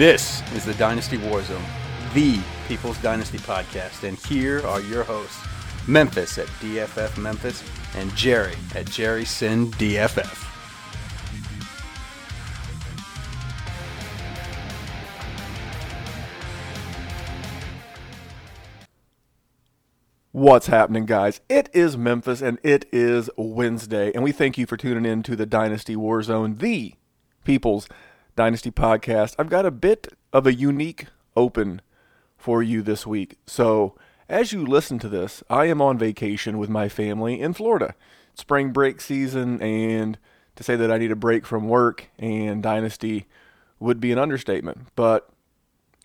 This 0.00 0.40
is 0.54 0.64
the 0.64 0.72
Dynasty 0.72 1.18
Warzone, 1.18 1.62
the 2.14 2.40
People's 2.66 2.96
Dynasty 3.02 3.36
podcast, 3.36 4.02
and 4.08 4.16
here 4.16 4.66
are 4.66 4.80
your 4.80 5.04
hosts, 5.04 5.46
Memphis 5.86 6.38
at 6.38 6.46
DFF 6.46 7.18
Memphis 7.18 7.62
and 7.96 8.10
Jerry 8.16 8.54
at 8.74 8.86
Jerry 8.86 9.26
Sin 9.26 9.70
DFF. 9.72 10.46
What's 20.32 20.68
happening, 20.68 21.04
guys? 21.04 21.42
It 21.50 21.68
is 21.74 21.98
Memphis 21.98 22.40
and 22.40 22.58
it 22.62 22.86
is 22.90 23.28
Wednesday, 23.36 24.12
and 24.14 24.24
we 24.24 24.32
thank 24.32 24.56
you 24.56 24.64
for 24.64 24.78
tuning 24.78 25.04
in 25.04 25.22
to 25.24 25.36
the 25.36 25.44
Dynasty 25.44 25.94
Warzone, 25.94 26.58
the 26.58 26.94
People's 27.44 27.86
Dynasty 28.40 28.70
podcast. 28.70 29.34
I've 29.38 29.50
got 29.50 29.66
a 29.66 29.70
bit 29.70 30.08
of 30.32 30.46
a 30.46 30.54
unique 30.54 31.08
open 31.36 31.82
for 32.38 32.62
you 32.62 32.80
this 32.80 33.06
week. 33.06 33.36
So, 33.46 33.98
as 34.30 34.50
you 34.50 34.64
listen 34.64 34.98
to 35.00 35.10
this, 35.10 35.42
I 35.50 35.66
am 35.66 35.82
on 35.82 35.98
vacation 35.98 36.56
with 36.56 36.70
my 36.70 36.88
family 36.88 37.38
in 37.38 37.52
Florida. 37.52 37.94
Spring 38.32 38.70
break 38.70 39.02
season, 39.02 39.60
and 39.60 40.16
to 40.56 40.62
say 40.62 40.74
that 40.74 40.90
I 40.90 40.96
need 40.96 41.10
a 41.10 41.16
break 41.16 41.44
from 41.44 41.68
work 41.68 42.06
and 42.18 42.62
Dynasty 42.62 43.26
would 43.78 44.00
be 44.00 44.10
an 44.10 44.18
understatement. 44.18 44.86
But 44.96 45.28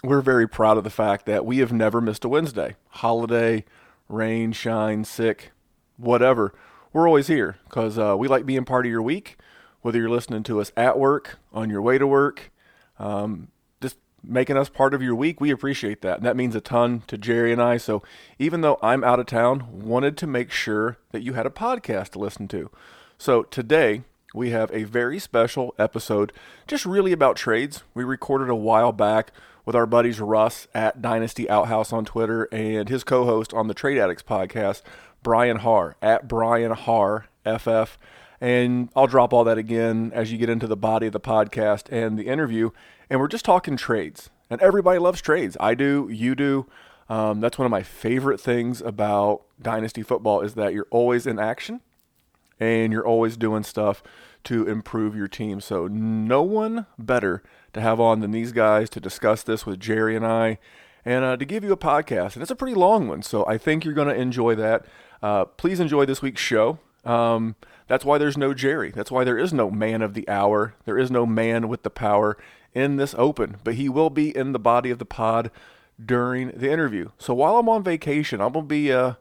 we're 0.03 0.19
very 0.19 0.45
proud 0.45 0.77
of 0.77 0.83
the 0.83 0.89
fact 0.89 1.25
that 1.27 1.45
we 1.45 1.59
have 1.59 1.71
never 1.71 2.01
missed 2.01 2.25
a 2.25 2.27
Wednesday. 2.27 2.75
Holiday, 2.89 3.63
rain, 4.09 4.51
shine, 4.51 5.05
sick, 5.05 5.53
whatever. 5.95 6.53
We're 6.91 7.07
always 7.07 7.27
here 7.27 7.55
because 7.63 7.97
uh, 7.97 8.17
we 8.17 8.27
like 8.27 8.45
being 8.45 8.65
part 8.65 8.85
of 8.85 8.91
your 8.91 9.01
week, 9.01 9.37
whether 9.85 9.99
you're 9.99 10.09
listening 10.09 10.41
to 10.41 10.59
us 10.59 10.71
at 10.75 10.97
work, 10.97 11.37
on 11.53 11.69
your 11.69 11.79
way 11.79 11.99
to 11.99 12.07
work, 12.07 12.51
um, 12.97 13.49
just 13.79 13.97
making 14.23 14.57
us 14.57 14.67
part 14.67 14.95
of 14.95 15.03
your 15.03 15.13
week. 15.13 15.39
We 15.39 15.51
appreciate 15.51 16.01
that. 16.01 16.17
And 16.17 16.25
that 16.25 16.35
means 16.35 16.55
a 16.55 16.59
ton 16.59 17.03
to 17.05 17.19
Jerry 17.19 17.53
and 17.53 17.61
I. 17.61 17.77
So 17.77 18.01
even 18.39 18.61
though 18.61 18.79
I'm 18.81 19.03
out 19.03 19.19
of 19.19 19.27
town, 19.27 19.67
wanted 19.71 20.17
to 20.17 20.25
make 20.25 20.49
sure 20.49 20.97
that 21.11 21.21
you 21.21 21.33
had 21.33 21.45
a 21.45 21.51
podcast 21.51 22.09
to 22.13 22.19
listen 22.19 22.47
to. 22.47 22.71
So 23.19 23.43
today, 23.43 24.01
we 24.33 24.49
have 24.49 24.71
a 24.73 24.85
very 24.85 25.19
special 25.19 25.75
episode, 25.77 26.33
just 26.65 26.87
really 26.87 27.11
about 27.11 27.35
trades. 27.35 27.83
We 27.93 28.03
recorded 28.03 28.49
a 28.49 28.55
while 28.55 28.91
back 28.91 29.33
with 29.65 29.75
our 29.75 29.85
buddies 29.85 30.19
Russ 30.19 30.67
at 30.73 30.99
Dynasty 30.99 31.47
Outhouse 31.47 31.93
on 31.93 32.05
Twitter 32.05 32.49
and 32.51 32.89
his 32.89 33.03
co 33.03 33.25
host 33.25 33.53
on 33.53 33.67
the 33.67 33.75
Trade 33.75 33.99
Addicts 33.99 34.23
podcast, 34.23 34.81
Brian 35.21 35.57
Harr, 35.57 35.95
at 36.01 36.27
Brian 36.27 36.71
Harr 36.71 37.27
FF. 37.45 37.99
And 38.45 38.89
I'll 38.95 39.07
drop 39.07 39.33
all 39.33 39.43
that 39.45 39.57
again 39.57 40.11
as 40.13 40.31
you 40.31 40.37
get 40.37 40.51
into 40.51 40.67
the 40.67 40.77
body 40.77 41.07
of 41.07 41.13
the 41.13 41.19
podcast 41.19 41.91
and 41.91 42.15
the 42.15 42.27
interview. 42.27 42.69
And 43.09 43.19
we're 43.19 43.27
just 43.27 43.43
talking 43.43 43.75
trades. 43.75 44.29
And 44.51 44.61
everybody 44.61 44.99
loves 44.99 45.19
trades. 45.19 45.57
I 45.59 45.73
do, 45.73 46.07
you 46.11 46.35
do. 46.35 46.67
Um, 47.09 47.39
that's 47.39 47.57
one 47.57 47.65
of 47.65 47.71
my 47.71 47.81
favorite 47.81 48.39
things 48.39 48.81
about 48.81 49.41
Dynasty 49.59 50.03
football 50.03 50.41
is 50.41 50.53
that 50.53 50.75
you're 50.75 50.85
always 50.91 51.25
in 51.25 51.39
action 51.39 51.81
and 52.59 52.93
you're 52.93 53.07
always 53.07 53.35
doing 53.35 53.63
stuff 53.63 54.03
to 54.43 54.67
improve 54.67 55.15
your 55.15 55.27
team. 55.27 55.59
So 55.59 55.87
no 55.87 56.43
one 56.43 56.85
better 56.99 57.41
to 57.73 57.81
have 57.81 57.99
on 57.99 58.19
than 58.19 58.29
these 58.29 58.51
guys 58.51 58.91
to 58.91 58.99
discuss 58.99 59.41
this 59.41 59.65
with 59.65 59.79
Jerry 59.79 60.15
and 60.15 60.23
I, 60.25 60.59
and 61.03 61.25
uh, 61.25 61.35
to 61.35 61.45
give 61.45 61.63
you 61.63 61.71
a 61.71 61.77
podcast. 61.77 62.35
And 62.35 62.43
it's 62.43 62.51
a 62.51 62.55
pretty 62.55 62.75
long 62.75 63.07
one, 63.07 63.23
so 63.23 63.43
I 63.47 63.57
think 63.57 63.83
you're 63.83 63.95
going 63.95 64.07
to 64.07 64.13
enjoy 64.13 64.53
that. 64.53 64.85
Uh, 65.23 65.45
please 65.45 65.79
enjoy 65.79 66.05
this 66.05 66.21
week's 66.21 66.43
show. 66.43 66.77
Um, 67.03 67.55
that's 67.87 68.05
why 68.05 68.17
there's 68.17 68.37
no 68.37 68.53
Jerry. 68.53 68.91
That's 68.91 69.11
why 69.11 69.23
there 69.23 69.37
is 69.37 69.53
no 69.53 69.69
man 69.69 70.01
of 70.01 70.13
the 70.13 70.27
hour. 70.27 70.75
There 70.85 70.97
is 70.97 71.11
no 71.11 71.25
man 71.25 71.67
with 71.67 71.83
the 71.83 71.89
power 71.89 72.37
in 72.73 72.97
this 72.97 73.15
open, 73.17 73.57
but 73.63 73.75
he 73.75 73.89
will 73.89 74.09
be 74.09 74.35
in 74.35 74.51
the 74.51 74.59
body 74.59 74.91
of 74.91 74.99
the 74.99 75.05
pod 75.05 75.51
during 76.03 76.49
the 76.49 76.71
interview. 76.71 77.09
So 77.17 77.33
while 77.33 77.57
I'm 77.57 77.69
on 77.69 77.83
vacation, 77.83 78.41
I'm 78.41 78.53
gonna 78.53 78.65
be 78.65 78.91
uh, 78.91 79.09
I'm 79.09 79.15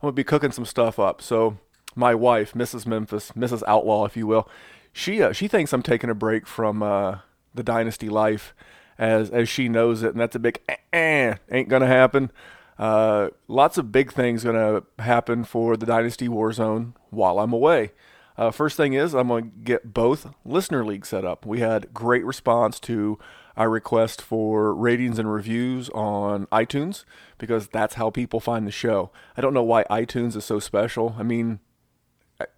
gonna 0.00 0.12
be 0.12 0.24
cooking 0.24 0.52
some 0.52 0.66
stuff 0.66 0.98
up. 0.98 1.22
So 1.22 1.58
my 1.94 2.14
wife, 2.14 2.52
Mrs. 2.52 2.86
Memphis, 2.86 3.32
Mrs. 3.32 3.62
Outlaw, 3.66 4.04
if 4.04 4.16
you 4.16 4.26
will, 4.26 4.48
she 4.92 5.22
uh, 5.22 5.32
she 5.32 5.48
thinks 5.48 5.72
I'm 5.72 5.82
taking 5.82 6.10
a 6.10 6.14
break 6.14 6.46
from 6.46 6.82
uh, 6.82 7.18
the 7.54 7.62
dynasty 7.62 8.08
life 8.08 8.54
as 8.98 9.30
as 9.30 9.48
she 9.48 9.68
knows 9.68 10.02
it, 10.02 10.10
and 10.10 10.20
that's 10.20 10.36
a 10.36 10.40
big 10.40 10.60
eh, 10.68 10.76
eh 10.92 11.34
ain't 11.50 11.68
gonna 11.68 11.86
happen. 11.86 12.30
Uh, 12.78 13.28
lots 13.48 13.78
of 13.78 13.92
big 13.92 14.12
things 14.12 14.44
gonna 14.44 14.82
happen 14.98 15.44
for 15.44 15.76
the 15.76 15.86
dynasty 15.86 16.28
Warzone 16.28 16.94
while 17.10 17.38
I'm 17.38 17.52
away. 17.52 17.92
Uh, 18.36 18.50
first 18.50 18.76
thing 18.76 18.92
is 18.92 19.14
I'm 19.14 19.28
gonna 19.28 19.42
get 19.42 19.94
both 19.94 20.34
listener 20.44 20.84
leagues 20.84 21.08
set 21.08 21.24
up. 21.24 21.46
We 21.46 21.60
had 21.60 21.94
great 21.94 22.24
response 22.24 22.78
to 22.80 23.18
our 23.56 23.70
request 23.70 24.20
for 24.20 24.74
ratings 24.74 25.18
and 25.18 25.32
reviews 25.32 25.88
on 25.90 26.46
iTunes 26.46 27.04
because 27.38 27.68
that's 27.68 27.94
how 27.94 28.10
people 28.10 28.40
find 28.40 28.66
the 28.66 28.70
show. 28.72 29.10
I 29.36 29.40
don't 29.40 29.54
know 29.54 29.62
why 29.62 29.84
iTunes 29.84 30.36
is 30.36 30.44
so 30.44 30.58
special. 30.58 31.16
I 31.18 31.22
mean, 31.22 31.60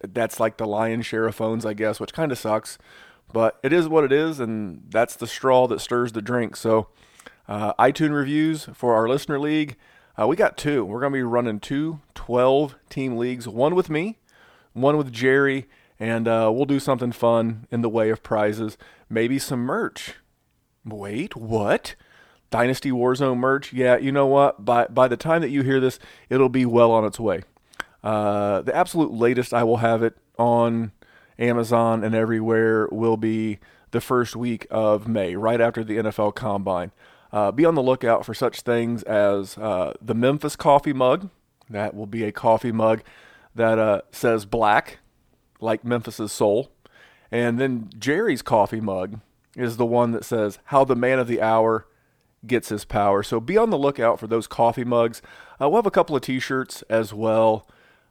that's 0.05 0.39
like 0.41 0.57
the 0.57 0.67
lion's 0.67 1.05
share 1.05 1.25
of 1.27 1.35
phones, 1.35 1.65
I 1.65 1.73
guess, 1.73 2.01
which 2.01 2.11
kind 2.13 2.33
of 2.33 2.37
sucks. 2.37 2.77
But 3.31 3.59
it 3.63 3.71
is 3.71 3.87
what 3.87 4.03
it 4.03 4.11
is, 4.11 4.39
and 4.39 4.83
that's 4.89 5.15
the 5.15 5.27
straw 5.27 5.67
that 5.67 5.79
stirs 5.79 6.11
the 6.11 6.21
drink. 6.21 6.55
So, 6.55 6.87
uh, 7.47 7.73
iTunes 7.73 8.13
reviews 8.13 8.67
for 8.73 8.95
our 8.95 9.07
listener 9.07 9.39
league. 9.39 9.77
Uh, 10.19 10.27
we 10.27 10.35
got 10.35 10.57
two. 10.57 10.83
We're 10.83 10.99
going 10.99 11.13
to 11.13 11.17
be 11.17 11.23
running 11.23 11.59
two 11.59 12.01
12 12.15 12.75
team 12.89 13.15
leagues, 13.17 13.47
one 13.47 13.73
with 13.73 13.89
me, 13.89 14.17
one 14.73 14.97
with 14.97 15.13
Jerry, 15.13 15.67
and 15.99 16.27
uh, 16.27 16.51
we'll 16.53 16.65
do 16.65 16.79
something 16.79 17.11
fun 17.11 17.67
in 17.71 17.81
the 17.81 17.89
way 17.89 18.09
of 18.09 18.21
prizes, 18.21 18.77
maybe 19.09 19.39
some 19.39 19.61
merch. 19.61 20.15
Wait, 20.83 21.35
what? 21.35 21.95
Dynasty 22.49 22.91
Warzone 22.91 23.37
merch? 23.37 23.71
Yeah, 23.71 23.97
you 23.97 24.11
know 24.11 24.25
what? 24.25 24.65
By 24.65 24.87
by 24.87 25.07
the 25.07 25.17
time 25.17 25.41
that 25.41 25.51
you 25.51 25.61
hear 25.61 25.79
this, 25.79 25.99
it'll 26.29 26.49
be 26.49 26.65
well 26.65 26.91
on 26.91 27.05
its 27.05 27.19
way. 27.19 27.43
Uh, 28.03 28.61
the 28.61 28.75
absolute 28.75 29.11
latest 29.11 29.53
I 29.53 29.63
will 29.63 29.77
have 29.77 30.01
it 30.03 30.17
on 30.37 30.91
Amazon 31.37 32.03
and 32.03 32.15
everywhere 32.15 32.87
will 32.91 33.17
be 33.17 33.59
the 33.91 34.01
first 34.01 34.35
week 34.35 34.65
of 34.69 35.07
May, 35.07 35.35
right 35.35 35.61
after 35.61 35.83
the 35.83 35.97
NFL 35.97 36.35
Combine. 36.35 36.91
Uh, 37.31 37.51
be 37.51 37.65
on 37.65 37.75
the 37.75 37.83
lookout 37.83 38.25
for 38.25 38.33
such 38.33 38.61
things 38.61 39.03
as 39.03 39.57
uh, 39.57 39.93
the 40.01 40.15
Memphis 40.15 40.55
coffee 40.55 40.93
mug. 40.93 41.29
That 41.69 41.93
will 41.93 42.07
be 42.07 42.23
a 42.23 42.31
coffee 42.31 42.71
mug 42.71 43.03
that 43.53 43.77
uh, 43.77 44.01
says 44.11 44.45
black, 44.45 44.99
like 45.59 45.83
Memphis's 45.83 46.31
soul. 46.31 46.71
And 47.31 47.59
then 47.59 47.89
Jerry's 47.97 48.41
coffee 48.41 48.81
mug 48.81 49.19
is 49.55 49.77
the 49.77 49.85
one 49.85 50.11
that 50.11 50.25
says 50.25 50.59
how 50.65 50.83
the 50.83 50.95
man 50.95 51.19
of 51.19 51.27
the 51.27 51.41
hour 51.41 51.85
gets 52.47 52.69
his 52.69 52.85
power. 52.85 53.21
So 53.21 53.39
be 53.39 53.57
on 53.57 53.69
the 53.69 53.77
lookout 53.77 54.19
for 54.19 54.27
those 54.27 54.47
coffee 54.47 54.83
mugs. 54.83 55.21
Uh, 55.61 55.69
we'll 55.69 55.79
have 55.79 55.85
a 55.85 55.91
couple 55.91 56.15
of 56.15 56.21
t-shirts 56.21 56.81
as 56.89 57.13
well 57.13 57.67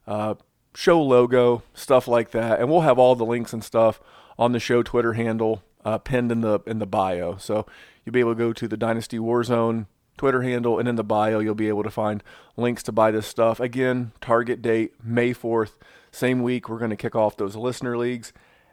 uh, 0.06 0.35
show 0.75 1.00
logo, 1.03 1.62
stuff 1.75 2.06
like 2.06 2.31
that, 2.31 2.61
and 2.61 2.71
we'll 2.71 2.82
have 2.82 2.99
all 2.99 3.14
the 3.14 3.25
links 3.25 3.53
and 3.53 3.64
stuff 3.64 4.00
on 4.38 4.53
the 4.53 4.61
show 4.61 4.82
Twitter 4.82 5.14
handle 5.14 5.62
uh, 5.85 5.99
pinned 5.99 6.33
in 6.33 6.41
the 6.41 6.61
in 6.67 6.79
the 6.79 6.87
bio. 6.87 7.37
So 7.37 7.67
you'll 8.05 8.13
be 8.13 8.21
able 8.21 8.35
to 8.35 8.39
go 8.39 8.53
to 8.53 8.69
the 8.69 8.77
Dynasty 8.77 9.19
Warzone 9.19 9.87
Twitter 10.19 10.43
handle, 10.43 10.79
and 10.79 10.87
in 10.87 10.97
the 10.97 11.05
bio, 11.05 11.39
you'll 11.39 11.55
be 11.55 11.69
able 11.69 11.85
to 11.85 11.91
find 11.91 12.23
links 12.57 12.83
to 12.83 12.93
buy 12.93 13.11
this 13.11 13.27
stuff. 13.27 13.61
Again, 13.61 14.13
target 14.21 14.61
date 14.61 14.93
May 15.03 15.33
4th. 15.33 15.73
Same 16.11 16.43
week, 16.43 16.69
we're 16.69 16.79
going 16.79 16.91
to 16.91 16.97
kick 16.97 17.15
off 17.15 17.37
those 17.37 17.57
listener 17.57 17.97
leagues. 17.97 18.33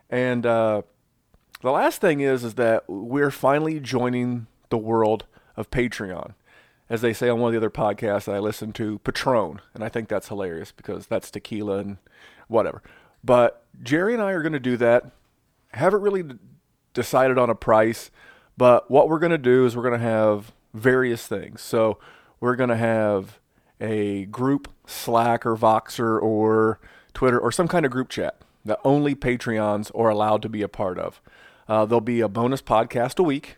And 0.10 0.46
uh, 0.46 0.82
the 1.62 1.72
last 1.72 2.02
thing 2.02 2.20
is, 2.20 2.44
is 2.44 2.56
that 2.56 2.84
we're 2.90 3.32
finally 3.32 3.80
joining 3.80 4.48
the 4.70 4.78
world 4.78 5.26
of 5.56 5.72
Patreon. 5.72 6.34
As 6.88 7.02
they 7.02 7.14
say 7.14 7.30
on 7.30 7.40
one 7.40 7.50
of 7.50 7.54
the 7.54 7.66
other 7.66 7.72
podcasts 7.72 8.26
that 8.26 8.36
I 8.36 8.40
listen 8.40 8.72
to, 8.74 9.00
Patron. 9.00 9.60
And 9.74 9.84
I 9.84 9.90
think 9.90 10.08
that's 10.08 10.28
hilarious 10.28 10.72
because 10.72 11.08
that's 11.08 11.32
tequila 11.32 11.80
and 11.80 11.98
whatever. 12.48 12.84
But 13.24 13.66
Jerry 13.82 14.14
and 14.14 14.22
I 14.22 14.32
are 14.32 14.44
going 14.44 14.54
to 14.54 14.60
do 14.60 14.78
that. 14.78 15.12
Haven't 15.70 16.02
really 16.02 16.24
decided 16.96 17.38
on 17.38 17.52
a 17.52 17.56
price, 17.56 18.10
but 18.58 18.90
what 18.90 19.08
we're 19.08 19.20
going 19.20 19.32
to 19.32 19.38
do 19.38 19.68
is 19.68 19.76
we're 19.76 19.84
going 19.84 20.00
to 20.00 20.06
have 20.06 20.54
various 20.74 21.28
things. 21.28 21.62
So 21.62 22.00
we're 22.40 22.56
going 22.56 22.70
to 22.70 22.76
have 22.76 23.40
a 23.80 24.26
group 24.26 24.68
Slack 24.88 25.46
or 25.46 25.56
Voxer 25.56 26.20
or 26.20 26.80
Twitter 27.14 27.40
or 27.40 27.52
some 27.52 27.68
kind 27.68 27.86
of 27.86 27.92
group 27.92 28.10
chat 28.10 28.42
that 28.64 28.80
only 28.84 29.14
Patreons 29.14 29.92
are 29.94 30.10
allowed 30.10 30.42
to 30.42 30.50
be 30.50 30.64
a 30.64 30.68
part 30.68 30.98
of. 30.98 31.22
Uh, 31.68 31.86
there'll 31.86 32.02
be 32.02 32.22
a 32.22 32.28
bonus 32.28 32.62
podcast 32.62 33.20
a 33.20 33.24
week. 33.24 33.58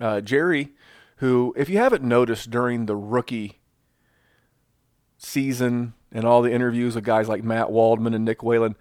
Uh, 0.00 0.20
Jerry, 0.20 0.72
who, 1.16 1.54
if 1.56 1.68
you 1.68 1.78
haven't 1.78 2.02
noticed 2.02 2.50
during 2.50 2.86
the 2.86 2.96
rookie 2.96 3.60
season 5.16 5.94
and 6.12 6.24
all 6.24 6.42
the 6.42 6.52
interviews 6.52 6.94
with 6.94 7.04
guys 7.04 7.28
like 7.28 7.42
Matt 7.42 7.70
Waldman 7.70 8.14
and 8.14 8.24
Nick 8.24 8.42
Whalen, 8.42 8.76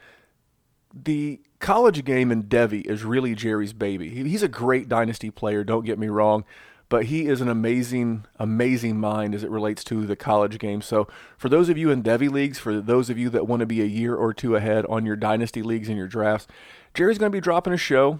the 0.94 1.42
college 1.64 2.04
game 2.04 2.30
in 2.30 2.44
Devy 2.44 2.86
is 2.86 3.06
really 3.06 3.34
Jerry's 3.34 3.72
baby. 3.72 4.10
He's 4.10 4.44
a 4.44 4.50
great 4.50 4.90
dynasty 4.90 5.32
player, 5.32 5.64
don't 5.64 5.86
get 5.86 5.98
me 5.98 6.10
wrong, 6.10 6.44
but 6.90 7.06
he 7.06 7.26
is 7.26 7.40
an 7.40 7.48
amazing, 7.48 8.26
amazing 8.38 9.00
mind 9.00 9.34
as 9.34 9.46
it 9.46 9.50
relates 9.50 9.84
to 9.86 10.06
the 10.06 10.18
college 10.18 10.60
game. 10.60 10.82
So, 10.82 11.08
for 11.38 11.48
those 11.48 11.70
of 11.70 11.78
you 11.78 11.90
in 11.90 12.04
Devy 12.04 12.30
leagues, 12.30 12.60
for 12.60 12.82
those 12.82 13.10
of 13.10 13.18
you 13.18 13.30
that 13.30 13.48
want 13.48 13.62
to 13.62 13.66
be 13.66 13.82
a 13.82 13.86
year 13.86 14.14
or 14.14 14.34
two 14.34 14.58
ahead 14.58 14.86
on 14.88 15.06
your 15.06 15.16
dynasty 15.16 15.64
leagues 15.64 15.88
and 15.88 15.98
your 15.98 16.08
drafts, 16.08 16.48
Jerry's 16.94 17.18
going 17.18 17.32
to 17.32 17.36
be 17.36 17.42
dropping 17.42 17.74
a 17.74 17.78
show. 17.78 18.20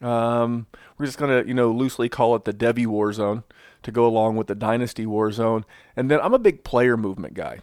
Um, 0.00 0.66
we're 0.96 1.06
just 1.06 1.18
going 1.18 1.42
to, 1.42 1.46
you 1.46 1.54
know, 1.54 1.70
loosely 1.70 2.08
call 2.08 2.34
it 2.36 2.46
the 2.46 2.54
Devy 2.54 2.86
War 2.86 3.12
Zone 3.12 3.44
to 3.82 3.92
go 3.92 4.06
along 4.06 4.36
with 4.36 4.46
the 4.46 4.54
Dynasty 4.54 5.04
War 5.04 5.30
Zone. 5.30 5.66
And 5.94 6.10
then 6.10 6.20
I'm 6.22 6.34
a 6.34 6.38
big 6.38 6.64
player 6.64 6.96
movement 6.96 7.34
guy. 7.34 7.60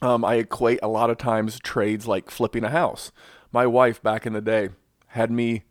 Um, 0.00 0.24
I 0.24 0.36
equate 0.36 0.78
a 0.82 0.88
lot 0.88 1.10
of 1.10 1.18
times 1.18 1.60
trades 1.60 2.06
like 2.06 2.30
flipping 2.30 2.64
a 2.64 2.70
house. 2.70 3.12
My 3.52 3.66
wife 3.66 4.02
back 4.02 4.26
in 4.26 4.32
the 4.32 4.40
day 4.40 4.70
had 5.08 5.30
me 5.30 5.64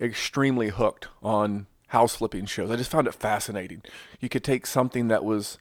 extremely 0.00 0.68
hooked 0.68 1.08
on 1.22 1.66
house 1.88 2.16
flipping 2.16 2.46
shows. 2.46 2.70
I 2.70 2.76
just 2.76 2.90
found 2.90 3.06
it 3.06 3.14
fascinating. 3.14 3.82
You 4.20 4.28
could 4.28 4.44
take 4.44 4.66
something 4.66 5.08
that 5.08 5.24
was 5.24 5.58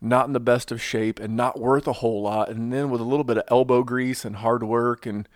not 0.00 0.26
in 0.26 0.32
the 0.32 0.40
best 0.40 0.72
of 0.72 0.80
shape 0.80 1.18
and 1.20 1.36
not 1.36 1.58
worth 1.58 1.86
a 1.86 1.94
whole 1.94 2.22
lot, 2.22 2.48
and 2.48 2.72
then 2.72 2.90
with 2.90 3.00
a 3.00 3.04
little 3.04 3.24
bit 3.24 3.38
of 3.38 3.44
elbow 3.48 3.82
grease 3.82 4.24
and 4.24 4.36
hard 4.36 4.62
work 4.62 5.06
and 5.06 5.28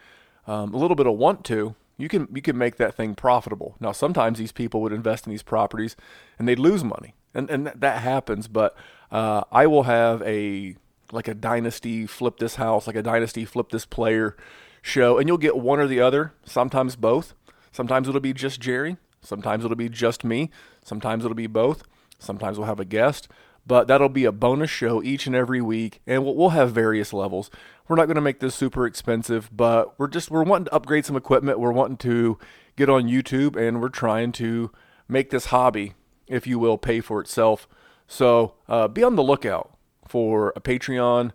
um, 0.46 0.72
a 0.74 0.76
little 0.76 0.96
bit 0.96 1.06
of 1.06 1.14
want 1.16 1.44
to, 1.44 1.74
you 1.96 2.08
can 2.08 2.28
you 2.34 2.42
can 2.42 2.56
make 2.56 2.76
that 2.76 2.94
thing 2.94 3.14
profitable. 3.14 3.76
Now, 3.78 3.92
sometimes 3.92 4.38
these 4.38 4.52
people 4.52 4.80
would 4.82 4.92
invest 4.92 5.26
in 5.26 5.30
these 5.30 5.42
properties 5.42 5.96
and 6.38 6.48
they'd 6.48 6.58
lose 6.58 6.82
money, 6.82 7.14
and 7.34 7.50
and 7.50 7.66
that 7.66 8.02
happens. 8.02 8.48
But 8.48 8.76
uh, 9.10 9.42
I 9.52 9.66
will 9.66 9.84
have 9.84 10.22
a 10.22 10.76
like 11.12 11.28
a 11.28 11.34
dynasty 11.34 12.06
flip 12.06 12.38
this 12.38 12.56
house, 12.56 12.86
like 12.86 12.96
a 12.96 13.02
dynasty 13.02 13.44
flip 13.44 13.70
this 13.70 13.84
player 13.84 14.36
show, 14.82 15.16
and 15.16 15.28
you'll 15.28 15.38
get 15.38 15.56
one 15.56 15.80
or 15.80 15.86
the 15.86 16.00
other. 16.00 16.34
Sometimes 16.44 16.96
both. 16.96 17.34
Sometimes 17.70 18.08
it'll 18.08 18.20
be 18.20 18.34
just 18.34 18.60
Jerry. 18.60 18.98
Sometimes 19.22 19.64
it'll 19.64 19.76
be 19.76 19.88
just 19.88 20.24
me. 20.24 20.50
Sometimes 20.84 21.24
it'll 21.24 21.34
be 21.34 21.46
both. 21.46 21.84
Sometimes 22.18 22.58
we'll 22.58 22.66
have 22.66 22.80
a 22.80 22.84
guest. 22.84 23.28
But 23.64 23.86
that'll 23.86 24.08
be 24.08 24.24
a 24.24 24.32
bonus 24.32 24.70
show 24.70 25.02
each 25.02 25.26
and 25.28 25.36
every 25.36 25.62
week, 25.62 26.00
and 26.04 26.24
we'll, 26.24 26.34
we'll 26.34 26.48
have 26.48 26.72
various 26.72 27.12
levels. 27.12 27.48
We're 27.86 27.96
not 27.96 28.06
going 28.06 28.16
to 28.16 28.20
make 28.20 28.40
this 28.40 28.56
super 28.56 28.86
expensive, 28.86 29.48
but 29.52 29.96
we're 29.98 30.08
just 30.08 30.30
we're 30.30 30.42
wanting 30.42 30.64
to 30.64 30.74
upgrade 30.74 31.06
some 31.06 31.16
equipment. 31.16 31.60
We're 31.60 31.70
wanting 31.70 31.98
to 31.98 32.38
get 32.76 32.90
on 32.90 33.04
YouTube, 33.04 33.56
and 33.56 33.80
we're 33.80 33.88
trying 33.88 34.32
to 34.32 34.72
make 35.08 35.30
this 35.30 35.46
hobby, 35.46 35.94
if 36.26 36.44
you 36.46 36.58
will, 36.58 36.76
pay 36.76 37.00
for 37.00 37.20
itself. 37.20 37.68
So 38.08 38.54
uh, 38.68 38.88
be 38.88 39.04
on 39.04 39.14
the 39.14 39.22
lookout 39.22 39.76
for 40.08 40.52
a 40.56 40.60
Patreon 40.60 41.30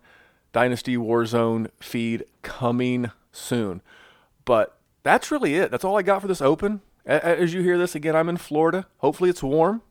Dynasty 0.51 0.97
Warzone 0.97 1.69
feed 1.79 2.25
coming 2.41 3.11
soon. 3.31 3.81
But 4.45 4.77
that's 5.03 5.31
really 5.31 5.55
it. 5.55 5.71
That's 5.71 5.83
all 5.83 5.97
I 5.97 6.01
got 6.01 6.21
for 6.21 6.27
this 6.27 6.41
open. 6.41 6.81
As 7.05 7.53
you 7.53 7.61
hear 7.61 7.77
this 7.77 7.95
again, 7.95 8.15
I'm 8.15 8.29
in 8.29 8.37
Florida. 8.37 8.87
Hopefully 8.97 9.29
it's 9.29 9.43
warm. 9.43 9.81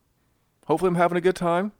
Hopefully 0.67 0.89
I'm 0.89 0.95
having 0.95 1.17
a 1.17 1.21
good 1.21 1.35
time. 1.35 1.71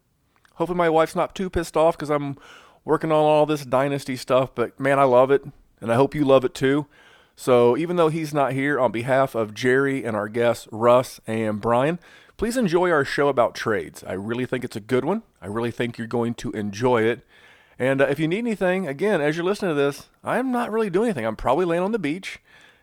Hopefully 0.56 0.78
my 0.78 0.90
wife's 0.90 1.16
not 1.16 1.36
too 1.36 1.50
pissed 1.50 1.78
off 1.78 1.96
because 1.96 2.10
I'm 2.10 2.38
working 2.84 3.12
on 3.12 3.24
all 3.24 3.46
this 3.46 3.66
dynasty 3.66 4.16
stuff. 4.16 4.56
But 4.56 4.80
man, 4.80 4.98
I 4.98 5.04
love 5.04 5.30
it, 5.30 5.44
and 5.80 5.92
I 5.92 5.96
hope 5.96 6.16
you 6.16 6.26
love 6.26 6.44
it 6.44 6.56
too. 6.56 6.88
So 7.36 7.78
even 7.78 7.98
though 7.98 8.10
he's 8.10 8.34
not 8.34 8.54
here, 8.54 8.80
on 8.80 8.92
behalf 8.92 9.36
of 9.36 9.54
Jerry 9.54 10.04
and 10.04 10.16
our 10.16 10.28
guests 10.28 10.68
Russ 10.72 11.20
and 11.28 11.62
Brian, 11.62 12.00
please 12.38 12.58
enjoy 12.58 12.90
our 12.90 13.06
show 13.06 13.28
about 13.28 13.54
trades. 13.54 14.04
I 14.08 14.14
really 14.14 14.48
think 14.48 14.64
it's 14.64 14.76
a 14.76 14.80
good 14.80 15.06
one. 15.06 15.22
I 15.40 15.46
really 15.46 15.70
think 15.70 16.00
you're 16.00 16.08
going 16.08 16.34
to 16.36 16.52
enjoy 16.54 17.04
it. 17.04 17.24
And 17.80 18.02
uh, 18.02 18.06
if 18.06 18.20
you 18.20 18.28
need 18.28 18.40
anything, 18.40 18.88
again, 18.88 19.22
as 19.22 19.36
you're 19.36 19.46
listening 19.46 19.72
to 19.72 19.76
this, 19.76 20.10
I'm 20.24 20.52
not 20.52 20.72
really 20.72 20.90
doing 20.90 21.08
anything. 21.08 21.26
I'm 21.26 21.36
probably 21.36 21.66
laying 21.66 21.84
on 21.84 21.92
the 21.92 22.00
beach, 22.00 22.40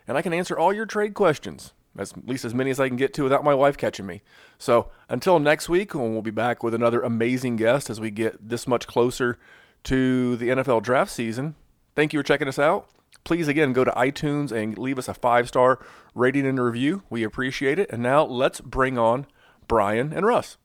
and 0.06 0.16
I 0.16 0.22
can 0.22 0.32
answer 0.32 0.56
all 0.56 0.72
your 0.72 0.86
trade 0.86 1.14
questions, 1.14 1.72
at 1.98 2.12
least 2.26 2.44
as 2.44 2.54
many 2.54 2.70
as 2.70 2.78
I 2.78 2.88
can 2.88 2.96
get 2.96 3.12
to 3.14 3.24
without 3.24 3.44
my 3.44 3.54
wife 3.54 3.76
catching 3.76 4.06
me. 4.06 4.22
So 4.58 4.90
until 5.08 5.38
next 5.38 5.68
week, 5.68 5.94
when 5.94 6.12
we'll 6.12 6.22
be 6.22 6.30
back 6.30 6.62
with 6.62 6.74
another 6.74 7.00
amazing 7.00 7.56
guest 7.56 7.90
as 7.90 8.00
we 8.00 8.10
get 8.10 8.48
this 8.48 8.68
much 8.68 8.86
closer 8.86 9.38
to 9.84 10.36
the 10.36 10.48
NFL 10.48 10.82
draft 10.82 11.12
season. 11.12 11.54
Thank 11.94 12.12
you 12.12 12.18
for 12.18 12.24
checking 12.24 12.48
us 12.48 12.58
out. 12.58 12.88
Please, 13.22 13.48
again, 13.48 13.72
go 13.72 13.84
to 13.84 13.90
iTunes 13.92 14.50
and 14.50 14.76
leave 14.76 14.98
us 14.98 15.08
a 15.08 15.14
five 15.14 15.48
star 15.48 15.78
rating 16.14 16.46
and 16.46 16.60
review. 16.60 17.02
We 17.08 17.22
appreciate 17.22 17.78
it. 17.78 17.90
And 17.90 18.02
now 18.02 18.24
let's 18.24 18.60
bring 18.60 18.98
on 18.98 19.26
Brian 19.68 20.12
and 20.12 20.26
Russ. 20.26 20.58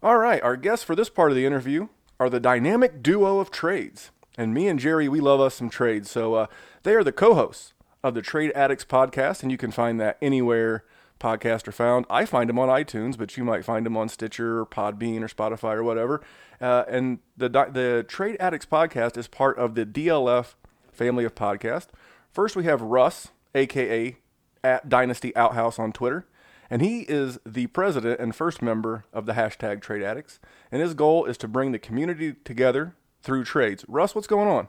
All 0.00 0.18
right, 0.18 0.40
our 0.44 0.56
guests 0.56 0.84
for 0.84 0.94
this 0.94 1.08
part 1.08 1.32
of 1.32 1.36
the 1.36 1.44
interview 1.44 1.88
are 2.20 2.30
the 2.30 2.38
dynamic 2.38 3.02
duo 3.02 3.40
of 3.40 3.50
trades. 3.50 4.12
And 4.36 4.54
me 4.54 4.68
and 4.68 4.78
Jerry, 4.78 5.08
we 5.08 5.18
love 5.18 5.40
us 5.40 5.56
some 5.56 5.68
trades. 5.68 6.08
So 6.08 6.34
uh, 6.34 6.46
they 6.84 6.94
are 6.94 7.02
the 7.02 7.10
co 7.10 7.34
hosts 7.34 7.72
of 8.04 8.14
the 8.14 8.22
Trade 8.22 8.52
Addicts 8.54 8.84
podcast, 8.84 9.42
and 9.42 9.50
you 9.50 9.58
can 9.58 9.72
find 9.72 10.00
that 10.00 10.16
anywhere 10.22 10.84
podcasts 11.18 11.66
are 11.66 11.72
found. 11.72 12.06
I 12.08 12.26
find 12.26 12.48
them 12.48 12.60
on 12.60 12.68
iTunes, 12.68 13.18
but 13.18 13.36
you 13.36 13.42
might 13.42 13.64
find 13.64 13.84
them 13.84 13.96
on 13.96 14.08
Stitcher 14.08 14.60
or 14.60 14.66
Podbean 14.66 15.20
or 15.20 15.26
Spotify 15.26 15.74
or 15.74 15.82
whatever. 15.82 16.22
Uh, 16.60 16.84
and 16.86 17.18
the 17.36 17.48
the 17.48 18.04
Trade 18.06 18.36
Addicts 18.38 18.66
podcast 18.66 19.16
is 19.16 19.26
part 19.26 19.58
of 19.58 19.74
the 19.74 19.84
DLF 19.84 20.54
family 20.92 21.24
of 21.24 21.34
podcasts. 21.34 21.88
First, 22.30 22.54
we 22.54 22.62
have 22.62 22.82
Russ, 22.82 23.30
aka 23.52 24.16
at 24.62 24.88
Dynasty 24.88 25.34
Outhouse 25.34 25.80
on 25.80 25.92
Twitter 25.92 26.24
and 26.70 26.82
he 26.82 27.00
is 27.00 27.38
the 27.44 27.66
president 27.68 28.20
and 28.20 28.34
first 28.34 28.62
member 28.62 29.04
of 29.12 29.26
the 29.26 29.32
hashtag 29.32 29.80
Trade 29.80 30.02
Addicts. 30.02 30.38
And 30.70 30.82
his 30.82 30.94
goal 30.94 31.24
is 31.24 31.38
to 31.38 31.48
bring 31.48 31.72
the 31.72 31.78
community 31.78 32.34
together 32.44 32.94
through 33.22 33.44
trades. 33.44 33.84
Russ, 33.88 34.14
what's 34.14 34.26
going 34.26 34.48
on? 34.48 34.68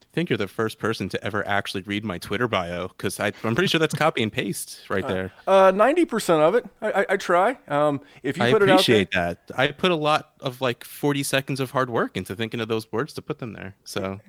I 0.00 0.18
think 0.18 0.30
you're 0.30 0.38
the 0.38 0.48
first 0.48 0.78
person 0.78 1.10
to 1.10 1.22
ever 1.22 1.46
actually 1.46 1.82
read 1.82 2.02
my 2.02 2.16
Twitter 2.16 2.48
bio 2.48 2.88
because 2.88 3.20
I'm 3.20 3.32
pretty 3.42 3.66
sure 3.66 3.78
that's 3.78 3.94
copy 3.94 4.22
and 4.22 4.32
paste 4.32 4.80
right 4.88 5.04
uh, 5.04 5.08
there. 5.08 5.32
Uh, 5.46 5.72
ninety 5.74 6.02
uh, 6.02 6.06
percent 6.06 6.40
of 6.40 6.54
it, 6.54 6.64
I, 6.80 6.90
I, 6.90 7.06
I 7.10 7.16
try. 7.18 7.58
Um, 7.68 8.00
if 8.22 8.38
you 8.38 8.44
I 8.44 8.52
put 8.52 8.62
appreciate 8.62 9.08
it 9.12 9.16
out 9.18 9.36
there, 9.48 9.56
that. 9.56 9.58
I 9.58 9.72
put 9.72 9.90
a 9.90 9.96
lot 9.96 10.32
of 10.40 10.62
like 10.62 10.84
forty 10.84 11.22
seconds 11.22 11.60
of 11.60 11.72
hard 11.72 11.90
work 11.90 12.16
into 12.16 12.34
thinking 12.34 12.60
of 12.60 12.68
those 12.68 12.90
words 12.90 13.12
to 13.12 13.20
put 13.20 13.40
them 13.40 13.52
there. 13.52 13.74
So 13.84 14.20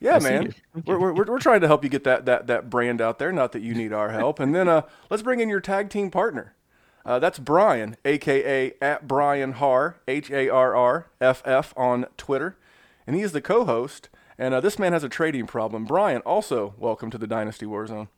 yeah, 0.00 0.18
man. 0.18 0.54
We're, 0.84 0.98
we're, 0.98 1.24
we're 1.24 1.38
trying 1.38 1.60
to 1.60 1.66
help 1.66 1.84
you 1.84 1.90
get 1.90 2.04
that, 2.04 2.26
that, 2.26 2.46
that 2.46 2.70
brand 2.70 3.00
out 3.00 3.18
there. 3.18 3.32
Not 3.32 3.52
that 3.52 3.62
you 3.62 3.74
need 3.74 3.92
our 3.92 4.10
help. 4.10 4.40
And 4.40 4.54
then 4.54 4.68
uh, 4.68 4.82
let's 5.10 5.22
bring 5.22 5.40
in 5.40 5.48
your 5.48 5.60
tag 5.60 5.90
team 5.90 6.10
partner. 6.10 6.54
Uh, 7.04 7.20
that's 7.20 7.38
Brian, 7.38 7.96
aka 8.04 8.74
at 8.82 9.06
Brian 9.06 9.52
Harr, 9.52 10.00
H 10.08 10.30
A 10.30 10.48
R 10.48 10.74
R 10.74 11.06
F 11.20 11.40
F 11.44 11.72
on 11.76 12.06
Twitter, 12.16 12.58
and 13.06 13.14
he 13.14 13.22
is 13.22 13.30
the 13.30 13.40
co-host. 13.40 14.08
And 14.36 14.52
uh, 14.52 14.60
this 14.60 14.78
man 14.78 14.92
has 14.92 15.04
a 15.04 15.08
trading 15.08 15.46
problem. 15.46 15.84
Brian, 15.84 16.20
also 16.22 16.74
welcome 16.76 17.10
to 17.10 17.16
the 17.16 17.28
Dynasty 17.28 17.64
Warzone. 17.64 18.08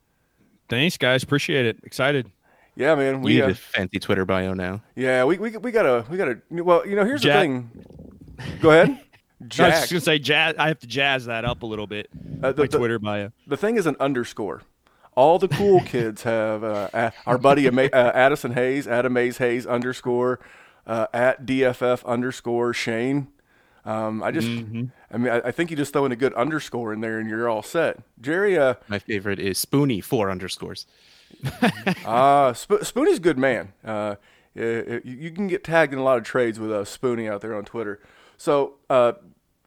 Thanks, 0.70 0.97
guys. 0.97 1.23
Appreciate 1.23 1.66
it. 1.66 1.78
Excited. 1.82 2.30
Yeah, 2.76 2.94
man. 2.94 3.20
We 3.20 3.35
you 3.35 3.40
need 3.40 3.49
uh, 3.49 3.50
a 3.50 3.54
fancy 3.54 3.99
Twitter 3.99 4.25
bio 4.25 4.54
now. 4.54 4.82
Yeah, 4.97 5.25
we 5.25 5.37
we 5.37 5.56
we 5.58 5.70
gotta 5.70 6.06
we 6.11 6.16
gotta. 6.16 6.40
Well, 6.50 6.87
you 6.87 6.97
know, 6.97 7.04
here's 7.04 7.20
Jack. 7.20 7.35
the 7.35 7.40
thing. 7.40 7.70
Go 8.62 8.70
ahead. 8.70 8.99
Jack. 9.47 9.66
I 9.66 9.68
was 9.68 9.80
just 9.80 9.92
gonna 9.92 10.00
say 10.00 10.18
jazz. 10.18 10.57
I 10.59 10.68
have 10.68 10.80
to 10.80 10.87
jazz 10.87 11.26
that 11.26 11.45
up 11.45 11.62
a 11.62 11.66
little 11.66 11.87
bit. 11.87 12.09
Uh, 12.42 12.52
the, 12.52 12.62
my 12.62 12.66
the, 12.66 12.78
Twitter 12.78 12.99
bio. 12.99 13.30
The 13.47 13.57
thing 13.57 13.76
is 13.76 13.87
an 13.87 13.97
underscore. 14.00 14.62
All 15.14 15.38
the 15.38 15.49
cool 15.49 15.80
kids 15.85 16.23
have 16.23 16.64
uh, 16.64 17.11
our 17.26 17.38
buddy 17.38 17.68
uh, 17.68 17.88
Addison 17.92 18.52
Hayes, 18.52 18.87
Adam 18.88 19.12
Mays 19.12 19.38
Hayes 19.38 19.66
underscore 19.66 20.40
uh, 20.87 21.07
at 21.12 21.47
DFF 21.47 22.04
underscore 22.04 22.73
Shane. 22.73 23.28
Um, 23.85 24.23
I 24.23 24.33
just, 24.33 24.49
mm-hmm. 24.49 24.85
I 25.11 25.16
mean, 25.16 25.33
I, 25.33 25.49
I, 25.49 25.50
think 25.50 25.71
you 25.71 25.76
just 25.76 25.95
throw 25.95 26.04
in 26.04 26.12
a 26.12 26.16
good 26.16 26.35
underscore 26.35 26.92
in 26.92 27.00
there 27.00 27.18
and 27.18 27.30
you're 27.30 27.49
all 27.49 27.62
set. 27.62 28.00
Jerry, 28.21 28.59
uh, 28.59 28.75
my 28.87 28.99
favorite 28.99 29.38
is 29.38 29.64
Spoonie 29.64 30.04
four 30.04 30.30
underscores. 30.30 30.87
Ah, 32.04 32.47
uh, 32.47 32.52
Sp- 32.52 32.85
Spoonie's 32.85 33.18
a 33.18 33.21
good 33.21 33.38
man. 33.38 33.73
Uh, 33.85 34.16
Yeah, 34.54 34.99
you 35.04 35.30
can 35.30 35.47
get 35.47 35.62
tagged 35.62 35.92
in 35.92 35.99
a 35.99 36.02
lot 36.02 36.18
of 36.18 36.25
trades 36.25 36.59
with 36.59 36.73
uh, 36.73 36.83
Spoonie 36.83 37.30
out 37.30 37.40
there 37.40 37.54
on 37.54 37.64
Twitter. 37.64 38.00
So 38.38 38.76
uh, 38.88 39.12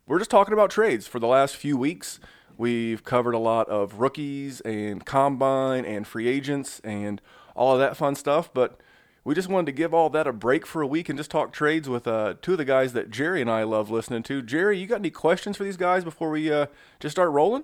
we're 0.07 0.17
just 0.17 0.31
talking 0.31 0.53
about 0.53 0.71
trades 0.71 1.05
for 1.05 1.19
the 1.19 1.27
last 1.27 1.55
few 1.55 1.77
weeks. 1.77 2.19
We've 2.57 3.03
covered 3.03 3.33
a 3.33 3.39
lot 3.39 3.67
of 3.69 3.99
rookies 3.99 4.61
and 4.61 5.05
combine 5.05 5.85
and 5.85 6.07
free 6.07 6.27
agents 6.27 6.79
and 6.83 7.21
all 7.53 7.73
of 7.73 7.79
that 7.79 7.97
fun 7.97 8.15
stuff. 8.15 8.51
But 8.53 8.79
we 9.23 9.35
just 9.35 9.49
wanted 9.49 9.65
to 9.67 9.71
give 9.73 9.93
all 9.93 10.09
that 10.11 10.25
a 10.25 10.33
break 10.33 10.65
for 10.65 10.81
a 10.81 10.87
week 10.87 11.09
and 11.09 11.17
just 11.17 11.29
talk 11.29 11.51
trades 11.51 11.89
with 11.89 12.07
uh, 12.07 12.35
two 12.41 12.53
of 12.53 12.57
the 12.57 12.65
guys 12.65 12.93
that 12.93 13.11
Jerry 13.11 13.41
and 13.41 13.51
I 13.51 13.63
love 13.63 13.91
listening 13.91 14.23
to. 14.23 14.41
Jerry, 14.41 14.79
you 14.79 14.87
got 14.87 14.99
any 14.99 15.11
questions 15.11 15.57
for 15.57 15.63
these 15.63 15.77
guys 15.77 16.03
before 16.03 16.29
we 16.29 16.51
uh, 16.51 16.67
just 16.99 17.13
start 17.13 17.31
rolling? 17.31 17.63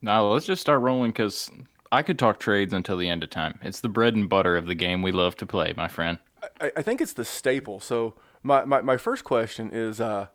No, 0.00 0.32
let's 0.32 0.46
just 0.46 0.62
start 0.62 0.80
rolling 0.80 1.10
because 1.10 1.50
I 1.92 2.02
could 2.02 2.18
talk 2.18 2.40
trades 2.40 2.72
until 2.72 2.96
the 2.96 3.08
end 3.08 3.22
of 3.22 3.30
time. 3.30 3.58
It's 3.62 3.80
the 3.80 3.88
bread 3.88 4.14
and 4.14 4.28
butter 4.28 4.56
of 4.56 4.66
the 4.66 4.74
game 4.74 5.02
we 5.02 5.12
love 5.12 5.36
to 5.36 5.46
play, 5.46 5.74
my 5.76 5.88
friend. 5.88 6.18
I, 6.60 6.72
I 6.76 6.82
think 6.82 7.00
it's 7.00 7.12
the 7.12 7.24
staple. 7.24 7.78
So 7.78 8.14
my, 8.44 8.64
my, 8.64 8.82
my 8.82 8.96
first 8.96 9.24
question 9.24 9.70
is 9.72 10.00
uh, 10.00 10.28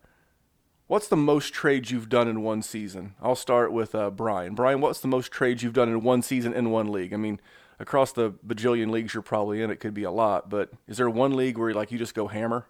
what's 0.87 1.07
the 1.07 1.15
most 1.15 1.53
trades 1.53 1.91
you've 1.91 2.09
done 2.09 2.27
in 2.27 2.41
one 2.41 2.61
season? 2.61 3.13
I'll 3.21 3.35
start 3.35 3.71
with 3.71 3.95
uh, 3.95 4.09
Brian. 4.09 4.55
Brian, 4.55 4.81
what's 4.81 4.99
the 4.99 5.07
most 5.07 5.31
trades 5.31 5.63
you've 5.63 5.73
done 5.73 5.87
in 5.87 6.01
one 6.01 6.23
season 6.23 6.53
in 6.53 6.71
one 6.71 6.91
league? 6.91 7.13
I 7.13 7.17
mean, 7.17 7.39
across 7.79 8.11
the 8.11 8.31
bajillion 8.45 8.89
leagues 8.89 9.13
you're 9.13 9.23
probably 9.23 9.61
in, 9.61 9.69
it 9.69 9.79
could 9.79 9.93
be 9.93 10.03
a 10.03 10.11
lot, 10.11 10.49
but 10.49 10.71
is 10.87 10.97
there 10.97 11.09
one 11.09 11.35
league 11.35 11.57
where 11.57 11.73
like 11.73 11.91
you 11.91 11.97
just 11.97 12.15
go 12.15 12.27
hammer? 12.27 12.65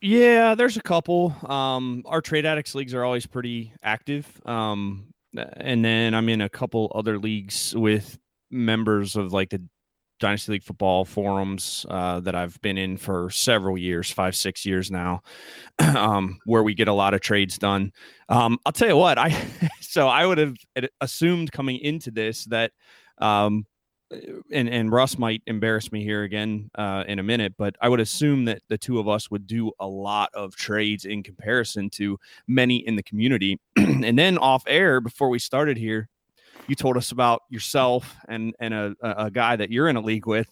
Yeah, 0.00 0.54
there's 0.54 0.76
a 0.76 0.82
couple. 0.82 1.34
Um, 1.50 2.04
our 2.06 2.20
trade 2.20 2.46
addicts 2.46 2.74
leagues 2.74 2.94
are 2.94 3.02
always 3.02 3.26
pretty 3.26 3.72
active. 3.82 4.40
Um, 4.46 5.08
and 5.34 5.84
then 5.84 6.14
I'm 6.14 6.28
in 6.28 6.40
a 6.40 6.48
couple 6.48 6.92
other 6.94 7.18
leagues 7.18 7.74
with 7.74 8.18
members 8.50 9.16
of 9.16 9.32
like 9.32 9.50
the 9.50 9.62
Dynasty 10.18 10.52
League 10.52 10.62
football 10.62 11.04
forums 11.04 11.86
uh, 11.88 12.20
that 12.20 12.34
I've 12.34 12.60
been 12.60 12.78
in 12.78 12.96
for 12.96 13.30
several 13.30 13.78
years, 13.78 14.10
five, 14.10 14.34
six 14.36 14.64
years 14.66 14.90
now, 14.90 15.22
um, 15.78 16.38
where 16.44 16.62
we 16.62 16.74
get 16.74 16.88
a 16.88 16.92
lot 16.92 17.14
of 17.14 17.20
trades 17.20 17.58
done. 17.58 17.92
Um, 18.28 18.58
I'll 18.66 18.72
tell 18.72 18.88
you 18.88 18.96
what, 18.96 19.18
I 19.18 19.30
so 19.80 20.08
I 20.08 20.26
would 20.26 20.38
have 20.38 20.56
assumed 21.00 21.52
coming 21.52 21.78
into 21.78 22.10
this 22.10 22.44
that 22.46 22.72
um, 23.18 23.66
and 24.50 24.68
and 24.68 24.90
Russ 24.90 25.18
might 25.18 25.42
embarrass 25.46 25.92
me 25.92 26.02
here 26.02 26.22
again 26.22 26.70
uh, 26.74 27.04
in 27.06 27.18
a 27.18 27.22
minute, 27.22 27.54
but 27.58 27.76
I 27.80 27.88
would 27.88 28.00
assume 28.00 28.46
that 28.46 28.62
the 28.68 28.78
two 28.78 28.98
of 28.98 29.08
us 29.08 29.30
would 29.30 29.46
do 29.46 29.72
a 29.78 29.86
lot 29.86 30.30
of 30.34 30.56
trades 30.56 31.04
in 31.04 31.22
comparison 31.22 31.90
to 31.90 32.18
many 32.46 32.76
in 32.76 32.96
the 32.96 33.02
community. 33.02 33.58
and 33.76 34.18
then 34.18 34.38
off 34.38 34.62
air 34.66 35.00
before 35.00 35.28
we 35.28 35.38
started 35.38 35.76
here, 35.76 36.08
you 36.68 36.74
told 36.74 36.96
us 36.96 37.10
about 37.10 37.42
yourself 37.48 38.16
and 38.28 38.54
and 38.60 38.74
a, 38.74 38.94
a 39.02 39.30
guy 39.30 39.56
that 39.56 39.70
you're 39.70 39.88
in 39.88 39.96
a 39.96 40.00
league 40.00 40.26
with. 40.26 40.48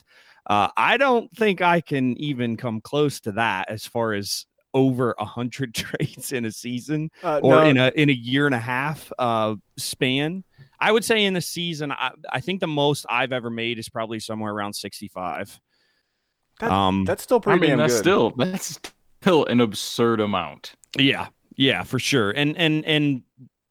Uh, 0.48 0.68
I 0.76 0.96
don't 0.96 1.30
think 1.36 1.60
I 1.60 1.80
can 1.80 2.16
even 2.18 2.56
come 2.56 2.80
close 2.80 3.20
to 3.20 3.32
that 3.32 3.68
as 3.68 3.84
far 3.84 4.14
as 4.14 4.46
over 4.74 5.14
a 5.18 5.24
hundred 5.24 5.74
trades 5.74 6.32
in 6.32 6.44
a 6.44 6.52
season 6.52 7.10
uh, 7.22 7.40
or 7.42 7.56
no. 7.56 7.64
in 7.64 7.76
a 7.76 7.92
in 7.94 8.10
a 8.10 8.14
year 8.14 8.46
and 8.46 8.54
a 8.54 8.60
half 8.60 9.12
uh, 9.18 9.54
span. 9.76 10.44
I 10.78 10.92
would 10.92 11.04
say 11.04 11.24
in 11.24 11.32
the 11.32 11.40
season, 11.40 11.90
I, 11.90 12.10
I 12.30 12.40
think 12.40 12.60
the 12.60 12.66
most 12.66 13.06
I've 13.08 13.32
ever 13.32 13.48
made 13.48 13.78
is 13.78 13.88
probably 13.88 14.20
somewhere 14.20 14.52
around 14.52 14.74
65. 14.74 15.58
That, 16.60 16.70
um, 16.70 17.04
that's 17.04 17.22
still 17.22 17.40
pretty. 17.40 17.66
I 17.66 17.68
mean, 17.70 17.78
that's 17.78 17.94
good. 17.94 18.00
still 18.00 18.30
that's 18.30 18.80
still 19.22 19.46
an 19.46 19.60
absurd 19.60 20.20
amount. 20.20 20.74
Yeah, 20.98 21.28
yeah, 21.56 21.82
for 21.82 21.98
sure. 21.98 22.30
And 22.30 22.56
and 22.56 22.84
and 22.84 23.22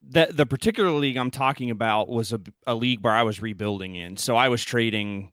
that 0.10 0.36
the 0.38 0.46
particular 0.46 0.92
league 0.92 1.18
I'm 1.18 1.32
talking 1.32 1.72
about 1.72 2.10
was 2.10 2.34
a, 2.34 2.40
a 2.68 2.76
league 2.76 3.04
where 3.04 3.14
I 3.14 3.24
was 3.24 3.42
rebuilding 3.42 3.96
in, 3.96 4.18
so 4.18 4.36
I 4.36 4.50
was 4.50 4.64
trading 4.64 5.32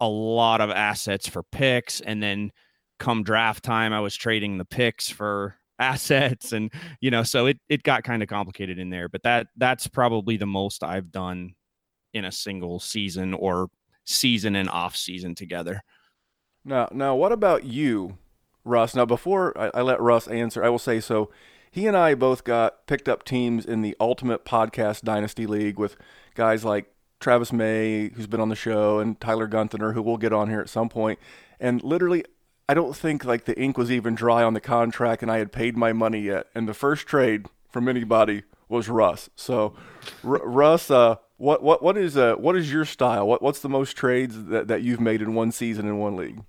a 0.00 0.08
lot 0.08 0.60
of 0.60 0.70
assets 0.70 1.28
for 1.28 1.42
picks, 1.42 2.00
and 2.00 2.22
then 2.22 2.52
come 2.98 3.22
draft 3.22 3.64
time, 3.64 3.92
I 3.92 4.00
was 4.00 4.14
trading 4.14 4.58
the 4.58 4.64
picks 4.64 5.08
for 5.08 5.56
assets 5.80 6.52
and 6.52 6.70
you 7.00 7.10
know 7.10 7.22
so 7.22 7.46
it 7.46 7.58
it 7.70 7.82
got 7.82 8.04
kind 8.04 8.22
of 8.22 8.28
complicated 8.28 8.78
in 8.78 8.90
there 8.90 9.08
but 9.08 9.22
that 9.22 9.46
that's 9.56 9.86
probably 9.86 10.36
the 10.36 10.44
most 10.44 10.84
I've 10.84 11.10
done 11.10 11.54
in 12.12 12.26
a 12.26 12.32
single 12.32 12.80
season 12.80 13.32
or 13.32 13.68
season 14.04 14.56
and 14.56 14.68
off 14.68 14.96
season 14.96 15.34
together. 15.34 15.82
Now 16.64 16.88
now 16.92 17.14
what 17.14 17.32
about 17.32 17.64
you, 17.64 18.18
Russ? 18.64 18.94
Now 18.94 19.06
before 19.06 19.56
I, 19.58 19.70
I 19.74 19.82
let 19.82 20.00
Russ 20.00 20.28
answer, 20.28 20.64
I 20.64 20.68
will 20.68 20.78
say 20.78 21.00
so 21.00 21.30
he 21.70 21.86
and 21.86 21.96
I 21.96 22.14
both 22.14 22.44
got 22.44 22.86
picked 22.86 23.08
up 23.08 23.24
teams 23.24 23.64
in 23.64 23.82
the 23.82 23.96
Ultimate 24.00 24.44
Podcast 24.44 25.02
Dynasty 25.02 25.46
League 25.46 25.78
with 25.78 25.96
guys 26.34 26.64
like 26.64 26.92
Travis 27.20 27.52
May, 27.52 28.08
who's 28.10 28.26
been 28.26 28.40
on 28.40 28.48
the 28.48 28.56
show, 28.56 28.98
and 28.98 29.20
Tyler 29.20 29.46
Gunther, 29.46 29.92
who 29.92 30.02
we'll 30.02 30.16
get 30.16 30.32
on 30.32 30.48
here 30.48 30.60
at 30.60 30.68
some 30.68 30.88
point. 30.88 31.18
And 31.58 31.82
literally 31.82 32.24
I 32.70 32.74
don't 32.74 32.94
think 32.94 33.24
like 33.24 33.46
the 33.46 33.60
ink 33.60 33.76
was 33.76 33.90
even 33.90 34.14
dry 34.14 34.44
on 34.44 34.54
the 34.54 34.60
contract 34.60 35.22
and 35.22 35.30
I 35.30 35.38
had 35.38 35.50
paid 35.50 35.76
my 35.76 35.92
money 35.92 36.20
yet. 36.20 36.46
And 36.54 36.68
the 36.68 36.72
first 36.72 37.04
trade 37.04 37.46
from 37.68 37.88
anybody 37.88 38.44
was 38.68 38.88
Russ. 38.88 39.28
So, 39.34 39.74
R- 40.22 40.46
Russ, 40.46 40.88
uh, 40.88 41.16
what 41.36 41.64
what 41.64 41.82
what 41.82 41.98
is 41.98 42.16
uh 42.16 42.34
what 42.34 42.54
is 42.54 42.72
your 42.72 42.84
style? 42.84 43.26
What 43.26 43.42
what's 43.42 43.58
the 43.58 43.68
most 43.68 43.96
trades 43.96 44.44
that, 44.44 44.68
that 44.68 44.82
you've 44.82 45.00
made 45.00 45.20
in 45.20 45.34
one 45.34 45.50
season 45.50 45.88
in 45.88 45.98
one 45.98 46.14
league? 46.14 46.44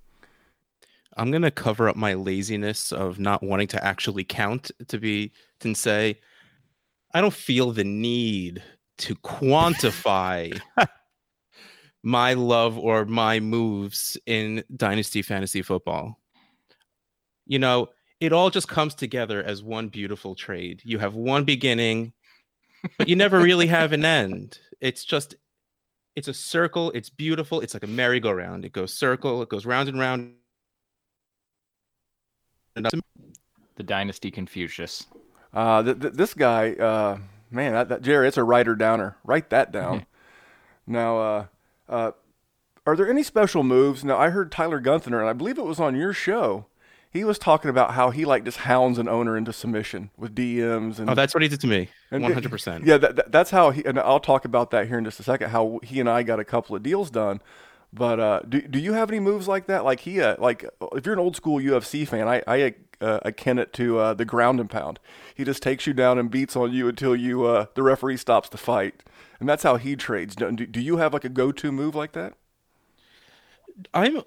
I'm 1.16 1.30
gonna 1.30 1.50
cover 1.50 1.88
up 1.88 1.96
my 1.96 2.14
laziness 2.14 2.92
of 2.92 3.18
not 3.18 3.42
wanting 3.42 3.68
to 3.68 3.84
actually 3.84 4.24
count 4.24 4.70
to 4.88 4.98
be 4.98 5.32
to 5.60 5.74
say 5.74 6.18
I 7.14 7.20
don't 7.20 7.34
feel 7.34 7.72
the 7.72 7.84
need 7.84 8.62
to 8.98 9.14
quantify 9.16 10.58
my 12.02 12.34
love 12.34 12.78
or 12.78 13.04
my 13.04 13.40
moves 13.40 14.16
in 14.26 14.64
dynasty 14.76 15.22
fantasy 15.22 15.62
football. 15.62 16.18
You 17.46 17.58
know, 17.58 17.88
it 18.20 18.32
all 18.32 18.50
just 18.50 18.68
comes 18.68 18.94
together 18.94 19.42
as 19.42 19.62
one 19.62 19.88
beautiful 19.88 20.34
trade. 20.34 20.80
You 20.84 20.98
have 20.98 21.14
one 21.14 21.44
beginning, 21.44 22.12
but 22.96 23.08
you 23.08 23.16
never 23.16 23.40
really 23.40 23.66
have 23.66 23.92
an 23.92 24.04
end. 24.04 24.58
It's 24.80 25.04
just 25.04 25.34
it's 26.14 26.28
a 26.28 26.34
circle, 26.34 26.90
it's 26.92 27.10
beautiful, 27.10 27.60
it's 27.60 27.74
like 27.74 27.84
a 27.84 27.88
merry-go-round. 27.88 28.64
It 28.64 28.72
goes 28.72 28.94
circle, 28.94 29.42
it 29.42 29.48
goes 29.48 29.66
round 29.66 29.88
and 29.88 29.98
round. 29.98 30.34
The 32.74 33.82
Dynasty 33.82 34.30
Confucius. 34.30 35.06
Uh, 35.52 35.82
th- 35.82 36.00
th- 36.00 36.14
this 36.14 36.34
guy, 36.34 36.72
uh, 36.72 37.18
man, 37.50 37.72
that, 37.72 37.88
that, 37.88 38.02
Jerry, 38.02 38.28
it's 38.28 38.36
a 38.36 38.44
writer 38.44 38.74
downer. 38.74 39.16
Write 39.24 39.50
that 39.50 39.72
down. 39.72 40.06
now, 40.86 41.18
uh, 41.18 41.46
uh, 41.88 42.10
are 42.86 42.96
there 42.96 43.08
any 43.08 43.22
special 43.22 43.62
moves? 43.62 44.04
Now, 44.04 44.18
I 44.18 44.30
heard 44.30 44.50
Tyler 44.50 44.80
Gunther, 44.80 45.20
and 45.20 45.28
I 45.28 45.32
believe 45.32 45.58
it 45.58 45.64
was 45.64 45.80
on 45.80 45.96
your 45.96 46.12
show. 46.12 46.66
He 47.10 47.24
was 47.24 47.38
talking 47.38 47.68
about 47.68 47.92
how 47.92 48.08
he 48.08 48.24
like 48.24 48.44
just 48.44 48.58
hounds 48.58 48.98
an 48.98 49.06
owner 49.06 49.36
into 49.36 49.52
submission 49.52 50.08
with 50.16 50.34
DMs 50.34 50.98
and 50.98 51.10
oh, 51.10 51.14
that's 51.14 51.34
what 51.34 51.42
he 51.42 51.48
did 51.48 51.60
to 51.60 51.66
me, 51.66 51.90
one 52.08 52.22
hundred 52.22 52.50
percent. 52.50 52.86
Yeah, 52.86 52.96
that, 52.96 53.30
that's 53.30 53.50
how 53.50 53.70
he. 53.70 53.84
And 53.84 53.98
I'll 53.98 54.18
talk 54.18 54.46
about 54.46 54.70
that 54.70 54.88
here 54.88 54.96
in 54.96 55.04
just 55.04 55.20
a 55.20 55.22
second. 55.22 55.50
How 55.50 55.78
he 55.82 56.00
and 56.00 56.08
I 56.08 56.22
got 56.22 56.40
a 56.40 56.44
couple 56.44 56.74
of 56.74 56.82
deals 56.82 57.10
done. 57.10 57.42
But 57.92 58.20
uh, 58.20 58.40
do 58.48 58.62
do 58.62 58.78
you 58.78 58.94
have 58.94 59.10
any 59.10 59.20
moves 59.20 59.48
like 59.48 59.66
that? 59.66 59.84
Like 59.84 60.00
he, 60.00 60.20
uh, 60.20 60.36
like 60.38 60.64
if 60.94 61.04
you're 61.04 61.12
an 61.12 61.18
old 61.18 61.36
school 61.36 61.60
UFC 61.60 62.08
fan, 62.08 62.26
I 62.26 62.42
I 62.46 62.74
uh, 63.00 63.20
akin 63.22 63.58
it 63.58 63.72
to 63.74 63.98
uh, 63.98 64.14
the 64.14 64.24
ground 64.24 64.60
and 64.60 64.70
pound. 64.70 64.98
He 65.34 65.44
just 65.44 65.62
takes 65.62 65.86
you 65.86 65.92
down 65.92 66.18
and 66.18 66.30
beats 66.30 66.56
on 66.56 66.72
you 66.72 66.88
until 66.88 67.14
you 67.14 67.44
uh, 67.44 67.66
the 67.74 67.82
referee 67.82 68.16
stops 68.16 68.48
the 68.48 68.58
fight 68.58 69.02
and 69.42 69.48
that's 69.48 69.64
how 69.64 69.74
he 69.74 69.96
trades. 69.96 70.36
Do, 70.36 70.52
do 70.52 70.80
you 70.80 70.98
have 70.98 71.12
like 71.12 71.24
a 71.24 71.28
go-to 71.28 71.72
move 71.72 71.96
like 71.96 72.12
that? 72.12 72.34
I'm. 73.92 74.22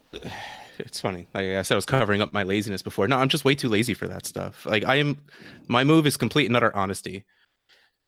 It's 0.78 1.00
funny. 1.00 1.30
Like 1.34 1.46
I 1.46 1.62
said, 1.62 1.76
I 1.76 1.78
was 1.78 1.86
covering 1.86 2.22
up 2.22 2.34
my 2.34 2.44
laziness 2.44 2.82
before. 2.82 3.08
No, 3.08 3.16
I'm 3.16 3.30
just 3.30 3.46
way 3.46 3.56
too 3.56 3.70
lazy 3.70 3.94
for 3.94 4.10
that 4.10 4.26
stuff. 4.26 4.66
Like 4.66 4.84
I 4.84 4.96
am. 4.96 5.22
My 5.70 5.86
move 5.86 6.06
is 6.06 6.18
complete 6.18 6.48
and 6.48 6.58
utter 6.58 6.76
honesty. 6.76 7.24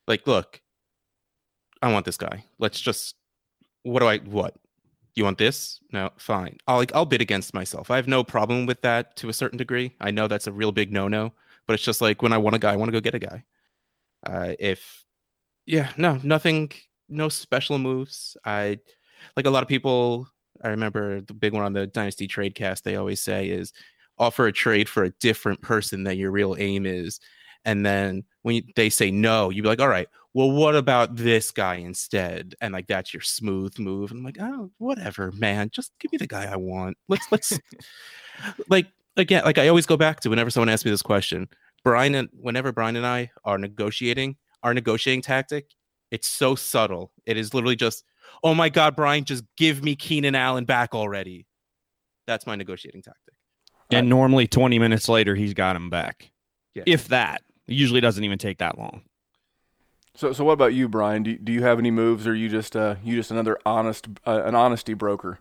Like, 0.06 0.28
look, 0.28 0.60
I 1.82 1.94
want 1.94 2.06
this 2.06 2.18
guy. 2.18 2.44
Let's 2.60 2.82
just. 2.82 3.16
What 3.84 4.02
do 4.02 4.08
I? 4.08 4.18
What? 4.18 4.56
You 5.18 5.24
want 5.24 5.40
this? 5.40 5.80
No, 5.92 6.12
fine. 6.18 6.60
I'll 6.68 6.78
like 6.78 6.94
I'll 6.94 7.04
bid 7.04 7.22
against 7.22 7.56
myself. 7.56 7.90
I 7.90 7.96
have 7.96 8.08
no 8.08 8.24
problem 8.24 8.68
with 8.68 8.80
that 8.82 9.16
to 9.16 9.30
a 9.30 9.34
certain 9.34 9.58
degree. 9.58 9.96
I 10.00 10.12
know 10.12 10.28
that's 10.28 10.46
a 10.46 10.52
real 10.52 10.72
big 10.72 10.92
no-no, 10.92 11.34
but 11.66 11.74
it's 11.74 11.82
just 11.82 12.02
like 12.02 12.22
when 12.22 12.34
I 12.34 12.38
want 12.38 12.56
a 12.56 12.60
guy, 12.60 12.72
I 12.72 12.76
want 12.76 12.90
to 12.90 12.92
go 12.92 13.02
get 13.02 13.16
a 13.16 13.20
guy. 13.20 13.44
Uh, 14.28 14.54
if 14.60 15.04
yeah, 15.66 15.90
no, 15.98 16.20
nothing 16.22 16.72
no 17.10 17.30
special 17.30 17.80
moves. 17.80 18.38
I 18.46 18.78
like 19.36 19.48
a 19.48 19.50
lot 19.50 19.64
of 19.64 19.70
people. 19.70 20.30
I 20.64 20.68
remember 20.68 21.22
the 21.22 21.34
big 21.34 21.54
one 21.54 21.64
on 21.64 21.74
the 21.74 21.88
Dynasty 21.88 22.28
Trade 22.28 22.54
Cast. 22.54 22.84
They 22.84 22.98
always 22.98 23.20
say 23.20 23.50
is 23.50 23.74
offer 24.20 24.46
a 24.46 24.54
trade 24.54 24.88
for 24.88 25.04
a 25.04 25.14
different 25.20 25.60
person 25.62 26.04
than 26.04 26.20
your 26.20 26.30
real 26.30 26.56
aim 26.60 26.86
is, 26.86 27.20
and 27.66 27.84
then 27.84 28.24
when 28.44 28.58
you, 28.58 28.62
they 28.76 28.92
say 28.92 29.10
no, 29.10 29.50
you 29.50 29.64
be 29.64 29.68
like, 29.68 29.82
all 29.82 29.88
right, 29.88 30.10
well, 30.38 30.52
what 30.52 30.76
about 30.76 31.16
this 31.16 31.50
guy 31.52 31.76
instead? 31.76 32.56
And 32.62 32.74
like 32.74 32.88
that's 32.88 33.14
your 33.14 33.22
smooth 33.22 33.80
move. 33.80 34.12
And 34.12 34.20
I'm 34.20 34.24
like, 34.26 34.38
oh, 34.40 34.72
whatever, 34.78 35.32
man. 35.32 35.70
Just 35.72 35.92
give 36.00 36.12
me 36.12 36.18
the 36.18 36.28
guy 36.28 36.46
I 36.46 36.58
want. 36.58 36.98
Let's 37.10 37.26
let's 37.32 37.60
like 38.70 38.88
again, 39.16 39.44
like 39.46 39.58
I 39.58 39.68
always 39.68 39.86
go 39.86 39.98
back 39.98 40.20
to 40.22 40.30
whenever 40.30 40.50
someone 40.50 40.70
asks 40.70 40.86
me 40.86 40.92
this 40.92 41.02
question. 41.02 41.48
Brian 41.84 42.16
and 42.16 42.30
whenever 42.34 42.72
Brian 42.72 42.96
and 42.96 43.06
I 43.06 43.32
are 43.46 43.58
negotiating, 43.58 44.36
our 44.64 44.74
negotiating 44.74 45.22
tactic 45.22 45.72
it's 46.12 46.28
so 46.28 46.56
subtle. 46.56 47.12
It 47.26 47.38
is 47.38 47.54
literally 47.54 47.76
just, 47.76 48.04
oh 48.44 48.54
my 48.54 48.70
God, 48.70 48.96
Brian, 48.96 49.24
just 49.24 49.44
give 49.58 49.84
me 49.84 49.96
Keenan 49.96 50.36
Allen 50.36 50.66
back 50.66 50.96
already. 50.96 51.46
That's 52.26 52.46
my 52.46 52.56
negotiating 52.56 53.02
tactic. 53.02 53.34
And 53.92 54.08
uh, 54.08 54.10
normally 54.10 54.48
20 54.48 54.80
minutes 54.80 55.10
later, 55.10 55.36
he's 55.36 55.54
got 55.54 55.76
him 55.76 55.90
back. 55.90 56.32
Yeah. 56.74 56.84
If 56.86 57.08
that. 57.10 57.42
It 57.68 57.74
usually 57.74 58.02
doesn't 58.02 58.24
even 58.24 58.38
take 58.38 58.60
that 58.60 58.78
long. 58.78 59.02
So, 60.18 60.34
so 60.34 60.44
what 60.44 60.54
about 60.54 60.74
you, 60.74 60.90
Brian? 60.90 61.22
Do, 61.22 61.38
do 61.38 61.52
you 61.52 61.62
have 61.62 61.78
any 61.78 61.92
moves, 61.92 62.26
or 62.26 62.34
you 62.34 62.50
just 62.50 62.76
uh, 62.76 62.96
you 63.04 63.16
just 63.16 63.30
another 63.30 63.60
honest 63.68 64.08
uh, 64.26 64.42
an 64.46 64.56
honesty 64.56 64.96
broker? 64.96 65.38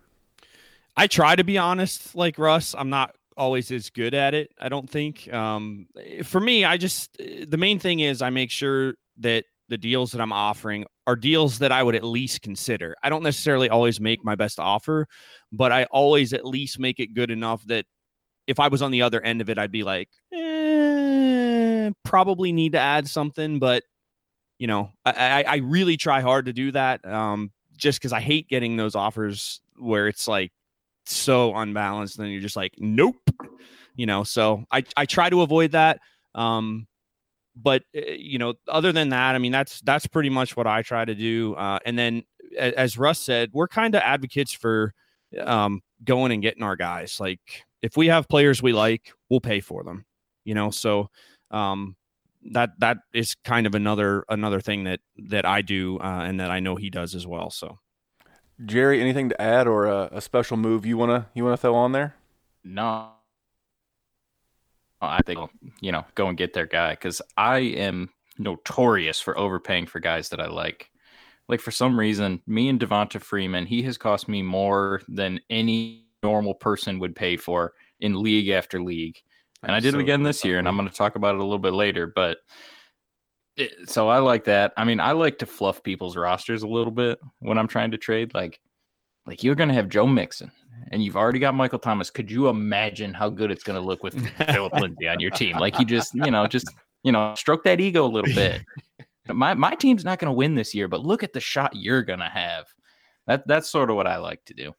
I 0.95 1.07
try 1.07 1.35
to 1.35 1.43
be 1.43 1.57
honest, 1.57 2.15
like 2.15 2.37
Russ. 2.37 2.75
I'm 2.77 2.91
not 2.91 3.15
always 3.35 3.71
as 3.71 3.89
good 3.89 4.13
at 4.13 4.35
it. 4.35 4.51
I 4.61 4.69
don't 4.69 4.87
think. 4.87 5.33
Um, 5.33 5.87
for 6.23 6.39
me, 6.39 6.63
I 6.63 6.77
just 6.77 7.17
the 7.17 7.57
main 7.57 7.79
thing 7.79 8.01
is 8.01 8.21
I 8.21 8.29
make 8.29 8.51
sure 8.51 8.93
that 9.17 9.45
the 9.67 9.79
deals 9.79 10.11
that 10.11 10.21
I'm 10.21 10.31
offering 10.31 10.85
are 11.07 11.15
deals 11.15 11.57
that 11.57 11.71
I 11.71 11.81
would 11.81 11.95
at 11.95 12.03
least 12.03 12.43
consider. 12.43 12.95
I 13.01 13.09
don't 13.09 13.23
necessarily 13.23 13.69
always 13.69 13.99
make 13.99 14.23
my 14.23 14.35
best 14.35 14.59
offer, 14.59 15.07
but 15.51 15.71
I 15.71 15.85
always 15.85 16.33
at 16.33 16.45
least 16.45 16.77
make 16.77 16.99
it 16.99 17.15
good 17.15 17.31
enough 17.31 17.63
that 17.65 17.85
if 18.45 18.59
I 18.59 18.67
was 18.67 18.83
on 18.83 18.91
the 18.91 19.01
other 19.01 19.21
end 19.21 19.41
of 19.41 19.49
it, 19.49 19.57
I'd 19.57 19.71
be 19.71 19.83
like, 19.83 20.09
eh, 20.31 21.89
probably 22.05 22.51
need 22.51 22.73
to 22.73 22.79
add 22.79 23.07
something, 23.07 23.57
but 23.57 23.81
you 24.59 24.67
know, 24.67 24.91
I, 25.05 25.43
I, 25.47 25.55
really 25.57 25.97
try 25.97 26.21
hard 26.21 26.47
to 26.47 26.53
do 26.53 26.71
that. 26.71 27.05
Um, 27.05 27.51
just 27.77 27.99
because 27.99 28.11
I 28.11 28.19
hate 28.19 28.47
getting 28.49 28.75
those 28.75 28.95
offers 28.95 29.61
where 29.77 30.07
it's 30.07 30.27
like 30.27 30.51
so 31.05 31.55
unbalanced, 31.55 32.19
and 32.19 32.31
you're 32.31 32.41
just 32.41 32.55
like, 32.55 32.73
nope, 32.79 33.29
you 33.95 34.05
know. 34.05 34.23
So 34.23 34.63
I 34.71 34.83
I 34.95 35.05
try 35.05 35.29
to 35.29 35.41
avoid 35.41 35.71
that. 35.71 35.99
Um, 36.33 36.87
but 37.55 37.83
uh, 37.95 38.01
you 38.17 38.39
know, 38.39 38.55
other 38.67 38.91
than 38.91 39.09
that, 39.09 39.35
I 39.35 39.37
mean, 39.37 39.51
that's 39.51 39.81
that's 39.81 40.07
pretty 40.07 40.29
much 40.29 40.57
what 40.57 40.67
I 40.67 40.81
try 40.81 41.05
to 41.05 41.15
do. 41.15 41.53
Uh, 41.55 41.79
and 41.85 41.97
then, 41.97 42.23
as 42.57 42.97
Russ 42.97 43.19
said, 43.19 43.51
we're 43.53 43.67
kind 43.67 43.95
of 43.95 44.01
advocates 44.01 44.53
for 44.53 44.93
um, 45.39 45.81
going 46.03 46.31
and 46.31 46.41
getting 46.41 46.63
our 46.63 46.75
guys. 46.75 47.19
Like, 47.19 47.39
if 47.81 47.95
we 47.95 48.07
have 48.07 48.27
players 48.27 48.61
we 48.61 48.73
like, 48.73 49.13
we'll 49.29 49.41
pay 49.41 49.59
for 49.59 49.83
them. 49.83 50.05
You 50.45 50.55
know, 50.55 50.71
so 50.71 51.09
um, 51.51 51.95
that 52.51 52.71
that 52.79 52.97
is 53.13 53.35
kind 53.43 53.67
of 53.67 53.75
another 53.75 54.23
another 54.29 54.61
thing 54.61 54.85
that 54.85 54.99
that 55.17 55.45
I 55.45 55.61
do 55.61 55.99
uh, 55.99 56.23
and 56.25 56.39
that 56.39 56.51
I 56.51 56.59
know 56.59 56.75
he 56.75 56.89
does 56.89 57.15
as 57.15 57.27
well. 57.27 57.49
So, 57.49 57.79
Jerry, 58.65 59.01
anything 59.01 59.29
to 59.29 59.41
add 59.41 59.67
or 59.67 59.85
a, 59.85 60.09
a 60.13 60.21
special 60.21 60.57
move 60.57 60.85
you 60.85 60.97
wanna 60.97 61.27
you 61.33 61.43
wanna 61.43 61.57
throw 61.57 61.75
on 61.75 61.91
there? 61.91 62.15
No, 62.63 63.11
I 65.01 65.21
think 65.25 65.39
you 65.81 65.91
know 65.91 66.05
go 66.15 66.27
and 66.27 66.37
get 66.37 66.53
their 66.53 66.65
guy 66.65 66.91
because 66.91 67.21
I 67.37 67.59
am 67.59 68.09
notorious 68.37 69.19
for 69.19 69.37
overpaying 69.37 69.87
for 69.87 69.99
guys 69.99 70.29
that 70.29 70.39
I 70.39 70.47
like. 70.47 70.89
Like 71.47 71.61
for 71.61 71.71
some 71.71 71.97
reason, 71.97 72.41
me 72.45 72.67
and 72.67 72.79
Devonta 72.79 73.21
Freeman, 73.21 73.65
he 73.65 73.81
has 73.83 73.97
cost 73.97 74.27
me 74.27 74.41
more 74.41 75.01
than 75.07 75.39
any 75.49 76.07
normal 76.21 76.53
person 76.53 76.99
would 76.99 77.15
pay 77.15 77.37
for 77.37 77.73
in 77.99 78.21
league 78.21 78.49
after 78.49 78.81
league. 78.81 79.17
And 79.67 79.75
I 79.75 79.79
did 79.79 79.91
so, 79.91 79.99
it 79.99 80.01
again 80.01 80.23
this 80.23 80.43
uh, 80.43 80.47
year, 80.47 80.59
and 80.59 80.67
I'm 80.67 80.75
going 80.77 80.89
to 80.89 80.95
talk 80.95 81.15
about 81.15 81.35
it 81.35 81.39
a 81.41 81.43
little 81.43 81.59
bit 81.59 81.73
later. 81.73 82.07
But 82.07 82.37
it, 83.57 83.89
so 83.89 84.07
I 84.07 84.19
like 84.19 84.45
that. 84.45 84.73
I 84.77 84.85
mean, 84.85 84.99
I 84.99 85.11
like 85.11 85.37
to 85.39 85.45
fluff 85.45 85.83
people's 85.83 86.17
rosters 86.17 86.63
a 86.63 86.67
little 86.67 86.91
bit 86.91 87.19
when 87.39 87.57
I'm 87.57 87.67
trying 87.67 87.91
to 87.91 87.97
trade. 87.97 88.33
Like, 88.33 88.59
like 89.25 89.43
you're 89.43 89.55
going 89.55 89.69
to 89.69 89.75
have 89.75 89.89
Joe 89.89 90.07
Mixon, 90.07 90.51
and 90.91 91.03
you've 91.03 91.17
already 91.17 91.39
got 91.39 91.53
Michael 91.53 91.79
Thomas. 91.79 92.09
Could 92.09 92.31
you 92.31 92.47
imagine 92.47 93.13
how 93.13 93.29
good 93.29 93.51
it's 93.51 93.63
going 93.63 93.79
to 93.79 93.85
look 93.85 94.03
with 94.03 94.27
Philip 94.51 94.73
Lindsay 94.73 95.07
on 95.07 95.19
your 95.19 95.31
team? 95.31 95.57
Like, 95.57 95.77
you 95.77 95.85
just, 95.85 96.15
you 96.15 96.31
know, 96.31 96.47
just 96.47 96.69
you 97.03 97.11
know, 97.11 97.35
stroke 97.35 97.63
that 97.65 97.79
ego 97.81 98.05
a 98.05 98.07
little 98.07 98.33
bit. 98.33 98.61
my 99.33 99.53
my 99.53 99.75
team's 99.75 100.05
not 100.05 100.19
going 100.19 100.29
to 100.29 100.33
win 100.33 100.55
this 100.55 100.73
year, 100.73 100.87
but 100.87 101.05
look 101.05 101.23
at 101.23 101.33
the 101.33 101.39
shot 101.39 101.75
you're 101.75 102.03
going 102.03 102.19
to 102.19 102.25
have. 102.29 102.65
That 103.27 103.47
that's 103.47 103.69
sort 103.69 103.89
of 103.89 103.95
what 103.95 104.07
I 104.07 104.17
like 104.17 104.43
to 104.45 104.53
do. 104.53 104.73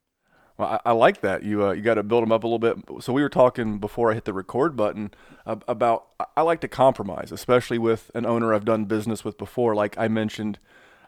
Well, 0.59 0.81
I, 0.85 0.91
I 0.91 0.93
like 0.93 1.21
that. 1.21 1.45
You 1.45 1.67
uh, 1.67 1.73
you 1.73 1.83
got 1.83 1.95
to 1.95 2.03
build 2.03 2.23
them 2.23 2.33
up 2.33 2.45
a 2.45 2.47
little 2.47 2.59
bit. 2.59 3.03
So 3.03 3.13
we 3.13 3.23
were 3.23 3.29
talking 3.29 3.79
before 3.79 4.11
I 4.11 4.15
hit 4.15 4.25
the 4.25 4.33
record 4.33 4.77
button 4.77 5.13
about 5.47 6.09
I 6.37 6.43
like 6.43 6.61
to 6.63 6.69
compromise, 6.69 7.33
especially 7.33 7.79
with 7.79 8.11
an 8.15 8.27
owner 8.27 8.53
I've 8.53 8.65
done 8.65 8.85
business 8.85 9.25
with 9.25 9.39
before. 9.39 9.75
Like 9.75 9.97
I 9.97 10.09
mentioned, 10.09 10.59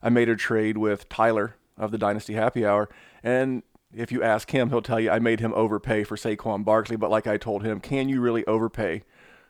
I 0.03 0.09
made 0.09 0.29
a 0.29 0.37
trade 0.37 0.79
with 0.79 1.09
Tyler 1.09 1.57
of 1.77 1.91
the 1.91 1.99
Dynasty 1.99 2.35
Happy 2.35 2.65
Hour, 2.65 2.89
and 3.23 3.65
if 3.93 4.13
you 4.13 4.23
ask 4.23 4.51
him, 4.53 4.71
he'll 4.71 4.83
tell 4.83 5.01
you 5.01 5.11
I 5.11 5.19
made 5.19 5.41
him 5.41 5.53
overpay 5.55 6.05
for 6.05 6.17
Saquon 6.17 6.65
Barkley. 6.65 6.97
But 6.97 7.11
like 7.11 7.27
I 7.27 7.37
told 7.37 7.65
him, 7.65 7.81
can 7.81 8.09
you 8.09 8.21
really 8.21 8.47
overpay 8.47 9.03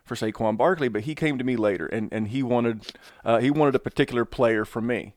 for 0.03 0.15
Saquon 0.15 0.57
Barkley? 0.57 0.87
But 0.87 1.03
he 1.03 1.13
came 1.13 1.37
to 1.37 1.43
me 1.43 1.55
later, 1.55 1.85
and, 1.85 2.11
and 2.11 2.29
he 2.29 2.41
wanted 2.41 2.87
uh, 3.23 3.37
he 3.37 3.51
wanted 3.51 3.75
a 3.75 3.79
particular 3.79 4.25
player 4.25 4.65
from 4.65 4.87
me 4.87 5.13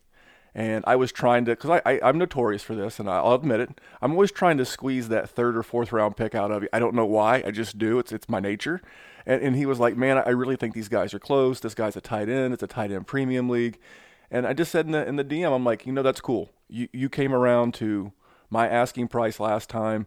and 0.54 0.84
I 0.86 0.94
was 0.94 1.10
trying 1.10 1.44
to 1.46 1.52
because 1.52 1.80
I, 1.84 1.98
I 2.00 2.08
am 2.08 2.16
notorious 2.16 2.62
for 2.62 2.74
this, 2.76 3.00
and 3.00 3.10
I'll 3.10 3.34
admit 3.34 3.60
it. 3.60 3.80
I'm 4.00 4.12
always 4.12 4.30
trying 4.30 4.56
to 4.58 4.64
squeeze 4.64 5.08
that 5.08 5.28
third 5.28 5.56
or 5.56 5.64
fourth 5.64 5.92
round 5.92 6.16
pick 6.16 6.34
out 6.34 6.52
of 6.52 6.62
you. 6.62 6.68
I 6.72 6.78
don't 6.78 6.94
know 6.94 7.06
why. 7.06 7.42
I 7.44 7.50
just 7.50 7.76
do. 7.76 7.98
It's 7.98 8.12
it's 8.12 8.28
my 8.28 8.38
nature. 8.38 8.80
And 9.26 9.42
and 9.42 9.56
he 9.56 9.66
was 9.66 9.80
like, 9.80 9.96
man, 9.96 10.18
I 10.18 10.30
really 10.30 10.54
think 10.56 10.74
these 10.74 10.88
guys 10.88 11.12
are 11.12 11.18
close. 11.18 11.58
This 11.58 11.74
guy's 11.74 11.96
a 11.96 12.00
tight 12.00 12.28
end. 12.28 12.54
It's 12.54 12.62
a 12.62 12.68
tight 12.68 12.92
end 12.92 13.06
premium 13.08 13.48
league. 13.48 13.78
And 14.30 14.46
I 14.46 14.52
just 14.52 14.70
said 14.70 14.86
in 14.86 14.92
the 14.92 15.06
in 15.06 15.16
the 15.16 15.24
DM, 15.24 15.52
I'm 15.52 15.64
like, 15.64 15.86
you 15.86 15.92
know, 15.92 16.02
that's 16.02 16.20
cool. 16.20 16.50
You 16.68 16.88
you 16.92 17.08
came 17.08 17.34
around 17.34 17.74
to 17.74 18.12
my 18.48 18.68
asking 18.68 19.08
price 19.08 19.40
last 19.40 19.68
time. 19.68 20.06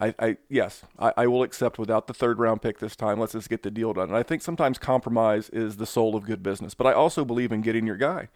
I, 0.00 0.14
I 0.20 0.36
yes, 0.48 0.84
I, 0.96 1.12
I 1.16 1.26
will 1.26 1.42
accept 1.42 1.76
without 1.76 2.06
the 2.06 2.14
third 2.14 2.38
round 2.38 2.62
pick 2.62 2.78
this 2.78 2.94
time. 2.94 3.18
Let's 3.18 3.32
just 3.32 3.50
get 3.50 3.64
the 3.64 3.70
deal 3.72 3.94
done. 3.94 4.10
And 4.10 4.16
I 4.16 4.22
think 4.22 4.42
sometimes 4.42 4.78
compromise 4.78 5.48
is 5.50 5.78
the 5.78 5.86
soul 5.86 6.14
of 6.14 6.24
good 6.24 6.40
business. 6.40 6.74
But 6.74 6.86
I 6.86 6.92
also 6.92 7.24
believe 7.24 7.50
in 7.50 7.62
getting 7.62 7.84
your 7.84 7.96
guy 7.96 8.28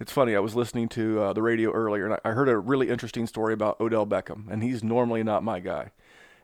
it's 0.00 0.12
funny. 0.12 0.34
I 0.34 0.40
was 0.40 0.54
listening 0.54 0.88
to 0.90 1.22
uh, 1.22 1.32
the 1.32 1.42
radio 1.42 1.70
earlier, 1.70 2.06
and 2.06 2.18
I, 2.24 2.30
heard 2.30 2.48
a 2.48 2.58
really 2.58 2.88
interesting 2.88 3.26
story 3.26 3.54
about 3.54 3.80
Odell 3.80 4.06
Beckham, 4.06 4.50
and 4.50 4.62
he's 4.62 4.82
normally 4.82 5.22
not 5.22 5.44
my 5.44 5.60
guy, 5.60 5.90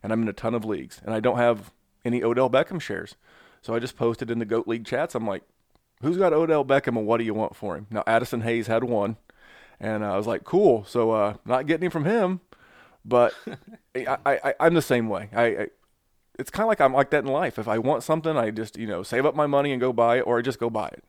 and 0.03 0.13
I'm 0.13 0.23
in 0.23 0.29
a 0.29 0.33
ton 0.33 0.55
of 0.55 0.65
leagues, 0.65 1.01
and 1.05 1.15
I 1.15 1.21
don't 1.21 1.39
have 1.39 1.73
any 2.05 2.23
Odell 2.23 2.51
Beckham 2.51 2.81
shares, 2.81 3.17
so 3.61 3.75
I 3.75 3.79
just 3.79 3.97
posted 3.97 4.31
in 4.31 4.39
the 4.39 4.45
Goat 4.45 4.69
League 4.69 4.87
chats. 4.87 5.15
I'm 5.15 5.27
like, 5.27 5.43
"Who's 6.03 6.17
got 6.17 6.33
Odell 6.33 6.65
Beckham, 6.65 6.97
and 6.97 7.07
what 7.07 7.19
do 7.19 7.25
you 7.25 7.35
want 7.35 7.57
for 7.57 7.77
him?" 7.77 7.87
Now 7.91 8.05
Addison 8.07 8.43
Hayes 8.43 8.69
had 8.69 8.85
one, 8.85 9.17
and 9.81 10.05
I 10.05 10.17
was 10.17 10.27
like, 10.27 10.45
"Cool." 10.45 10.85
So 10.85 11.11
uh, 11.11 11.35
not 11.45 11.67
getting 11.67 11.87
him 11.87 11.91
from 11.91 12.05
him, 12.05 12.41
but 13.05 13.35
I, 13.97 14.17
I, 14.25 14.55
I'm 14.61 14.75
the 14.75 14.83
same 14.83 15.09
way. 15.09 15.29
I, 15.33 15.45
I 15.45 15.67
it's 16.39 16.51
kind 16.51 16.65
of 16.65 16.69
like 16.69 16.81
I'm 16.81 16.95
like 16.95 17.11
that 17.11 17.25
in 17.25 17.31
life. 17.31 17.59
If 17.59 17.69
I 17.69 17.79
want 17.79 18.03
something, 18.05 18.37
I 18.37 18.51
just 18.51 18.79
you 18.79 18.87
know 18.87 19.03
save 19.03 19.27
up 19.27 19.35
my 19.35 19.47
money 19.47 19.73
and 19.73 19.81
go 19.81 19.93
buy 19.93 20.19
it, 20.19 20.23
or 20.23 20.39
I 20.39 20.43
just 20.43 20.61
go 20.61 20.71
buy 20.71 20.89
it 20.89 21.05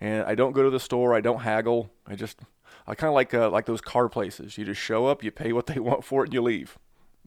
and 0.00 0.24
I 0.24 0.34
don't 0.34 0.52
go 0.52 0.62
to 0.62 0.70
the 0.70 0.80
store. 0.80 1.14
I 1.14 1.20
don't 1.20 1.40
haggle. 1.40 1.90
I 2.06 2.14
just 2.14 2.40
I 2.86 2.94
kind 2.94 3.08
of 3.08 3.14
like 3.14 3.34
uh, 3.34 3.50
like 3.50 3.66
those 3.66 3.80
car 3.80 4.08
places. 4.08 4.56
You 4.56 4.64
just 4.64 4.80
show 4.80 5.06
up, 5.06 5.22
you 5.22 5.30
pay 5.30 5.52
what 5.52 5.66
they 5.66 5.78
want 5.78 6.04
for 6.04 6.24
it, 6.24 6.28
and 6.28 6.34
you 6.34 6.42
leave. 6.42 6.78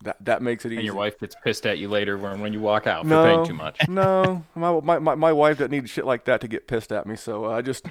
That 0.04 0.18
that 0.26 0.42
makes 0.42 0.66
it 0.66 0.70
easy. 0.70 0.78
And 0.78 0.86
your 0.86 0.96
wife 0.96 1.20
gets 1.20 1.36
pissed 1.44 1.66
at 1.68 1.78
you 1.78 1.88
later 1.88 2.18
when, 2.18 2.40
when 2.40 2.54
you 2.54 2.60
walk 2.60 2.88
out 2.88 3.06
no, 3.06 3.22
for 3.22 3.30
paying 3.30 3.46
too 3.46 3.54
much. 3.54 3.88
No, 3.88 4.44
my, 4.56 4.80
my, 4.80 4.98
my, 4.98 5.16
my 5.16 5.32
wife 5.32 5.60
doesn't 5.60 5.72
need 5.72 5.88
shit 5.88 6.06
like 6.06 6.26
that 6.26 6.42
to 6.42 6.48
get 6.48 6.68
pissed 6.68 6.92
at 6.92 7.06
me. 7.06 7.16
So 7.16 7.46
uh, 7.46 7.50
I 7.50 7.62
just 7.62 7.86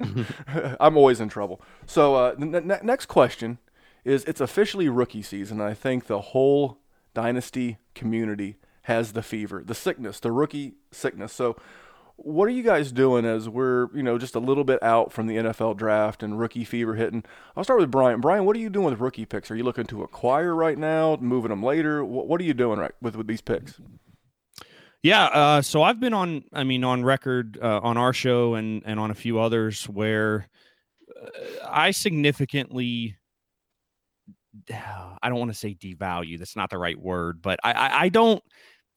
I'm 0.80 0.96
always 0.96 1.20
in 1.20 1.28
trouble. 1.28 1.60
So 1.86 2.14
uh, 2.14 2.34
the 2.36 2.56
n- 2.56 2.80
next 2.82 3.06
question 3.06 3.58
is: 4.04 4.24
It's 4.24 4.40
officially 4.40 4.88
rookie 4.88 5.22
season. 5.22 5.60
I 5.60 5.74
think 5.74 6.06
the 6.06 6.20
whole 6.20 6.78
dynasty 7.12 7.76
community 7.94 8.56
has 8.82 9.12
the 9.12 9.22
fever, 9.22 9.62
the 9.64 9.74
sickness, 9.74 10.20
the 10.20 10.32
rookie 10.32 10.74
sickness. 10.90 11.34
So 11.34 11.56
what 12.16 12.46
are 12.46 12.52
you 12.52 12.62
guys 12.62 12.92
doing 12.92 13.24
as 13.24 13.48
we're, 13.48 13.94
you 13.94 14.02
know, 14.02 14.18
just 14.18 14.34
a 14.34 14.40
little 14.40 14.64
bit 14.64 14.82
out 14.82 15.12
from 15.12 15.26
the 15.26 15.36
NFL 15.36 15.76
draft 15.76 16.22
and 16.22 16.38
rookie 16.38 16.64
fever 16.64 16.94
hitting? 16.94 17.24
I'll 17.56 17.64
start 17.64 17.80
with 17.80 17.90
Brian. 17.90 18.20
Brian, 18.20 18.44
what 18.44 18.56
are 18.56 18.60
you 18.60 18.70
doing 18.70 18.90
with 18.90 19.00
rookie 19.00 19.26
picks? 19.26 19.50
Are 19.50 19.56
you 19.56 19.64
looking 19.64 19.86
to 19.86 20.02
acquire 20.02 20.54
right 20.54 20.78
now, 20.78 21.16
moving 21.20 21.50
them 21.50 21.62
later? 21.62 22.04
What, 22.04 22.40
are 22.40 22.44
you 22.44 22.54
doing 22.54 22.78
right 22.78 22.92
with, 23.00 23.16
with 23.16 23.26
these 23.26 23.40
picks? 23.40 23.80
Yeah, 25.02 25.24
uh, 25.24 25.62
so 25.62 25.82
I've 25.82 25.98
been 25.98 26.14
on, 26.14 26.44
I 26.52 26.62
mean, 26.62 26.84
on 26.84 27.04
record 27.04 27.58
uh, 27.60 27.80
on 27.82 27.96
our 27.96 28.12
show 28.12 28.54
and 28.54 28.82
and 28.86 29.00
on 29.00 29.10
a 29.10 29.16
few 29.16 29.40
others 29.40 29.88
where 29.88 30.48
uh, 31.20 31.28
I 31.68 31.90
significantly, 31.90 33.16
I 34.70 35.28
don't 35.28 35.40
want 35.40 35.50
to 35.50 35.58
say 35.58 35.74
devalue. 35.74 36.38
That's 36.38 36.54
not 36.54 36.70
the 36.70 36.78
right 36.78 36.96
word, 36.96 37.42
but 37.42 37.58
I, 37.64 37.72
I, 37.72 38.00
I 38.02 38.08
don't, 38.10 38.40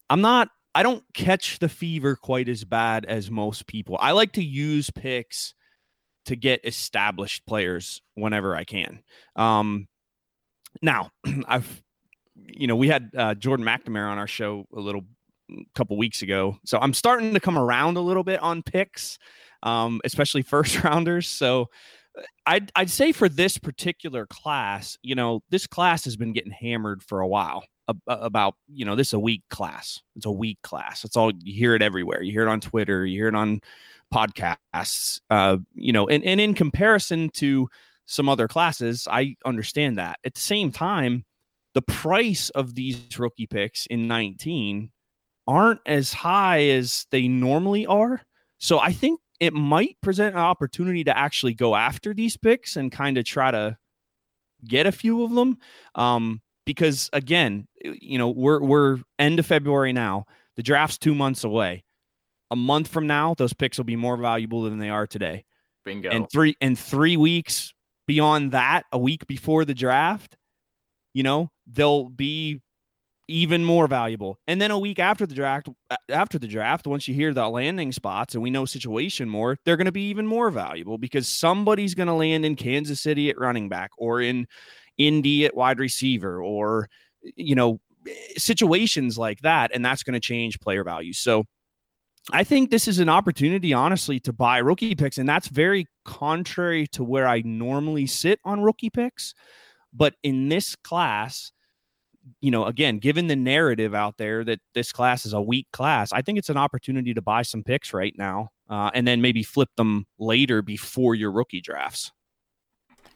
I'm 0.08 0.21
not 0.21 0.49
I 0.76 0.84
don't 0.84 1.04
catch 1.14 1.60
the 1.60 1.70
fever 1.70 2.18
quite 2.18 2.50
as 2.50 2.66
bad 2.66 3.06
as 3.06 3.32
most 3.32 3.66
people. 3.66 3.98
I 3.98 4.12
like 4.12 4.34
to 4.34 4.44
use 4.44 4.90
picks 4.90 5.54
to 6.26 6.36
get 6.36 6.66
established 6.66 7.46
players 7.46 8.02
whenever 8.16 8.58
I 8.58 8.66
can. 8.66 9.00
Um, 9.38 9.88
now, 10.82 11.12
I've, 11.48 11.82
you 12.36 12.68
know, 12.68 12.76
we 12.76 12.90
had 12.90 13.10
uh, 13.18 13.36
Jordan 13.36 13.66
McNamara 13.66 14.12
on 14.12 14.18
our 14.18 14.28
show 14.28 14.66
a 14.76 14.80
little 14.82 15.06
couple 15.76 15.96
weeks 15.96 16.22
ago, 16.22 16.58
so 16.66 16.78
I'm 16.80 16.94
starting 16.94 17.34
to 17.36 17.40
come 17.40 17.58
around 17.58 17.96
a 17.96 18.02
little 18.02 18.24
bit 18.24 18.42
on 18.42 18.62
picks, 18.62 19.18
um, 19.64 20.02
especially 20.04 20.42
first 20.44 20.84
rounders. 20.84 21.28
So. 21.28 21.70
Uh, 22.18 22.22
I'd, 22.46 22.72
I'd 22.78 22.90
say 22.90 23.12
for 23.12 23.28
this 23.28 23.58
particular 23.58 24.26
class, 24.28 24.98
you 25.02 25.16
know, 25.16 25.42
this 25.50 25.68
class 25.68 26.06
has 26.06 26.16
been 26.16 26.32
getting 26.32 26.54
hammered 26.54 27.04
for 27.04 27.20
a 27.20 27.28
while 27.28 27.66
about 28.08 28.56
you 28.67 28.86
know 28.86 28.95
this 28.95 29.10
is 29.10 29.13
a 29.13 29.19
weak 29.19 29.43
class. 29.50 30.02
It's 30.15 30.26
a 30.26 30.32
weak 30.32 30.60
class. 30.63 31.04
It's 31.04 31.15
all 31.15 31.32
you 31.43 31.54
hear 31.54 31.76
it 31.76 31.82
everywhere. 31.82 32.21
You 32.21 32.32
hear 32.32 32.48
it 32.48 32.50
on 32.50 32.62
twitter. 32.62 33.06
You 33.06 33.19
hear 33.19 33.28
it 33.28 33.36
on 33.36 33.62
podcasts 34.13 35.19
uh 35.32 35.58
you 35.74 35.91
know 35.91 36.08
and, 36.08 36.24
and 36.24 36.39
in 36.39 36.54
comparison 36.54 37.28
to 37.30 37.67
some 38.06 38.30
other 38.30 38.48
classes 38.48 39.08
i 39.10 39.36
understand 39.45 39.98
that. 39.98 40.19
At 40.24 40.36
the 40.36 40.41
same 40.41 40.71
time 40.71 41.26
the 41.76 41.82
price 41.82 42.50
of 42.52 42.74
these 42.74 43.19
rookie 43.19 43.48
picks 43.48 43.86
in 43.88 44.08
19 44.08 44.91
aren't 45.48 45.82
as 45.86 46.13
high 46.13 46.63
as 46.69 47.06
they 47.12 47.28
normally 47.28 47.86
are. 47.86 48.21
So 48.58 48.80
I 48.80 48.93
think 48.93 49.19
it 49.39 49.54
might 49.54 49.98
present 50.02 50.36
an 50.36 50.41
opportunity 50.41 51.04
to 51.04 51.15
actually 51.15 51.54
go 51.54 51.76
after 51.76 52.13
these 52.13 52.38
picks 52.38 52.78
and 52.78 52.91
kind 52.91 53.17
of 53.17 53.26
try 53.26 53.52
to 53.52 53.78
get 54.65 54.88
a 54.88 54.91
few 54.91 55.24
of 55.24 55.34
them. 55.34 55.58
Um, 55.95 56.41
because 56.65 57.10
again, 57.13 57.67
eh, 57.84 57.93
you 58.01 58.17
know, 58.17 58.30
we're 58.30 58.62
we're 58.62 58.99
end 59.19 59.39
of 59.39 59.45
February 59.45 59.93
now. 59.93 60.25
The 60.56 60.63
draft's 60.63 60.97
two 60.97 61.15
months 61.15 61.43
away. 61.43 61.84
A 62.51 62.56
month 62.56 62.88
from 62.88 63.08
now, 63.08 63.34
those 63.36 63.54
picks 63.54 63.78
will 63.78 63.86
be 63.86 63.95
more 63.95 64.17
valuable 64.17 64.63
than 64.63 64.80
they 64.80 64.89
are 64.89 65.08
today. 65.08 65.45
Bingo. 65.84 66.10
And 66.10 66.30
three 66.32 66.56
and 66.62 66.78
three 66.78 67.17
weeks 67.17 67.73
beyond 68.08 68.51
that, 68.51 68.84
a 68.91 68.97
week 68.97 69.28
before 69.28 69.65
the 69.65 69.73
draft, 69.73 70.38
you 71.13 71.23
know, 71.23 71.49
they'll 71.67 72.10
be 72.10 72.62
even 73.28 73.65
more 73.65 73.88
valuable. 73.88 74.38
And 74.47 74.62
then 74.62 74.71
a 74.71 74.78
week 74.78 74.99
after 74.99 75.25
the 75.25 75.34
draft, 75.34 75.67
after 76.10 76.38
the 76.38 76.47
draft, 76.47 76.86
once 76.86 77.08
you 77.08 77.13
hear 77.13 77.34
the 77.34 77.47
landing 77.49 77.91
spots 77.91 78.36
and 78.36 78.43
we 78.43 78.51
know 78.51 78.65
situation 78.65 79.30
more, 79.30 79.58
they're 79.65 79.78
going 79.78 79.86
to 79.86 79.91
be 79.91 80.10
even 80.10 80.28
more 80.28 80.51
valuable 80.51 80.97
because 80.97 81.28
somebody's 81.28 81.95
going 81.95 82.08
to 82.08 82.13
land 82.13 82.45
in 82.45 82.56
Kansas 82.56 83.01
City 83.01 83.30
at 83.30 83.39
running 83.39 83.69
back 83.69 83.91
or 83.97 84.21
in 84.21 84.47
Indy 84.98 85.46
at 85.46 85.56
wide 85.56 85.80
receiver 85.80 86.42
or 86.42 86.90
you 87.36 87.56
know 87.56 87.80
situations 88.38 89.18
like 89.18 89.42
that, 89.42 89.72
and 89.74 89.84
that's 89.84 90.04
going 90.04 90.14
to 90.14 90.20
change 90.20 90.60
player 90.60 90.84
value. 90.84 91.14
So. 91.14 91.46
I 92.34 92.44
think 92.44 92.72
this 92.72 92.88
is 92.88 92.98
an 92.98 93.08
opportunity, 93.08 93.72
honestly, 93.72 94.20
to 94.22 94.34
buy 94.34 94.58
rookie 94.58 94.96
picks. 94.96 95.20
And 95.20 95.30
that's 95.30 95.48
very 95.48 95.86
contrary 96.06 96.88
to 96.88 97.04
where 97.04 97.28
I 97.28 97.44
normally 97.46 98.08
sit 98.08 98.40
on 98.44 98.64
rookie 98.64 98.90
picks. 98.90 99.36
But 99.94 100.16
in 100.24 100.50
this 100.50 100.76
class, 100.76 101.52
you 102.42 102.52
know, 102.52 102.66
again, 102.66 102.98
given 103.00 103.28
the 103.28 103.36
narrative 103.36 103.94
out 103.94 104.18
there 104.18 104.44
that 104.44 104.60
this 104.74 104.92
class 104.92 105.26
is 105.26 105.34
a 105.34 105.42
weak 105.42 105.68
class, 105.72 106.12
I 106.12 106.22
think 106.22 106.38
it's 106.38 106.50
an 106.50 106.58
opportunity 106.58 107.14
to 107.14 107.22
buy 107.22 107.44
some 107.44 107.64
picks 107.64 107.94
right 107.94 108.14
now 108.18 108.50
uh, 108.70 108.92
and 108.94 109.08
then 109.08 109.22
maybe 109.22 109.44
flip 109.44 109.70
them 109.78 110.06
later 110.18 110.62
before 110.62 111.16
your 111.16 111.32
rookie 111.32 111.62
drafts. 111.62 112.12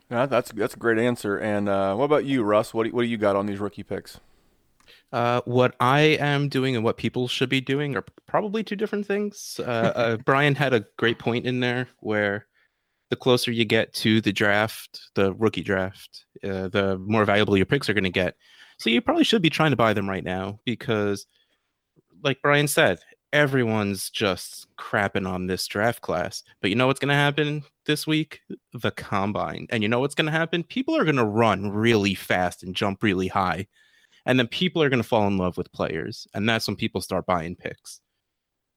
Yeah, 0.09 0.25
that's 0.25 0.51
that's 0.51 0.73
a 0.73 0.79
great 0.79 0.97
answer. 0.97 1.37
And 1.37 1.69
uh, 1.69 1.95
what 1.95 2.05
about 2.05 2.25
you, 2.25 2.43
Russ? 2.43 2.73
What 2.73 2.85
do, 2.85 2.91
what 2.91 3.03
do 3.03 3.07
you 3.07 3.17
got 3.17 3.35
on 3.35 3.45
these 3.45 3.59
rookie 3.59 3.83
picks? 3.83 4.19
Uh, 5.11 5.41
what 5.45 5.75
I 5.79 6.01
am 6.01 6.49
doing 6.49 6.75
and 6.75 6.83
what 6.83 6.97
people 6.97 7.27
should 7.27 7.49
be 7.49 7.61
doing 7.61 7.95
are 7.95 8.03
probably 8.27 8.63
two 8.63 8.75
different 8.75 9.05
things. 9.05 9.59
Uh, 9.59 9.91
uh, 9.95 10.17
Brian 10.25 10.55
had 10.55 10.73
a 10.73 10.85
great 10.97 11.19
point 11.19 11.45
in 11.45 11.59
there 11.59 11.87
where 11.99 12.47
the 13.09 13.15
closer 13.15 13.51
you 13.51 13.65
get 13.65 13.93
to 13.93 14.21
the 14.21 14.31
draft, 14.31 15.01
the 15.15 15.33
rookie 15.33 15.63
draft, 15.63 16.25
uh, 16.43 16.67
the 16.69 16.97
more 16.99 17.25
valuable 17.25 17.57
your 17.57 17.65
picks 17.65 17.89
are 17.89 17.93
going 17.93 18.03
to 18.03 18.09
get. 18.09 18.35
So 18.77 18.89
you 18.89 19.01
probably 19.01 19.23
should 19.23 19.41
be 19.41 19.49
trying 19.49 19.71
to 19.71 19.77
buy 19.77 19.93
them 19.93 20.09
right 20.09 20.23
now 20.23 20.59
because, 20.63 21.25
like 22.23 22.41
Brian 22.41 22.67
said, 22.67 22.99
everyone's 23.33 24.09
just 24.09 24.67
crapping 24.77 25.27
on 25.27 25.47
this 25.47 25.67
draft 25.67 26.01
class. 26.01 26.43
But 26.61 26.69
you 26.69 26.75
know 26.75 26.87
what's 26.87 26.99
going 26.99 27.09
to 27.09 27.15
happen 27.15 27.63
this 27.85 28.07
week? 28.07 28.41
The 28.73 28.91
combine. 28.91 29.67
And 29.69 29.83
you 29.83 29.89
know 29.89 29.99
what's 29.99 30.15
going 30.15 30.25
to 30.25 30.31
happen? 30.31 30.63
People 30.63 30.95
are 30.95 31.03
going 31.03 31.15
to 31.15 31.25
run 31.25 31.69
really 31.69 32.15
fast 32.15 32.63
and 32.63 32.75
jump 32.75 33.03
really 33.03 33.27
high. 33.27 33.67
And 34.25 34.37
then 34.37 34.47
people 34.47 34.83
are 34.83 34.89
going 34.89 35.01
to 35.01 35.07
fall 35.07 35.27
in 35.27 35.37
love 35.37 35.57
with 35.57 35.71
players. 35.71 36.27
And 36.33 36.47
that's 36.47 36.67
when 36.67 36.75
people 36.75 37.01
start 37.01 37.25
buying 37.25 37.55
picks. 37.55 38.01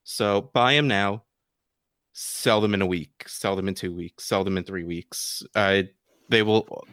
So 0.04 0.50
buy 0.52 0.74
them 0.74 0.88
now, 0.88 1.24
sell 2.12 2.60
them 2.60 2.74
in 2.74 2.82
a 2.82 2.86
week, 2.86 3.24
sell 3.26 3.56
them 3.56 3.68
in 3.68 3.74
two 3.74 3.94
weeks, 3.94 4.24
sell 4.24 4.44
them 4.44 4.56
in 4.56 4.64
three 4.64 4.84
weeks. 4.84 5.42
Uh, 5.54 5.82
they 6.28 6.42
will 6.42 6.86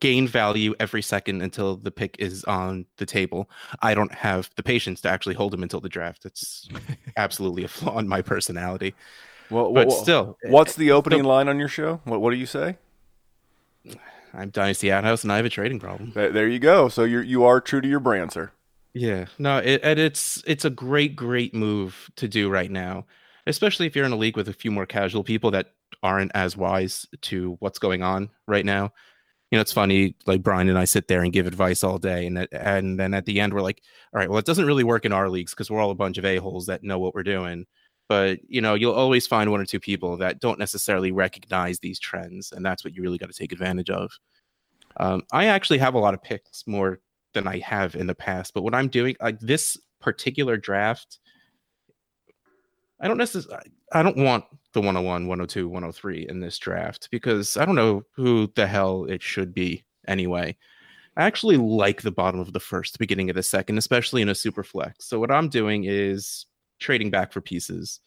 gain 0.00 0.28
value 0.28 0.74
every 0.78 1.02
second 1.02 1.42
until 1.42 1.76
the 1.76 1.90
pick 1.90 2.16
is 2.18 2.44
on 2.44 2.86
the 2.96 3.06
table. 3.06 3.50
I 3.80 3.94
don't 3.94 4.12
have 4.12 4.50
the 4.56 4.62
patience 4.62 5.00
to 5.02 5.08
actually 5.08 5.34
hold 5.34 5.54
him 5.54 5.62
until 5.62 5.80
the 5.80 5.88
draft. 5.88 6.24
It's 6.24 6.68
absolutely 7.16 7.64
a 7.64 7.68
flaw 7.68 7.98
in 7.98 8.08
my 8.08 8.22
personality. 8.22 8.94
Well, 9.50 9.72
but 9.72 9.88
well, 9.88 9.96
still, 9.96 10.38
what's 10.44 10.76
eh, 10.76 10.80
the 10.80 10.92
opening 10.92 11.24
line 11.24 11.48
on 11.48 11.58
your 11.58 11.68
show? 11.68 12.00
What 12.04 12.20
What 12.20 12.30
do 12.30 12.36
you 12.36 12.46
say? 12.46 12.76
I'm 14.34 14.50
Dynasty 14.50 14.92
Outhouse, 14.92 15.22
and 15.22 15.32
I 15.32 15.36
have 15.36 15.46
a 15.46 15.50
trading 15.50 15.80
problem. 15.80 16.12
There, 16.14 16.30
there 16.30 16.48
you 16.48 16.58
go. 16.58 16.88
So 16.88 17.04
you 17.04 17.20
you 17.20 17.44
are 17.44 17.60
true 17.60 17.80
to 17.80 17.88
your 17.88 18.00
brand, 18.00 18.32
sir. 18.32 18.52
Yeah, 18.92 19.26
no, 19.38 19.58
it, 19.58 19.80
and 19.82 19.98
it's 19.98 20.42
it's 20.46 20.66
a 20.66 20.70
great 20.70 21.16
great 21.16 21.54
move 21.54 22.10
to 22.16 22.28
do 22.28 22.50
right 22.50 22.70
now, 22.70 23.06
especially 23.46 23.86
if 23.86 23.96
you're 23.96 24.04
in 24.04 24.12
a 24.12 24.16
league 24.16 24.36
with 24.36 24.48
a 24.48 24.52
few 24.52 24.70
more 24.70 24.86
casual 24.86 25.24
people 25.24 25.50
that 25.52 25.72
aren't 26.02 26.30
as 26.34 26.56
wise 26.56 27.06
to 27.22 27.56
what's 27.60 27.78
going 27.78 28.02
on 28.02 28.30
right 28.46 28.66
now 28.66 28.92
you 29.50 29.56
know, 29.56 29.62
it's 29.62 29.72
funny. 29.72 30.14
Like 30.26 30.42
Brian 30.42 30.68
and 30.68 30.78
I 30.78 30.84
sit 30.84 31.08
there 31.08 31.22
and 31.22 31.32
give 31.32 31.46
advice 31.46 31.82
all 31.82 31.98
day, 31.98 32.26
and 32.26 32.46
and 32.52 32.98
then 32.98 33.14
at 33.14 33.24
the 33.24 33.40
end 33.40 33.54
we're 33.54 33.62
like, 33.62 33.82
all 34.12 34.18
right, 34.18 34.28
well, 34.28 34.38
it 34.38 34.44
doesn't 34.44 34.66
really 34.66 34.84
work 34.84 35.04
in 35.04 35.12
our 35.12 35.28
leagues 35.28 35.52
because 35.52 35.70
we're 35.70 35.80
all 35.80 35.90
a 35.90 35.94
bunch 35.94 36.18
of 36.18 36.24
a 36.24 36.36
holes 36.36 36.66
that 36.66 36.82
know 36.82 36.98
what 36.98 37.14
we're 37.14 37.22
doing. 37.22 37.66
But 38.08 38.40
you 38.46 38.60
know, 38.60 38.74
you'll 38.74 38.94
always 38.94 39.26
find 39.26 39.50
one 39.50 39.60
or 39.60 39.64
two 39.66 39.80
people 39.80 40.16
that 40.18 40.40
don't 40.40 40.58
necessarily 40.58 41.12
recognize 41.12 41.78
these 41.78 41.98
trends, 41.98 42.52
and 42.52 42.64
that's 42.64 42.84
what 42.84 42.94
you 42.94 43.02
really 43.02 43.18
got 43.18 43.30
to 43.30 43.38
take 43.38 43.52
advantage 43.52 43.90
of. 43.90 44.10
Um, 44.98 45.22
I 45.32 45.46
actually 45.46 45.78
have 45.78 45.94
a 45.94 45.98
lot 45.98 46.14
of 46.14 46.22
picks 46.22 46.66
more 46.66 47.00
than 47.32 47.46
I 47.46 47.58
have 47.60 47.94
in 47.94 48.06
the 48.06 48.14
past, 48.14 48.52
but 48.54 48.62
what 48.62 48.74
I'm 48.74 48.88
doing, 48.88 49.16
like 49.20 49.40
this 49.40 49.78
particular 50.00 50.56
draft, 50.56 51.20
I 53.00 53.08
don't 53.08 53.18
necessarily, 53.18 53.70
I 53.92 54.02
don't 54.02 54.16
want 54.16 54.44
the 54.72 54.80
101, 54.80 55.26
102, 55.26 55.68
103 55.68 56.26
in 56.28 56.40
this 56.40 56.58
draft 56.58 57.08
because 57.10 57.56
I 57.56 57.64
don't 57.64 57.74
know 57.74 58.02
who 58.12 58.50
the 58.54 58.66
hell 58.66 59.04
it 59.04 59.22
should 59.22 59.54
be 59.54 59.84
anyway. 60.06 60.56
I 61.16 61.24
actually 61.24 61.56
like 61.56 62.02
the 62.02 62.12
bottom 62.12 62.40
of 62.40 62.52
the 62.52 62.60
first, 62.60 62.92
the 62.92 62.98
beginning 62.98 63.30
of 63.30 63.36
the 63.36 63.42
second, 63.42 63.78
especially 63.78 64.22
in 64.22 64.28
a 64.28 64.34
super 64.34 64.62
flex. 64.62 65.06
So 65.06 65.18
what 65.18 65.32
I'm 65.32 65.48
doing 65.48 65.84
is 65.84 66.46
trading 66.78 67.10
back 67.10 67.32
for 67.32 67.40
pieces. 67.40 68.00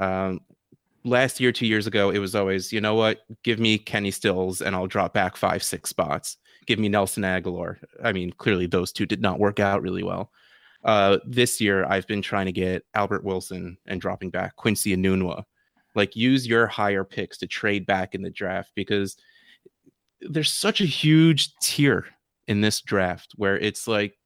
Um, 0.00 0.40
last 1.04 1.40
year, 1.40 1.52
two 1.52 1.66
years 1.66 1.86
ago, 1.86 2.10
it 2.10 2.18
was 2.18 2.34
always, 2.34 2.72
you 2.72 2.80
know 2.80 2.94
what, 2.94 3.20
give 3.42 3.58
me 3.58 3.76
Kenny 3.76 4.10
Stills 4.10 4.62
and 4.62 4.74
I'll 4.74 4.86
drop 4.86 5.12
back 5.12 5.36
five, 5.36 5.62
six 5.62 5.90
spots. 5.90 6.38
Give 6.66 6.78
me 6.78 6.88
Nelson 6.88 7.22
Agholor. 7.22 7.76
I 8.02 8.12
mean, 8.12 8.32
clearly 8.32 8.66
those 8.66 8.92
two 8.92 9.04
did 9.04 9.20
not 9.20 9.38
work 9.38 9.60
out 9.60 9.82
really 9.82 10.02
well. 10.02 10.30
Uh, 10.84 11.18
this 11.24 11.60
year, 11.60 11.84
I've 11.84 12.06
been 12.06 12.22
trying 12.22 12.46
to 12.46 12.52
get 12.52 12.84
Albert 12.94 13.24
Wilson 13.24 13.78
and 13.86 14.00
dropping 14.00 14.30
back 14.30 14.56
Quincy 14.56 14.96
Enunwa 14.96 15.44
like 15.94 16.16
use 16.16 16.46
your 16.46 16.66
higher 16.66 17.04
picks 17.04 17.38
to 17.38 17.46
trade 17.46 17.86
back 17.86 18.14
in 18.14 18.22
the 18.22 18.30
draft 18.30 18.70
because 18.74 19.16
there's 20.20 20.52
such 20.52 20.80
a 20.80 20.86
huge 20.86 21.54
tier 21.56 22.06
in 22.48 22.60
this 22.60 22.80
draft 22.80 23.32
where 23.36 23.58
it's 23.58 23.86
like 23.86 24.18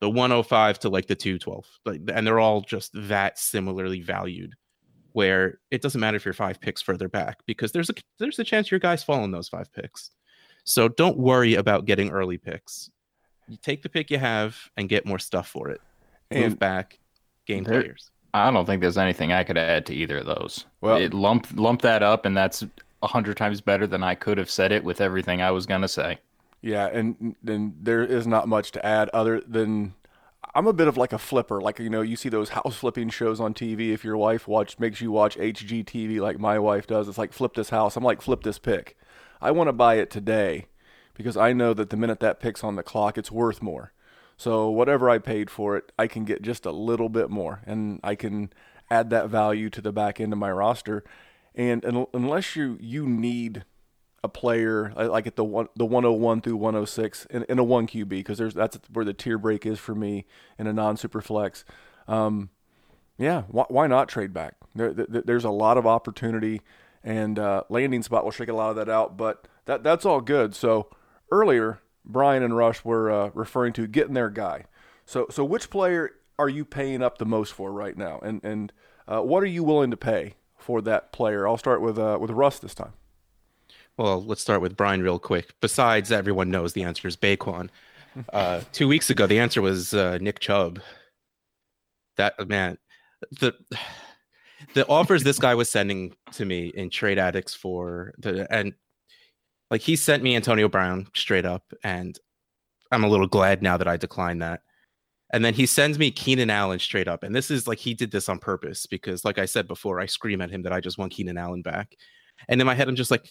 the 0.00 0.10
105 0.10 0.78
to 0.80 0.88
like 0.88 1.06
the 1.06 1.14
212 1.14 1.64
like 1.84 2.00
and 2.12 2.26
they're 2.26 2.38
all 2.38 2.60
just 2.60 2.90
that 2.94 3.38
similarly 3.38 4.00
valued 4.00 4.54
where 5.12 5.58
it 5.70 5.82
doesn't 5.82 6.00
matter 6.00 6.16
if 6.16 6.24
you're 6.24 6.34
five 6.34 6.60
picks 6.60 6.82
further 6.82 7.08
back 7.08 7.38
because 7.46 7.72
there's 7.72 7.90
a 7.90 7.94
there's 8.18 8.38
a 8.38 8.44
chance 8.44 8.70
your 8.70 8.80
guys 8.80 9.02
fall 9.02 9.24
in 9.24 9.32
those 9.32 9.48
five 9.48 9.72
picks. 9.72 10.10
So 10.64 10.86
don't 10.86 11.16
worry 11.16 11.54
about 11.54 11.86
getting 11.86 12.10
early 12.10 12.36
picks. 12.36 12.90
You 13.48 13.56
take 13.56 13.82
the 13.82 13.88
pick 13.88 14.10
you 14.10 14.18
have 14.18 14.56
and 14.76 14.88
get 14.88 15.06
more 15.06 15.18
stuff 15.18 15.48
for 15.48 15.70
it 15.70 15.80
move 16.30 16.44
And 16.44 16.58
back 16.58 16.98
game 17.46 17.64
there- 17.64 17.80
players 17.82 18.10
I 18.34 18.50
don't 18.50 18.66
think 18.66 18.82
there's 18.82 18.98
anything 18.98 19.32
I 19.32 19.42
could 19.42 19.56
add 19.56 19.86
to 19.86 19.94
either 19.94 20.18
of 20.18 20.26
those. 20.26 20.66
Well- 20.82 20.98
it 20.98 21.14
lump 21.14 21.46
lump 21.54 21.80
that 21.82 22.02
up, 22.02 22.26
and 22.26 22.36
that's 22.36 22.62
a 23.02 23.06
hundred 23.06 23.38
times 23.38 23.62
better 23.62 23.86
than 23.86 24.02
I 24.02 24.14
could 24.14 24.36
have 24.36 24.50
said 24.50 24.70
it 24.70 24.84
with 24.84 25.00
everything 25.00 25.40
I 25.40 25.50
was 25.50 25.64
gonna 25.64 25.88
say. 25.88 26.18
Yeah, 26.60 26.86
and 26.88 27.36
then 27.42 27.74
there 27.80 28.04
is 28.04 28.26
not 28.26 28.46
much 28.46 28.70
to 28.72 28.84
add 28.84 29.08
other 29.10 29.40
than 29.40 29.94
I'm 30.54 30.66
a 30.66 30.72
bit 30.74 30.88
of 30.88 30.96
like 30.98 31.14
a 31.14 31.18
flipper. 31.18 31.60
Like 31.62 31.78
you 31.78 31.88
know, 31.88 32.02
you 32.02 32.16
see 32.16 32.28
those 32.28 32.50
house 32.50 32.76
flipping 32.76 33.08
shows 33.08 33.40
on 33.40 33.54
TV. 33.54 33.92
If 33.94 34.04
your 34.04 34.18
wife 34.18 34.46
watch 34.46 34.78
makes 34.78 35.00
you 35.00 35.10
watch 35.10 35.36
HGTV 35.38 36.20
like 36.20 36.38
my 36.38 36.58
wife 36.58 36.86
does, 36.86 37.08
it's 37.08 37.18
like 37.18 37.32
flip 37.32 37.54
this 37.54 37.70
house. 37.70 37.96
I'm 37.96 38.04
like 38.04 38.20
flip 38.20 38.42
this 38.42 38.58
pick. 38.58 38.96
I 39.40 39.52
want 39.52 39.68
to 39.68 39.72
buy 39.72 39.94
it 39.94 40.10
today 40.10 40.66
because 41.14 41.36
I 41.36 41.54
know 41.54 41.72
that 41.72 41.88
the 41.88 41.96
minute 41.96 42.20
that 42.20 42.40
pick's 42.40 42.62
on 42.62 42.76
the 42.76 42.82
clock, 42.82 43.16
it's 43.16 43.30
worth 43.32 43.62
more. 43.62 43.92
So 44.38 44.70
whatever 44.70 45.10
I 45.10 45.18
paid 45.18 45.50
for 45.50 45.76
it, 45.76 45.90
I 45.98 46.06
can 46.06 46.24
get 46.24 46.42
just 46.42 46.64
a 46.64 46.70
little 46.70 47.08
bit 47.08 47.28
more, 47.28 47.60
and 47.66 47.98
I 48.04 48.14
can 48.14 48.52
add 48.88 49.10
that 49.10 49.28
value 49.28 49.68
to 49.68 49.82
the 49.82 49.92
back 49.92 50.20
end 50.20 50.32
of 50.32 50.38
my 50.38 50.50
roster. 50.50 51.02
And, 51.56 51.84
un 51.84 52.06
unless 52.14 52.54
you 52.54 52.78
you 52.80 53.06
need 53.06 53.64
a 54.22 54.28
player 54.28 54.92
like 54.96 55.26
at 55.26 55.34
the 55.34 55.44
one 55.44 55.68
the 55.74 55.84
101 55.84 56.40
through 56.42 56.56
106 56.56 57.26
in, 57.30 57.44
in 57.48 57.58
a 57.58 57.64
one 57.64 57.88
QB 57.88 58.08
because 58.08 58.38
there's 58.38 58.54
that's 58.54 58.78
where 58.92 59.04
the 59.04 59.12
tier 59.12 59.38
break 59.38 59.66
is 59.66 59.80
for 59.80 59.94
me 59.94 60.24
in 60.56 60.68
a 60.68 60.72
non 60.72 60.96
super 60.96 61.20
flex. 61.20 61.64
Um, 62.06 62.50
yeah, 63.18 63.42
why, 63.48 63.64
why 63.68 63.86
not 63.88 64.08
trade 64.08 64.32
back? 64.32 64.54
There, 64.76 64.92
there, 64.92 65.22
there's 65.22 65.44
a 65.44 65.50
lot 65.50 65.76
of 65.76 65.84
opportunity, 65.84 66.60
and 67.02 67.40
uh, 67.40 67.64
landing 67.68 68.04
spot 68.04 68.22
will 68.22 68.30
shake 68.30 68.48
a 68.48 68.54
lot 68.54 68.70
of 68.70 68.76
that 68.76 68.88
out. 68.88 69.16
But 69.16 69.48
that 69.64 69.82
that's 69.82 70.06
all 70.06 70.20
good. 70.20 70.54
So 70.54 70.88
earlier, 71.32 71.80
Brian 72.08 72.42
and 72.42 72.56
Russ 72.56 72.84
were 72.84 73.10
uh, 73.10 73.30
referring 73.34 73.72
to 73.74 73.86
getting 73.86 74.14
their 74.14 74.30
guy. 74.30 74.64
So 75.04 75.26
so 75.30 75.44
which 75.44 75.70
player 75.70 76.12
are 76.38 76.48
you 76.48 76.64
paying 76.64 77.02
up 77.02 77.18
the 77.18 77.26
most 77.26 77.52
for 77.52 77.72
right 77.72 77.96
now, 77.96 78.18
and 78.22 78.42
and 78.42 78.72
uh, 79.06 79.20
what 79.20 79.42
are 79.42 79.46
you 79.46 79.62
willing 79.62 79.90
to 79.90 79.96
pay 79.96 80.34
for 80.56 80.80
that 80.82 81.12
player? 81.12 81.46
I'll 81.46 81.58
start 81.58 81.80
with 81.80 81.98
uh, 81.98 82.18
with 82.20 82.30
Russ 82.30 82.58
this 82.58 82.74
time. 82.74 82.92
Well, 83.96 84.24
let's 84.24 84.40
start 84.40 84.60
with 84.60 84.76
Brian 84.76 85.02
real 85.02 85.18
quick. 85.18 85.54
Besides, 85.60 86.12
everyone 86.12 86.50
knows 86.50 86.72
the 86.72 86.84
answer 86.84 87.08
is 87.08 87.16
Saquon. 87.16 87.68
uh, 88.32 88.60
two 88.72 88.86
weeks 88.86 89.10
ago, 89.10 89.26
the 89.26 89.40
answer 89.40 89.60
was 89.60 89.92
uh, 89.92 90.18
Nick 90.20 90.38
Chubb. 90.38 90.80
That 92.16 92.48
man, 92.48 92.78
the 93.40 93.54
the 94.74 94.86
offers 94.86 95.24
this 95.24 95.38
guy 95.38 95.54
was 95.54 95.68
sending 95.68 96.14
to 96.32 96.44
me 96.44 96.68
in 96.68 96.90
trade 96.90 97.18
addicts 97.18 97.54
for 97.54 98.12
the 98.18 98.46
and 98.52 98.74
like 99.70 99.80
he 99.80 99.96
sent 99.96 100.22
me 100.22 100.36
Antonio 100.36 100.68
Brown 100.68 101.08
straight 101.14 101.44
up, 101.44 101.64
and 101.82 102.18
I'm 102.90 103.04
a 103.04 103.08
little 103.08 103.26
glad 103.26 103.62
now 103.62 103.76
that 103.76 103.88
I 103.88 103.96
declined 103.96 104.42
that. 104.42 104.60
And 105.30 105.44
then 105.44 105.52
he 105.52 105.66
sends 105.66 105.98
me 105.98 106.10
Keenan 106.10 106.48
Allen 106.48 106.78
straight 106.78 107.06
up. 107.06 107.22
And 107.22 107.34
this 107.34 107.50
is 107.50 107.66
like 107.66 107.78
he 107.78 107.92
did 107.92 108.10
this 108.10 108.28
on 108.28 108.38
purpose 108.38 108.86
because, 108.86 109.24
like 109.24 109.38
I 109.38 109.44
said 109.44 109.68
before, 109.68 110.00
I 110.00 110.06
scream 110.06 110.40
at 110.40 110.50
him 110.50 110.62
that 110.62 110.72
I 110.72 110.80
just 110.80 110.96
want 110.96 111.12
Keenan 111.12 111.36
Allen 111.36 111.60
back. 111.60 111.96
And 112.48 112.60
in 112.60 112.66
my 112.66 112.74
head, 112.74 112.88
I'm 112.88 112.96
just 112.96 113.10
like, 113.10 113.28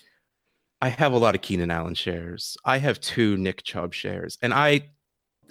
I 0.80 0.89
have 0.89 1.13
a 1.13 1.17
lot 1.17 1.34
of 1.34 1.41
Keenan 1.41 1.71
Allen 1.71 1.95
shares. 1.95 2.56
I 2.65 2.78
have 2.78 3.00
two 3.00 3.36
Nick 3.38 3.63
Chubb 3.63 3.95
shares. 3.95 4.38
And 4.43 4.54
I 4.54 4.89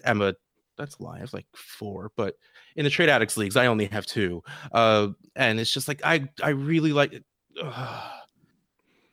am 0.04 0.22
a, 0.22 0.34
that's 0.78 0.98
a 0.98 1.02
lie. 1.02 1.16
I 1.16 1.20
have 1.20 1.32
like 1.32 1.46
four, 1.52 2.12
but 2.16 2.36
in 2.76 2.84
the 2.84 2.90
trade 2.90 3.08
addicts 3.08 3.36
leagues, 3.36 3.56
I 3.56 3.66
only 3.66 3.86
have 3.86 4.06
two. 4.06 4.42
Uh, 4.70 5.08
and 5.34 5.58
it's 5.58 5.72
just 5.72 5.88
like, 5.88 6.00
I, 6.04 6.28
I 6.40 6.50
really 6.50 6.92
like. 6.92 7.24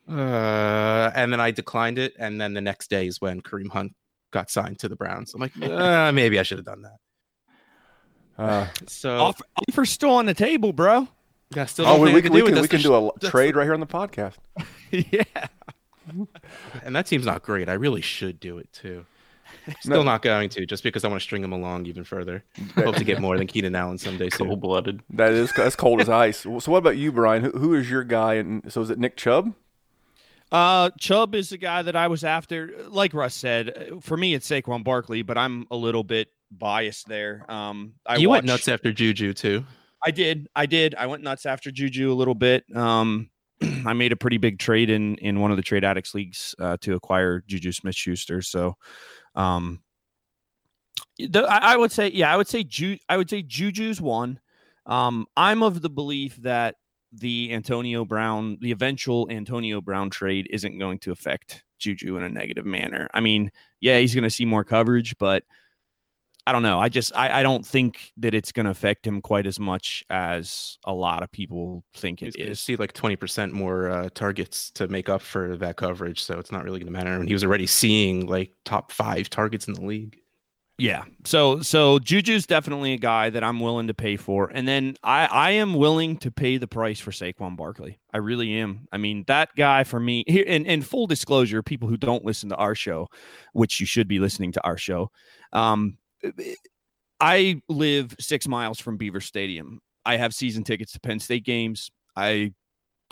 Uh, 0.10 1.12
and 1.16 1.32
then 1.32 1.40
I 1.40 1.52
declined 1.52 1.98
it. 2.00 2.14
And 2.20 2.40
then 2.40 2.54
the 2.54 2.62
next 2.62 2.90
day 2.90 3.08
is 3.08 3.22
when 3.22 3.42
Kareem 3.42 3.70
Hunt 3.72 3.94
got 4.32 4.50
signed 4.50 4.80
to 4.80 4.90
the 4.90 4.96
Browns. 4.96 5.34
I'm 5.34 5.42
like, 5.42 5.52
uh, 5.62 6.12
maybe 6.12 6.40
I 6.40 6.44
should 6.44 6.58
have 6.58 6.66
done 6.66 6.82
that. 6.84 6.98
Uh, 8.38 8.68
So 8.88 9.18
Offer, 9.18 9.44
offer 9.70 9.86
still 9.86 10.12
on 10.12 10.26
the 10.26 10.34
table, 10.34 10.74
bro. 10.74 11.08
yeah, 11.56 11.66
still 11.66 11.86
oh, 11.86 12.02
we, 12.02 12.14
we 12.14 12.22
can, 12.22 12.32
do 12.32 12.44
we 12.44 12.50
it. 12.50 12.54
can, 12.54 12.62
we 12.62 12.68
can 12.68 12.82
do 12.82 12.96
a 12.96 13.12
that's- 13.14 13.30
trade 13.32 13.56
right 13.56 13.64
here 13.64 13.74
on 13.76 13.80
the 13.80 13.86
podcast. 13.88 14.36
yeah. 14.92 15.24
and 16.84 16.96
that 16.96 17.06
team's 17.06 17.26
not 17.26 17.44
great. 17.44 17.70
I 17.70 17.74
really 17.74 18.02
should 18.02 18.40
do 18.40 18.58
it 18.58 18.72
too. 18.74 19.06
Still 19.82 20.04
not 20.04 20.22
going 20.24 20.50
to, 20.50 20.66
just 20.66 20.84
because 20.84 21.06
I 21.06 21.08
want 21.08 21.22
to 21.22 21.24
string 21.24 21.44
him 21.44 21.54
along 21.54 21.86
even 21.86 22.04
further. 22.04 22.44
Hope 22.76 22.96
to 22.96 23.04
get 23.06 23.22
more 23.22 23.38
than 23.38 23.48
Keenan 23.48 23.76
Allen 23.76 23.98
someday 23.98 24.30
soon. 24.30 24.48
Cold 24.48 24.60
blooded. 24.62 25.02
That 25.12 25.32
is 25.32 25.54
that's 25.54 25.76
cold 25.78 26.02
as 26.02 26.10
ice. 26.10 26.40
So 26.40 26.50
what 26.72 26.80
about 26.80 26.98
you, 26.98 27.12
Brian? 27.14 27.44
Who, 27.44 27.52
who 27.52 27.74
is 27.76 27.90
your 27.90 28.04
guy? 28.04 28.34
And 28.36 28.70
so 28.74 28.82
is 28.82 28.90
it 28.90 29.00
Nick 29.00 29.16
Chubb? 29.16 29.54
Uh, 30.54 30.92
Chubb 31.00 31.34
is 31.34 31.50
the 31.50 31.58
guy 31.58 31.82
that 31.82 31.96
I 31.96 32.08
was 32.08 32.24
after. 32.24 32.76
Like 32.88 33.16
Russ 33.16 33.34
said, 33.34 33.90
for 34.02 34.16
me 34.16 34.36
it's 34.36 34.48
Saquon 34.48 34.84
Barkley, 34.84 35.24
but 35.24 35.36
I'm 35.36 35.66
a 35.72 35.76
little 35.76 36.04
bit 36.04 36.28
biased 36.52 37.08
there. 37.08 37.44
Um, 37.50 37.94
I 38.06 38.18
you 38.18 38.30
went 38.30 38.46
nuts 38.46 38.68
after 38.68 38.94
Juju 38.94 39.34
too. 39.34 39.66
I 40.06 40.12
did. 40.12 40.48
I 40.56 40.68
did. 40.68 40.94
I 40.94 41.08
went 41.08 41.24
nuts 41.24 41.48
after 41.48 41.72
Juju 41.72 42.12
a 42.12 42.14
little 42.14 42.36
bit. 42.36 42.64
Um, 42.76 43.32
I 43.86 43.94
made 43.94 44.12
a 44.12 44.16
pretty 44.16 44.38
big 44.38 44.60
trade 44.60 44.92
in 44.92 45.16
in 45.16 45.40
one 45.40 45.50
of 45.50 45.58
the 45.58 45.64
trade 45.64 45.84
addicts 45.84 46.14
leagues 46.14 46.54
uh, 46.60 46.78
to 46.82 46.94
acquire 46.94 47.44
Juju 47.48 47.72
Smith 47.72 47.96
Schuster. 47.96 48.44
So, 48.44 48.76
um, 49.34 49.82
the, 51.18 51.46
I, 51.46 51.74
I 51.74 51.78
would 51.78 51.92
say, 51.92 52.12
yeah, 52.12 52.32
I 52.32 52.38
would 52.38 52.48
say 52.48 52.64
Ju, 52.64 52.98
I 53.10 53.18
would 53.18 53.30
say 53.30 53.42
Juju's 53.42 54.00
one. 54.00 54.40
Um, 54.86 55.26
I'm 55.36 55.64
of 55.64 55.82
the 55.82 55.90
belief 55.90 56.36
that 56.38 56.76
the 57.14 57.54
Antonio 57.54 58.06
Brown, 58.06 58.58
the 58.62 58.72
eventual 58.72 59.28
Antonio 59.30 59.82
Brown 59.82 60.10
trade, 60.10 60.48
isn't 60.52 60.78
going 60.78 61.00
to 61.00 61.12
affect 61.12 61.64
Juju 61.80 62.18
in 62.18 62.24
a 62.24 62.30
negative 62.30 62.66
manner. 62.66 63.08
I 63.14 63.20
mean, 63.20 63.52
yeah, 63.82 64.00
he's 64.00 64.16
going 64.16 64.24
to 64.24 64.30
see 64.30 64.46
more 64.46 64.64
coverage, 64.64 65.18
but 65.18 65.44
I 66.46 66.52
don't 66.52 66.64
know. 66.64 66.80
I 66.80 66.90
just 66.90 67.16
I, 67.16 67.40
I 67.40 67.44
don't 67.44 67.66
think 67.66 68.12
that 68.18 68.34
it's 68.34 68.52
going 68.52 68.66
to 68.66 68.72
affect 68.72 69.08
him 69.08 69.22
quite 69.22 69.46
as 69.48 69.60
much 69.60 70.04
as 70.10 70.78
a 70.84 70.94
lot 70.94 71.24
of 71.24 71.32
people 71.32 71.86
think 71.96 72.20
He's 72.20 72.36
it 72.36 72.46
to 72.46 72.52
is. 72.52 72.60
see 72.60 72.76
like 72.76 72.94
20% 72.94 73.52
more 73.52 73.90
uh, 73.90 74.10
targets 74.14 74.70
to 74.72 74.88
make 74.90 75.08
up 75.08 75.22
for 75.22 75.56
that 75.58 75.78
coverage. 75.78 76.22
So 76.22 76.40
it's 76.40 76.52
not 76.52 76.66
really 76.66 76.80
going 76.80 76.92
to 76.92 76.98
matter. 76.98 77.14
And 77.14 77.28
he 77.30 77.34
was 77.34 77.46
already 77.46 77.68
seeing 77.68 78.28
like 78.28 78.52
top 78.66 78.92
five 78.92 79.30
targets 79.30 79.68
in 79.68 79.74
the 79.74 79.86
league. 79.86 80.18
Yeah. 80.80 81.04
So 81.24 81.62
so 81.62 82.00
Juju's 82.00 82.48
definitely 82.48 82.94
a 82.94 82.98
guy 82.98 83.30
that 83.30 83.44
I'm 83.44 83.60
willing 83.60 83.88
to 83.88 83.94
pay 83.94 84.18
for. 84.18 84.50
And 84.54 84.68
then 84.68 84.96
I 85.04 85.26
I 85.28 85.52
am 85.52 85.76
willing 85.76 86.18
to 86.18 86.32
pay 86.32 86.58
the 86.58 86.68
price 86.68 87.00
for 87.00 87.12
Saquon 87.12 87.56
Barkley. 87.56 88.00
I 88.12 88.18
really 88.18 88.54
am. 88.60 88.88
I 88.92 88.98
mean, 88.98 89.24
that 89.28 89.50
guy 89.56 89.84
for 89.84 90.00
me 90.00 90.24
here 90.28 90.46
and, 90.48 90.66
and 90.68 90.86
full 90.86 91.06
disclosure, 91.06 91.62
people 91.62 91.88
who 91.88 91.98
don't 91.98 92.26
listen 92.26 92.50
to 92.50 92.56
our 92.56 92.74
show, 92.74 93.08
which 93.54 93.80
you 93.80 93.86
should 93.86 94.08
be 94.08 94.20
listening 94.20 94.52
to 94.54 94.64
our 94.64 94.78
show. 94.78 95.12
Um 95.52 95.98
I 97.20 97.62
live 97.70 98.16
six 98.20 98.48
miles 98.48 98.80
from 98.80 98.98
Beaver 98.98 99.22
Stadium. 99.22 99.80
I 100.06 100.18
have 100.18 100.34
season 100.34 100.64
tickets 100.64 100.94
to 100.94 101.00
Penn 101.00 101.20
State 101.20 101.46
games. 101.46 101.92
I 102.16 102.54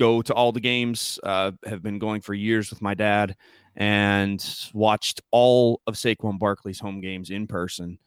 go 0.02 0.20
to 0.24 0.34
all 0.34 0.52
the 0.52 0.60
games, 0.60 1.20
uh, 1.22 1.52
have 1.64 1.84
been 1.84 2.00
going 2.00 2.22
for 2.22 2.34
years 2.34 2.72
with 2.72 2.82
my 2.82 2.96
dad 2.96 3.36
and 3.76 4.44
watched 4.74 5.22
all 5.30 5.80
of 5.86 5.94
Saquon 5.94 6.40
Barkley's 6.40 6.80
home 6.80 7.02
games 7.02 7.30
in 7.30 7.46
person. 7.46 8.00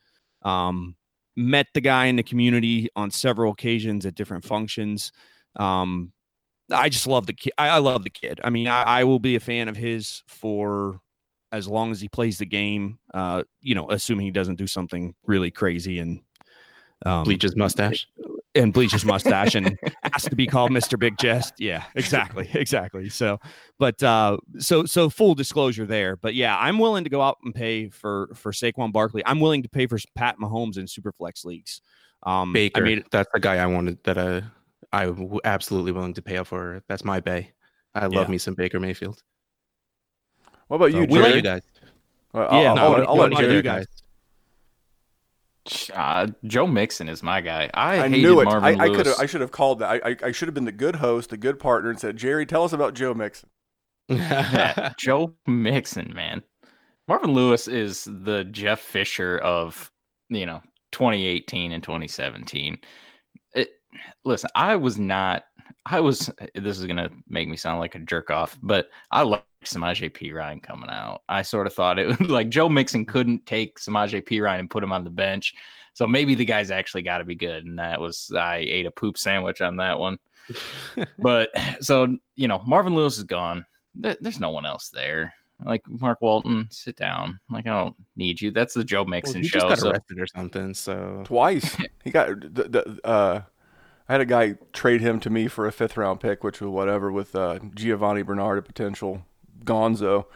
Um, 0.42 0.96
met 1.36 1.68
the 1.72 1.80
guy 1.80 2.06
in 2.06 2.16
the 2.16 2.24
community 2.24 2.88
on 2.96 3.12
several 3.12 3.52
occasions 3.52 4.04
at 4.06 4.16
different 4.16 4.44
functions. 4.44 5.12
Um, 5.54 6.12
I 6.68 6.88
just 6.88 7.06
love 7.06 7.26
the 7.26 7.32
kid. 7.32 7.52
I, 7.58 7.78
love 7.78 8.02
the 8.02 8.10
kid. 8.10 8.40
I 8.42 8.50
mean, 8.50 8.66
I, 8.66 8.82
I 8.82 9.04
will 9.04 9.20
be 9.20 9.36
a 9.36 9.40
fan 9.40 9.68
of 9.68 9.76
his 9.76 10.24
for 10.26 11.00
as 11.52 11.68
long 11.68 11.92
as 11.92 12.00
he 12.00 12.08
plays 12.08 12.38
the 12.38 12.46
game. 12.46 12.98
Uh, 13.12 13.44
you 13.60 13.76
know, 13.76 13.88
assuming 13.88 14.26
he 14.26 14.32
doesn't 14.32 14.56
do 14.56 14.66
something 14.66 15.14
really 15.26 15.52
crazy 15.52 16.00
and 16.00 16.22
um, 17.06 17.22
Bleach 17.22 17.42
his 17.42 17.54
mustache. 17.54 18.08
And 18.54 18.72
bleach 18.72 18.92
his 18.92 19.04
mustache 19.04 19.54
and 19.54 19.78
asked 20.04 20.30
to 20.30 20.36
be 20.36 20.46
called 20.46 20.70
Mr. 20.70 20.98
Big 20.98 21.18
Chest. 21.18 21.54
Yeah, 21.58 21.84
exactly, 21.94 22.48
exactly. 22.54 23.08
So, 23.08 23.38
but 23.78 24.02
uh, 24.02 24.36
so 24.58 24.84
so 24.84 25.10
full 25.10 25.34
disclosure 25.34 25.86
there. 25.86 26.16
But 26.16 26.34
yeah, 26.34 26.56
I'm 26.58 26.78
willing 26.78 27.04
to 27.04 27.10
go 27.10 27.20
out 27.20 27.38
and 27.44 27.54
pay 27.54 27.88
for 27.88 28.30
for 28.34 28.52
Saquon 28.52 28.92
Barkley. 28.92 29.22
I'm 29.26 29.40
willing 29.40 29.62
to 29.64 29.68
pay 29.68 29.86
for 29.86 29.98
Pat 30.14 30.36
Mahomes 30.38 30.78
in 30.78 30.86
Superflex 30.86 31.44
leagues. 31.44 31.80
Um, 32.22 32.52
Baker. 32.52 32.80
I 32.80 32.84
made 32.84 33.04
that's 33.10 33.28
the 33.34 33.40
guy 33.40 33.56
I 33.56 33.66
wanted 33.66 34.02
that 34.04 34.16
uh, 34.18 34.40
I 34.92 35.06
w- 35.06 35.40
absolutely 35.44 35.92
willing 35.92 36.14
to 36.14 36.22
pay 36.22 36.36
up 36.38 36.46
for. 36.46 36.82
That's 36.88 37.04
my 37.04 37.20
bay. 37.20 37.52
I 37.94 38.06
love 38.06 38.26
Yeah. 38.26 38.30
me 38.32 38.38
some 38.38 38.54
Baker 38.54 38.80
Mayfield. 38.80 39.22
What 40.68 40.76
about 40.76 40.92
So 40.92 41.00
you, 41.00 41.06
we 41.06 41.18
What 41.18 41.20
like 41.20 41.20
about 41.20 41.26
Jerry? 41.28 41.36
you 41.36 41.42
guys? 41.42 41.62
Well, 42.32 42.48
I'll- 42.50 42.62
Yeah, 42.62 42.68
I'll, 42.70 42.74
no, 42.76 42.82
I'll, 42.82 42.90
what- 42.90 42.98
let- 43.00 43.08
I'll 43.08 43.16
let 43.16 43.26
about 43.32 43.40
Jerry 43.40 43.54
you 43.56 43.62
go. 43.62 43.70
guys? 43.70 43.86
Uh, 45.94 46.26
Joe 46.44 46.66
Mixon 46.66 47.08
is 47.08 47.22
my 47.22 47.40
guy. 47.40 47.70
I, 47.72 47.92
I 48.00 48.08
hated 48.08 48.22
knew 48.22 48.40
it. 48.40 48.44
Marvin 48.44 48.80
I, 48.80 48.84
I 48.84 48.88
Lewis. 48.88 49.14
could. 49.16 49.22
I 49.22 49.26
should 49.26 49.40
have 49.40 49.50
called 49.50 49.78
that. 49.78 49.88
I, 50.04 50.10
I, 50.10 50.16
I 50.24 50.32
should 50.32 50.48
have 50.48 50.54
been 50.54 50.66
the 50.66 50.72
good 50.72 50.96
host, 50.96 51.30
the 51.30 51.36
good 51.36 51.58
partner, 51.58 51.90
and 51.90 51.98
said, 51.98 52.16
"Jerry, 52.16 52.44
tell 52.44 52.64
us 52.64 52.72
about 52.72 52.94
Joe 52.94 53.14
Mixon." 53.14 53.48
Yeah, 54.08 54.92
Joe 54.98 55.34
Mixon, 55.46 56.12
man. 56.14 56.42
Marvin 57.08 57.32
Lewis 57.32 57.68
is 57.68 58.04
the 58.04 58.44
Jeff 58.44 58.80
Fisher 58.80 59.38
of, 59.38 59.90
you 60.28 60.44
know, 60.46 60.60
2018 60.92 61.72
and 61.72 61.82
2017. 61.82 62.78
It, 63.54 63.70
listen, 64.24 64.50
I 64.54 64.76
was 64.76 64.98
not, 64.98 65.44
I 65.86 66.00
was, 66.00 66.30
this 66.54 66.78
is 66.78 66.84
going 66.86 66.96
to 66.96 67.10
make 67.28 67.48
me 67.48 67.56
sound 67.56 67.80
like 67.80 67.94
a 67.94 67.98
jerk 67.98 68.30
off, 68.30 68.58
but 68.62 68.88
I 69.10 69.22
like 69.22 69.44
Samaje 69.66 70.10
Perine 70.10 70.62
coming 70.62 70.90
out. 70.90 71.22
I 71.28 71.42
sort 71.42 71.66
of 71.66 71.74
thought 71.74 71.98
it 71.98 72.06
was 72.20 72.30
like 72.30 72.48
Joe 72.48 72.68
Mixon 72.68 73.04
couldn't 73.04 73.46
take 73.46 73.78
Samaje 73.78 74.22
Perine 74.22 74.60
and 74.60 74.70
put 74.70 74.82
him 74.82 74.92
on 74.92 75.04
the 75.04 75.10
bench. 75.10 75.54
So 75.92 76.06
maybe 76.06 76.34
the 76.34 76.44
guy's 76.44 76.70
actually 76.70 77.02
got 77.02 77.18
to 77.18 77.24
be 77.24 77.36
good. 77.36 77.64
And 77.64 77.78
that 77.78 78.00
was, 78.00 78.32
I 78.36 78.56
ate 78.56 78.86
a 78.86 78.90
poop 78.90 79.16
sandwich 79.16 79.60
on 79.60 79.76
that 79.76 79.98
one. 79.98 80.18
but 81.18 81.50
so, 81.80 82.16
you 82.34 82.48
know, 82.48 82.62
Marvin 82.66 82.94
Lewis 82.94 83.18
is 83.18 83.24
gone. 83.24 83.64
There's 83.94 84.40
no 84.40 84.50
one 84.50 84.66
else 84.66 84.88
there. 84.88 85.32
Like 85.64 85.82
Mark 85.86 86.20
Walton, 86.20 86.66
sit 86.70 86.96
down. 86.96 87.38
Like 87.48 87.66
I 87.66 87.70
don't 87.70 87.94
need 88.16 88.40
you. 88.40 88.50
That's 88.50 88.74
the 88.74 88.82
Joe 88.82 89.02
Well, 89.02 89.10
Mixon 89.10 89.42
he 89.42 89.48
show. 89.48 89.60
just 89.60 89.68
got 89.68 89.78
so- 89.78 89.90
arrested 89.90 90.18
or 90.20 90.26
something. 90.26 90.74
So 90.74 91.22
Twice. 91.24 91.76
he 92.04 92.10
got. 92.10 92.40
The, 92.40 92.64
the, 92.64 93.00
uh, 93.06 93.42
I 94.08 94.12
had 94.12 94.20
a 94.20 94.26
guy 94.26 94.56
trade 94.72 95.00
him 95.00 95.18
to 95.20 95.30
me 95.30 95.46
for 95.48 95.66
a 95.66 95.72
fifth 95.72 95.96
round 95.96 96.20
pick, 96.20 96.44
which 96.44 96.60
was 96.60 96.68
whatever, 96.68 97.10
with 97.10 97.34
uh, 97.34 97.60
Giovani 97.74 98.22
Bernard, 98.22 98.58
a 98.58 98.62
potential 98.62 99.24
Gonzo. 99.64 100.26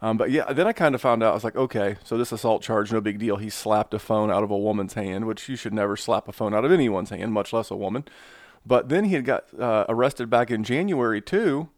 Um, 0.00 0.18
but 0.18 0.30
yeah, 0.30 0.52
then 0.52 0.66
I 0.66 0.72
kind 0.72 0.94
of 0.94 1.00
found 1.00 1.22
out. 1.22 1.30
I 1.30 1.34
was 1.34 1.44
like, 1.44 1.56
okay, 1.56 1.96
so 2.04 2.18
this 2.18 2.32
assault 2.32 2.62
charge, 2.62 2.92
no 2.92 3.00
big 3.00 3.18
deal. 3.18 3.36
He 3.36 3.48
slapped 3.48 3.94
a 3.94 3.98
phone 3.98 4.30
out 4.30 4.42
of 4.42 4.50
a 4.50 4.58
woman's 4.58 4.94
hand, 4.94 5.26
which 5.26 5.48
you 5.48 5.56
should 5.56 5.72
never 5.72 5.96
slap 5.96 6.28
a 6.28 6.32
phone 6.32 6.54
out 6.54 6.64
of 6.64 6.72
anyone's 6.72 7.10
hand, 7.10 7.32
much 7.32 7.52
less 7.52 7.70
a 7.70 7.76
woman. 7.76 8.04
But 8.64 8.88
then 8.88 9.04
he 9.04 9.14
had 9.14 9.24
got 9.24 9.58
uh, 9.58 9.86
arrested 9.88 10.28
back 10.28 10.50
in 10.50 10.64
January 10.64 11.22
too 11.22 11.70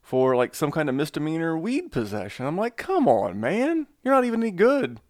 for 0.00 0.34
like 0.34 0.54
some 0.54 0.70
kind 0.70 0.88
of 0.88 0.94
misdemeanor 0.94 1.58
weed 1.58 1.92
possession. 1.92 2.46
I'm 2.46 2.56
like, 2.56 2.76
come 2.78 3.06
on, 3.06 3.38
man, 3.40 3.86
you're 4.02 4.14
not 4.14 4.24
even 4.24 4.42
any 4.42 4.52
good. 4.52 5.00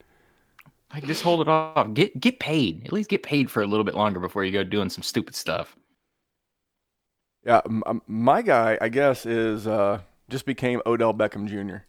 Like 0.93 1.05
just 1.05 1.23
hold 1.23 1.43
it 1.43 1.49
off. 1.49 1.95
Get 1.95 2.19
get 2.19 2.41
paid. 2.41 2.87
At 2.87 2.93
least 2.93 3.11
get 3.11 3.23
paid 3.23 3.51
for 3.51 3.63
a 3.63 3.67
little 3.67 3.85
bit 3.85 3.95
longer 3.95 4.19
before 4.21 4.43
you 4.45 4.53
go 4.53 4.65
doing 4.65 4.89
some 4.91 5.03
stupid 5.03 5.35
stuff. 5.37 5.77
Yeah, 7.45 7.61
m- 7.67 8.03
my 8.07 8.43
guy, 8.43 8.77
I 8.81 8.89
guess, 8.89 9.25
is 9.25 9.67
uh, 9.67 10.01
just 10.29 10.47
became 10.47 10.81
Odell 10.87 11.15
Beckham 11.15 11.49
Jr. 11.49 11.85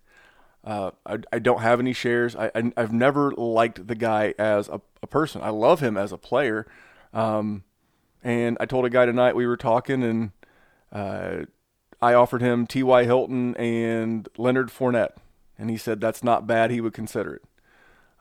Uh, 0.64 0.92
I, 1.06 1.18
I 1.32 1.40
don't 1.40 1.62
have 1.62 1.80
any 1.80 1.94
shares. 1.94 2.36
I, 2.36 2.52
I 2.54 2.72
I've 2.76 2.94
never 2.94 3.32
liked 3.32 3.88
the 3.88 3.96
guy 3.96 4.34
as 4.38 4.68
a, 4.68 4.82
a 5.02 5.08
person. 5.08 5.42
I 5.42 5.50
love 5.50 5.80
him 5.80 5.98
as 5.98 6.12
a 6.12 6.18
player. 6.18 6.68
Um, 7.14 7.64
and 8.24 8.58
I 8.60 8.66
told 8.66 8.86
a 8.86 8.90
guy 8.90 9.06
tonight 9.06 9.36
we 9.36 9.48
were 9.48 9.58
talking, 9.58 10.04
and 10.04 10.32
uh, 10.92 11.46
I 12.02 12.14
offered 12.14 12.42
him 12.42 12.68
T.Y. 12.68 13.06
Hilton 13.06 13.56
and 13.56 14.28
Leonard 14.38 14.70
Fournette, 14.70 15.16
and 15.58 15.70
he 15.70 15.78
said 15.78 16.02
that's 16.02 16.24
not 16.24 16.46
bad. 16.46 16.72
He 16.72 16.82
would 16.82 16.94
consider 16.94 17.36
it. 17.36 17.44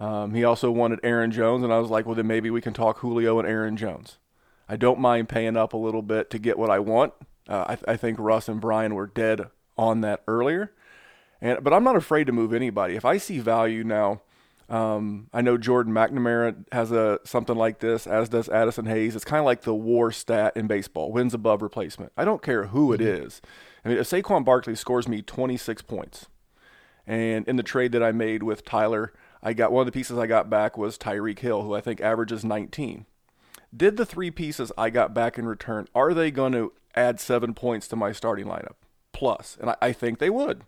Um, 0.00 0.32
he 0.32 0.44
also 0.44 0.70
wanted 0.70 1.00
Aaron 1.02 1.32
Jones, 1.32 1.64
and 1.64 1.72
I 1.72 1.80
was 1.80 1.90
like, 1.90 2.06
well, 2.06 2.14
then 2.14 2.28
maybe 2.28 2.50
we 2.50 2.60
can 2.60 2.72
talk 2.72 2.98
Julio 2.98 3.40
and 3.40 3.48
Aaron 3.48 3.76
Jones. 3.76 4.18
I 4.68 4.76
don't 4.76 5.00
mind 5.00 5.28
paying 5.28 5.56
up 5.56 5.72
a 5.72 5.78
little 5.78 6.02
bit 6.02 6.30
to 6.30 6.38
get 6.38 6.56
what 6.56 6.70
I 6.70 6.78
want. 6.78 7.14
Uh, 7.48 7.64
I, 7.66 7.74
th- 7.74 7.84
I 7.88 7.96
think 7.96 8.18
Russ 8.20 8.48
and 8.48 8.60
Brian 8.60 8.94
were 8.94 9.08
dead 9.08 9.50
on 9.78 10.00
that 10.02 10.22
earlier, 10.26 10.72
and 11.40 11.62
but 11.62 11.72
I'm 11.72 11.84
not 11.84 11.96
afraid 11.96 12.26
to 12.26 12.32
move 12.32 12.52
anybody. 12.52 12.96
If 12.96 13.04
I 13.04 13.16
see 13.16 13.38
value 13.38 13.84
now, 13.84 14.22
um, 14.68 15.28
I 15.32 15.40
know 15.40 15.56
Jordan 15.56 15.94
McNamara 15.94 16.64
has 16.72 16.92
a 16.92 17.20
something 17.24 17.56
like 17.56 17.78
this, 17.78 18.06
as 18.06 18.28
does 18.28 18.48
Addison 18.48 18.86
Hayes. 18.86 19.16
It's 19.16 19.24
kind 19.24 19.38
of 19.38 19.46
like 19.46 19.62
the 19.62 19.74
WAR 19.74 20.10
stat 20.12 20.56
in 20.56 20.66
baseball: 20.66 21.12
wins 21.12 21.32
above 21.32 21.62
replacement. 21.62 22.12
I 22.16 22.24
don't 22.24 22.42
care 22.42 22.66
who 22.66 22.92
it 22.92 23.00
mm-hmm. 23.00 23.28
I 23.84 23.88
mean, 23.88 23.98
if 23.98 24.10
Saquon 24.10 24.44
Barkley 24.44 24.74
scores 24.74 25.08
me 25.08 25.22
26 25.22 25.82
points, 25.82 26.26
and 27.06 27.46
in 27.48 27.56
the 27.56 27.62
trade 27.62 27.92
that 27.92 28.02
I 28.02 28.12
made 28.12 28.42
with 28.42 28.64
Tyler, 28.64 29.12
I 29.42 29.52
got 29.52 29.72
one 29.72 29.82
of 29.82 29.86
the 29.86 29.92
pieces 29.92 30.18
I 30.18 30.26
got 30.26 30.50
back 30.50 30.76
was 30.76 30.98
Tyreek 30.98 31.38
Hill, 31.38 31.62
who 31.62 31.74
I 31.74 31.80
think 31.80 32.00
averages 32.00 32.44
19. 32.44 33.06
Did 33.74 33.96
the 33.96 34.06
three 34.06 34.30
pieces 34.30 34.72
I 34.76 34.90
got 34.90 35.14
back 35.14 35.38
in 35.38 35.46
return 35.46 35.88
are 35.94 36.12
they 36.12 36.30
going 36.30 36.52
to 36.52 36.72
add 36.94 37.20
seven 37.20 37.54
points 37.54 37.86
to 37.88 37.96
my 37.96 38.12
starting 38.12 38.46
lineup 38.46 38.74
plus? 39.18 39.58
And 39.60 39.70
I, 39.70 39.76
I 39.82 39.92
think 39.92 40.18
they 40.18 40.30
would. 40.30 40.62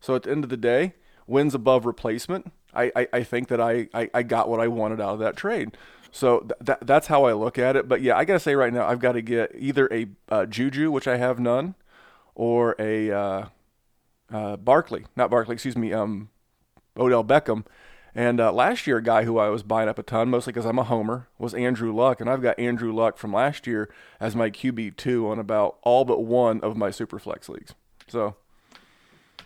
So 0.00 0.14
at 0.14 0.24
the 0.24 0.30
end 0.30 0.44
of 0.44 0.50
the 0.50 0.56
day, 0.56 0.94
wins 1.26 1.54
above 1.54 1.86
replacement 1.86 2.52
I, 2.74 2.92
I, 2.94 3.08
I 3.12 3.22
think 3.22 3.48
that 3.48 3.60
I, 3.60 3.88
I, 3.94 4.10
I, 4.12 4.22
got 4.22 4.48
what 4.48 4.60
I 4.60 4.68
wanted 4.68 5.00
out 5.00 5.14
of 5.14 5.18
that 5.20 5.36
trade. 5.36 5.76
So 6.10 6.40
th- 6.40 6.52
that, 6.60 6.86
that's 6.86 7.06
how 7.06 7.24
I 7.24 7.32
look 7.32 7.58
at 7.58 7.76
it. 7.76 7.88
But 7.88 8.02
yeah, 8.02 8.16
I 8.16 8.24
got 8.24 8.34
to 8.34 8.40
say 8.40 8.54
right 8.54 8.72
now, 8.72 8.86
I've 8.86 9.00
got 9.00 9.12
to 9.12 9.22
get 9.22 9.52
either 9.56 9.88
a 9.92 10.06
uh, 10.28 10.46
Juju, 10.46 10.90
which 10.90 11.08
I 11.08 11.16
have 11.16 11.38
none, 11.38 11.74
or 12.34 12.76
a 12.78 13.10
uh, 13.10 13.46
uh, 14.32 14.56
Barkley, 14.56 15.06
not 15.16 15.30
Barkley, 15.30 15.54
excuse 15.54 15.76
me, 15.76 15.92
um, 15.92 16.28
Odell 16.96 17.24
Beckham. 17.24 17.64
And 18.18 18.40
uh, 18.40 18.50
last 18.50 18.88
year, 18.88 18.96
a 18.96 19.02
guy 19.02 19.22
who 19.22 19.38
I 19.38 19.48
was 19.48 19.62
buying 19.62 19.88
up 19.88 19.96
a 19.96 20.02
ton, 20.02 20.28
mostly 20.28 20.52
because 20.52 20.66
I'm 20.66 20.76
a 20.76 20.82
homer, 20.82 21.28
was 21.38 21.54
Andrew 21.54 21.94
Luck. 21.94 22.20
And 22.20 22.28
I've 22.28 22.42
got 22.42 22.58
Andrew 22.58 22.92
Luck 22.92 23.16
from 23.16 23.32
last 23.32 23.64
year 23.64 23.88
as 24.18 24.34
my 24.34 24.50
QB2 24.50 25.30
on 25.30 25.38
about 25.38 25.78
all 25.82 26.04
but 26.04 26.24
one 26.24 26.60
of 26.62 26.76
my 26.76 26.88
Superflex 26.88 27.48
leagues. 27.48 27.76
So 28.08 28.34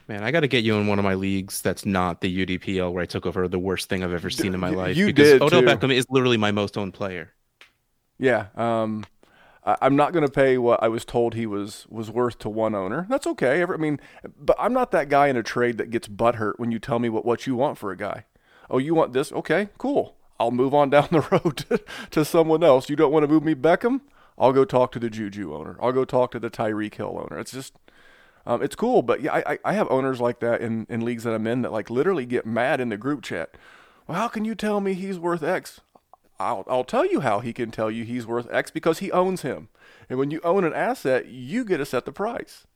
Man, 0.09 0.25
I 0.25 0.31
got 0.31 0.41
to 0.41 0.49
get 0.49 0.65
you 0.65 0.77
in 0.77 0.87
one 0.87 0.99
of 0.99 1.05
my 1.05 1.13
leagues 1.13 1.61
that's 1.61 1.85
not 1.85 2.23
the 2.23 2.47
UDPL 2.47 2.91
where 2.91 3.03
I 3.03 3.07
took 3.07 3.27
over 3.27 3.47
the 3.47 3.59
worst 3.59 3.91
thing 3.91 4.03
I've 4.03 4.15
ever 4.15 4.31
seen 4.31 4.55
in 4.55 4.61
my 4.61 4.71
life. 4.71 4.97
You 4.97 5.05
because 5.05 5.33
did 5.33 5.43
Odell 5.43 5.61
too. 5.61 5.67
Beckham 5.67 5.95
is 5.95 6.07
literally 6.09 6.39
my 6.39 6.51
most 6.51 6.79
owned 6.79 6.95
player. 6.95 7.31
Yeah, 8.19 8.47
um, 8.55 9.05
I, 9.67 9.77
am 9.83 9.97
not 9.97 10.15
going 10.15 10.25
to 10.25 10.33
pay 10.33 10.57
what 10.57 10.83
I 10.83 10.89
was 10.89 11.05
told 11.05 11.35
he 11.35 11.45
was 11.45 11.87
was 11.91 12.11
worth 12.11 12.39
to 12.39 12.49
one 12.49 12.75
owner. 12.75 13.07
That's 13.11 13.27
okay. 13.27 13.63
I 13.63 13.77
mean, 13.77 14.01
but 14.35 14.57
I'm 14.59 14.73
not 14.73 14.93
that 14.93 15.11
guy 15.11 15.29
in 15.29 15.37
a 15.37 15.43
trade 15.43 15.77
that 15.77 15.91
gets 15.91 16.09
butthurt 16.09 16.55
when 16.57 16.73
you 16.73 16.79
tell 16.79 16.99
me 16.99 17.11
what 17.11 17.27
what 17.27 17.47
you 17.47 17.55
want 17.55 17.77
for 17.77 17.91
a 17.91 17.97
guy. 17.97 18.25
Oh, 18.71 18.79
you 18.79 18.95
want 18.95 19.13
this? 19.13 19.33
Okay, 19.33 19.69
cool. 19.79 20.17
I'll 20.39 20.51
move 20.51 20.75
on 20.75 20.91
down 20.91 21.09
the 21.11 21.21
road 21.21 21.65
to, 22.11 22.25
someone 22.25 22.63
else. 22.63 22.89
You 22.89 22.97
don't 22.97 23.13
want 23.13 23.25
to 23.25 23.29
move 23.29 23.45
me 23.45 23.55
Beckham? 23.55 24.01
I'll 24.39 24.53
go 24.53 24.65
talk 24.65 24.93
to 24.93 24.99
the 24.99 25.11
Juju 25.11 25.55
owner. 25.55 25.77
I'll 25.81 25.93
go 25.93 26.05
talk 26.05 26.31
to 26.33 26.41
the 26.41 26.51
Tyreek 26.51 26.95
Hill 26.95 27.19
owner. 27.21 27.39
It's 27.39 27.53
just 27.53 27.75
um, 28.45 28.63
it's 28.63 28.75
cool, 28.75 29.03
but 29.03 29.21
yeah, 29.21 29.35
I, 29.47 29.59
I 29.65 29.73
have 29.75 29.89
owners 29.91 30.21
like 30.21 30.41
that 30.41 30.61
in, 30.61 30.87
in 30.89 31.05
leagues 31.05 31.23
that 31.25 31.35
I'm 31.35 31.47
in 31.47 31.63
that 31.63 31.71
like 31.71 31.91
literally 31.91 32.27
get 32.27 32.45
mad 32.45 32.81
in 32.81 32.89
the 32.89 32.97
group 32.97 33.23
chat. 33.23 33.57
Well, 34.07 34.19
how 34.19 34.29
can 34.29 34.45
you 34.45 34.55
tell 34.55 34.81
me 34.81 34.95
he's 34.95 35.19
worth 35.19 35.45
X? 35.45 35.81
I'll, 36.41 36.65
I'll 36.67 36.85
tell 36.85 37.07
you 37.07 37.21
how 37.21 37.39
he 37.39 37.53
can 37.53 37.71
tell 37.71 37.91
you 37.91 38.05
he's 38.05 38.27
worth 38.27 38.53
X 38.53 38.71
because 38.71 38.99
he 38.99 39.13
owns 39.13 39.43
him. 39.43 39.69
And 40.11 40.19
when 40.19 40.33
you 40.33 40.41
own 40.43 40.65
an 40.65 40.73
asset, 40.73 41.27
you 41.27 41.65
get 41.65 41.79
to 41.79 41.87
set 41.87 42.05
the 42.05 42.13
price. 42.13 42.67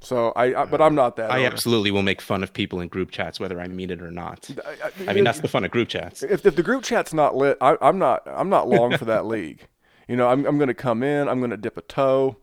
So 0.00 0.32
I, 0.36 0.62
I 0.62 0.64
but 0.64 0.80
I'm 0.80 0.94
not 0.94 1.16
that. 1.16 1.30
I 1.30 1.38
owner. 1.38 1.46
absolutely 1.46 1.90
will 1.90 2.02
make 2.02 2.20
fun 2.20 2.42
of 2.42 2.52
people 2.52 2.80
in 2.80 2.88
group 2.88 3.10
chats, 3.10 3.40
whether 3.40 3.60
I 3.60 3.68
mean 3.68 3.90
it 3.90 4.02
or 4.02 4.10
not. 4.10 4.48
I, 4.64 4.70
I, 4.70 5.10
I 5.10 5.12
mean, 5.14 5.24
that's 5.24 5.40
the 5.40 5.48
fun 5.48 5.64
of 5.64 5.70
group 5.70 5.88
chats. 5.88 6.22
If, 6.22 6.46
if 6.46 6.54
the 6.54 6.62
group 6.62 6.82
chat's 6.84 7.12
not 7.12 7.36
lit, 7.36 7.58
I, 7.60 7.76
am 7.80 7.98
not. 7.98 8.22
I'm 8.26 8.48
not 8.48 8.68
long 8.68 8.96
for 8.96 9.04
that 9.06 9.26
league. 9.26 9.66
You 10.08 10.16
know, 10.16 10.28
I'm, 10.28 10.46
I'm 10.46 10.58
going 10.58 10.68
to 10.68 10.74
come 10.74 11.02
in. 11.02 11.28
I'm 11.28 11.38
going 11.38 11.50
to 11.50 11.56
dip 11.56 11.76
a 11.76 11.82
toe. 11.82 12.36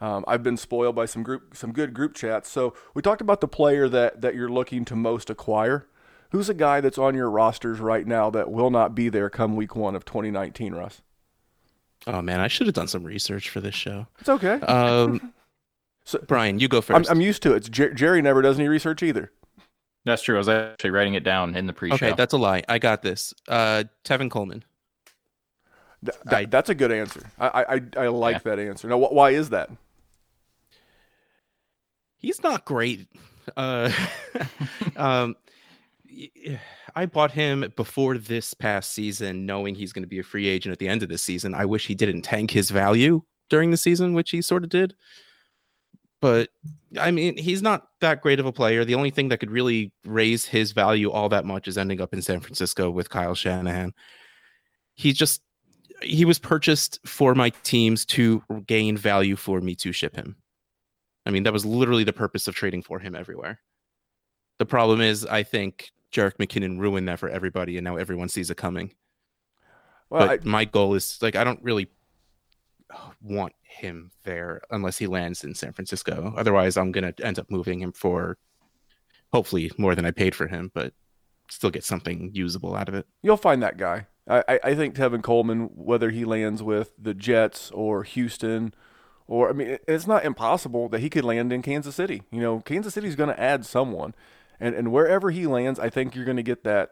Um, 0.00 0.24
I've 0.26 0.42
been 0.42 0.56
spoiled 0.56 0.96
by 0.96 1.06
some 1.06 1.22
group, 1.22 1.56
some 1.56 1.72
good 1.72 1.94
group 1.94 2.14
chats. 2.14 2.50
So 2.50 2.74
we 2.94 3.02
talked 3.02 3.20
about 3.20 3.40
the 3.40 3.48
player 3.48 3.88
that 3.88 4.20
that 4.20 4.34
you're 4.34 4.48
looking 4.48 4.84
to 4.86 4.96
most 4.96 5.30
acquire. 5.30 5.86
Who's 6.30 6.48
a 6.48 6.54
guy 6.54 6.80
that's 6.80 6.98
on 6.98 7.14
your 7.14 7.30
rosters 7.30 7.78
right 7.78 8.06
now 8.06 8.28
that 8.30 8.50
will 8.50 8.70
not 8.70 8.94
be 8.94 9.08
there 9.08 9.30
come 9.30 9.54
week 9.54 9.76
one 9.76 9.94
of 9.94 10.04
2019, 10.04 10.74
Russ? 10.74 11.00
Oh 12.06 12.20
man, 12.20 12.40
I 12.40 12.48
should 12.48 12.66
have 12.66 12.74
done 12.74 12.88
some 12.88 13.04
research 13.04 13.48
for 13.48 13.60
this 13.60 13.74
show. 13.74 14.06
It's 14.18 14.28
okay. 14.28 14.54
Um, 14.60 15.32
so 16.04 16.18
Brian, 16.26 16.58
you 16.58 16.68
go 16.68 16.80
first. 16.80 17.10
I'm, 17.10 17.16
I'm 17.16 17.20
used 17.20 17.42
to 17.42 17.54
it. 17.54 17.70
Jer- 17.70 17.94
Jerry 17.94 18.22
never 18.22 18.42
does 18.42 18.58
any 18.58 18.68
research 18.68 19.02
either. 19.02 19.30
That's 20.04 20.22
true. 20.22 20.36
I 20.36 20.38
was 20.38 20.48
actually 20.48 20.90
writing 20.90 21.14
it 21.14 21.24
down 21.24 21.56
in 21.56 21.66
the 21.66 21.72
pre-show. 21.72 21.94
Okay, 21.94 22.14
that's 22.16 22.34
a 22.34 22.38
lie. 22.38 22.62
I 22.68 22.78
got 22.78 23.02
this. 23.02 23.32
Uh, 23.48 23.84
Tevin 24.04 24.30
Coleman. 24.30 24.64
Th- 26.28 26.50
that's 26.50 26.68
a 26.68 26.74
good 26.74 26.92
answer. 26.92 27.22
I 27.38 27.80
I, 27.96 28.04
I 28.04 28.08
like 28.08 28.44
yeah. 28.44 28.54
that 28.54 28.58
answer. 28.58 28.88
Now, 28.88 28.98
wh- 28.98 29.12
why 29.12 29.30
is 29.30 29.48
that? 29.50 29.70
he's 32.24 32.42
not 32.42 32.64
great. 32.64 33.06
Uh, 33.56 33.90
um, 34.96 35.36
I 36.96 37.06
bought 37.06 37.32
him 37.32 37.72
before 37.76 38.18
this 38.18 38.54
past 38.54 38.92
season, 38.92 39.46
knowing 39.46 39.74
he's 39.74 39.92
going 39.92 40.04
to 40.04 40.08
be 40.08 40.18
a 40.18 40.24
free 40.24 40.48
agent 40.48 40.72
at 40.72 40.78
the 40.78 40.88
end 40.88 41.02
of 41.02 41.08
the 41.08 41.18
season. 41.18 41.54
I 41.54 41.64
wish 41.64 41.86
he 41.86 41.94
didn't 41.94 42.22
tank 42.22 42.50
his 42.50 42.70
value 42.70 43.22
during 43.50 43.70
the 43.70 43.76
season, 43.76 44.14
which 44.14 44.30
he 44.30 44.40
sort 44.40 44.64
of 44.64 44.70
did. 44.70 44.94
But 46.20 46.48
I 46.98 47.10
mean, 47.10 47.36
he's 47.36 47.62
not 47.62 47.88
that 48.00 48.22
great 48.22 48.40
of 48.40 48.46
a 48.46 48.52
player. 48.52 48.84
The 48.84 48.94
only 48.94 49.10
thing 49.10 49.28
that 49.28 49.40
could 49.40 49.50
really 49.50 49.92
raise 50.04 50.46
his 50.46 50.72
value 50.72 51.10
all 51.10 51.28
that 51.28 51.44
much 51.44 51.68
is 51.68 51.76
ending 51.76 52.00
up 52.00 52.14
in 52.14 52.22
San 52.22 52.40
Francisco 52.40 52.90
with 52.90 53.10
Kyle 53.10 53.34
Shanahan. 53.34 53.92
He 54.94 55.12
just 55.12 55.42
he 56.02 56.24
was 56.24 56.38
purchased 56.38 56.98
for 57.06 57.34
my 57.34 57.50
teams 57.62 58.04
to 58.04 58.42
gain 58.66 58.96
value 58.96 59.36
for 59.36 59.60
me 59.60 59.74
to 59.76 59.92
ship 59.92 60.16
him. 60.16 60.36
I 61.26 61.30
mean, 61.30 61.42
that 61.44 61.52
was 61.52 61.64
literally 61.64 62.04
the 62.04 62.12
purpose 62.12 62.46
of 62.48 62.54
trading 62.54 62.82
for 62.82 62.98
him 62.98 63.14
everywhere. 63.14 63.60
The 64.58 64.66
problem 64.66 65.00
is, 65.00 65.24
I 65.26 65.42
think 65.42 65.90
Jerick 66.12 66.36
McKinnon 66.36 66.78
ruined 66.78 67.08
that 67.08 67.18
for 67.18 67.28
everybody, 67.28 67.76
and 67.76 67.84
now 67.84 67.96
everyone 67.96 68.28
sees 68.28 68.50
it 68.50 68.56
coming. 68.56 68.94
Well, 70.10 70.26
but 70.26 70.40
I, 70.40 70.48
my 70.48 70.64
goal 70.64 70.94
is 70.94 71.18
like 71.20 71.36
I 71.36 71.44
don't 71.44 71.62
really 71.62 71.88
want 73.20 73.54
him 73.62 74.10
there 74.24 74.60
unless 74.70 74.98
he 74.98 75.06
lands 75.06 75.44
in 75.44 75.54
San 75.54 75.72
Francisco. 75.72 76.34
Otherwise, 76.36 76.76
I'm 76.76 76.92
gonna 76.92 77.14
end 77.22 77.38
up 77.38 77.50
moving 77.50 77.80
him 77.80 77.92
for 77.92 78.38
hopefully 79.32 79.70
more 79.78 79.94
than 79.94 80.04
I 80.04 80.10
paid 80.10 80.34
for 80.34 80.46
him, 80.46 80.70
but 80.74 80.92
still 81.50 81.70
get 81.70 81.84
something 81.84 82.30
usable 82.32 82.74
out 82.74 82.88
of 82.88 82.94
it. 82.94 83.06
You'll 83.22 83.36
find 83.36 83.62
that 83.62 83.76
guy. 83.76 84.06
I, 84.26 84.58
I 84.64 84.74
think 84.74 84.94
Tevin 84.94 85.22
Coleman, 85.22 85.70
whether 85.74 86.08
he 86.08 86.24
lands 86.24 86.62
with 86.62 86.92
the 86.98 87.12
Jets 87.12 87.70
or 87.72 88.04
Houston 88.04 88.72
or 89.26 89.48
I 89.48 89.52
mean, 89.52 89.78
it's 89.88 90.06
not 90.06 90.24
impossible 90.24 90.88
that 90.90 91.00
he 91.00 91.10
could 91.10 91.24
land 91.24 91.52
in 91.52 91.62
Kansas 91.62 91.94
City. 91.94 92.22
You 92.30 92.40
know, 92.40 92.60
Kansas 92.60 92.94
City 92.94 93.08
is 93.08 93.16
going 93.16 93.30
to 93.30 93.40
add 93.40 93.64
someone, 93.64 94.14
and 94.60 94.74
and 94.74 94.92
wherever 94.92 95.30
he 95.30 95.46
lands, 95.46 95.78
I 95.78 95.88
think 95.88 96.14
you're 96.14 96.24
going 96.24 96.36
to 96.36 96.42
get 96.42 96.64
that 96.64 96.90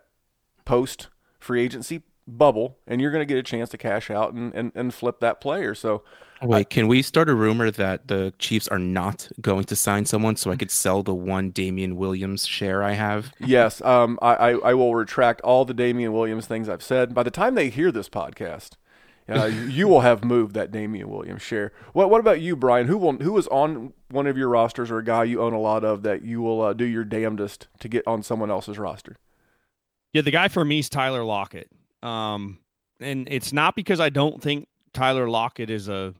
post 0.65 1.09
free 1.39 1.63
agency 1.63 2.03
bubble, 2.27 2.79
and 2.87 3.01
you're 3.01 3.11
going 3.11 3.27
to 3.27 3.27
get 3.27 3.39
a 3.39 3.43
chance 3.43 3.69
to 3.71 3.79
cash 3.79 4.11
out 4.11 4.33
and 4.33 4.55
and, 4.55 4.73
and 4.75 4.95
flip 4.95 5.21
that 5.21 5.41
player. 5.41 5.75
So. 5.75 6.03
Wait, 6.45 6.59
I, 6.59 6.65
can 6.65 6.89
we 6.89 7.03
start 7.03 7.29
a 7.29 7.35
rumor 7.37 7.71
that 7.71 8.09
the 8.09 8.35
Chiefs 8.41 8.67
are 8.67 8.79
not 8.79 9.29
going 9.41 9.63
to 9.63 9.77
sign 9.77 10.07
someone 10.07 10.35
so 10.35 10.51
I 10.51 10.57
could 10.57 10.73
sell 10.73 11.05
the 11.05 11.15
one 11.15 11.51
Damien 11.51 11.95
Williams 11.95 12.49
share 12.49 12.83
I 12.83 12.95
have? 12.95 13.33
Yes, 13.39 13.81
um, 13.83 14.19
I, 14.21 14.35
I, 14.35 14.51
I 14.55 14.75
will 14.75 14.97
retract 14.97 15.41
all 15.43 15.65
the 15.65 15.73
Damien 15.73 16.13
Williams 16.13 16.47
things 16.47 16.69
I've 16.69 16.83
said. 16.83 17.15
By 17.15 17.23
the 17.23 17.31
time 17.31 17.55
they 17.55 17.71
hear 17.71 17.93
this 17.93 18.09
podcast, 18.09 18.71
uh, 19.29 19.45
you 19.69 19.89
will 19.89 20.01
have 20.01 20.25
moved 20.25 20.55
that 20.55 20.73
Damien 20.73 21.09
Williams 21.09 21.43
share. 21.43 21.73
What 21.93 22.11
What 22.11 22.21
about 22.21 22.41
you, 22.41 22.57
Brian? 22.57 22.89
Who 22.89 22.99
will 22.99 23.13
who 23.19 23.37
is 23.39 23.47
on 23.49 23.93
one 24.11 24.27
of 24.27 24.37
your 24.37 24.49
rosters 24.49 24.91
or 24.91 24.99
a 24.99 25.05
guy 25.05 25.25
you 25.25 25.41
own 25.41 25.53
a 25.53 25.61
lot 25.61 25.85
of 25.85 26.03
that 26.03 26.23
you 26.23 26.43
will 26.43 26.61
uh, 26.61 26.73
do 26.73 26.85
your 26.85 27.05
damnedest 27.05 27.69
to 27.81 27.89
get 27.89 28.07
on 28.07 28.23
someone 28.23 28.51
else's 28.51 28.79
roster? 28.79 29.17
Yeah, 30.13 30.23
the 30.23 30.31
guy 30.31 30.49
for 30.49 30.65
me 30.65 30.81
is 30.81 30.89
Tyler 30.89 31.25
Lockett. 31.25 31.71
Um, 32.03 32.59
and 33.00 33.29
it's 33.31 33.53
not 33.53 33.75
because 33.75 34.00
I 34.00 34.09
don't 34.09 34.42
think 34.42 34.69
Tyler 34.92 35.29
Lockett 35.29 35.71
is 35.71 35.88
a 35.88 36.15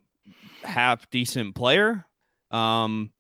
half 0.63 1.09
decent 1.11 1.55
player. 1.55 2.07
Um, 2.51 3.13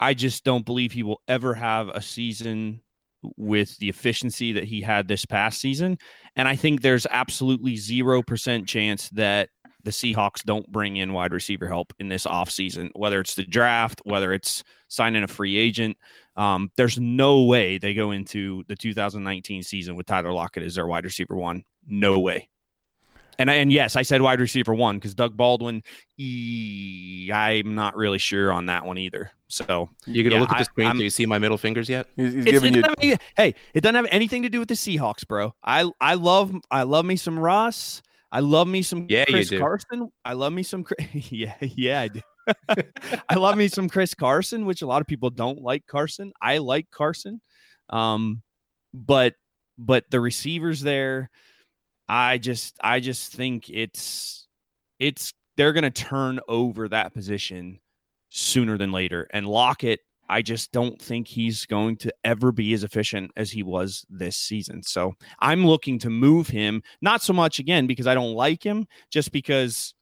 I 0.00 0.14
just 0.14 0.44
don't 0.44 0.66
believe 0.66 0.92
he 0.92 1.02
will 1.02 1.22
ever 1.28 1.54
have 1.54 1.88
a 1.88 2.02
season 2.02 2.80
with 3.36 3.76
the 3.78 3.88
efficiency 3.88 4.52
that 4.52 4.64
he 4.64 4.80
had 4.80 5.06
this 5.06 5.24
past 5.24 5.60
season. 5.60 5.98
And 6.34 6.48
I 6.48 6.56
think 6.56 6.82
there's 6.82 7.06
absolutely 7.10 7.74
0% 7.74 8.66
chance 8.66 9.08
that 9.10 9.48
the 9.84 9.90
Seahawks 9.90 10.42
don't 10.44 10.70
bring 10.70 10.96
in 10.96 11.12
wide 11.12 11.32
receiver 11.32 11.66
help 11.66 11.92
in 11.98 12.08
this 12.08 12.26
offseason, 12.26 12.90
whether 12.94 13.20
it's 13.20 13.34
the 13.34 13.44
draft, 13.44 14.00
whether 14.04 14.32
it's 14.32 14.62
signing 14.88 15.24
a 15.24 15.28
free 15.28 15.56
agent. 15.56 15.96
Um, 16.36 16.70
there's 16.76 16.98
no 16.98 17.44
way 17.44 17.78
they 17.78 17.94
go 17.94 18.12
into 18.12 18.64
the 18.68 18.76
2019 18.76 19.62
season 19.62 19.96
with 19.96 20.06
Tyler 20.06 20.32
Lockett 20.32 20.62
as 20.62 20.76
their 20.76 20.86
wide 20.86 21.04
receiver 21.04 21.36
one. 21.36 21.64
No 21.86 22.18
way. 22.20 22.48
And 23.38 23.48
and 23.50 23.72
yes, 23.72 23.96
I 23.96 24.02
said 24.02 24.20
wide 24.22 24.40
receiver 24.40 24.74
one 24.74 24.96
because 24.98 25.14
Doug 25.14 25.36
Baldwin. 25.36 25.82
E, 26.18 27.30
I'm 27.32 27.74
not 27.74 27.96
really 27.96 28.18
sure 28.18 28.52
on 28.52 28.66
that 28.66 28.84
one 28.84 28.98
either. 28.98 29.30
So 29.48 29.90
you're 30.06 30.24
gonna 30.24 30.36
Yeah, 30.36 30.40
look 30.42 30.52
at 30.52 30.58
the 30.58 30.64
screen? 30.64 30.86
I'm- 30.88 30.98
Do 30.98 31.04
you 31.04 31.10
see 31.10 31.26
my 31.26 31.38
middle 31.38 31.58
fingers 31.58 31.88
yet? 31.88 32.06
He's, 32.16 32.32
he's 32.34 32.44
giving 32.44 32.72
it 32.74 32.76
you. 32.76 32.82
doesn't 32.82 32.98
have 33.02 33.10
any- 33.10 33.18
hey, 33.36 33.54
it 33.74 33.80
doesn't 33.80 33.94
have 33.96 34.06
anything 34.10 34.42
to 34.42 34.48
do 34.48 34.58
with 34.60 34.68
the 34.68 34.74
Seahawks, 34.74 35.26
bro. 35.26 35.54
I 35.64 35.90
I 36.00 36.14
love 36.14 36.54
I 36.70 36.82
love 36.84 37.04
me 37.04 37.16
some 37.16 37.38
Ross. 37.38 38.02
I 38.30 38.40
love 38.40 38.66
me 38.68 38.82
some 38.82 39.06
Yeah, 39.08 39.24
Chris. 39.26 39.50
Carson. 39.50 40.10
I 40.24 40.32
love 40.34 40.52
me 40.52 40.62
some 40.62 40.84
Chris- 40.84 41.06
yeah 41.32 41.54
yeah 41.60 42.00
I 42.02 42.08
do. 42.08 42.20
I 43.28 43.34
love 43.36 43.56
me 43.56 43.68
some 43.68 43.88
Chris 43.88 44.14
Carson, 44.14 44.66
which 44.66 44.82
a 44.82 44.86
lot 44.86 45.00
of 45.00 45.06
people 45.06 45.30
don't 45.30 45.60
like 45.62 45.86
Carson. 45.86 46.32
I 46.40 46.58
like 46.58 46.90
Carson, 46.90 47.40
um, 47.90 48.42
but 48.92 49.34
but 49.78 50.04
the 50.10 50.20
receivers 50.20 50.80
there, 50.80 51.30
I 52.12 52.36
just 52.36 52.76
I 52.84 53.00
just 53.00 53.32
think 53.32 53.70
it's 53.70 54.46
it's 54.98 55.32
they're 55.56 55.72
gonna 55.72 55.90
turn 55.90 56.40
over 56.46 56.86
that 56.88 57.14
position 57.14 57.80
sooner 58.28 58.76
than 58.76 58.92
later. 58.92 59.26
And 59.32 59.46
Lockett, 59.46 60.00
I 60.28 60.42
just 60.42 60.72
don't 60.72 61.00
think 61.00 61.26
he's 61.26 61.64
going 61.64 61.96
to 61.98 62.12
ever 62.22 62.52
be 62.52 62.74
as 62.74 62.84
efficient 62.84 63.30
as 63.38 63.50
he 63.50 63.62
was 63.62 64.04
this 64.10 64.36
season. 64.36 64.82
So 64.82 65.14
I'm 65.40 65.66
looking 65.66 65.98
to 66.00 66.10
move 66.10 66.48
him, 66.48 66.82
not 67.00 67.22
so 67.22 67.32
much 67.32 67.58
again 67.58 67.86
because 67.86 68.06
I 68.06 68.12
don't 68.12 68.34
like 68.34 68.62
him, 68.62 68.86
just 69.10 69.32
because 69.32 69.94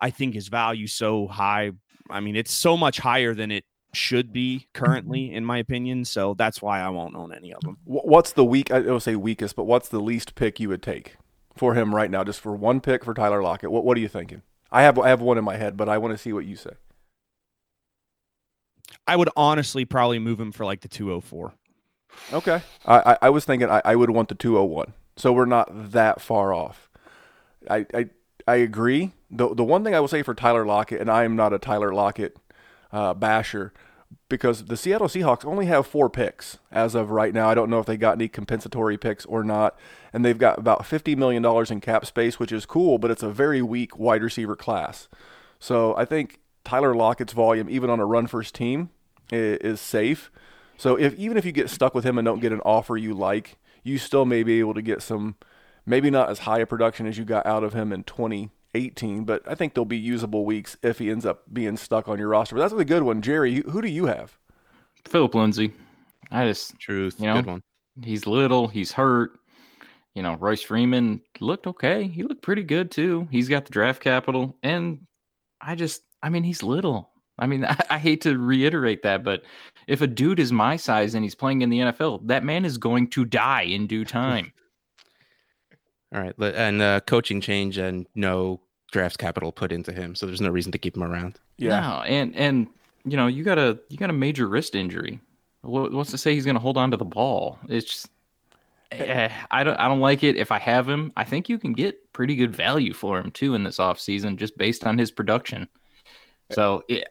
I 0.00 0.08
think 0.08 0.32
his 0.32 0.48
value 0.48 0.86
so 0.86 1.26
high. 1.26 1.72
I 2.08 2.20
mean, 2.20 2.34
it's 2.34 2.52
so 2.52 2.78
much 2.78 2.98
higher 2.98 3.34
than 3.34 3.50
it 3.50 3.64
should 3.92 4.32
be 4.32 4.68
currently, 4.72 5.26
mm-hmm. 5.26 5.36
in 5.36 5.44
my 5.44 5.58
opinion. 5.58 6.06
So 6.06 6.32
that's 6.32 6.62
why 6.62 6.80
I 6.80 6.88
won't 6.88 7.14
own 7.14 7.34
any 7.34 7.52
of 7.52 7.60
them. 7.60 7.76
What's 7.84 8.32
the 8.32 8.44
weak? 8.44 8.72
I 8.72 8.80
don't 8.80 9.02
say 9.02 9.16
weakest, 9.16 9.54
but 9.54 9.64
what's 9.64 9.90
the 9.90 10.00
least 10.00 10.34
pick 10.34 10.58
you 10.58 10.70
would 10.70 10.82
take 10.82 11.16
for 11.54 11.74
him 11.74 11.94
right 11.94 12.10
now? 12.10 12.24
Just 12.24 12.40
for 12.40 12.54
one 12.54 12.80
pick 12.80 13.04
for 13.04 13.14
Tyler 13.14 13.42
Lockett. 13.42 13.70
What 13.70 13.84
What 13.84 13.96
are 13.96 14.00
you 14.00 14.08
thinking? 14.08 14.42
I 14.70 14.82
have 14.82 14.98
I 14.98 15.08
have 15.08 15.20
one 15.20 15.38
in 15.38 15.44
my 15.44 15.56
head, 15.56 15.76
but 15.76 15.88
I 15.88 15.98
want 15.98 16.12
to 16.12 16.18
see 16.18 16.32
what 16.32 16.46
you 16.46 16.56
say. 16.56 16.70
I 19.06 19.16
would 19.16 19.30
honestly 19.36 19.84
probably 19.84 20.18
move 20.18 20.40
him 20.40 20.52
for 20.52 20.64
like 20.64 20.80
the 20.80 20.88
204. 20.88 21.52
Okay. 22.32 22.62
I, 22.86 23.12
I, 23.12 23.18
I 23.22 23.30
was 23.30 23.44
thinking 23.44 23.68
I, 23.68 23.82
I 23.84 23.96
would 23.96 24.10
want 24.10 24.28
the 24.28 24.34
201. 24.34 24.92
So 25.16 25.32
we're 25.32 25.44
not 25.44 25.68
that 25.92 26.20
far 26.20 26.52
off. 26.52 26.88
I, 27.68 27.86
I, 27.94 28.10
I 28.46 28.56
agree. 28.56 29.12
The, 29.30 29.54
the 29.54 29.64
one 29.64 29.84
thing 29.84 29.94
I 29.94 30.00
will 30.00 30.08
say 30.08 30.22
for 30.22 30.34
Tyler 30.34 30.66
Lockett, 30.66 31.00
and 31.00 31.10
I 31.10 31.24
am 31.24 31.36
not 31.36 31.52
a 31.52 31.58
Tyler 31.58 31.92
Lockett 31.92 32.36
uh, 32.92 33.14
basher, 33.14 33.72
because 34.32 34.64
the 34.64 34.78
Seattle 34.78 35.08
Seahawks 35.08 35.44
only 35.44 35.66
have 35.66 35.86
four 35.86 36.08
picks 36.08 36.56
as 36.70 36.94
of 36.94 37.10
right 37.10 37.34
now. 37.34 37.50
I 37.50 37.54
don't 37.54 37.68
know 37.68 37.80
if 37.80 37.84
they 37.84 37.98
got 37.98 38.14
any 38.14 38.28
compensatory 38.28 38.96
picks 38.96 39.26
or 39.26 39.44
not. 39.44 39.78
And 40.10 40.24
they've 40.24 40.38
got 40.38 40.58
about 40.58 40.84
$50 40.84 41.18
million 41.18 41.44
in 41.70 41.80
cap 41.82 42.06
space, 42.06 42.38
which 42.38 42.50
is 42.50 42.64
cool, 42.64 42.96
but 42.96 43.10
it's 43.10 43.22
a 43.22 43.28
very 43.28 43.60
weak 43.60 43.98
wide 43.98 44.22
receiver 44.22 44.56
class. 44.56 45.06
So 45.58 45.94
I 45.98 46.06
think 46.06 46.40
Tyler 46.64 46.94
Lockett's 46.94 47.34
volume, 47.34 47.68
even 47.68 47.90
on 47.90 48.00
a 48.00 48.06
run 48.06 48.26
first 48.26 48.54
team, 48.54 48.88
is, 49.30 49.82
safe. 49.82 50.30
So 50.78 50.96
if 50.96 51.14
even 51.16 51.36
if 51.36 51.44
you 51.44 51.52
get 51.52 51.68
stuck 51.68 51.94
with 51.94 52.04
him 52.04 52.16
and 52.16 52.24
don't 52.24 52.40
get 52.40 52.52
an 52.52 52.62
offer 52.62 52.96
you 52.96 53.12
like, 53.12 53.58
you 53.82 53.98
still 53.98 54.24
may 54.24 54.42
be 54.42 54.60
able 54.60 54.72
to 54.72 54.82
get 54.82 55.02
some, 55.02 55.36
maybe 55.84 56.08
not 56.08 56.30
as 56.30 56.40
high 56.40 56.60
a 56.60 56.66
production 56.66 57.06
as 57.06 57.18
you 57.18 57.26
got 57.26 57.44
out 57.44 57.64
of 57.64 57.74
him 57.74 57.92
in 57.92 58.02
2018, 58.74 59.24
but 59.24 59.42
I 59.46 59.54
think 59.54 59.74
there'll 59.74 59.84
be 59.84 59.98
usable 59.98 60.44
weeks 60.44 60.76
if 60.82 60.98
he 60.98 61.10
ends 61.10 61.26
up 61.26 61.42
being 61.52 61.76
stuck 61.76 62.08
on 62.08 62.18
your 62.18 62.28
roster. 62.28 62.56
But 62.56 62.62
that's 62.62 62.80
a 62.80 62.84
good 62.84 63.02
one, 63.02 63.22
Jerry. 63.22 63.54
Who, 63.56 63.70
who 63.70 63.82
do 63.82 63.88
you 63.88 64.06
have? 64.06 64.38
Philip 65.06 65.34
Lindsay. 65.34 65.72
I 66.30 66.46
just 66.46 66.78
Truth. 66.78 67.16
You 67.18 67.26
know? 67.26 67.34
Good 67.36 67.46
one. 67.46 67.62
he's 68.02 68.26
little, 68.26 68.68
he's 68.68 68.92
hurt. 68.92 69.38
You 70.14 70.22
know, 70.22 70.36
Royce 70.36 70.62
Freeman 70.62 71.22
looked 71.40 71.66
okay. 71.66 72.06
He 72.06 72.22
looked 72.22 72.42
pretty 72.42 72.62
good 72.62 72.90
too. 72.90 73.28
He's 73.30 73.48
got 73.48 73.64
the 73.64 73.72
draft 73.72 74.02
capital, 74.02 74.56
and 74.62 75.06
I 75.60 75.74
just, 75.74 76.02
I 76.22 76.28
mean, 76.28 76.44
he's 76.44 76.62
little. 76.62 77.10
I 77.38 77.46
mean, 77.46 77.64
I, 77.66 77.76
I 77.90 77.98
hate 77.98 78.20
to 78.22 78.38
reiterate 78.38 79.02
that, 79.02 79.24
but 79.24 79.42
if 79.86 80.00
a 80.00 80.06
dude 80.06 80.40
is 80.40 80.52
my 80.52 80.76
size 80.76 81.14
and 81.14 81.24
he's 81.24 81.34
playing 81.34 81.62
in 81.62 81.70
the 81.70 81.78
NFL, 81.78 82.26
that 82.28 82.44
man 82.44 82.64
is 82.64 82.78
going 82.78 83.08
to 83.10 83.24
die 83.24 83.62
in 83.62 83.86
due 83.86 84.04
time. 84.06 84.52
All 86.14 86.20
right. 86.20 86.34
And 86.38 86.82
uh, 86.82 87.00
coaching 87.00 87.40
change 87.40 87.78
and 87.78 88.06
no 88.14 88.60
draft 88.90 89.18
capital 89.18 89.50
put 89.52 89.72
into 89.72 89.92
him. 89.92 90.14
So 90.14 90.26
there's 90.26 90.40
no 90.40 90.50
reason 90.50 90.72
to 90.72 90.78
keep 90.78 90.96
him 90.96 91.02
around. 91.02 91.38
Yeah. 91.56 91.80
No, 91.80 92.02
and 92.02 92.36
and 92.36 92.68
you 93.04 93.16
know, 93.16 93.26
you 93.26 93.42
got 93.44 93.58
a 93.58 93.78
you 93.88 93.96
got 93.96 94.10
a 94.10 94.14
major 94.14 94.46
wrist 94.46 94.74
injury. 94.74 95.20
What's 95.62 96.10
to 96.10 96.18
say 96.18 96.34
he's 96.34 96.44
going 96.44 96.56
to 96.56 96.60
hold 96.60 96.76
on 96.76 96.90
to 96.90 96.96
the 96.96 97.04
ball? 97.04 97.58
It's 97.68 97.86
just, 97.86 98.08
eh, 98.90 99.30
I 99.50 99.64
don't 99.64 99.76
I 99.78 99.88
don't 99.88 100.00
like 100.00 100.22
it. 100.22 100.36
If 100.36 100.52
I 100.52 100.58
have 100.58 100.88
him, 100.88 101.12
I 101.16 101.24
think 101.24 101.48
you 101.48 101.58
can 101.58 101.72
get 101.72 102.12
pretty 102.12 102.36
good 102.36 102.54
value 102.54 102.92
for 102.92 103.18
him 103.18 103.30
too 103.30 103.54
in 103.54 103.64
this 103.64 103.78
offseason 103.78 104.36
just 104.36 104.56
based 104.58 104.86
on 104.86 104.98
his 104.98 105.10
production. 105.10 105.68
So 106.50 106.84
it, 106.88 107.08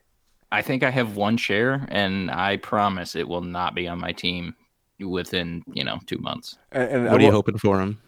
I 0.51 0.61
think 0.61 0.83
I 0.83 0.91
have 0.91 1.15
one 1.15 1.37
share, 1.37 1.87
and 1.89 2.29
I 2.29 2.57
promise 2.57 3.15
it 3.15 3.27
will 3.27 3.41
not 3.41 3.73
be 3.73 3.87
on 3.87 3.99
my 3.99 4.11
team 4.11 4.55
within 4.99 5.63
you 5.73 5.83
know 5.83 5.99
two 6.05 6.19
months. 6.19 6.57
And, 6.71 6.89
and 6.89 7.09
I 7.09 7.11
What 7.13 7.21
are 7.21 7.25
you 7.25 7.31
hoping 7.31 7.57
for 7.57 7.79
him? 7.79 7.99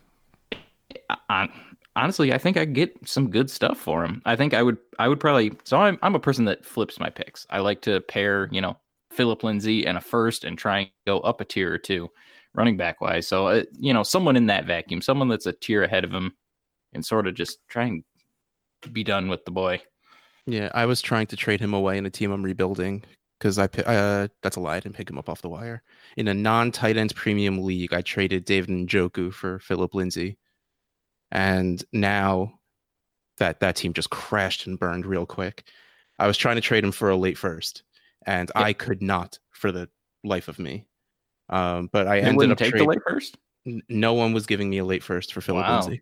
I, 1.30 1.50
honestly, 1.96 2.34
I 2.34 2.38
think 2.38 2.58
I 2.58 2.66
get 2.66 2.94
some 3.08 3.30
good 3.30 3.50
stuff 3.50 3.78
for 3.78 4.04
him. 4.04 4.22
I 4.26 4.36
think 4.36 4.54
I 4.54 4.64
would 4.64 4.78
I 5.00 5.08
would 5.08 5.20
probably 5.20 5.52
so 5.64 5.78
I'm 5.78 5.98
I'm 6.02 6.16
a 6.16 6.20
person 6.20 6.46
that 6.46 6.66
flips 6.66 7.00
my 7.00 7.10
picks. 7.10 7.46
I 7.50 7.60
like 7.60 7.82
to 7.84 8.02
pair, 8.02 8.50
you 8.52 8.62
know, 8.62 8.78
Philip 9.12 9.44
Lindsay 9.44 9.86
and 9.86 9.98
a 9.98 10.02
first 10.02 10.44
and 10.44 10.58
try 10.58 10.80
and 10.80 10.89
go 11.06 11.20
up 11.20 11.41
a 11.41 11.46
tier 11.46 11.72
or 11.72 11.78
two 11.78 12.10
running 12.54 12.78
back 12.78 13.02
wise. 13.02 13.28
So 13.28 13.48
uh, 13.48 13.64
you 13.78 13.94
know, 13.94 14.04
someone 14.04 14.36
in 14.36 14.48
that 14.48 14.66
vacuum, 14.66 15.02
someone 15.02 15.28
that's 15.28 15.46
a 15.46 15.54
tier 15.54 15.84
ahead 15.84 16.04
of 16.04 16.12
him 16.12 16.34
and 16.94 17.06
sort 17.06 17.28
of 17.28 17.36
just 17.36 17.60
try 17.68 17.86
and 17.86 18.04
be 18.91 19.04
done 19.04 19.28
with 19.28 19.46
the 19.46 19.52
boy. 19.52 19.82
Yeah, 20.46 20.70
I 20.74 20.86
was 20.86 21.02
trying 21.02 21.28
to 21.28 21.36
trade 21.36 21.62
him 21.62 21.74
away 21.74 21.98
in 21.98 22.06
a 22.06 22.10
team 22.10 22.32
I'm 22.32 22.44
rebuilding 22.44 23.04
because 23.39 23.58
I 23.58 23.66
uh, 23.66 24.28
that's 24.41 24.58
a 24.58 24.60
lie. 24.60 24.76
I 24.76 24.80
didn't 24.80 24.96
pick 24.96 25.10
him 25.10 25.18
up 25.18 25.30
off 25.30 25.41
the 25.41 25.50
wire. 25.50 25.84
In 26.18 26.28
a 26.28 26.34
non-tight 26.34 26.98
ends 26.98 27.14
premium 27.14 27.64
league, 27.64 27.94
I 27.94 28.02
traded 28.02 28.46
David 28.46 28.70
Njoku 28.70 29.34
for 29.34 29.60
Philip 29.60 29.94
Lindsay, 29.94 30.38
and 31.34 31.84
now 31.91 32.53
that 33.39 33.59
that 33.59 33.75
team 33.75 33.91
just 33.91 34.11
crashed 34.11 34.67
and 34.67 34.79
burned 34.79 35.05
real 35.05 35.25
quick. 35.25 35.63
I 36.19 36.27
was 36.27 36.38
trying 36.38 36.55
to 36.55 36.61
trade 36.61 36.84
him 36.84 36.91
for 36.91 37.09
a 37.09 37.15
late 37.15 37.38
first, 37.38 37.84
and 38.25 38.49
Yeah. 38.55 38.61
I 38.61 38.73
could 38.73 39.01
not 39.01 39.39
for 39.51 39.71
the 39.71 39.89
life 40.23 40.47
of 40.47 40.59
me. 40.59 40.86
Um, 41.49 41.89
but 41.91 42.07
I 42.07 42.21
They 42.21 42.27
ended 42.27 42.51
up 42.51 42.57
take 42.57 42.75
the 42.75 42.86
late 42.86 42.99
first. 43.05 43.38
no 43.65 44.13
one 44.13 44.31
was 44.34 44.45
giving 44.45 44.69
me 44.69 44.77
a 44.77 44.86
late 44.86 45.03
first 45.03 45.34
for 45.34 45.41
Philip 45.41 45.65
Wow. 45.65 45.81
Lindsay. 45.81 46.01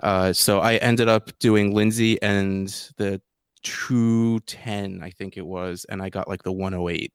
Uh, 0.00 0.32
so 0.32 0.60
I 0.60 0.76
ended 0.76 1.08
up 1.08 1.38
doing 1.38 1.74
Lindsay 1.74 2.20
and 2.20 2.68
the 2.96 3.20
210, 3.62 5.02
I 5.02 5.10
think 5.10 5.36
it 5.36 5.46
was, 5.46 5.84
and 5.88 6.02
I 6.02 6.08
got 6.08 6.28
like 6.28 6.42
the 6.42 6.52
108. 6.52 7.12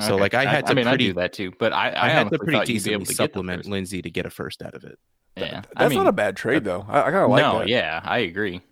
So, 0.00 0.14
Okay. 0.14 0.20
like, 0.20 0.34
I 0.34 0.44
had 0.44 0.64
I, 0.64 0.66
to 0.66 0.72
I 0.72 0.74
mean, 0.74 0.86
I 0.88 0.96
do 0.96 1.14
that 1.14 1.32
too, 1.32 1.52
but 1.58 1.72
I, 1.72 1.90
I, 1.90 2.06
I, 2.06 2.08
had 2.10 2.30
to 2.30 2.38
pretty 2.38 2.52
thought 2.52 2.68
you'd 2.68 2.84
be 2.84 2.92
able 2.92 3.04
decently 3.04 3.14
to 3.14 3.22
get 3.22 3.32
the 3.32 3.38
supplement. 3.38 3.66
Lindsay 3.66 4.02
to 4.02 4.10
get 4.10 4.26
a 4.26 4.30
first 4.30 4.60
out 4.62 4.74
of 4.74 4.84
it. 4.84 4.98
Yeah, 5.36 5.60
That's 5.60 5.66
I 5.76 5.88
mean, 5.88 5.98
not 5.98 6.06
a 6.06 6.12
bad 6.12 6.36
trade, 6.36 6.64
though. 6.64 6.86
I, 6.88 7.00
I 7.00 7.02
kind 7.04 7.16
of 7.16 7.30
like 7.30 7.42
no, 7.42 7.58
that. 7.60 7.68
yeah, 7.68 8.00
I 8.04 8.18
agree. 8.18 8.62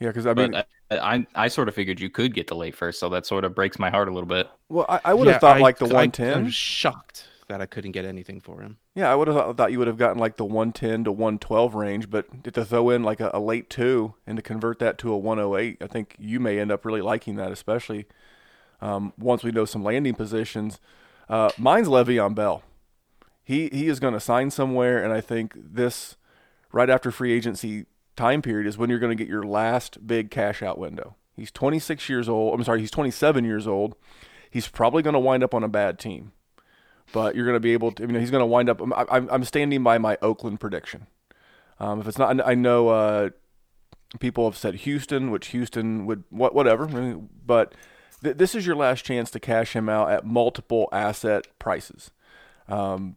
Yeah, 0.00 0.08
because 0.08 0.26
I 0.26 0.34
mean, 0.34 0.52
but 0.52 0.68
I, 0.90 0.96
I, 1.16 1.26
I 1.34 1.48
sort 1.48 1.68
of 1.68 1.74
figured 1.74 2.00
you 2.00 2.10
could 2.10 2.34
get 2.34 2.46
the 2.46 2.54
late 2.56 2.74
first, 2.76 3.00
so 3.00 3.08
that 3.10 3.26
sort 3.26 3.44
of 3.44 3.54
breaks 3.54 3.78
my 3.78 3.90
heart 3.90 4.08
a 4.08 4.12
little 4.12 4.28
bit. 4.28 4.48
well, 4.68 4.86
I, 4.88 5.00
I 5.06 5.14
would 5.14 5.26
have 5.26 5.36
Yeah, 5.36 5.38
thought 5.38 5.56
I- 5.56 5.60
like 5.60 5.78
the 5.78 5.86
110. 5.86 6.38
I 6.38 6.42
was 6.44 6.54
shocked 6.54 7.28
that 7.48 7.60
I 7.60 7.66
couldn't 7.66 7.92
get 7.92 8.04
anything 8.04 8.40
for 8.40 8.62
him. 8.62 8.78
Yeah, 8.94 9.10
I 9.10 9.14
would 9.14 9.28
have 9.28 9.36
thought, 9.36 9.56
thought 9.56 9.72
you 9.72 9.78
would 9.78 9.88
have 9.88 9.98
gotten 9.98 10.18
like 10.18 10.36
the 10.36 10.44
110 10.44 11.04
to 11.04 11.12
112 11.12 11.74
range, 11.74 12.10
but 12.10 12.44
to 12.54 12.64
throw 12.64 12.90
in 12.90 13.02
like 13.02 13.20
a, 13.20 13.30
a 13.34 13.40
late 13.40 13.68
two 13.68 14.14
and 14.26 14.36
to 14.36 14.42
convert 14.42 14.78
that 14.78 14.98
to 14.98 15.12
a 15.12 15.18
108, 15.18 15.78
I 15.82 15.86
think 15.86 16.14
you 16.18 16.38
may 16.40 16.58
end 16.58 16.72
up 16.72 16.84
really 16.84 17.02
liking 17.02 17.36
that, 17.36 17.52
especially 17.52 18.06
um, 18.80 19.12
once 19.18 19.42
we 19.42 19.50
know 19.52 19.64
some 19.64 19.82
landing 19.84 20.14
positions. 20.14 20.80
Uh, 21.28 21.50
mine's 21.58 21.88
Le'Veon 21.88 22.34
Bell. 22.34 22.62
He 23.44 23.68
he 23.68 23.88
is 23.88 24.00
going 24.00 24.14
to 24.14 24.20
sign 24.20 24.50
somewhere, 24.50 25.02
and 25.02 25.12
I 25.12 25.20
think 25.20 25.52
this 25.54 26.16
right 26.72 26.90
after 26.90 27.10
free 27.10 27.32
agency 27.32 27.86
time 28.16 28.42
period 28.42 28.66
is 28.66 28.78
when 28.78 28.90
you're 28.90 28.98
going 28.98 29.16
to 29.16 29.22
get 29.22 29.30
your 29.30 29.44
last 29.44 30.06
big 30.06 30.30
cash 30.30 30.62
out 30.62 30.78
window. 30.78 31.16
He's 31.36 31.50
26 31.50 32.08
years 32.08 32.28
old. 32.28 32.54
I'm 32.54 32.64
sorry, 32.64 32.80
he's 32.80 32.90
27 32.90 33.44
years 33.44 33.66
old. 33.66 33.96
He's 34.50 34.68
probably 34.68 35.02
going 35.02 35.14
to 35.14 35.20
wind 35.20 35.42
up 35.42 35.52
on 35.52 35.64
a 35.64 35.68
bad 35.68 35.98
team 35.98 36.32
but 37.12 37.34
you're 37.34 37.44
going 37.44 37.56
to 37.56 37.60
be 37.60 37.72
able 37.72 37.92
to. 37.92 38.02
You 38.02 38.08
know, 38.08 38.20
he's 38.20 38.30
going 38.30 38.42
to 38.42 38.46
wind 38.46 38.68
up. 38.68 38.80
I'm, 38.82 39.28
I'm, 39.30 39.44
standing 39.44 39.82
by 39.82 39.98
my 39.98 40.18
Oakland 40.22 40.60
prediction. 40.60 41.06
Um, 41.78 42.00
if 42.00 42.08
it's 42.08 42.18
not, 42.18 42.46
I 42.46 42.54
know 42.54 42.88
uh, 42.88 43.30
people 44.20 44.44
have 44.46 44.56
said 44.56 44.76
Houston, 44.76 45.30
which 45.30 45.48
Houston 45.48 46.06
would 46.06 46.24
what 46.30 46.54
whatever. 46.54 46.86
But 47.46 47.74
th- 48.22 48.36
this 48.36 48.54
is 48.54 48.66
your 48.66 48.76
last 48.76 49.04
chance 49.04 49.30
to 49.32 49.40
cash 49.40 49.74
him 49.74 49.88
out 49.88 50.10
at 50.10 50.24
multiple 50.24 50.88
asset 50.92 51.46
prices. 51.58 52.10
Um, 52.68 53.16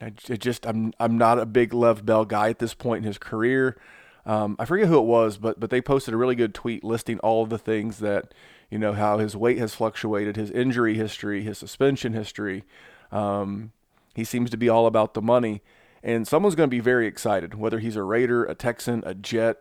I, 0.00 0.10
just 0.10 0.66
I'm 0.66 0.92
I'm 1.00 1.16
not 1.16 1.38
a 1.38 1.46
big 1.46 1.72
Lev 1.72 2.04
Bell 2.04 2.24
guy 2.24 2.50
at 2.50 2.58
this 2.58 2.74
point 2.74 2.98
in 2.98 3.06
his 3.06 3.18
career. 3.18 3.76
Um, 4.24 4.56
I 4.58 4.64
forget 4.64 4.88
who 4.88 4.98
it 4.98 5.04
was, 5.06 5.38
but 5.38 5.58
but 5.58 5.70
they 5.70 5.80
posted 5.80 6.12
a 6.12 6.16
really 6.16 6.34
good 6.34 6.54
tweet 6.54 6.84
listing 6.84 7.18
all 7.20 7.42
of 7.42 7.50
the 7.50 7.58
things 7.58 7.98
that 7.98 8.34
you 8.70 8.78
know 8.78 8.92
how 8.92 9.18
his 9.18 9.36
weight 9.36 9.58
has 9.58 9.74
fluctuated, 9.74 10.36
his 10.36 10.50
injury 10.50 10.94
history, 10.94 11.42
his 11.42 11.58
suspension 11.58 12.12
history. 12.12 12.64
Um, 13.12 13.72
he 14.14 14.24
seems 14.24 14.50
to 14.50 14.56
be 14.56 14.68
all 14.68 14.86
about 14.86 15.14
the 15.14 15.22
money, 15.22 15.62
and 16.02 16.26
someone's 16.26 16.54
going 16.54 16.68
to 16.68 16.74
be 16.74 16.80
very 16.80 17.06
excited, 17.06 17.54
whether 17.54 17.78
he's 17.78 17.96
a 17.96 18.02
Raider, 18.02 18.44
a 18.44 18.54
Texan, 18.54 19.02
a 19.06 19.14
Jet, 19.14 19.58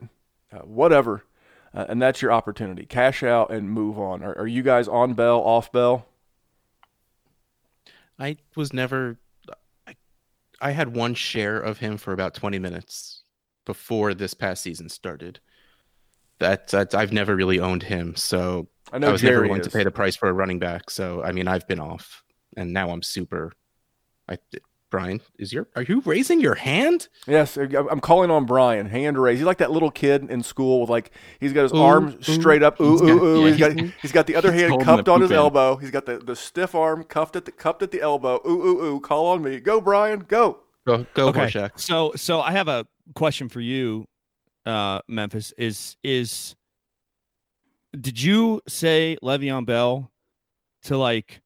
uh, 0.52 0.60
whatever. 0.60 1.24
Uh, 1.74 1.86
and 1.90 2.02
that's 2.02 2.22
your 2.22 2.32
opportunity. 2.32 2.86
Cash 2.86 3.22
out 3.22 3.52
and 3.52 3.70
move 3.70 4.00
on. 4.00 4.24
Are, 4.24 4.38
are 4.38 4.48
you 4.48 4.64
guys 4.64 4.88
on 4.88 5.14
Bell, 5.14 5.42
off 5.42 5.72
Bell? 5.72 6.08
I 8.18 8.38
was 8.56 8.72
never. 8.72 9.18
I, 10.62 10.72
had 10.72 10.96
one 10.96 11.14
share 11.14 11.60
of 11.60 11.80
him 11.80 11.98
for 11.98 12.14
about 12.14 12.34
20 12.34 12.60
minutes 12.60 13.24
before 13.66 14.14
this 14.14 14.34
past 14.34 14.64
season 14.64 14.90
started. 14.90 15.40
That, 16.40 16.68
that 16.70 16.94
I've 16.94 17.14
never 17.14 17.36
really 17.36 17.60
owned 17.60 17.84
him, 17.84 18.16
so 18.16 18.68
I 18.92 18.98
know 18.98 19.08
I 19.08 19.12
was 19.14 19.22
Jerry 19.22 19.34
never 19.34 19.44
willing 19.44 19.62
is. 19.62 19.68
to 19.68 19.78
pay 19.78 19.84
the 19.84 19.92
price 19.92 20.18
for 20.18 20.28
a 20.28 20.34
running 20.34 20.60
back. 20.60 20.90
So 20.90 21.24
I 21.24 21.32
mean, 21.32 21.48
I've 21.48 21.66
been 21.66 21.80
off, 21.80 22.24
and 22.58 22.74
now 22.74 22.90
I'm 22.90 23.02
super. 23.02 23.54
I 24.28 24.38
Brian, 24.98 25.22
is 25.38 25.52
your 25.54 25.68
are 25.76 25.82
you 25.84 26.02
raising 26.06 26.40
your 26.40 26.56
hand? 26.56 27.08
Yes, 27.28 27.58
I'm 27.58 28.00
calling 28.00 28.32
on 28.32 28.46
Brian. 28.46 28.86
Hand 28.88 29.18
raised. 29.18 29.40
He's 29.40 29.46
like 29.46 29.58
that 29.60 29.72
little 29.72 29.92
kid 29.92 30.30
in 30.30 30.42
school 30.44 30.82
with 30.82 30.90
like 30.90 31.12
he's 31.40 31.54
got 31.54 31.64
his 31.64 31.74
Ooh, 31.74 31.78
arms 31.82 32.16
ooh. 32.30 32.34
straight 32.34 32.64
up. 32.64 32.80
Ooh 32.80 32.92
He's 32.94 33.02
ooh 33.02 33.06
got- 33.08 33.24
ooh. 33.24 33.42
yeah, 33.44 33.48
he's 33.50 33.58
got 33.58 33.72
he's- 33.80 33.92
he's 34.02 34.12
got 34.12 34.28
the 34.28 34.36
other 34.36 34.52
hand 34.52 34.70
holding 34.70 34.86
cupped 34.86 35.10
on 35.10 35.22
his 35.22 35.28
poop 35.30 35.34
in. 35.34 35.38
elbow. 35.38 35.76
He's 35.78 35.92
got 35.92 36.06
the, 36.06 36.18
the 36.20 36.36
stiff 36.36 36.74
arm 36.76 37.04
cuffed 37.04 37.36
at 37.36 37.46
the 37.46 37.52
cupped 37.52 37.82
at 37.84 37.92
the 37.92 38.02
elbow. 38.02 38.40
Ooh 38.48 38.50
ooh 38.68 38.84
ooh. 38.96 39.00
Call 39.00 39.28
on 39.28 39.42
me. 39.44 39.60
Go 39.60 39.82
Brian. 39.82 40.20
Go. 40.20 40.60
Go 40.88 41.06
go 41.14 41.28
Okay. 41.30 41.42
Horshack. 41.48 41.72
So 41.80 42.14
so 42.16 42.42
I 42.42 42.52
have 42.52 42.68
a 42.68 42.86
question 43.16 43.50
for 43.50 43.60
you, 43.62 44.06
uh, 44.66 45.02
Memphis. 45.08 45.54
Is 45.58 45.98
is 46.04 46.56
did 48.00 48.22
you 48.22 48.62
say 48.68 49.18
Le'Veon 49.24 49.66
Bell 49.66 50.12
to 50.84 50.98
like 50.98 51.42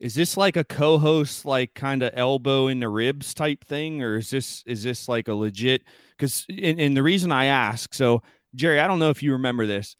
is 0.00 0.14
this 0.14 0.36
like 0.36 0.56
a 0.56 0.64
co-host 0.64 1.44
like 1.44 1.74
kind 1.74 2.02
of 2.02 2.10
elbow 2.14 2.68
in 2.68 2.80
the 2.80 2.88
ribs 2.88 3.34
type 3.34 3.64
thing 3.64 4.02
or 4.02 4.16
is 4.16 4.30
this 4.30 4.62
is 4.66 4.82
this 4.82 5.08
like 5.08 5.28
a 5.28 5.34
legit 5.34 5.82
because 6.16 6.46
and, 6.48 6.80
and 6.80 6.96
the 6.96 7.02
reason 7.02 7.30
i 7.30 7.44
ask 7.46 7.92
so 7.94 8.22
jerry 8.54 8.80
i 8.80 8.86
don't 8.86 8.98
know 8.98 9.10
if 9.10 9.22
you 9.22 9.32
remember 9.32 9.66
this 9.66 9.96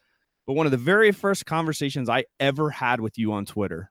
but 0.47 0.55
one 0.55 0.67
of 0.67 0.73
the 0.73 0.79
very 0.79 1.13
first 1.13 1.45
conversations 1.47 2.09
i 2.09 2.25
ever 2.41 2.71
had 2.71 3.01
with 3.01 3.19
you 3.19 3.33
on 3.33 3.45
twitter 3.45 3.91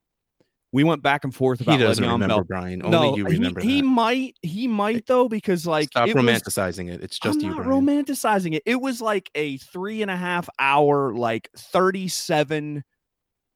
we 0.71 0.83
went 0.83 1.01
back 1.01 1.23
and 1.23 1.33
forth 1.33 1.61
about 1.61 1.71
He 1.71 1.83
doesn't 1.83 2.03
Le'Veon 2.03 2.11
remember 2.11 2.35
Bell. 2.35 2.43
Brian. 2.43 2.85
Only 2.85 3.17
you 3.17 3.25
he- 3.25 3.33
remember 3.37 3.59
he, 3.59 3.81
that. 3.81 3.87
might 3.87 4.35
he 4.43 4.67
might 4.67 5.03
though 5.07 5.27
because 5.27 5.65
like 5.65 5.87
Stop 5.87 6.07
it 6.09 6.15
was- 6.15 6.23
romanticizing 6.23 6.91
it. 6.93 7.01
It's 7.01 7.17
just 7.17 7.39
I'm 7.39 7.43
you, 7.43 7.55
not 7.55 7.63
Brian. 7.63 7.81
romanticizing 7.87 8.53
it. 8.53 8.61
It 8.67 8.79
was 8.79 9.01
like 9.01 9.31
a 9.33 9.57
three 9.57 10.03
and 10.03 10.11
a 10.11 10.15
half 10.15 10.47
hour, 10.59 11.15
like 11.15 11.49
37 11.57 12.83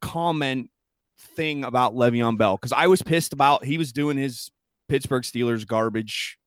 comment 0.01 0.71
thing 1.23 1.63
about 1.63 1.95
Le'Veon 1.95 2.37
Bell 2.37 2.57
because 2.57 2.71
I 2.71 2.87
was 2.87 3.01
pissed 3.01 3.33
about 3.33 3.65
he 3.65 3.77
was 3.77 3.91
doing 3.91 4.17
his 4.17 4.51
Pittsburgh 4.89 5.23
Steelers 5.23 5.65
garbage, 5.65 6.37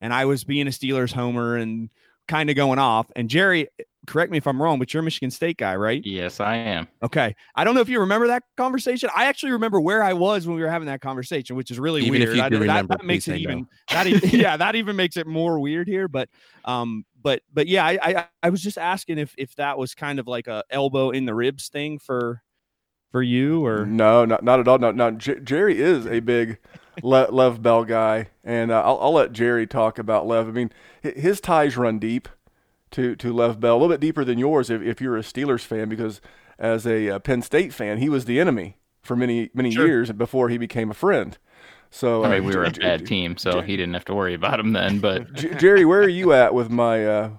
and 0.00 0.12
I 0.12 0.24
was 0.24 0.44
being 0.44 0.66
a 0.66 0.70
Steelers 0.70 1.12
homer 1.12 1.56
and 1.56 1.90
kind 2.28 2.50
of 2.50 2.56
going 2.56 2.78
off. 2.78 3.10
And 3.16 3.28
Jerry, 3.28 3.68
correct 4.06 4.30
me 4.32 4.38
if 4.38 4.46
I'm 4.46 4.60
wrong, 4.60 4.78
but 4.78 4.92
you're 4.92 5.00
a 5.00 5.04
Michigan 5.04 5.30
State 5.30 5.58
guy, 5.58 5.76
right? 5.76 6.04
Yes, 6.04 6.40
I 6.40 6.56
am. 6.56 6.88
Okay. 7.02 7.34
I 7.54 7.64
don't 7.64 7.74
know 7.74 7.80
if 7.80 7.88
you 7.88 8.00
remember 8.00 8.28
that 8.28 8.42
conversation. 8.56 9.10
I 9.16 9.26
actually 9.26 9.52
remember 9.52 9.80
where 9.80 10.02
I 10.02 10.12
was 10.12 10.46
when 10.46 10.56
we 10.56 10.62
were 10.62 10.68
having 10.68 10.86
that 10.86 11.00
conversation, 11.00 11.56
which 11.56 11.70
is 11.70 11.78
really 11.78 12.02
Even 12.02 12.20
weird. 12.20 12.38
I- 12.38 12.48
that, 12.48 12.58
remember, 12.58 12.96
that 12.96 13.04
makes 13.04 13.28
it 13.28 13.32
no. 13.32 13.36
even 13.36 13.66
that 13.90 14.06
e- 14.06 14.20
yeah, 14.38 14.56
that 14.56 14.74
even 14.74 14.96
makes 14.96 15.16
it 15.16 15.26
more 15.26 15.58
weird 15.58 15.88
here. 15.88 16.08
But 16.08 16.28
um, 16.64 17.04
but 17.22 17.42
but 17.52 17.66
yeah, 17.66 17.84
I, 17.84 17.98
I 18.02 18.26
I 18.42 18.50
was 18.50 18.62
just 18.62 18.78
asking 18.78 19.18
if 19.18 19.34
if 19.38 19.54
that 19.56 19.78
was 19.78 19.94
kind 19.94 20.18
of 20.18 20.26
like 20.26 20.48
a 20.48 20.64
elbow 20.70 21.10
in 21.10 21.24
the 21.24 21.34
ribs 21.34 21.68
thing 21.68 21.98
for 21.98 22.42
for 23.12 23.22
you 23.22 23.64
or 23.64 23.86
No, 23.86 24.24
not 24.24 24.42
not 24.42 24.58
at 24.58 24.66
all. 24.66 24.78
No, 24.78 24.90
no. 24.90 25.12
J- 25.12 25.38
Jerry 25.40 25.80
is 25.80 26.06
a 26.06 26.18
big 26.20 26.58
Le- 27.02 27.28
Lev 27.30 27.62
Bell 27.62 27.84
guy, 27.84 28.28
and 28.42 28.72
uh, 28.72 28.82
I'll, 28.82 28.98
I'll 29.00 29.12
let 29.12 29.32
Jerry 29.32 29.66
talk 29.66 29.98
about 29.98 30.26
Lev. 30.26 30.48
I 30.48 30.50
mean, 30.50 30.72
his 31.02 31.40
ties 31.40 31.76
run 31.76 31.98
deep 32.00 32.28
to 32.92 33.14
to 33.16 33.32
Lev 33.32 33.60
Bell, 33.60 33.74
a 33.74 33.78
little 33.78 33.88
bit 33.88 34.00
deeper 34.00 34.24
than 34.24 34.38
yours 34.38 34.68
if, 34.70 34.82
if 34.82 35.00
you're 35.00 35.16
a 35.16 35.20
Steelers 35.22 35.60
fan, 35.64 35.88
because 35.88 36.20
as 36.58 36.86
a 36.86 37.08
uh, 37.10 37.18
Penn 37.18 37.42
State 37.42 37.72
fan, 37.72 37.98
he 37.98 38.08
was 38.08 38.24
the 38.24 38.40
enemy 38.40 38.76
for 39.02 39.14
many 39.16 39.50
many 39.54 39.70
Sure. 39.72 39.86
years 39.86 40.10
before 40.12 40.48
he 40.48 40.58
became 40.58 40.90
a 40.90 40.94
friend. 40.94 41.38
So 41.90 42.24
I 42.24 42.38
uh, 42.38 42.42
we 42.42 42.56
were 42.56 42.64
a 42.64 42.70
J- 42.70 42.80
bad 42.80 43.00
J- 43.00 43.06
team, 43.06 43.36
so 43.36 43.60
he 43.60 43.76
didn't 43.76 43.94
have 43.94 44.04
to 44.06 44.14
worry 44.14 44.34
about 44.34 44.58
him 44.60 44.72
then. 44.72 44.98
But 45.00 45.32
J- 45.34 45.54
Jerry, 45.54 45.84
where 45.84 46.00
are 46.02 46.08
you 46.08 46.32
at 46.32 46.54
with 46.54 46.70
my 46.70 47.06
uh, 47.06 47.30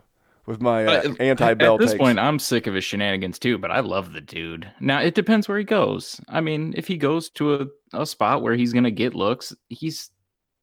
with 0.46 0.62
my 0.62 0.86
uh, 0.86 1.10
Uh, 1.10 1.14
anti 1.20 1.54
Bell 1.54 1.76
At 1.76 1.80
this 1.80 1.92
takes? 1.92 2.00
point, 2.00 2.20
I'm 2.20 2.40
sick 2.40 2.68
of 2.68 2.74
his 2.74 2.84
shenanigans 2.84 3.40
too, 3.40 3.58
but 3.58 3.72
I 3.72 3.80
love 3.80 4.14
the 4.14 4.22
dude. 4.22 4.70
Now 4.80 5.00
it 5.02 5.16
depends 5.16 5.48
where 5.48 5.58
he 5.58 5.64
goes. 5.64 6.20
I 6.28 6.42
mean, 6.42 6.74
if 6.78 6.88
he 6.88 6.98
goes 6.98 7.30
to 7.32 7.56
a, 7.56 7.68
a 7.94 8.06
spot 8.06 8.42
where 8.42 8.56
he's 8.56 8.74
gonna 8.74 8.92
get 8.92 9.16
looks, 9.16 9.56
he's 9.70 10.10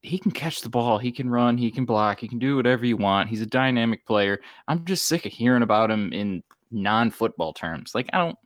he 0.02 0.18
can 0.18 0.30
catch 0.30 0.62
the 0.62 0.70
ball, 0.70 0.98
he 0.98 1.12
can 1.12 1.28
run, 1.28 1.58
he 1.58 1.70
can 1.70 1.84
block, 1.84 2.20
he 2.20 2.28
can 2.28 2.38
do 2.38 2.56
whatever 2.56 2.86
you 2.86 2.96
want. 2.96 3.28
He's 3.28 3.42
a 3.42 3.46
dynamic 3.46 4.06
player. 4.06 4.40
I'm 4.66 4.84
just 4.86 5.06
sick 5.06 5.26
of 5.26 5.32
hearing 5.32 5.62
about 5.62 5.90
him 5.90 6.12
in 6.12 6.42
non-football 6.70 7.52
terms. 7.52 7.94
Like 7.94 8.08
I 8.12 8.18
don't 8.18 8.38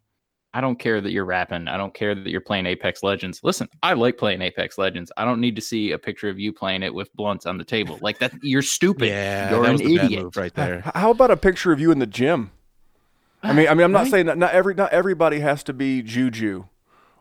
I 0.56 0.60
don't 0.60 0.78
care 0.78 1.00
that 1.00 1.10
you're 1.10 1.24
rapping. 1.24 1.66
I 1.66 1.76
don't 1.76 1.92
care 1.92 2.14
that 2.14 2.28
you're 2.30 2.40
playing 2.40 2.64
Apex 2.66 3.02
Legends. 3.02 3.40
Listen, 3.42 3.68
I 3.82 3.92
like 3.94 4.16
playing 4.16 4.40
Apex 4.40 4.78
Legends. 4.78 5.10
I 5.16 5.24
don't 5.24 5.40
need 5.40 5.56
to 5.56 5.60
see 5.62 5.90
a 5.90 5.98
picture 5.98 6.28
of 6.28 6.38
you 6.38 6.52
playing 6.52 6.84
it 6.84 6.94
with 6.94 7.12
blunts 7.16 7.44
on 7.44 7.58
the 7.58 7.64
table. 7.64 7.98
Like 8.00 8.20
that 8.20 8.32
you're 8.40 8.62
stupid. 8.62 9.08
Yeah, 9.08 9.50
you're 9.50 9.64
an 9.64 9.72
was 9.72 9.80
the 9.82 9.96
bad 9.96 10.04
idiot. 10.06 10.22
move 10.22 10.36
right 10.36 10.54
there. 10.54 10.80
How 10.94 11.10
about 11.10 11.32
a 11.32 11.36
picture 11.36 11.72
of 11.72 11.80
you 11.80 11.90
in 11.90 11.98
the 11.98 12.06
gym? 12.06 12.52
I 13.42 13.52
mean, 13.52 13.68
I 13.68 13.74
mean, 13.74 13.84
I'm 13.84 13.92
not 13.92 14.02
Right? 14.04 14.10
saying 14.12 14.26
that 14.26 14.38
not 14.38 14.52
every 14.52 14.74
not 14.74 14.92
everybody 14.92 15.40
has 15.40 15.64
to 15.64 15.72
be 15.72 16.02
Juju 16.02 16.64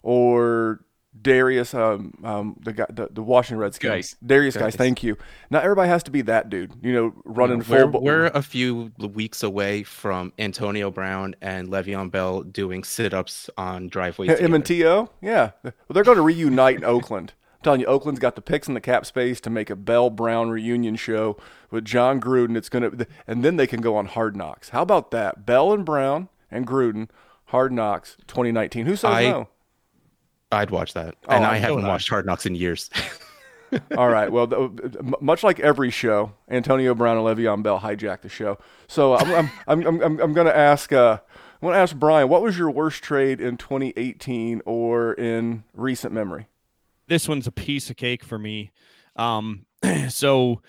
or 0.04 0.82
Darius, 1.22 1.74
um, 1.74 2.14
um, 2.24 2.56
the 2.64 2.74
guy, 2.74 2.86
the, 2.90 3.08
the 3.12 3.22
Washington 3.22 3.60
Redskins, 3.60 3.90
Guys. 3.90 4.16
Darius 4.26 4.56
guys. 4.56 4.64
Guys. 4.64 4.76
Thank 4.76 5.04
you. 5.04 5.18
Not 5.50 5.64
everybody 5.64 5.88
has 5.90 6.04
to 6.04 6.12
be 6.12 6.22
that 6.24 6.50
dude. 6.50 6.74
You 6.82 6.94
know, 6.94 7.14
running 7.24 7.60
we're, 7.60 7.90
full. 7.92 8.02
we're 8.02 8.26
a 8.28 8.42
few 8.42 8.92
weeks 9.00 9.44
away 9.44 9.84
from 9.84 10.34
Antonio 10.40 10.92
Brown 10.92 11.36
and 11.42 11.70
Le'Veon 11.70 12.12
Bell 12.12 12.42
doing 12.44 12.84
sit-ups 12.84 13.50
on 13.58 13.88
driveways. 13.90 14.38
him 14.40 14.54
and. 14.54 14.66
To. 14.66 14.74
Yeah, 15.22 15.52
well, 15.64 15.74
they're 15.92 16.04
going 16.04 16.18
to 16.18 16.24
reunite 16.24 16.78
in 16.78 16.84
Oakland. 16.84 17.34
I'm 17.56 17.64
telling 17.64 17.80
you, 17.82 17.86
Oakland's 17.86 18.20
got 18.20 18.36
the 18.36 18.42
picks 18.42 18.68
and 18.68 18.76
the 18.76 18.82
cap 18.82 19.06
space 19.06 19.40
to 19.42 19.50
make 19.50 19.70
a 19.70 19.76
Bell 19.76 20.10
Brown 20.10 20.50
reunion 20.50 20.96
show 20.96 21.38
with 21.72 21.86
Jon 21.86 22.20
Gruden. 22.20 22.58
It's 22.58 22.70
going 22.70 22.90
to, 22.98 23.08
and 23.28 23.44
then 23.46 23.56
they 23.58 23.68
can 23.68 23.80
go 23.82 23.96
on 23.96 24.08
Hard 24.08 24.36
Knocks. 24.36 24.70
How 24.70 24.82
about 24.82 25.12
that? 25.12 25.46
Bell 25.46 25.72
and 25.74 25.86
Brown 25.86 26.28
and 26.52 26.68
Gruden, 26.68 27.10
Hard 27.46 27.72
Knocks 27.72 28.18
2019. 28.28 28.86
Who 28.86 28.96
says 28.96 29.12
I- 29.12 29.30
no? 29.30 29.48
I'd 30.54 30.72
watch 30.72 30.94
that, 30.94 31.16
Oh, 31.28 31.36
and 31.36 31.46
I'm 31.46 31.54
I 31.54 31.58
haven't 31.58 31.86
watched 31.86 32.10
Hard 32.10 32.26
Knocks 32.26 32.46
in 32.46 32.56
years. 32.56 32.90
All 33.98 34.10
right. 34.10 34.32
Well, 34.32 34.48
th- 34.48 34.72
much 35.20 35.44
like 35.44 35.60
every 35.60 35.90
show, 35.90 36.34
Antonio 36.50 36.94
Brown 36.94 37.18
and 37.18 37.26
Le'Veon 37.26 37.64
Bell 37.64 37.80
hijacked 37.80 38.22
the 38.22 38.30
show. 38.30 38.60
So 38.88 39.16
I'm 39.16 39.32
I'm 39.34 39.50
I'm 39.68 39.88
I'm, 39.88 40.02
I'm, 40.02 40.20
I'm 40.20 40.34
going 40.34 40.46
to 40.48 40.56
ask 40.56 40.94
uh, 40.94 41.18
I'm 41.24 41.60
going 41.62 41.74
to 41.74 41.80
ask 41.80 41.96
Brian, 41.96 42.30
what 42.30 42.42
was 42.44 42.58
your 42.58 42.70
worst 42.70 43.02
trade 43.02 43.42
in 43.42 43.58
2018 43.58 44.62
or 44.66 45.14
in 45.14 45.64
recent 45.74 46.14
memory? 46.14 46.48
this 47.08 47.28
one's 47.28 47.48
a 47.48 47.52
piece 47.52 47.90
of 47.90 47.98
cake 47.98 48.24
for 48.24 48.40
me. 48.40 48.72
Um, 49.16 49.66
so 50.10 50.62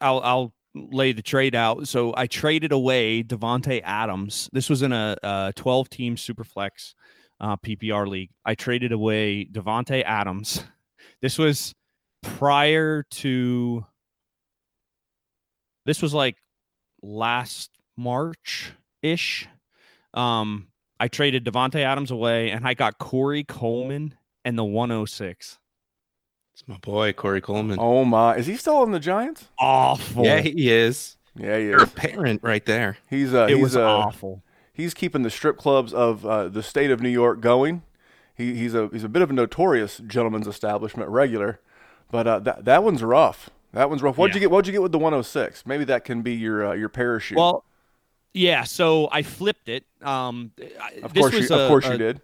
I'll 0.00 0.20
I'll 0.20 0.54
lay 0.74 1.12
the 1.12 1.22
trade 1.22 1.54
out. 1.54 1.88
So 1.88 2.14
I 2.16 2.26
traded 2.26 2.72
away 2.72 3.22
Davante 3.22 3.80
Adams. 3.82 4.48
This 4.52 4.70
was 4.70 4.82
in 4.82 4.92
a, 4.92 5.16
a 5.22 5.52
12 5.56 5.90
team 5.90 6.16
superflex 6.16 6.94
uh, 7.40 7.56
PPR 7.56 8.06
league. 8.06 8.30
I 8.44 8.54
traded 8.54 8.92
away 8.92 9.44
Davante 9.44 10.02
Adams. 10.04 10.64
This 11.20 11.38
was 11.38 11.74
prior 12.22 13.04
to. 13.10 13.84
This 15.86 16.02
was 16.02 16.12
like 16.12 16.36
last 17.02 17.70
March 17.96 18.72
ish. 19.02 19.48
Um, 20.14 20.68
I 21.00 21.08
traded 21.08 21.44
Davante 21.44 21.80
Adams 21.80 22.10
away, 22.10 22.50
and 22.50 22.66
I 22.66 22.74
got 22.74 22.98
Corey 22.98 23.44
Coleman 23.44 24.14
and 24.44 24.58
the 24.58 24.64
106. 24.64 25.58
it's 26.54 26.68
my 26.68 26.76
boy 26.78 27.12
Corey 27.12 27.40
Coleman. 27.40 27.78
Oh 27.80 28.04
my, 28.04 28.36
is 28.36 28.46
he 28.46 28.56
still 28.56 28.78
on 28.78 28.90
the 28.90 29.00
Giants? 29.00 29.48
Awful. 29.58 30.24
yeah, 30.24 30.40
he 30.40 30.70
is. 30.70 31.16
Yeah, 31.36 31.56
he 31.58 31.64
You're 31.66 31.84
a 31.84 31.86
parent 31.86 32.42
right 32.42 32.64
there. 32.64 32.98
He's 33.08 33.32
uh, 33.32 33.46
it 33.48 33.54
he's 33.54 33.62
was 33.62 33.76
uh, 33.76 33.86
awful. 33.86 34.42
He's 34.78 34.94
keeping 34.94 35.22
the 35.22 35.28
strip 35.30 35.58
clubs 35.58 35.92
of 35.92 36.24
uh, 36.24 36.48
the 36.48 36.62
state 36.62 36.90
of 36.90 37.02
New 37.02 37.10
York 37.10 37.42
going. 37.42 37.82
He, 38.34 38.54
he's 38.54 38.72
a 38.74 38.88
he's 38.90 39.04
a 39.04 39.08
bit 39.10 39.20
of 39.20 39.28
a 39.28 39.34
notorious 39.34 39.98
gentleman's 40.06 40.46
establishment 40.46 41.10
regular, 41.10 41.60
but 42.10 42.26
uh, 42.26 42.38
that 42.38 42.64
that 42.64 42.82
one's 42.82 43.02
rough. 43.02 43.50
That 43.72 43.90
one's 43.90 44.00
rough. 44.00 44.16
What'd 44.16 44.34
you 44.34 44.40
get? 44.40 44.50
What'd 44.50 44.66
you 44.66 44.72
get 44.72 44.80
with 44.80 44.92
the 44.92 44.98
106? 44.98 45.66
Maybe 45.66 45.84
that 45.84 46.04
can 46.04 46.22
be 46.22 46.32
your 46.34 46.68
uh, 46.68 46.72
your 46.72 46.88
parachute. 46.88 47.36
Well, 47.36 47.64
yeah. 48.32 48.62
So 48.64 49.08
I 49.12 49.22
flipped 49.22 49.68
it. 49.68 49.84
Um, 50.00 50.52
of 51.02 51.12
this 51.12 51.20
course 51.20 51.34
you 51.50 51.54
of 51.54 51.60
a- 51.62 51.68
course 51.68 51.86
a- 51.86 51.92
you 51.92 51.98
did. 51.98 52.20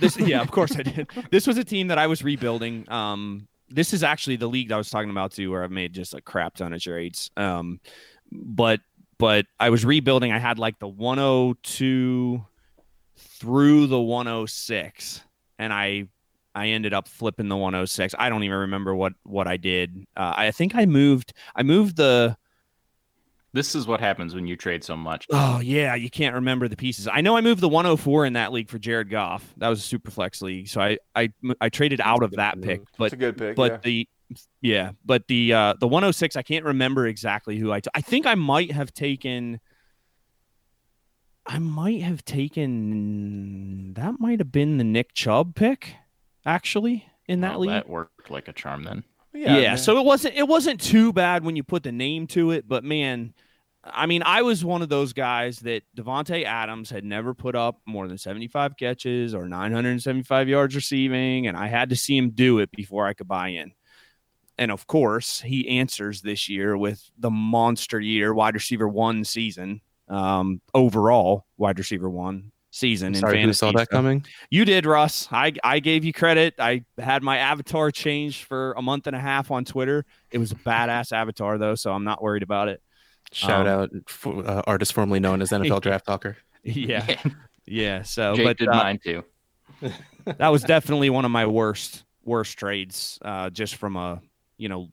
This, 0.00 0.18
yeah, 0.18 0.40
of 0.40 0.50
course 0.50 0.74
I 0.74 0.82
did. 0.82 1.08
This 1.30 1.46
was 1.46 1.58
a 1.58 1.64
team 1.64 1.88
that 1.88 1.98
I 1.98 2.06
was 2.06 2.24
rebuilding. 2.24 2.90
Um, 2.90 3.46
this 3.68 3.92
is 3.92 4.02
actually 4.02 4.36
the 4.36 4.46
league 4.48 4.68
that 4.70 4.74
I 4.76 4.78
was 4.78 4.90
talking 4.90 5.10
about 5.10 5.32
too, 5.32 5.50
where 5.50 5.62
I've 5.62 5.70
made 5.70 5.92
just 5.92 6.14
a 6.14 6.20
crap 6.22 6.56
ton 6.56 6.72
of 6.72 6.80
trades. 6.80 7.30
Um, 7.36 7.78
but 8.32 8.80
but 9.22 9.46
I 9.60 9.70
was 9.70 9.84
rebuilding. 9.84 10.32
I 10.32 10.40
had 10.40 10.58
like 10.58 10.80
the 10.80 10.88
102 10.88 12.44
through 13.16 13.86
the 13.86 14.00
106, 14.00 15.20
and 15.60 15.72
I 15.72 16.08
I 16.56 16.70
ended 16.70 16.92
up 16.92 17.06
flipping 17.06 17.48
the 17.48 17.56
106. 17.56 18.16
I 18.18 18.28
don't 18.28 18.42
even 18.42 18.58
remember 18.58 18.96
what 18.96 19.12
what 19.22 19.46
I 19.46 19.58
did. 19.58 20.08
Uh, 20.16 20.34
I 20.36 20.50
think 20.50 20.74
I 20.74 20.86
moved. 20.86 21.34
I 21.54 21.62
moved 21.62 21.98
the. 21.98 22.36
This 23.52 23.76
is 23.76 23.86
what 23.86 24.00
happens 24.00 24.34
when 24.34 24.48
you 24.48 24.56
trade 24.56 24.82
so 24.82 24.96
much. 24.96 25.28
Oh 25.30 25.60
yeah, 25.60 25.94
you 25.94 26.10
can't 26.10 26.34
remember 26.34 26.66
the 26.66 26.76
pieces. 26.76 27.06
I 27.06 27.20
know 27.20 27.36
I 27.36 27.42
moved 27.42 27.60
the 27.60 27.68
104 27.68 28.26
in 28.26 28.32
that 28.32 28.50
league 28.52 28.70
for 28.70 28.80
Jared 28.80 29.08
Goff. 29.08 29.54
That 29.58 29.68
was 29.68 29.78
a 29.78 29.82
super 29.82 30.10
flex 30.10 30.42
league, 30.42 30.66
so 30.66 30.80
I 30.80 30.98
I 31.14 31.32
I 31.60 31.68
traded 31.68 32.00
out 32.00 32.24
of 32.24 32.32
that 32.32 32.60
pick. 32.60 32.80
But 32.98 33.04
It's 33.04 33.14
a 33.14 33.18
good 33.18 33.38
pick. 33.38 33.54
but 33.54 33.70
yeah. 33.70 33.78
the 33.84 34.08
yeah, 34.60 34.92
but 35.04 35.26
the 35.28 35.52
uh 35.52 35.74
the 35.78 35.86
106 35.88 36.36
I 36.36 36.42
can't 36.42 36.64
remember 36.64 37.06
exactly 37.06 37.56
who 37.58 37.72
I 37.72 37.80
took. 37.80 37.92
I 37.94 38.00
think 38.00 38.26
I 38.26 38.34
might 38.34 38.72
have 38.72 38.92
taken 38.94 39.60
I 41.46 41.58
might 41.58 42.02
have 42.02 42.24
taken 42.24 43.94
that 43.94 44.20
might 44.20 44.38
have 44.38 44.52
been 44.52 44.78
the 44.78 44.84
Nick 44.84 45.12
Chubb 45.14 45.54
pick 45.54 45.94
actually 46.46 47.06
in 47.26 47.40
that 47.40 47.52
Well, 47.52 47.60
league. 47.60 47.70
that 47.70 47.88
worked 47.88 48.30
like 48.30 48.48
a 48.48 48.52
charm 48.52 48.84
then. 48.84 49.04
Yeah, 49.34 49.54
man. 49.54 49.78
so 49.78 49.98
it 49.98 50.04
wasn't 50.04 50.34
it 50.36 50.46
wasn't 50.46 50.80
too 50.80 51.12
bad 51.12 51.44
when 51.44 51.56
you 51.56 51.62
put 51.62 51.82
the 51.82 51.92
name 51.92 52.26
to 52.28 52.50
it, 52.50 52.68
but 52.68 52.84
man, 52.84 53.32
I 53.84 54.06
mean, 54.06 54.22
I 54.24 54.42
was 54.42 54.64
one 54.64 54.82
of 54.82 54.88
those 54.90 55.12
guys 55.12 55.58
that 55.60 55.82
Davante 55.96 56.44
Adams 56.44 56.90
had 56.90 57.02
never 57.04 57.34
put 57.34 57.56
up 57.56 57.80
more 57.86 58.06
than 58.06 58.18
75 58.18 58.76
catches 58.76 59.34
or 59.34 59.48
975 59.48 60.48
yards 60.48 60.76
receiving, 60.76 61.46
and 61.48 61.56
I 61.56 61.66
had 61.66 61.88
to 61.90 61.96
see 61.96 62.16
him 62.16 62.30
do 62.30 62.58
it 62.60 62.70
before 62.70 63.06
I 63.08 63.14
could 63.14 63.26
buy 63.26 63.48
in. 63.48 63.72
And 64.58 64.70
of 64.70 64.86
course, 64.86 65.40
he 65.40 65.66
answers 65.68 66.20
this 66.22 66.48
year 66.48 66.76
with 66.76 67.02
the 67.18 67.30
monster 67.30 67.98
year, 68.00 68.34
wide 68.34 68.54
receiver 68.54 68.86
one 68.88 69.24
season, 69.24 69.80
um, 70.08 70.60
overall 70.74 71.46
wide 71.56 71.78
receiver 71.78 72.08
one 72.10 72.52
season 72.70 73.08
in 73.14 73.20
Sorry, 73.20 73.38
who 73.38 73.42
fantasy. 73.42 73.58
saw 73.58 73.72
that 73.72 73.88
So- 73.90 73.96
coming? 73.96 74.24
you 74.50 74.64
did, 74.64 74.86
Russ. 74.86 75.28
I 75.32 75.52
I 75.64 75.78
gave 75.78 76.04
you 76.04 76.12
credit. 76.12 76.54
I 76.58 76.84
had 76.98 77.22
my 77.22 77.38
avatar 77.38 77.90
changed 77.90 78.44
for 78.44 78.72
a 78.72 78.82
month 78.82 79.06
and 79.06 79.16
a 79.16 79.18
half 79.20 79.50
on 79.50 79.64
Twitter. 79.64 80.04
It 80.30 80.38
was 80.38 80.52
a 80.52 80.56
badass 80.56 81.12
avatar 81.16 81.58
though, 81.58 81.74
so 81.74 81.92
I'm 81.92 82.04
not 82.04 82.22
worried 82.22 82.42
about 82.42 82.68
it. 82.68 82.82
Shout 83.32 83.66
Um, 83.66 83.82
out 83.82 83.90
for, 84.06 84.46
uh, 84.48 84.62
artist 84.66 84.92
formerly 84.92 85.20
known 85.20 85.40
as 85.42 85.50
NFL 85.50 85.80
Draft 85.82 86.06
Talker. 86.06 86.36
Yeah, 86.62 87.06
yeah. 87.66 88.02
So, 88.02 88.34
Jake 88.36 88.44
but 88.46 88.58
did 88.58 88.68
uh, 88.68 88.74
mine 88.74 89.00
too. 89.02 89.24
that 90.26 90.48
was 90.48 90.62
definitely 90.62 91.08
one 91.10 91.24
of 91.24 91.30
my 91.30 91.46
worst 91.46 92.04
worst 92.24 92.58
trades. 92.58 93.18
Uh, 93.22 93.50
just 93.50 93.76
from 93.76 93.96
a 93.96 94.20
you 94.62 94.68
know 94.68 94.88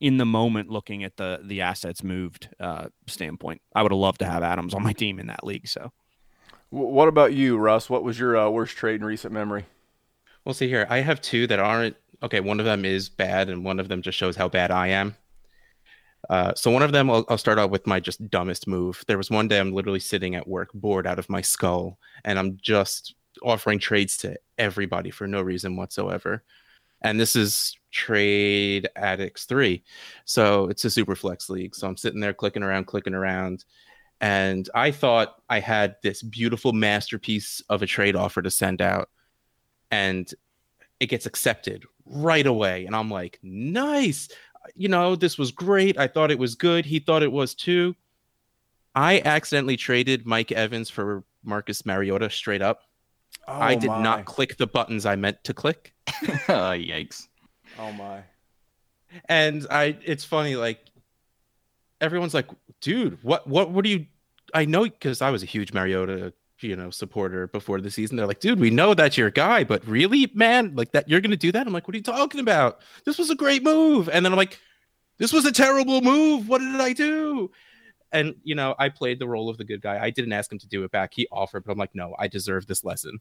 in 0.00 0.18
the 0.18 0.26
moment 0.26 0.68
looking 0.68 1.04
at 1.04 1.16
the 1.16 1.40
the 1.44 1.60
assets 1.62 2.02
moved 2.02 2.48
uh, 2.60 2.88
standpoint. 3.06 3.62
I 3.74 3.82
would 3.82 3.92
have 3.92 3.98
loved 3.98 4.18
to 4.18 4.26
have 4.26 4.42
Adams 4.42 4.74
on 4.74 4.82
my 4.82 4.92
team 4.92 5.18
in 5.18 5.28
that 5.28 5.44
league. 5.44 5.68
So 5.68 5.92
what 6.70 7.08
about 7.08 7.32
you, 7.32 7.56
Russ? 7.56 7.88
What 7.88 8.02
was 8.02 8.18
your 8.18 8.36
uh, 8.36 8.50
worst 8.50 8.76
trade 8.76 9.00
in 9.00 9.06
recent 9.06 9.32
memory? 9.32 9.64
We'll 10.44 10.54
see 10.54 10.68
here, 10.68 10.86
I 10.90 10.98
have 10.98 11.20
two 11.20 11.46
that 11.46 11.58
aren't 11.58 11.96
okay. 12.22 12.40
One 12.40 12.60
of 12.60 12.66
them 12.66 12.84
is 12.84 13.08
bad, 13.08 13.48
and 13.48 13.64
one 13.64 13.80
of 13.80 13.88
them 13.88 14.02
just 14.02 14.18
shows 14.18 14.36
how 14.36 14.48
bad 14.48 14.70
I 14.70 14.88
am. 14.88 15.16
Uh, 16.28 16.52
so 16.54 16.70
one 16.70 16.82
of 16.82 16.92
them, 16.92 17.08
I'll, 17.10 17.24
I'll 17.28 17.38
start 17.38 17.58
out 17.58 17.70
with 17.70 17.86
my 17.86 18.00
just 18.00 18.28
dumbest 18.30 18.66
move. 18.66 19.04
There 19.06 19.18
was 19.18 19.30
one 19.30 19.48
day 19.48 19.60
I'm 19.60 19.72
literally 19.72 20.00
sitting 20.00 20.34
at 20.34 20.46
work, 20.46 20.70
bored 20.74 21.06
out 21.06 21.18
of 21.18 21.30
my 21.30 21.40
skull, 21.40 21.98
and 22.24 22.38
I'm 22.38 22.58
just 22.60 23.14
offering 23.42 23.78
trades 23.78 24.16
to 24.18 24.36
everybody 24.58 25.10
for 25.10 25.26
no 25.26 25.40
reason 25.40 25.76
whatsoever. 25.76 26.42
And 27.02 27.20
this 27.20 27.36
is 27.36 27.76
Trade 27.96 28.88
Addicts 28.94 29.44
three, 29.44 29.82
so 30.26 30.68
it's 30.68 30.84
a 30.84 30.90
super 30.90 31.16
flex 31.16 31.48
league. 31.48 31.74
So 31.74 31.88
I'm 31.88 31.96
sitting 31.96 32.20
there 32.20 32.34
clicking 32.34 32.62
around, 32.62 32.86
clicking 32.86 33.14
around, 33.14 33.64
and 34.20 34.68
I 34.74 34.90
thought 34.90 35.36
I 35.48 35.60
had 35.60 35.96
this 36.02 36.22
beautiful 36.22 36.72
masterpiece 36.74 37.62
of 37.70 37.80
a 37.82 37.86
trade 37.86 38.14
offer 38.14 38.42
to 38.42 38.50
send 38.50 38.82
out, 38.82 39.08
and 39.90 40.30
it 41.00 41.06
gets 41.06 41.24
accepted 41.24 41.84
right 42.04 42.46
away. 42.46 42.84
And 42.84 42.94
I'm 42.94 43.10
like, 43.10 43.38
nice. 43.42 44.28
You 44.74 44.88
know, 44.88 45.16
this 45.16 45.38
was 45.38 45.50
great. 45.52 45.98
I 45.98 46.06
thought 46.06 46.30
it 46.30 46.38
was 46.38 46.54
good. 46.54 46.84
He 46.84 46.98
thought 46.98 47.22
it 47.22 47.32
was 47.32 47.54
too. 47.54 47.96
I 48.94 49.20
accidentally 49.24 49.76
traded 49.76 50.26
Mike 50.26 50.52
Evans 50.52 50.90
for 50.90 51.24
Marcus 51.44 51.86
Mariota 51.86 52.28
straight 52.28 52.62
up. 52.62 52.80
I 53.48 53.76
Oh, 53.76 53.80
did 53.80 53.88
my. 53.88 54.02
not 54.02 54.24
click 54.24 54.56
the 54.56 54.66
buttons 54.66 55.06
I 55.06 55.16
meant 55.16 55.42
to 55.44 55.54
click. 55.54 55.94
oh, 56.08 56.12
yikes. 56.74 57.28
Oh 57.78 57.92
my. 57.92 58.22
And 59.28 59.66
I 59.70 59.96
it's 60.04 60.24
funny, 60.24 60.56
like 60.56 60.80
everyone's 62.00 62.34
like, 62.34 62.48
dude, 62.80 63.22
what 63.22 63.46
what 63.46 63.70
what 63.70 63.84
do 63.84 63.90
you 63.90 64.06
I 64.54 64.64
know 64.64 64.84
because 64.84 65.22
I 65.22 65.30
was 65.30 65.42
a 65.42 65.46
huge 65.46 65.72
Mariota, 65.72 66.32
you 66.60 66.76
know, 66.76 66.90
supporter 66.90 67.48
before 67.48 67.80
the 67.80 67.90
season. 67.90 68.16
They're 68.16 68.26
like, 68.26 68.40
dude, 68.40 68.60
we 68.60 68.70
know 68.70 68.94
that's 68.94 69.16
your 69.16 69.30
guy, 69.30 69.64
but 69.64 69.86
really, 69.86 70.30
man, 70.34 70.74
like 70.74 70.92
that 70.92 71.08
you're 71.08 71.20
gonna 71.20 71.36
do 71.36 71.52
that? 71.52 71.66
I'm 71.66 71.72
like, 71.72 71.86
what 71.86 71.94
are 71.94 71.98
you 71.98 72.04
talking 72.04 72.40
about? 72.40 72.80
This 73.04 73.18
was 73.18 73.30
a 73.30 73.34
great 73.34 73.62
move. 73.62 74.08
And 74.08 74.24
then 74.24 74.32
I'm 74.32 74.38
like, 74.38 74.58
this 75.18 75.32
was 75.32 75.44
a 75.44 75.52
terrible 75.52 76.00
move. 76.00 76.48
What 76.48 76.58
did 76.58 76.80
I 76.80 76.92
do? 76.92 77.50
And 78.12 78.34
you 78.44 78.54
know, 78.54 78.74
I 78.78 78.88
played 78.88 79.18
the 79.18 79.28
role 79.28 79.48
of 79.48 79.58
the 79.58 79.64
good 79.64 79.82
guy. 79.82 80.02
I 80.02 80.10
didn't 80.10 80.32
ask 80.32 80.50
him 80.50 80.58
to 80.58 80.68
do 80.68 80.84
it 80.84 80.90
back. 80.90 81.12
He 81.14 81.26
offered, 81.30 81.64
but 81.64 81.72
I'm 81.72 81.78
like, 81.78 81.94
no, 81.94 82.14
I 82.18 82.28
deserve 82.28 82.66
this 82.66 82.84
lesson. 82.84 83.18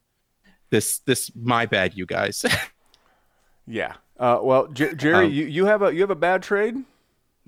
This 0.69 0.99
this 0.99 1.31
my 1.35 1.65
bad, 1.65 1.95
you 1.95 2.05
guys. 2.05 2.45
Yeah. 3.67 3.93
Uh, 4.19 4.39
well, 4.41 4.67
J- 4.67 4.95
Jerry, 4.95 5.25
Um, 5.25 5.31
you, 5.31 5.45
you 5.45 5.65
have 5.65 5.81
a 5.81 5.93
you 5.93 6.01
have 6.01 6.09
a 6.09 6.15
bad 6.15 6.43
trade. 6.43 6.75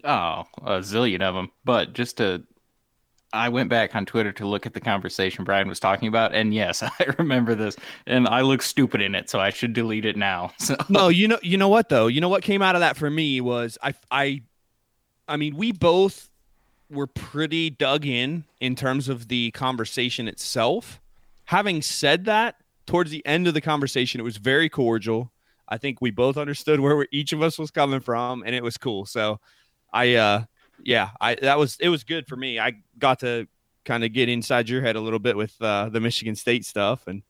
Oh, 0.04 0.44
a 0.62 0.80
zillion 0.80 1.22
of 1.22 1.34
them. 1.34 1.52
But 1.64 1.94
just 1.94 2.18
to, 2.18 2.44
I 3.34 3.50
went 3.50 3.70
back 3.70 3.96
on 3.96 4.06
Twitter 4.06 4.32
to 4.34 4.48
look 4.48 4.66
at 4.66 4.74
the 4.74 4.80
conversation 4.82 5.44
Brian 5.44 5.68
was 5.68 5.80
talking 5.80 6.08
about, 6.08 6.34
and 6.36 6.54
yes, 6.54 6.84
I 7.00 7.06
remember 7.18 7.56
this, 7.56 7.76
and 8.06 8.28
I 8.28 8.42
look 8.42 8.62
stupid 8.62 9.02
in 9.02 9.16
it, 9.16 9.30
so 9.30 9.40
I 9.40 9.50
should 9.50 9.74
delete 9.74 10.06
it 10.06 10.18
now. 10.18 10.52
So 10.60 10.76
no, 10.90 11.08
you 11.08 11.28
know, 11.28 11.40
you 11.42 11.58
know 11.58 11.70
what 11.70 11.90
though? 11.90 12.08
You 12.08 12.22
know 12.22 12.30
what 12.30 12.44
came 12.44 12.62
out 12.62 12.76
of 12.76 12.82
that 12.82 12.98
for 12.98 13.10
me 13.10 13.40
was 13.42 13.78
I, 13.82 13.94
I, 14.12 14.42
I 15.28 15.38
mean, 15.38 15.56
we 15.56 15.72
both 15.72 16.30
were 16.90 17.08
pretty 17.08 17.70
dug 17.70 18.06
in 18.06 18.44
in 18.60 18.76
terms 18.76 19.10
of 19.10 19.28
the 19.30 19.52
conversation 19.52 20.28
itself. 20.28 21.00
Having 21.46 21.82
said 21.82 22.26
that, 22.26 22.56
towards 22.86 23.12
the 23.12 23.26
end 23.26 23.48
of 23.48 23.54
the 23.54 23.62
conversation, 23.62 24.20
it 24.20 24.24
was 24.24 24.38
very 24.38 24.70
cordial. 24.70 25.32
I 25.68 25.78
think 25.78 26.02
we 26.02 26.12
both 26.12 26.38
understood 26.38 26.80
where 26.80 26.96
we, 26.98 27.08
each 27.12 27.34
of 27.34 27.42
us 27.42 27.58
was 27.58 27.72
coming 27.72 28.00
from, 28.00 28.44
and 28.46 28.56
it 28.56 28.64
was 28.64 28.78
cool. 28.78 29.06
So, 29.06 29.40
I, 29.92 30.16
uh, 30.16 30.44
yeah, 30.84 31.10
I 31.20 31.36
that 31.36 31.58
was 31.58 31.78
it 31.80 31.90
was 31.90 32.04
good 32.04 32.28
for 32.28 32.36
me. 32.36 32.60
I 32.60 32.74
got 32.98 33.20
to 33.20 33.48
kind 33.86 34.04
of 34.04 34.14
get 34.14 34.30
inside 34.30 34.70
your 34.70 34.82
head 34.82 34.96
a 34.96 35.02
little 35.02 35.20
bit 35.20 35.36
with 35.36 35.56
uh, 35.62 35.90
the 35.90 36.00
Michigan 36.00 36.36
State 36.36 36.66
stuff 36.66 37.08
and. 37.08 37.24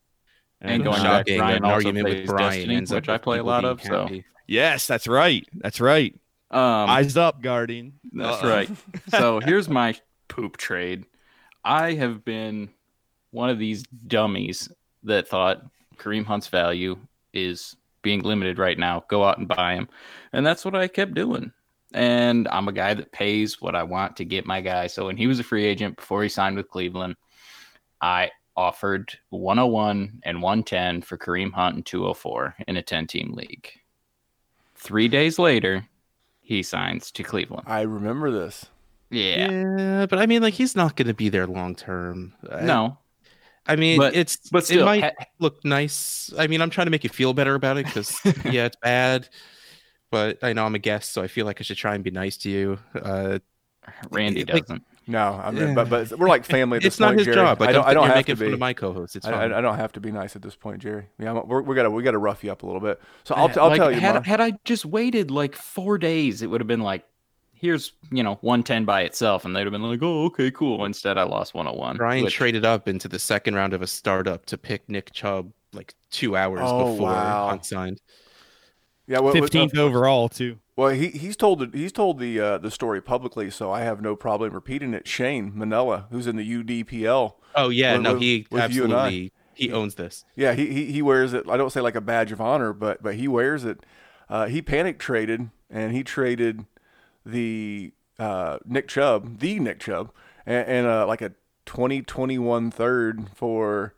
And 0.60 0.82
going 0.82 0.98
uh, 0.98 1.04
back, 1.04 1.26
Brian 1.26 1.58
an 1.58 1.64
argument 1.66 2.08
with 2.08 2.26
Brian 2.26 2.68
Destiny, 2.68 2.96
which 2.96 3.08
I 3.08 3.16
play 3.16 3.38
a 3.38 3.44
lot 3.44 3.64
of, 3.64 3.80
so-. 3.80 4.10
Yes, 4.48 4.88
that's 4.88 5.06
right. 5.06 5.46
That's 5.54 5.80
right. 5.80 6.12
um, 6.50 6.60
Eyes 6.60 7.16
up, 7.16 7.40
Guardian. 7.40 7.92
That's 8.12 8.42
Uh-uh. 8.42 8.50
right. 8.50 8.70
So 9.10 9.38
here's 9.38 9.68
my 9.68 9.94
poop 10.26 10.56
trade. 10.56 11.06
I 11.64 11.92
have 11.94 12.24
been 12.24 12.70
one 13.30 13.50
of 13.50 13.60
these 13.60 13.84
dummies 13.84 14.68
that 15.04 15.28
thought 15.28 15.62
Kareem 15.96 16.24
Hunt's 16.24 16.48
value 16.48 16.96
is 17.32 17.76
being 18.02 18.22
limited 18.22 18.58
right 18.58 18.78
now. 18.78 19.04
Go 19.08 19.24
out 19.24 19.38
and 19.38 19.48
buy 19.48 19.74
him. 19.74 19.88
And 20.32 20.44
that's 20.46 20.64
what 20.64 20.74
I 20.74 20.88
kept 20.88 21.14
doing. 21.14 21.52
And 21.94 22.46
I'm 22.48 22.68
a 22.68 22.72
guy 22.72 22.94
that 22.94 23.12
pays 23.12 23.60
what 23.62 23.74
I 23.74 23.82
want 23.82 24.16
to 24.16 24.24
get 24.24 24.44
my 24.46 24.60
guy. 24.60 24.86
So 24.88 25.06
when 25.06 25.16
he 25.16 25.26
was 25.26 25.40
a 25.40 25.44
free 25.44 25.64
agent 25.64 25.96
before 25.96 26.22
he 26.22 26.28
signed 26.28 26.56
with 26.56 26.68
Cleveland, 26.68 27.16
I 28.00 28.30
offered 28.56 29.16
101 29.30 30.20
and 30.24 30.42
110 30.42 31.02
for 31.02 31.16
Kareem 31.16 31.52
Hunt 31.52 31.76
and 31.76 31.86
204 31.86 32.56
in 32.66 32.76
a 32.76 32.82
10 32.82 33.06
team 33.06 33.32
league. 33.32 33.70
Three 34.74 35.08
days 35.08 35.38
later, 35.38 35.86
he 36.40 36.62
signs 36.62 37.10
to 37.12 37.22
Cleveland. 37.22 37.64
I 37.66 37.82
remember 37.82 38.30
this. 38.30 38.66
Yeah. 39.10 39.50
Yeah, 39.50 40.06
but 40.06 40.18
I 40.18 40.26
mean, 40.26 40.42
like 40.42 40.54
he's 40.54 40.76
not 40.76 40.94
going 40.96 41.08
to 41.08 41.14
be 41.14 41.28
there 41.30 41.46
long 41.46 41.74
term. 41.74 42.34
I- 42.50 42.62
No, 42.62 42.98
I 43.68 43.76
mean, 43.76 43.98
But- 43.98 44.16
it's 44.16 44.36
but 44.50 44.64
still, 44.64 44.82
it 44.82 44.84
might 44.86 45.04
ha- 45.04 45.24
look 45.38 45.64
nice. 45.64 46.32
I 46.38 46.46
mean, 46.46 46.60
I'm 46.62 46.70
trying 46.70 46.86
to 46.86 46.90
make 46.90 47.04
you 47.04 47.10
feel 47.10 47.34
better 47.34 47.54
about 47.54 47.76
it 47.76 47.84
because 47.86 48.18
yeah, 48.44 48.64
it's 48.66 48.76
bad. 48.82 49.28
But 50.10 50.38
I 50.42 50.54
know 50.54 50.64
I'm 50.64 50.74
a 50.74 50.78
guest, 50.78 51.12
so 51.12 51.22
I 51.22 51.26
feel 51.28 51.44
like 51.44 51.60
I 51.60 51.64
should 51.64 51.76
try 51.76 51.94
and 51.94 52.02
be 52.02 52.10
nice 52.10 52.38
to 52.38 52.50
you. 52.50 52.78
Uh, 52.94 53.38
Randy 54.10 54.44
like- 54.44 54.64
doesn't. 54.66 54.82
No, 55.10 55.40
I 55.42 55.50
mean, 55.52 55.74
but 55.74 55.88
but 55.88 56.10
we're 56.18 56.28
like 56.28 56.44
family. 56.44 56.76
At 56.76 56.82
this 56.82 56.94
it's 56.94 57.00
not 57.00 57.08
point, 57.08 57.20
his 57.20 57.24
Jerry. 57.24 57.36
job. 57.36 57.58
Like, 57.60 57.70
I 57.70 57.72
don't. 57.72 57.86
I'm 57.86 57.94
don't 57.94 58.06
have 58.08 58.16
making 58.16 58.34
to 58.36 58.40
fun 58.40 58.48
be. 58.48 58.52
of 58.52 58.58
my 58.58 58.74
co-host. 58.74 59.16
It's 59.16 59.24
I, 59.26 59.30
fine. 59.30 59.52
I, 59.54 59.58
I 59.58 59.60
don't 59.62 59.76
have 59.76 59.92
to 59.92 60.00
be 60.00 60.12
nice 60.12 60.36
at 60.36 60.42
this 60.42 60.54
point, 60.54 60.82
Jerry. 60.82 61.06
Yeah, 61.18 61.32
we're, 61.32 61.62
we 61.62 61.74
gotta 61.74 61.90
we 61.90 62.02
gotta 62.02 62.18
rough 62.18 62.44
you 62.44 62.52
up 62.52 62.62
a 62.62 62.66
little 62.66 62.82
bit. 62.82 63.00
So 63.24 63.34
I'll, 63.34 63.48
t- 63.48 63.58
I'll 63.58 63.68
Like, 63.70 63.78
tell 63.78 63.90
you. 63.90 64.00
Had, 64.00 64.16
mine. 64.16 64.24
had 64.24 64.40
I 64.42 64.52
just 64.66 64.84
waited 64.84 65.30
like 65.30 65.56
four 65.56 65.96
days, 65.96 66.42
it 66.42 66.48
would 66.48 66.60
have 66.60 66.68
been 66.68 66.82
like, 66.82 67.06
here's 67.60 67.92
you 68.10 68.22
know 68.22 68.34
110 68.40 68.84
by 68.84 69.02
itself, 69.02 69.44
and 69.44 69.54
they'd 69.54 69.62
have 69.64 69.72
been 69.72 69.82
like, 69.82 70.02
oh, 70.02 70.26
okay, 70.26 70.50
cool. 70.50 70.84
Instead, 70.84 71.18
I 71.18 71.22
lost 71.24 71.54
101. 71.54 71.96
Brian 71.96 72.24
which- 72.24 72.34
traded 72.34 72.64
up 72.64 72.88
into 72.88 73.08
the 73.08 73.18
second 73.18 73.54
round 73.54 73.72
of 73.74 73.82
a 73.82 73.86
startup 73.86 74.46
to 74.46 74.58
pick 74.58 74.88
Nick 74.88 75.12
Chubb 75.12 75.52
like 75.72 75.94
two 76.10 76.36
hours 76.36 76.60
Oh, 76.62 76.92
before 76.92 77.08
wow. 77.10 77.48
Hunt 77.50 77.64
signed. 77.66 78.00
yeah, 79.06 79.18
well, 79.20 79.32
Fifteenth 79.32 79.76
uh, 79.76 79.82
overall 79.82 80.28
too. 80.28 80.58
Well, 80.76 80.90
he 80.90 81.08
he's 81.08 81.36
told 81.36 81.74
he's 81.74 81.92
told 81.92 82.18
the 82.20 82.40
uh, 82.40 82.58
the 82.58 82.70
story 82.70 83.00
publicly, 83.02 83.50
so 83.50 83.70
I 83.72 83.80
have 83.80 84.00
no 84.00 84.14
problem 84.16 84.52
repeating 84.52 84.94
it. 84.94 85.06
Shane 85.08 85.52
Manella, 85.54 86.06
who's 86.10 86.26
in 86.26 86.36
the 86.36 86.62
UDPL. 86.62 87.32
Oh 87.54 87.68
yeah, 87.68 87.94
With- 87.94 88.02
no, 88.02 88.16
he 88.16 88.46
with 88.50 88.72
you 88.72 88.84
and 88.84 88.92
absolutely 88.92 89.32
he 89.54 89.72
owns 89.72 89.96
this. 89.96 90.24
Yeah, 90.36 90.52
he, 90.54 90.66
he 90.72 90.92
he 90.92 91.02
wears 91.02 91.32
it. 91.32 91.48
I 91.48 91.56
don't 91.56 91.70
say 91.70 91.80
like 91.80 91.96
a 91.96 92.00
badge 92.00 92.30
of 92.32 92.40
honor, 92.40 92.72
but 92.72 93.02
but 93.02 93.16
he 93.16 93.26
wears 93.26 93.64
it. 93.64 93.80
Uh, 94.28 94.46
he 94.46 94.62
panic 94.62 94.98
traded 94.98 95.50
and 95.68 95.92
he 95.92 96.04
traded 96.04 96.64
the 97.30 97.92
uh, 98.18 98.58
Nick 98.64 98.88
Chubb, 98.88 99.38
the 99.38 99.58
Nick 99.60 99.80
Chubb, 99.80 100.10
and, 100.46 100.66
and 100.68 100.86
uh, 100.86 101.06
like 101.06 101.22
a 101.22 101.32
2021 101.66 102.70
third 102.70 103.28
for 103.34 103.94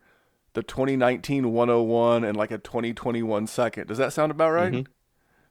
the 0.55 0.63
2019 0.63 1.53
101 1.53 2.25
and 2.25 2.37
like 2.37 2.51
a 2.51 2.59
2021 2.59 3.47
second. 3.47 3.87
Does 3.87 3.99
that 3.99 4.13
sound 4.13 4.31
about 4.31 4.51
right? 4.51 4.73
Mhm. 4.73 4.87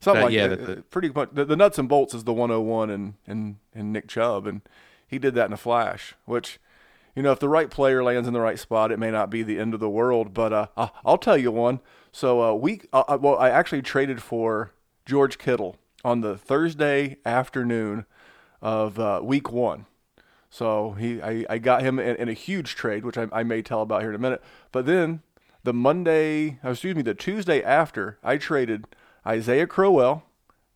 Something 0.01 0.21
Uh, 0.23 0.25
like 0.25 0.33
yeah, 0.33 0.47
that. 0.47 0.65
that- 0.65 0.77
Uh, 0.77 0.81
Pretty 0.89 1.09
much. 1.09 1.29
The, 1.33 1.45
the 1.45 1.55
nuts 1.55 1.77
and 1.77 1.89
bolts 1.89 2.13
is 2.13 2.23
the 2.23 2.33
101 2.33 2.89
and 2.89 3.13
and 3.27 3.57
and 3.73 3.91
Nick 3.93 4.07
Chubb, 4.07 4.45
and 4.47 4.61
he 5.07 5.17
did 5.19 5.35
that 5.35 5.47
in 5.47 5.53
a 5.53 5.57
flash. 5.57 6.15
Which, 6.25 6.59
you 7.15 7.23
know, 7.23 7.31
if 7.31 7.39
the 7.39 7.49
right 7.49 7.69
player 7.69 8.03
lands 8.03 8.27
in 8.27 8.33
the 8.33 8.39
right 8.41 8.59
spot, 8.59 8.91
it 8.91 8.99
may 8.99 9.11
not 9.11 9.29
be 9.29 9.41
the 9.43 9.59
end 9.59 9.73
of 9.73 9.79
the 9.79 9.89
world. 9.89 10.33
But 10.33 10.53
uh, 10.53 10.67
I'll 11.05 11.17
tell 11.17 11.37
you 11.37 11.51
one. 11.51 11.79
So 12.11 12.41
uh, 12.41 12.53
we, 12.53 12.81
uh, 12.93 13.03
uh, 13.07 13.17
well, 13.21 13.37
I 13.37 13.49
actually 13.49 13.81
traded 13.81 14.21
for 14.21 14.71
George 15.05 15.37
Kittle 15.37 15.75
on 16.03 16.21
the 16.21 16.37
Thursday 16.37 17.17
afternoon 17.25 18.05
of 18.61 18.99
uh, 18.99 19.21
week 19.23 19.51
one. 19.51 19.85
So 20.49 20.91
he, 20.93 21.21
I, 21.21 21.45
I 21.49 21.57
got 21.59 21.81
him 21.81 21.99
in, 21.99 22.15
in 22.15 22.29
a 22.29 22.33
huge 22.33 22.75
trade, 22.75 23.05
which 23.05 23.17
I, 23.17 23.27
I 23.31 23.43
may 23.43 23.61
tell 23.61 23.81
about 23.81 24.01
here 24.01 24.09
in 24.09 24.15
a 24.15 24.19
minute. 24.19 24.43
But 24.71 24.85
then 24.85 25.21
the 25.63 25.73
Monday, 25.73 26.59
uh, 26.63 26.71
excuse 26.71 26.95
me, 26.95 27.01
the 27.01 27.13
Tuesday 27.13 27.61
after, 27.61 28.17
I 28.23 28.37
traded 28.37 28.85
Isaiah 29.25 29.67
Crowell, 29.67 30.23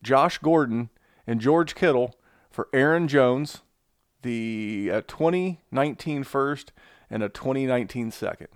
Josh 0.03 0.37
Gordon, 0.37 0.89
and 1.25 1.39
George 1.39 1.73
Kittle 1.73 2.15
for 2.51 2.67
Aaron 2.73 3.07
Jones, 3.07 3.61
the 4.21 4.89
uh, 4.93 5.01
2019 5.07 6.23
first 6.23 6.71
and 7.09 7.23
a 7.23 7.29
2019 7.29 8.11
second. 8.11 8.47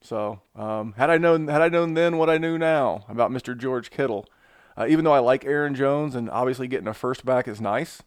So 0.00 0.40
um, 0.54 0.94
had 0.96 1.10
I 1.10 1.18
known 1.18 1.48
had 1.48 1.60
I 1.60 1.68
known 1.68 1.94
then 1.94 2.18
what 2.18 2.30
I 2.30 2.38
knew 2.38 2.56
now 2.56 3.04
about 3.08 3.30
Mr. 3.30 3.56
George 3.56 3.90
Kittle, 3.90 4.26
uh, 4.78 4.86
even 4.88 5.04
though 5.04 5.12
I 5.12 5.18
like 5.18 5.44
Aaron 5.44 5.74
Jones 5.74 6.14
and 6.14 6.30
obviously 6.30 6.68
getting 6.68 6.88
a 6.88 6.94
first 6.94 7.24
back 7.24 7.48
is 7.48 7.60
nice. 7.60 8.02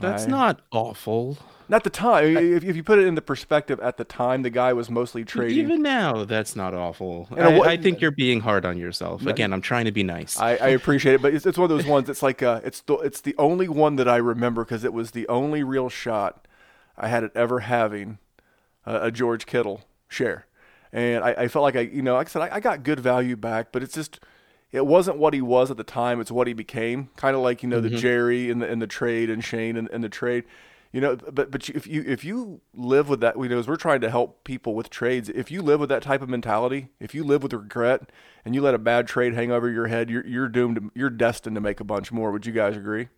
That's 0.00 0.24
I- 0.24 0.28
not 0.28 0.60
awful. 0.72 1.38
Not 1.68 1.82
the 1.82 1.90
time. 1.90 2.36
If, 2.36 2.62
if 2.64 2.76
you 2.76 2.84
put 2.84 3.00
it 3.00 3.06
in 3.06 3.16
the 3.16 3.22
perspective 3.22 3.80
at 3.80 3.96
the 3.96 4.04
time, 4.04 4.42
the 4.42 4.50
guy 4.50 4.72
was 4.72 4.88
mostly 4.88 5.24
trading. 5.24 5.58
Even 5.58 5.82
now, 5.82 6.24
that's 6.24 6.54
not 6.54 6.74
awful. 6.74 7.26
And 7.30 7.40
a 7.40 7.60
I, 7.60 7.72
I 7.72 7.76
think 7.76 8.00
you're 8.00 8.12
being 8.12 8.40
hard 8.40 8.64
on 8.64 8.78
yourself. 8.78 9.22
No. 9.22 9.30
Again, 9.32 9.52
I'm 9.52 9.60
trying 9.60 9.86
to 9.86 9.92
be 9.92 10.04
nice. 10.04 10.38
I, 10.38 10.50
I 10.50 10.68
appreciate 10.68 11.16
it, 11.16 11.22
but 11.22 11.34
it's, 11.34 11.44
it's 11.44 11.58
one 11.58 11.68
of 11.68 11.76
those 11.76 11.86
ones. 11.86 12.08
It's 12.08 12.22
like 12.22 12.40
uh, 12.40 12.60
it's 12.62 12.82
the 12.82 12.94
it's 12.98 13.20
the 13.20 13.34
only 13.36 13.68
one 13.68 13.96
that 13.96 14.06
I 14.06 14.16
remember 14.16 14.64
because 14.64 14.84
it 14.84 14.92
was 14.92 15.10
the 15.10 15.26
only 15.26 15.64
real 15.64 15.88
shot 15.88 16.46
I 16.96 17.08
had 17.08 17.24
at 17.24 17.34
ever 17.34 17.60
having 17.60 18.18
a, 18.84 19.06
a 19.06 19.10
George 19.10 19.44
Kittle 19.44 19.82
share, 20.06 20.46
and 20.92 21.24
I, 21.24 21.30
I 21.32 21.48
felt 21.48 21.64
like 21.64 21.74
I 21.74 21.80
you 21.80 22.02
know 22.02 22.14
like 22.14 22.28
I 22.28 22.30
said 22.30 22.42
I, 22.42 22.56
I 22.56 22.60
got 22.60 22.84
good 22.84 23.00
value 23.00 23.34
back, 23.34 23.72
but 23.72 23.82
it's 23.82 23.94
just 23.94 24.20
it 24.76 24.86
wasn't 24.86 25.16
what 25.16 25.32
he 25.32 25.40
was 25.40 25.70
at 25.70 25.78
the 25.78 25.84
time. 25.84 26.20
It's 26.20 26.30
what 26.30 26.46
he 26.46 26.52
became. 26.52 27.08
Kind 27.16 27.34
of 27.34 27.40
like 27.40 27.62
you 27.62 27.68
know 27.68 27.80
the 27.80 27.88
Jerry 27.88 28.50
in 28.50 28.58
the 28.58 28.70
in 28.70 28.78
the 28.78 28.86
trade 28.86 29.30
and 29.30 29.42
Shane 29.42 29.76
in, 29.76 29.88
in 29.88 30.02
the 30.02 30.10
trade. 30.10 30.44
You 30.92 31.00
know, 31.00 31.16
but 31.16 31.50
but 31.50 31.68
if 31.70 31.86
you 31.86 32.04
if 32.06 32.24
you 32.24 32.60
live 32.74 33.08
with 33.08 33.20
that, 33.20 33.38
you 33.38 33.48
know, 33.48 33.58
as 33.58 33.66
we're 33.66 33.76
trying 33.76 34.02
to 34.02 34.10
help 34.10 34.44
people 34.44 34.74
with 34.74 34.90
trades, 34.90 35.30
if 35.30 35.50
you 35.50 35.62
live 35.62 35.80
with 35.80 35.88
that 35.88 36.02
type 36.02 36.20
of 36.20 36.28
mentality, 36.28 36.90
if 37.00 37.14
you 37.14 37.24
live 37.24 37.42
with 37.42 37.54
regret, 37.54 38.12
and 38.44 38.54
you 38.54 38.60
let 38.60 38.74
a 38.74 38.78
bad 38.78 39.06
trade 39.06 39.32
hang 39.32 39.50
over 39.50 39.70
your 39.70 39.86
head, 39.86 40.10
you're 40.10 40.26
you're 40.26 40.48
doomed. 40.48 40.76
To, 40.76 40.90
you're 40.94 41.10
destined 41.10 41.54
to 41.56 41.60
make 41.60 41.80
a 41.80 41.84
bunch 41.84 42.12
more. 42.12 42.30
Would 42.30 42.44
you 42.44 42.52
guys 42.52 42.76
agree? 42.76 43.08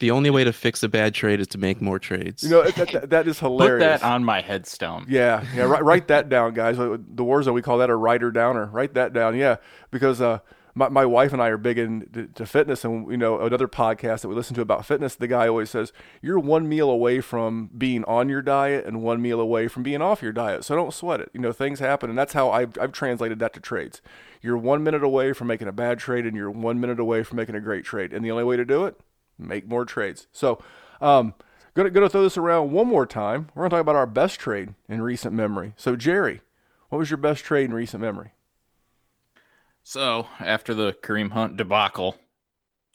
the 0.00 0.12
only 0.12 0.30
way 0.30 0.44
to 0.44 0.52
fix 0.52 0.82
a 0.82 0.88
bad 0.88 1.12
trade 1.14 1.40
is 1.40 1.48
to 1.48 1.58
make 1.58 1.80
more 1.80 1.98
trades. 1.98 2.44
You 2.44 2.50
know, 2.50 2.62
that, 2.62 2.88
that, 2.92 3.10
that 3.10 3.28
is 3.28 3.38
Put 3.40 3.46
hilarious. 3.46 4.00
that 4.00 4.06
on 4.06 4.24
my 4.24 4.40
headstone. 4.40 5.06
Yeah, 5.08 5.44
yeah. 5.54 5.64
Write, 5.64 5.84
write 5.84 6.08
that 6.08 6.28
down, 6.28 6.54
guys. 6.54 6.76
The 6.76 6.84
Warzone, 7.16 7.52
we 7.52 7.62
call 7.62 7.78
that 7.78 7.90
a 7.90 7.96
writer 7.96 8.30
downer. 8.30 8.66
Write 8.66 8.94
that 8.94 9.12
down. 9.12 9.36
Yeah, 9.36 9.56
because 9.90 10.20
uh, 10.20 10.38
my 10.78 10.88
my 10.88 11.04
wife 11.04 11.32
and 11.32 11.42
I 11.42 11.48
are 11.48 11.56
big 11.56 11.76
into 11.76 12.28
to 12.28 12.46
fitness, 12.46 12.84
and 12.84 13.10
you 13.10 13.16
know 13.16 13.40
another 13.40 13.66
podcast 13.66 14.20
that 14.20 14.28
we 14.28 14.34
listen 14.34 14.54
to 14.54 14.60
about 14.60 14.86
fitness. 14.86 15.16
The 15.16 15.26
guy 15.26 15.48
always 15.48 15.70
says 15.70 15.92
you're 16.22 16.38
one 16.38 16.68
meal 16.68 16.88
away 16.88 17.20
from 17.20 17.68
being 17.76 18.04
on 18.04 18.28
your 18.28 18.40
diet 18.40 18.86
and 18.86 19.02
one 19.02 19.20
meal 19.20 19.40
away 19.40 19.66
from 19.66 19.82
being 19.82 20.00
off 20.00 20.22
your 20.22 20.32
diet. 20.32 20.64
So 20.64 20.76
don't 20.76 20.94
sweat 20.94 21.20
it. 21.20 21.30
You 21.34 21.40
know 21.40 21.52
things 21.52 21.80
happen, 21.80 22.08
and 22.08 22.18
that's 22.18 22.32
how 22.32 22.50
I've 22.50 22.78
I've 22.80 22.92
translated 22.92 23.40
that 23.40 23.52
to 23.54 23.60
trades. 23.60 24.00
You're 24.40 24.56
one 24.56 24.84
minute 24.84 25.02
away 25.02 25.32
from 25.32 25.48
making 25.48 25.68
a 25.68 25.72
bad 25.72 25.98
trade, 25.98 26.24
and 26.24 26.36
you're 26.36 26.50
one 26.50 26.80
minute 26.80 27.00
away 27.00 27.24
from 27.24 27.36
making 27.36 27.56
a 27.56 27.60
great 27.60 27.84
trade. 27.84 28.12
And 28.12 28.24
the 28.24 28.30
only 28.30 28.44
way 28.44 28.56
to 28.56 28.64
do 28.64 28.86
it, 28.86 28.98
make 29.38 29.68
more 29.68 29.84
trades. 29.84 30.28
So. 30.32 30.62
Um, 31.00 31.34
Gonna, 31.74 31.90
gonna 31.90 32.08
throw 32.08 32.24
this 32.24 32.36
around 32.36 32.72
one 32.72 32.88
more 32.88 33.06
time. 33.06 33.50
We're 33.54 33.62
gonna 33.62 33.70
talk 33.70 33.80
about 33.82 33.94
our 33.94 34.06
best 34.06 34.40
trade 34.40 34.74
in 34.88 35.00
recent 35.00 35.32
memory. 35.32 35.74
So, 35.76 35.94
Jerry, 35.94 36.40
what 36.88 36.98
was 36.98 37.08
your 37.08 37.18
best 37.18 37.44
trade 37.44 37.66
in 37.66 37.72
recent 37.72 38.00
memory? 38.00 38.32
So 39.88 40.26
after 40.40 40.74
the 40.74 40.94
Kareem 41.02 41.30
Hunt 41.30 41.56
debacle, 41.56 42.14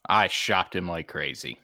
I 0.07 0.27
shopped 0.27 0.75
him 0.75 0.87
like 0.87 1.07
crazy. 1.07 1.57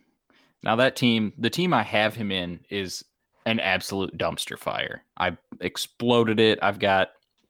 Now 0.64 0.76
that 0.78 0.96
team, 0.96 1.34
the 1.38 1.52
team 1.52 1.72
I 1.72 1.84
have 1.84 2.16
him 2.16 2.32
in, 2.32 2.62
is 2.72 3.06
an 3.46 3.60
absolute 3.60 4.18
dumpster 4.18 4.58
fire. 4.58 5.04
I 5.18 5.38
exploded 5.62 6.40
it. 6.40 6.58
I've 6.64 6.80
got, 6.80 7.10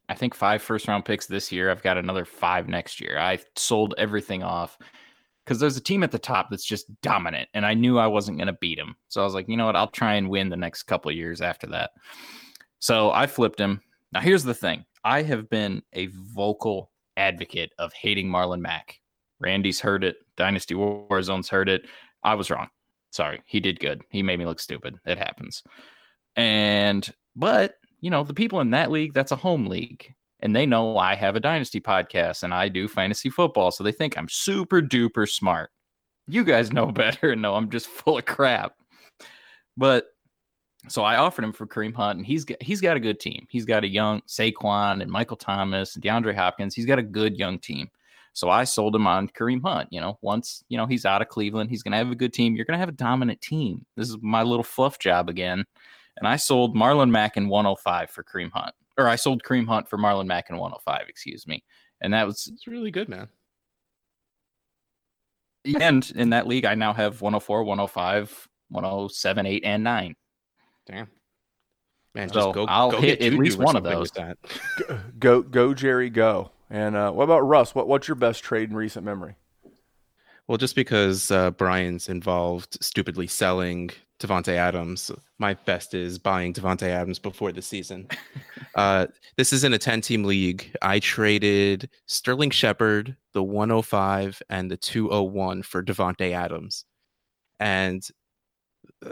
I 0.09 0.13
think, 0.13 0.35
five 0.35 0.61
first 0.61 0.89
round 0.89 1.05
picks 1.05 1.25
this 1.25 1.53
year. 1.53 1.71
I've 1.71 1.81
got 1.81 1.97
another 1.97 2.25
five 2.25 2.67
next 2.67 2.99
year. 2.99 3.17
I 3.17 3.39
sold 3.55 3.95
everything 3.97 4.43
off 4.43 4.77
because 5.45 5.61
there's 5.61 5.77
a 5.77 5.81
team 5.81 6.03
at 6.03 6.11
the 6.11 6.19
top 6.19 6.49
that's 6.49 6.65
just 6.65 6.91
dominant, 7.01 7.47
and 7.53 7.65
I 7.65 7.75
knew 7.75 7.97
I 7.97 8.07
wasn't 8.07 8.39
going 8.39 8.47
to 8.47 8.57
beat 8.59 8.77
him. 8.77 8.97
So 9.07 9.21
I 9.21 9.23
was 9.23 9.33
like, 9.33 9.47
you 9.47 9.55
know 9.55 9.67
what? 9.67 9.77
I'll 9.77 9.87
try 9.87 10.15
and 10.15 10.27
win 10.27 10.49
the 10.49 10.57
next 10.57 10.83
couple 10.83 11.13
years 11.13 11.39
after 11.39 11.67
that. 11.67 11.91
So 12.79 13.11
I 13.11 13.25
flipped 13.25 13.57
him. 13.57 13.79
Now 14.11 14.19
here's 14.19 14.43
the 14.43 14.53
thing: 14.53 14.83
I 15.05 15.21
have 15.21 15.49
been 15.49 15.81
a 15.93 16.07
vocal 16.07 16.91
advocate 17.19 17.71
of 17.77 17.93
hating 17.93 18.27
Marlon 18.29 18.61
Mack. 18.61 18.99
Randy's 19.39 19.79
heard 19.79 20.03
it. 20.03 20.17
Dynasty 20.37 20.73
Warzone's 20.73 21.49
heard 21.49 21.69
it. 21.69 21.83
I 22.23 22.33
was 22.33 22.49
wrong. 22.49 22.69
Sorry. 23.11 23.41
He 23.45 23.59
did 23.59 23.79
good. 23.79 24.01
He 24.09 24.23
made 24.23 24.39
me 24.39 24.45
look 24.45 24.59
stupid. 24.59 24.95
It 25.05 25.17
happens. 25.17 25.63
And, 26.35 27.07
but, 27.35 27.75
you 28.01 28.09
know, 28.09 28.23
the 28.23 28.33
people 28.33 28.59
in 28.61 28.71
that 28.71 28.91
league, 28.91 29.13
that's 29.13 29.31
a 29.31 29.37
home 29.37 29.67
league. 29.67 30.13
And 30.41 30.55
they 30.55 30.65
know 30.65 30.97
I 30.97 31.15
have 31.15 31.35
a 31.35 31.41
dynasty 31.41 31.81
podcast 31.81 32.43
and 32.43 32.53
I 32.53 32.69
do 32.69 32.87
fantasy 32.87 33.29
football. 33.29 33.71
So 33.71 33.83
they 33.83 33.91
think 33.91 34.17
I'm 34.17 34.29
super 34.29 34.81
duper 34.81 35.29
smart. 35.29 35.71
You 36.27 36.43
guys 36.43 36.71
know 36.71 36.85
better 36.91 37.31
and 37.31 37.41
know 37.41 37.55
I'm 37.55 37.69
just 37.69 37.87
full 37.87 38.17
of 38.17 38.25
crap. 38.25 38.73
But 39.75 40.07
so 40.87 41.03
I 41.03 41.17
offered 41.17 41.43
him 41.43 41.51
for 41.51 41.67
Kareem 41.67 41.93
Hunt, 41.93 42.17
and 42.17 42.25
he's 42.25 42.45
got, 42.45 42.61
he's 42.61 42.79
got 42.81 42.95
a 42.95 42.99
good 43.01 43.19
team. 43.19 43.45
He's 43.49 43.65
got 43.65 43.83
a 43.83 43.87
young 43.87 44.21
Saquon 44.21 45.01
and 45.01 45.11
Michael 45.11 45.35
Thomas 45.37 45.95
and 45.95 46.03
DeAndre 46.03 46.35
Hopkins. 46.35 46.73
He's 46.73 46.85
got 46.85 46.99
a 46.99 47.03
good 47.03 47.37
young 47.37 47.59
team. 47.59 47.89
So 48.33 48.49
I 48.49 48.63
sold 48.63 48.95
him 48.95 49.05
on 49.05 49.27
Kareem 49.27 49.61
Hunt. 49.61 49.89
You 49.91 49.99
know, 49.99 50.17
once 50.21 50.63
you 50.69 50.77
know 50.77 50.85
he's 50.85 51.05
out 51.05 51.21
of 51.21 51.27
Cleveland, 51.27 51.69
he's 51.69 51.83
going 51.83 51.91
to 51.91 51.97
have 51.97 52.11
a 52.11 52.15
good 52.15 52.31
team. 52.31 52.55
You're 52.55 52.65
going 52.65 52.75
to 52.75 52.79
have 52.79 52.89
a 52.89 52.93
dominant 52.93 53.41
team. 53.41 53.85
This 53.97 54.09
is 54.09 54.17
my 54.21 54.43
little 54.43 54.63
fluff 54.63 54.99
job 54.99 55.29
again. 55.29 55.65
And 56.17 56.27
I 56.27 56.37
sold 56.37 56.75
Marlon 56.75 57.09
Mack 57.09 57.37
in 57.37 57.49
105 57.49 58.09
for 58.09 58.23
Kareem 58.23 58.51
Hunt, 58.53 58.73
or 58.97 59.07
I 59.07 59.15
sold 59.15 59.43
Kareem 59.43 59.67
Hunt 59.67 59.89
for 59.89 59.97
Marlon 59.97 60.27
Mack 60.27 60.49
in 60.49 60.57
105. 60.57 61.09
Excuse 61.09 61.47
me. 61.47 61.63
And 62.01 62.13
that 62.13 62.25
was 62.25 62.49
It's 62.53 62.67
really 62.67 62.91
good, 62.91 63.09
man. 63.09 63.27
and 65.79 66.09
in 66.15 66.29
that 66.29 66.47
league, 66.47 66.65
I 66.65 66.75
now 66.75 66.93
have 66.93 67.21
104, 67.21 67.63
105, 67.63 68.47
107, 68.69 69.45
8, 69.45 69.63
and 69.65 69.83
9. 69.83 70.15
Damn. 70.89 71.07
Man, 72.15 72.29
So 72.29 72.33
just 72.33 72.55
go. 72.55 72.65
I'll 72.65 72.91
go 72.91 72.99
hit 72.99 73.19
get 73.19 73.33
at 73.33 73.39
least 73.39 73.57
one 73.57 73.75
of 73.75 73.83
something 73.83 73.91
those. 73.91 74.11
That. 74.11 74.37
Go, 75.19 75.41
go, 75.41 75.73
Jerry, 75.73 76.09
go. 76.09 76.51
And 76.69 76.95
uh, 76.95 77.11
what 77.11 77.23
about 77.25 77.41
Russ? 77.41 77.75
What, 77.75 77.87
what's 77.87 78.07
your 78.07 78.15
best 78.15 78.43
trade 78.43 78.69
in 78.69 78.75
recent 78.75 79.05
memory? 79.05 79.35
Well, 80.47 80.57
just 80.57 80.75
because 80.75 81.29
uh, 81.29 81.51
Brian's 81.51 82.09
involved 82.09 82.83
stupidly 82.83 83.27
selling 83.27 83.91
Davante 84.19 84.53
Adams, 84.53 85.11
my 85.37 85.53
best 85.53 85.93
is 85.93 86.17
buying 86.17 86.53
Davante 86.53 86.87
Adams 86.87 87.19
before 87.19 87.51
the 87.51 87.61
season. 87.61 88.07
uh, 88.75 89.07
this 89.37 89.53
is 89.53 89.63
in 89.63 89.73
a 89.73 89.77
10 89.77 90.01
team 90.01 90.23
league. 90.23 90.75
I 90.81 90.99
traded 90.99 91.89
Sterling 92.07 92.49
Shepard, 92.49 93.15
the 93.33 93.43
105, 93.43 94.41
and 94.49 94.71
the 94.71 94.77
201 94.77 95.61
for 95.61 95.83
Devonte 95.83 96.31
Adams. 96.31 96.85
And 97.59 98.07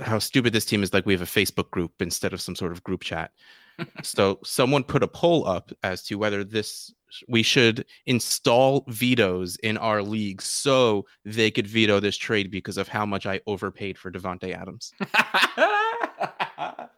how 0.01 0.19
stupid 0.19 0.53
this 0.53 0.65
team 0.65 0.83
is 0.83 0.93
like 0.93 1.05
we 1.05 1.13
have 1.13 1.21
a 1.21 1.25
Facebook 1.25 1.71
group 1.71 1.93
instead 2.01 2.33
of 2.33 2.41
some 2.41 2.55
sort 2.55 2.71
of 2.71 2.83
group 2.83 3.01
chat. 3.03 3.31
so 4.03 4.39
someone 4.43 4.83
put 4.83 5.03
a 5.03 5.07
poll 5.07 5.47
up 5.47 5.71
as 5.83 6.03
to 6.03 6.15
whether 6.15 6.43
this 6.43 6.93
we 7.29 7.41
should 7.41 7.85
install 8.05 8.83
vetoes 8.89 9.55
in 9.57 9.77
our 9.77 10.03
league 10.03 10.41
so 10.41 11.05
they 11.23 11.49
could 11.49 11.65
veto 11.65 12.01
this 12.01 12.17
trade 12.17 12.51
because 12.51 12.77
of 12.77 12.89
how 12.89 13.05
much 13.05 13.25
I 13.25 13.39
overpaid 13.47 13.97
for 13.97 14.11
Davante 14.11 14.53
Adams. 14.53 14.91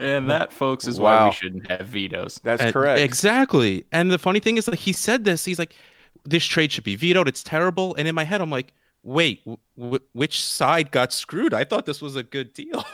and 0.00 0.28
that, 0.28 0.52
folks, 0.52 0.88
is 0.88 0.98
why 0.98 1.26
we 1.26 1.32
shouldn't 1.32 1.70
have 1.70 1.86
vetoes. 1.86 2.40
That's 2.42 2.60
And- 2.62 2.72
correct. 2.72 3.00
Exactly. 3.00 3.84
And 3.92 4.10
the 4.10 4.18
funny 4.18 4.40
thing 4.40 4.56
is 4.56 4.66
like 4.66 4.80
he 4.80 4.92
said 4.92 5.24
this, 5.24 5.44
he's 5.44 5.60
like 5.60 5.76
this 6.24 6.44
trade 6.44 6.72
should 6.72 6.84
be 6.84 6.96
vetoed. 6.96 7.28
It's 7.28 7.42
terrible. 7.42 7.94
And 7.96 8.08
in 8.08 8.14
my 8.14 8.24
head 8.24 8.40
I'm 8.40 8.50
like, 8.50 8.74
"Wait, 9.02 9.40
w- 9.44 9.58
w- 9.76 10.04
which 10.12 10.44
side 10.44 10.90
got 10.90 11.12
screwed? 11.12 11.54
I 11.54 11.64
thought 11.64 11.86
this 11.86 12.00
was 12.02 12.16
a 12.16 12.22
good 12.22 12.52
deal." 12.52 12.84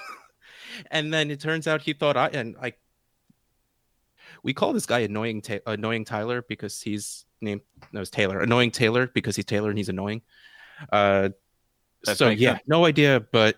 and 0.90 1.12
then 1.12 1.30
it 1.30 1.40
turns 1.40 1.66
out 1.66 1.82
he 1.82 1.92
thought 1.92 2.16
I 2.16 2.28
and 2.28 2.56
I 2.60 2.74
we 4.42 4.54
call 4.54 4.72
this 4.72 4.86
guy 4.86 5.00
annoying 5.00 5.42
Ta- 5.42 5.58
annoying 5.66 6.04
Tyler 6.04 6.42
because 6.48 6.80
he's 6.80 7.24
named 7.40 7.60
no 7.92 8.00
it's 8.00 8.10
Taylor 8.10 8.40
annoying 8.40 8.70
Taylor 8.70 9.06
because 9.08 9.36
he's 9.36 9.44
Taylor 9.44 9.68
and 9.70 9.78
he's 9.78 9.88
annoying. 9.88 10.22
Uh, 10.92 11.30
That 12.04 12.16
so 12.16 12.28
yeah, 12.28 12.52
sense. 12.54 12.62
no 12.68 12.84
idea, 12.84 13.20
but 13.32 13.56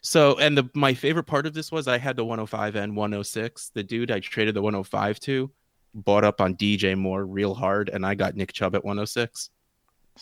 so 0.00 0.36
and 0.38 0.58
the 0.58 0.68
my 0.74 0.94
favorite 0.94 1.24
part 1.24 1.46
of 1.46 1.54
this 1.54 1.70
was 1.70 1.86
I 1.86 1.98
had 1.98 2.16
the 2.16 2.24
105 2.24 2.74
and 2.74 2.96
106. 2.96 3.70
The 3.70 3.84
dude 3.84 4.10
I 4.10 4.18
traded 4.18 4.54
the 4.54 4.62
105 4.62 5.20
to 5.20 5.50
bought 5.94 6.24
up 6.24 6.40
on 6.40 6.56
DJ 6.56 6.96
Moore 6.98 7.24
real 7.24 7.54
hard, 7.54 7.88
and 7.88 8.04
I 8.04 8.16
got 8.16 8.34
Nick 8.34 8.52
Chubb 8.52 8.74
at 8.74 8.84
106. 8.84 9.50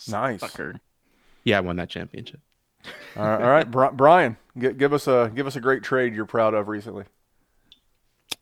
Nice. 0.07 0.39
Sucker. 0.41 0.75
Yeah, 1.43 1.57
I 1.57 1.61
won 1.61 1.75
that 1.77 1.89
championship. 1.89 2.39
All 3.15 3.23
right, 3.23 3.41
all 3.41 3.49
right. 3.49 3.95
Brian, 3.95 4.37
give 4.57 4.93
us 4.93 5.07
a 5.07 5.31
give 5.33 5.47
us 5.47 5.55
a 5.55 5.61
great 5.61 5.83
trade 5.83 6.15
you're 6.15 6.25
proud 6.25 6.53
of 6.53 6.67
recently. 6.67 7.05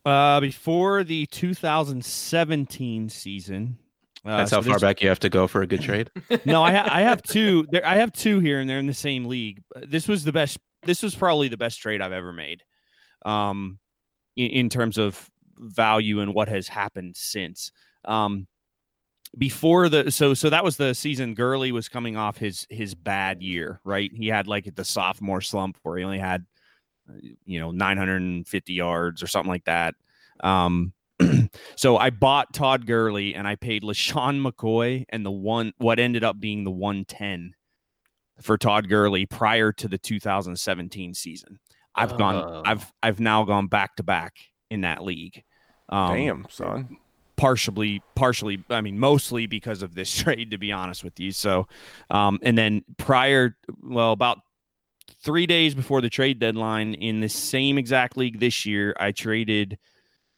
Uh, 0.04 0.40
before 0.40 1.04
the 1.04 1.26
2017 1.26 3.08
season. 3.08 3.78
Uh, 4.24 4.38
That's 4.38 4.50
so 4.50 4.56
how 4.56 4.62
far 4.62 4.78
back 4.78 5.02
you 5.02 5.08
have 5.08 5.20
to 5.20 5.28
go 5.28 5.46
for 5.46 5.62
a 5.62 5.66
good 5.66 5.80
trade. 5.80 6.10
no, 6.44 6.62
I, 6.62 6.72
ha- 6.72 6.88
I 6.90 7.02
have 7.02 7.22
two. 7.22 7.66
There, 7.70 7.84
I 7.86 7.96
have 7.96 8.12
two 8.12 8.38
here, 8.38 8.60
and 8.60 8.68
they're 8.68 8.78
in 8.78 8.86
the 8.86 8.94
same 8.94 9.24
league. 9.26 9.62
This 9.86 10.08
was 10.08 10.24
the 10.24 10.32
best. 10.32 10.58
This 10.84 11.02
was 11.02 11.14
probably 11.14 11.48
the 11.48 11.56
best 11.56 11.80
trade 11.80 12.00
I've 12.02 12.12
ever 12.12 12.32
made, 12.32 12.62
um, 13.24 13.78
in, 14.36 14.50
in 14.50 14.68
terms 14.68 14.98
of 14.98 15.30
value 15.56 16.20
and 16.20 16.34
what 16.34 16.48
has 16.48 16.68
happened 16.68 17.16
since. 17.16 17.72
Um, 18.04 18.46
before 19.38 19.88
the 19.88 20.10
so 20.10 20.34
so 20.34 20.50
that 20.50 20.64
was 20.64 20.76
the 20.76 20.94
season 20.94 21.34
Gurley 21.34 21.72
was 21.72 21.88
coming 21.88 22.16
off 22.16 22.36
his 22.38 22.66
his 22.70 22.94
bad 22.94 23.42
year, 23.42 23.80
right? 23.84 24.10
He 24.14 24.28
had 24.28 24.46
like 24.46 24.74
the 24.74 24.84
sophomore 24.84 25.40
slump 25.40 25.78
where 25.82 25.98
he 25.98 26.04
only 26.04 26.18
had, 26.18 26.44
you 27.44 27.60
know, 27.60 27.70
950 27.70 28.72
yards 28.72 29.22
or 29.22 29.26
something 29.26 29.50
like 29.50 29.64
that. 29.64 29.94
Um, 30.42 30.92
so 31.76 31.96
I 31.96 32.10
bought 32.10 32.52
Todd 32.54 32.86
Gurley 32.86 33.34
and 33.34 33.46
I 33.46 33.54
paid 33.56 33.82
LeSean 33.82 34.44
McCoy 34.44 35.04
and 35.10 35.24
the 35.24 35.30
one 35.30 35.72
what 35.78 35.98
ended 35.98 36.24
up 36.24 36.40
being 36.40 36.64
the 36.64 36.70
110 36.70 37.54
for 38.40 38.56
Todd 38.58 38.88
Gurley 38.88 39.26
prior 39.26 39.70
to 39.72 39.86
the 39.86 39.98
2017 39.98 41.14
season. 41.14 41.60
I've 41.94 42.12
Oh. 42.14 42.16
gone 42.18 42.62
I've 42.66 42.92
I've 43.02 43.20
now 43.20 43.44
gone 43.44 43.66
back 43.68 43.96
to 43.96 44.02
back 44.02 44.34
in 44.70 44.80
that 44.80 45.02
league. 45.04 45.44
Um, 45.88 46.14
Damn, 46.14 46.46
son. 46.48 46.96
Partially 47.40 48.02
partially 48.14 48.62
i 48.68 48.82
mean 48.82 48.98
mostly 48.98 49.46
because 49.46 49.80
of 49.82 49.94
this 49.94 50.14
trade 50.22 50.50
to 50.50 50.58
be 50.58 50.70
honest 50.70 51.02
with 51.02 51.18
you 51.18 51.32
so 51.32 51.66
um 52.10 52.38
and 52.42 52.58
then 52.58 52.84
prior 52.98 53.56
well 53.82 54.12
about 54.12 54.38
three 55.24 55.46
days 55.46 55.74
before 55.74 56.02
the 56.02 56.10
trade 56.10 56.38
deadline 56.38 56.92
in 56.92 57.20
the 57.20 57.28
same 57.30 57.78
exact 57.78 58.14
league 58.18 58.40
this 58.40 58.66
year 58.66 58.94
i 59.00 59.10
traded 59.10 59.78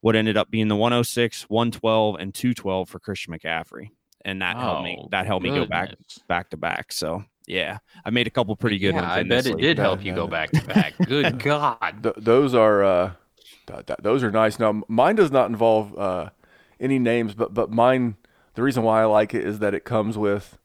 what 0.00 0.14
ended 0.14 0.36
up 0.36 0.48
being 0.48 0.68
the 0.68 0.76
106 0.76 1.42
112 1.50 2.16
and 2.20 2.32
212 2.32 2.88
for 2.88 3.00
christian 3.00 3.34
mccaffrey 3.34 3.90
and 4.24 4.40
that 4.40 4.56
helped 4.56 4.84
me 4.84 4.96
Oh, 5.02 5.08
that 5.10 5.26
helped 5.26 5.42
me 5.42 5.50
go 5.50 5.66
back 5.66 5.90
back 6.28 6.50
to 6.50 6.56
back 6.56 6.92
so 6.92 7.24
yeah 7.48 7.78
i 8.04 8.10
made 8.10 8.28
a 8.28 8.30
couple 8.30 8.54
pretty 8.54 8.78
good 8.78 8.94
Yeah, 8.94 9.02
ones 9.02 9.16
I 9.16 9.20
in 9.22 9.28
bet 9.28 9.38
this 9.38 9.46
it 9.46 9.56
league. 9.56 9.62
did 9.62 9.76
Yeah, 9.76 9.82
help 9.82 10.04
you 10.04 10.14
go 10.14 10.28
back 10.28 10.52
to 10.52 10.62
back. 10.62 10.94
Good 11.08 11.40
God. 11.42 12.00
Th- 12.04 12.14
those 12.16 12.54
are 12.54 12.84
uh, 12.84 13.12
th- 13.66 13.86
th- 13.86 13.98
those 14.02 14.22
are 14.22 14.30
nice. 14.30 14.60
Now, 14.60 14.82
mine 14.86 15.16
does 15.16 15.32
not 15.32 15.50
involve 15.50 15.98
uh, 15.98 16.30
any 16.82 16.98
names, 16.98 17.34
but 17.34 17.54
but 17.54 17.70
mine. 17.70 18.16
The 18.54 18.62
reason 18.62 18.82
why 18.82 19.00
I 19.00 19.06
like 19.06 19.32
it 19.32 19.46
is 19.46 19.60
that 19.60 19.72
it 19.72 19.84
comes 19.84 20.18
with 20.18 20.58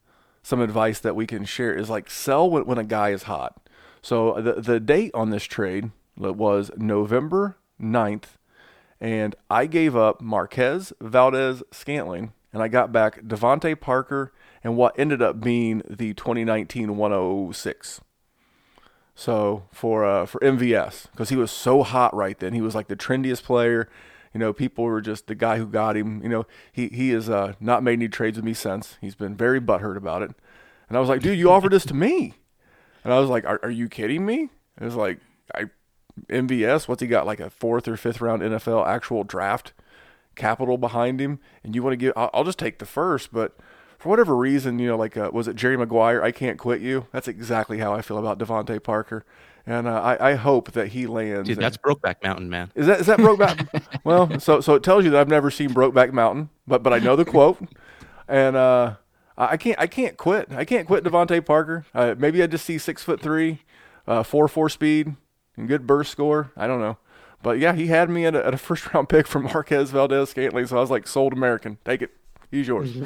some 0.43 0.59
advice 0.59 0.99
that 0.99 1.15
we 1.15 1.25
can 1.25 1.45
share. 1.45 1.73
Is 1.73 1.89
like 1.89 2.09
sell 2.09 2.49
when, 2.49 2.65
when 2.65 2.77
a 2.77 2.83
guy 2.83 3.11
is 3.11 3.23
hot. 3.23 3.69
So 4.01 4.41
the 4.41 4.53
the 4.53 4.79
date 4.79 5.11
on 5.13 5.29
this 5.29 5.43
trade 5.43 5.91
was 6.17 6.71
November 6.75 7.57
9th, 7.79 8.37
and 8.99 9.35
I 9.49 9.67
gave 9.67 9.95
up 9.95 10.19
Marquez 10.19 10.91
Valdes 10.99 11.63
Scantling, 11.71 12.33
and 12.51 12.61
I 12.61 12.67
got 12.67 12.91
back 12.91 13.21
DeVante 13.21 13.79
Parker 13.79 14.33
and 14.63 14.75
what 14.75 14.97
ended 14.99 15.21
up 15.21 15.39
being 15.39 15.81
the 15.89 16.13
2019 16.13 16.97
106. 16.97 18.01
So 19.15 19.63
for 19.71 20.05
uh, 20.05 20.25
for 20.25 20.39
MVS 20.41 21.07
because 21.11 21.29
he 21.29 21.35
was 21.35 21.51
so 21.51 21.83
hot 21.83 22.13
right 22.15 22.37
then, 22.37 22.53
he 22.53 22.61
was 22.61 22.75
like 22.75 22.87
the 22.87 22.95
trendiest 22.95 23.43
player. 23.43 23.89
You 24.37 24.39
know, 24.39 24.53
people 24.53 24.83
were 24.83 25.01
just 25.01 25.25
the 25.25 25.33
guy 25.33 25.57
who 25.57 25.65
got 25.65 25.97
him. 25.97 26.21
You 26.21 26.29
know, 26.29 26.45
he 26.71 26.89
he 26.89 27.09
has 27.09 27.27
uh, 27.27 27.53
not 27.59 27.81
made 27.81 27.93
any 27.93 28.07
trades 28.07 28.37
with 28.37 28.45
me 28.45 28.53
since. 28.53 28.95
He's 29.01 29.15
been 29.15 29.35
very 29.35 29.59
butthurt 29.59 29.97
about 29.97 30.21
it. 30.21 30.29
And 30.87 30.95
I 30.95 30.99
was 30.99 31.09
like, 31.09 31.21
dude, 31.21 31.39
you 31.39 31.49
offered 31.49 31.71
this 31.71 31.87
to 31.87 31.95
me. 31.95 32.35
And 33.03 33.11
I 33.11 33.17
was 33.19 33.31
like, 33.31 33.45
are, 33.45 33.59
are 33.63 33.71
you 33.71 33.89
kidding 33.89 34.27
me? 34.27 34.49
It 34.79 34.83
was 34.83 34.93
like, 34.93 35.21
I 35.55 35.71
MVS, 36.29 36.87
what's 36.87 37.01
he 37.01 37.07
got? 37.07 37.25
Like 37.25 37.39
a 37.39 37.49
fourth 37.49 37.87
or 37.87 37.97
fifth 37.97 38.21
round 38.21 38.43
NFL 38.43 38.85
actual 38.85 39.23
draft 39.23 39.73
capital 40.35 40.77
behind 40.77 41.19
him, 41.19 41.39
and 41.63 41.73
you 41.73 41.81
want 41.81 41.93
to 41.93 41.97
give? 41.97 42.13
I'll, 42.15 42.29
I'll 42.31 42.43
just 42.43 42.59
take 42.59 42.77
the 42.77 42.85
first, 42.85 43.33
but 43.33 43.57
for 43.97 44.09
whatever 44.09 44.35
reason, 44.35 44.77
you 44.77 44.87
know, 44.87 44.97
like 44.97 45.17
uh, 45.17 45.31
was 45.33 45.47
it 45.47 45.55
Jerry 45.55 45.77
Maguire? 45.77 46.21
I 46.21 46.31
can't 46.31 46.59
quit 46.59 46.79
you. 46.79 47.07
That's 47.11 47.27
exactly 47.27 47.79
how 47.79 47.91
I 47.91 48.03
feel 48.03 48.19
about 48.19 48.37
DeVante 48.37 48.83
Parker, 48.83 49.25
and 49.67 49.87
uh, 49.87 50.01
I, 50.01 50.31
I 50.31 50.35
hope 50.35 50.71
that 50.71 50.87
he 50.87 51.05
lands. 51.05 51.47
Dude, 51.47 51.57
and- 51.57 51.63
that's 51.63 51.77
Brokeback 51.77 52.23
Mountain, 52.23 52.49
man. 52.49 52.71
is 52.73 52.87
that 52.87 53.01
is 53.01 53.05
that 53.05 53.19
Brokeback? 53.19 53.83
well, 54.03 54.39
so 54.39 54.61
so 54.61 54.73
it 54.73 54.81
tells 54.81 55.03
you 55.03 55.11
that 55.11 55.19
I've 55.19 55.27
never 55.27 55.51
seen 55.51 55.69
Brokeback 55.69 56.11
Mountain, 56.13 56.49
but 56.65 56.81
but 56.81 56.93
I 56.93 56.99
know 56.99 57.15
the 57.15 57.25
quote, 57.25 57.59
and 58.27 58.55
uh, 58.55 58.95
I 59.37 59.47
I 59.49 59.57
can't 59.57 59.77
I 59.79 59.85
can't 59.87 60.17
quit. 60.17 60.51
I 60.51 60.65
can't 60.65 60.87
quit 60.87 61.03
DeVante 61.03 61.45
Parker. 61.45 61.85
Uh, 61.93 62.15
maybe 62.17 62.41
I 62.41 62.47
just 62.47 62.65
see 62.65 62.77
six 62.79 63.03
foot 63.03 63.19
three, 63.21 63.61
uh, 64.07 64.23
four 64.23 64.47
four 64.47 64.69
speed, 64.69 65.15
and 65.57 65.67
good 65.67 65.85
burst 65.85 66.11
score. 66.11 66.51
I 66.57 66.65
don't 66.65 66.79
know, 66.79 66.97
but 67.43 67.59
yeah, 67.59 67.73
he 67.73 67.87
had 67.87 68.09
me 68.09 68.25
at 68.25 68.35
a, 68.35 68.47
at 68.47 68.53
a 68.53 68.57
first 68.67 68.91
round 68.93 69.09
pick 69.09 69.27
from 69.27 69.43
Marquez 69.43 69.91
Valdes 69.91 70.29
Scantling, 70.29 70.65
so 70.67 70.77
I 70.77 70.79
was 70.81 70.89
like, 70.89 71.05
sold 71.07 71.33
American, 71.33 71.77
take 71.83 72.01
it, 72.01 72.11
he's 72.49 72.67
yours. 72.67 72.95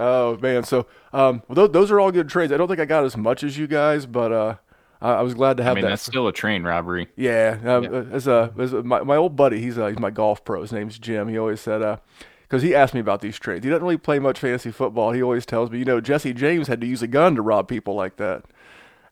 oh 0.00 0.38
man, 0.40 0.64
so 0.64 0.86
um, 1.12 1.42
well, 1.46 1.54
those, 1.54 1.70
those 1.70 1.90
are 1.90 2.00
all 2.00 2.10
good 2.10 2.28
trades. 2.28 2.52
I 2.52 2.56
don't 2.56 2.68
think 2.68 2.80
I 2.80 2.84
got 2.84 3.04
as 3.04 3.16
much 3.16 3.44
as 3.44 3.56
you 3.56 3.66
guys, 3.66 4.06
but 4.06 4.32
uh, 4.32 4.54
I, 5.00 5.12
I 5.12 5.22
was 5.22 5.34
glad 5.34 5.58
to 5.58 5.62
I 5.62 5.66
have 5.66 5.74
mean, 5.76 5.84
that. 5.84 5.90
that's 5.90 6.02
still 6.02 6.26
a 6.26 6.32
train 6.32 6.62
robbery. 6.62 7.08
Yeah, 7.16 7.58
uh, 7.64 7.82
as 8.12 8.26
a 8.26 8.52
as 8.58 8.72
a, 8.72 8.82
my 8.82 9.02
my 9.02 9.16
old 9.16 9.36
buddy, 9.36 9.60
he's 9.60 9.78
uh, 9.78 9.86
he's 9.86 9.98
my 9.98 10.10
golf 10.10 10.44
pro. 10.44 10.62
His 10.62 10.72
name's 10.72 10.98
Jim. 10.98 11.28
He 11.28 11.38
always 11.38 11.60
said, 11.60 11.82
uh, 11.82 11.98
because 12.42 12.62
he 12.62 12.74
asked 12.74 12.94
me 12.94 13.00
about 13.00 13.20
these 13.20 13.38
trades. 13.38 13.64
He 13.64 13.70
doesn't 13.70 13.82
really 13.82 13.96
play 13.96 14.18
much 14.18 14.40
fantasy 14.40 14.70
football. 14.70 15.12
He 15.12 15.22
always 15.22 15.46
tells 15.46 15.70
me, 15.70 15.78
you 15.78 15.84
know, 15.84 16.00
Jesse 16.00 16.32
James 16.32 16.66
had 16.66 16.80
to 16.80 16.86
use 16.86 17.02
a 17.02 17.06
gun 17.06 17.36
to 17.36 17.42
rob 17.42 17.68
people 17.68 17.94
like 17.94 18.16
that, 18.16 18.44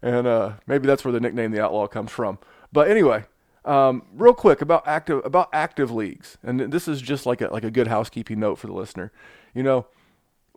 and 0.02 0.26
uh, 0.26 0.54
maybe 0.66 0.86
that's 0.86 1.04
where 1.04 1.12
the 1.12 1.20
nickname 1.20 1.52
the 1.52 1.62
Outlaw 1.62 1.86
comes 1.86 2.10
from. 2.10 2.38
But 2.72 2.90
anyway, 2.90 3.24
um, 3.64 4.02
real 4.14 4.34
quick 4.34 4.60
about 4.60 4.86
active 4.86 5.24
about 5.24 5.48
active 5.52 5.90
leagues, 5.90 6.38
and 6.42 6.60
this 6.72 6.88
is 6.88 7.00
just 7.00 7.26
like 7.26 7.40
a 7.40 7.48
like 7.48 7.64
a 7.64 7.70
good 7.70 7.88
housekeeping 7.88 8.40
note 8.40 8.58
for 8.58 8.66
the 8.66 8.72
listener. 8.72 9.12
You 9.54 9.62
know, 9.62 9.86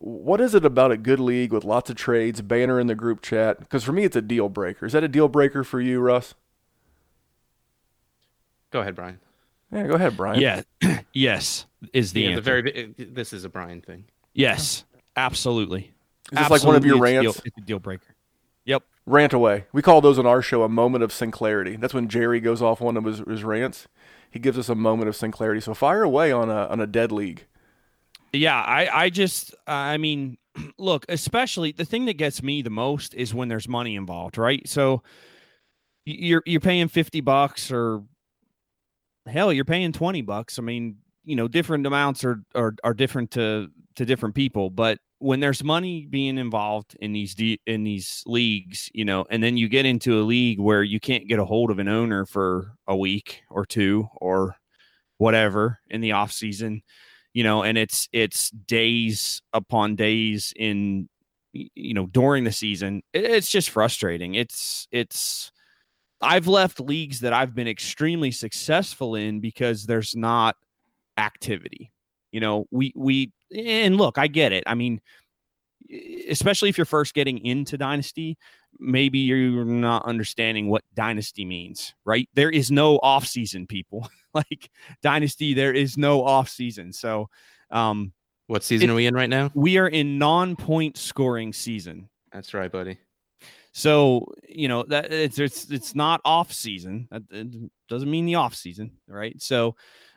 what 0.01 0.41
is 0.41 0.55
it 0.55 0.65
about 0.65 0.91
a 0.91 0.97
good 0.97 1.19
league 1.19 1.53
with 1.53 1.63
lots 1.63 1.89
of 1.89 1.95
trades, 1.95 2.41
banner 2.41 2.79
in 2.79 2.87
the 2.87 2.95
group 2.95 3.21
chat? 3.21 3.59
Because 3.59 3.83
for 3.83 3.91
me, 3.91 4.03
it's 4.03 4.15
a 4.15 4.21
deal 4.21 4.49
breaker. 4.49 4.85
Is 4.85 4.93
that 4.93 5.03
a 5.03 5.07
deal 5.07 5.27
breaker 5.27 5.63
for 5.63 5.79
you, 5.79 5.99
Russ? 5.99 6.33
Go 8.71 8.79
ahead, 8.81 8.95
Brian. 8.95 9.19
Yeah, 9.71 9.87
go 9.87 9.93
ahead, 9.93 10.17
Brian. 10.17 10.39
yeah 10.41 10.63
yes 11.13 11.65
is 11.93 12.11
the 12.13 12.21
yeah, 12.21 12.29
answer. 12.31 12.41
the 12.41 12.41
very 12.41 12.93
this 12.97 13.31
is 13.31 13.45
a 13.45 13.49
Brian 13.49 13.79
thing. 13.81 14.03
yes 14.33 14.83
absolutely 15.15 15.93
Is 16.31 16.39
this 16.39 16.49
like 16.49 16.63
one 16.65 16.75
of 16.75 16.83
your 16.85 16.95
Absolutely, 16.95 17.13
rants? 17.27 17.37
It's, 17.37 17.39
a 17.39 17.41
deal, 17.41 17.47
it's 17.47 17.57
a 17.57 17.61
deal 17.67 17.79
breaker. 17.79 18.15
Yep. 18.65 18.83
Rant 19.05 19.33
away. 19.33 19.65
We 19.71 19.81
call 19.81 20.01
those 20.01 20.19
on 20.19 20.25
our 20.25 20.41
show 20.41 20.63
a 20.63 20.69
moment 20.69 21.03
of 21.03 21.11
sincerity. 21.13 21.75
That's 21.77 21.93
when 21.93 22.07
Jerry 22.09 22.39
goes 22.41 22.61
off 22.61 22.81
one 22.81 22.97
of 22.97 23.05
his, 23.05 23.19
his 23.19 23.43
rants. 23.43 23.87
He 24.29 24.39
gives 24.39 24.57
us 24.57 24.67
a 24.69 24.75
moment 24.75 25.07
of 25.09 25.15
sincerity. 25.15 25.61
So 25.61 25.73
fire 25.73 26.03
away 26.03 26.31
on 26.31 26.49
a 26.49 26.67
on 26.67 26.79
a 26.81 26.87
dead 26.87 27.11
league. 27.11 27.45
Yeah, 28.33 28.59
I 28.61 28.87
I 29.05 29.09
just 29.09 29.53
I 29.67 29.97
mean, 29.97 30.37
look, 30.77 31.05
especially 31.09 31.71
the 31.71 31.85
thing 31.85 32.05
that 32.05 32.17
gets 32.17 32.41
me 32.41 32.61
the 32.61 32.69
most 32.69 33.13
is 33.13 33.33
when 33.33 33.47
there's 33.49 33.67
money 33.67 33.95
involved, 33.95 34.37
right? 34.37 34.67
So 34.67 35.03
you're 36.05 36.43
you're 36.45 36.59
paying 36.61 36.87
50 36.87 37.21
bucks 37.21 37.71
or 37.71 38.03
hell, 39.27 39.53
you're 39.53 39.65
paying 39.65 39.91
20 39.91 40.21
bucks. 40.21 40.59
I 40.59 40.61
mean, 40.61 40.97
you 41.23 41.35
know, 41.35 41.47
different 41.47 41.85
amounts 41.85 42.23
are 42.23 42.41
are 42.55 42.73
are 42.83 42.93
different 42.93 43.31
to 43.31 43.69
to 43.95 44.05
different 44.05 44.35
people, 44.35 44.69
but 44.69 44.99
when 45.19 45.39
there's 45.39 45.63
money 45.63 46.07
being 46.09 46.37
involved 46.37 46.97
in 46.99 47.13
these 47.13 47.35
de- 47.35 47.59
in 47.67 47.83
these 47.83 48.23
leagues, 48.25 48.89
you 48.93 49.05
know, 49.05 49.25
and 49.29 49.43
then 49.43 49.57
you 49.57 49.69
get 49.69 49.85
into 49.85 50.19
a 50.19 50.23
league 50.23 50.59
where 50.59 50.83
you 50.83 50.99
can't 50.99 51.27
get 51.27 51.39
a 51.39 51.45
hold 51.45 51.69
of 51.69 51.79
an 51.79 51.87
owner 51.87 52.25
for 52.25 52.73
a 52.87 52.95
week 52.95 53.41
or 53.49 53.65
two 53.65 54.07
or 54.19 54.55
whatever 55.17 55.79
in 55.89 56.01
the 56.01 56.11
off 56.13 56.31
season, 56.31 56.81
you 57.33 57.43
know, 57.43 57.63
and 57.63 57.77
it's 57.77 58.09
it's 58.11 58.49
days 58.51 59.41
upon 59.53 59.95
days 59.95 60.53
in 60.55 61.07
you 61.53 61.93
know 61.93 62.07
during 62.07 62.43
the 62.43 62.51
season. 62.51 63.01
It's 63.13 63.49
just 63.49 63.69
frustrating. 63.69 64.35
It's 64.35 64.87
it's 64.91 65.51
I've 66.21 66.47
left 66.47 66.79
leagues 66.79 67.21
that 67.21 67.33
I've 67.33 67.55
been 67.55 67.67
extremely 67.67 68.31
successful 68.31 69.15
in 69.15 69.39
because 69.39 69.85
there's 69.85 70.15
not 70.15 70.55
activity. 71.17 71.91
You 72.31 72.39
know, 72.41 72.65
we 72.71 72.93
we 72.95 73.31
and 73.55 73.97
look, 73.97 74.17
I 74.17 74.27
get 74.27 74.51
it. 74.51 74.63
I 74.67 74.75
mean, 74.75 75.01
especially 76.29 76.69
if 76.69 76.77
you're 76.77 76.85
first 76.85 77.13
getting 77.13 77.43
into 77.45 77.77
dynasty, 77.77 78.37
maybe 78.79 79.19
you're 79.19 79.65
not 79.65 80.05
understanding 80.05 80.69
what 80.69 80.83
dynasty 80.93 81.45
means, 81.45 81.93
right? 82.05 82.29
There 82.33 82.49
is 82.49 82.71
no 82.71 82.97
off 82.97 83.25
season, 83.25 83.67
people. 83.67 84.09
like 84.33 84.69
dynasty, 85.01 85.53
there 85.53 85.73
is 85.73 85.97
no 85.97 86.23
off 86.23 86.49
season. 86.49 86.93
So, 86.93 87.29
um, 87.69 88.13
what 88.47 88.63
season 88.63 88.89
it, 88.89 88.93
are 88.93 88.95
we 88.95 89.05
in 89.05 89.13
right 89.13 89.29
now? 89.29 89.51
We 89.53 89.77
are 89.77 89.87
in 89.87 90.17
non 90.17 90.55
point 90.55 90.97
scoring 90.97 91.53
season. 91.53 92.09
That's 92.31 92.53
right, 92.53 92.71
buddy. 92.71 92.97
So 93.73 94.27
you 94.47 94.67
know 94.67 94.83
that 94.83 95.13
it's 95.13 95.39
it's 95.39 95.69
it's 95.69 95.95
not 95.95 96.19
off 96.25 96.51
season. 96.51 97.07
That 97.11 97.69
doesn't 97.87 98.11
mean 98.11 98.25
the 98.25 98.35
off 98.35 98.53
season, 98.53 98.91
right? 99.07 99.41
So, 99.41 99.75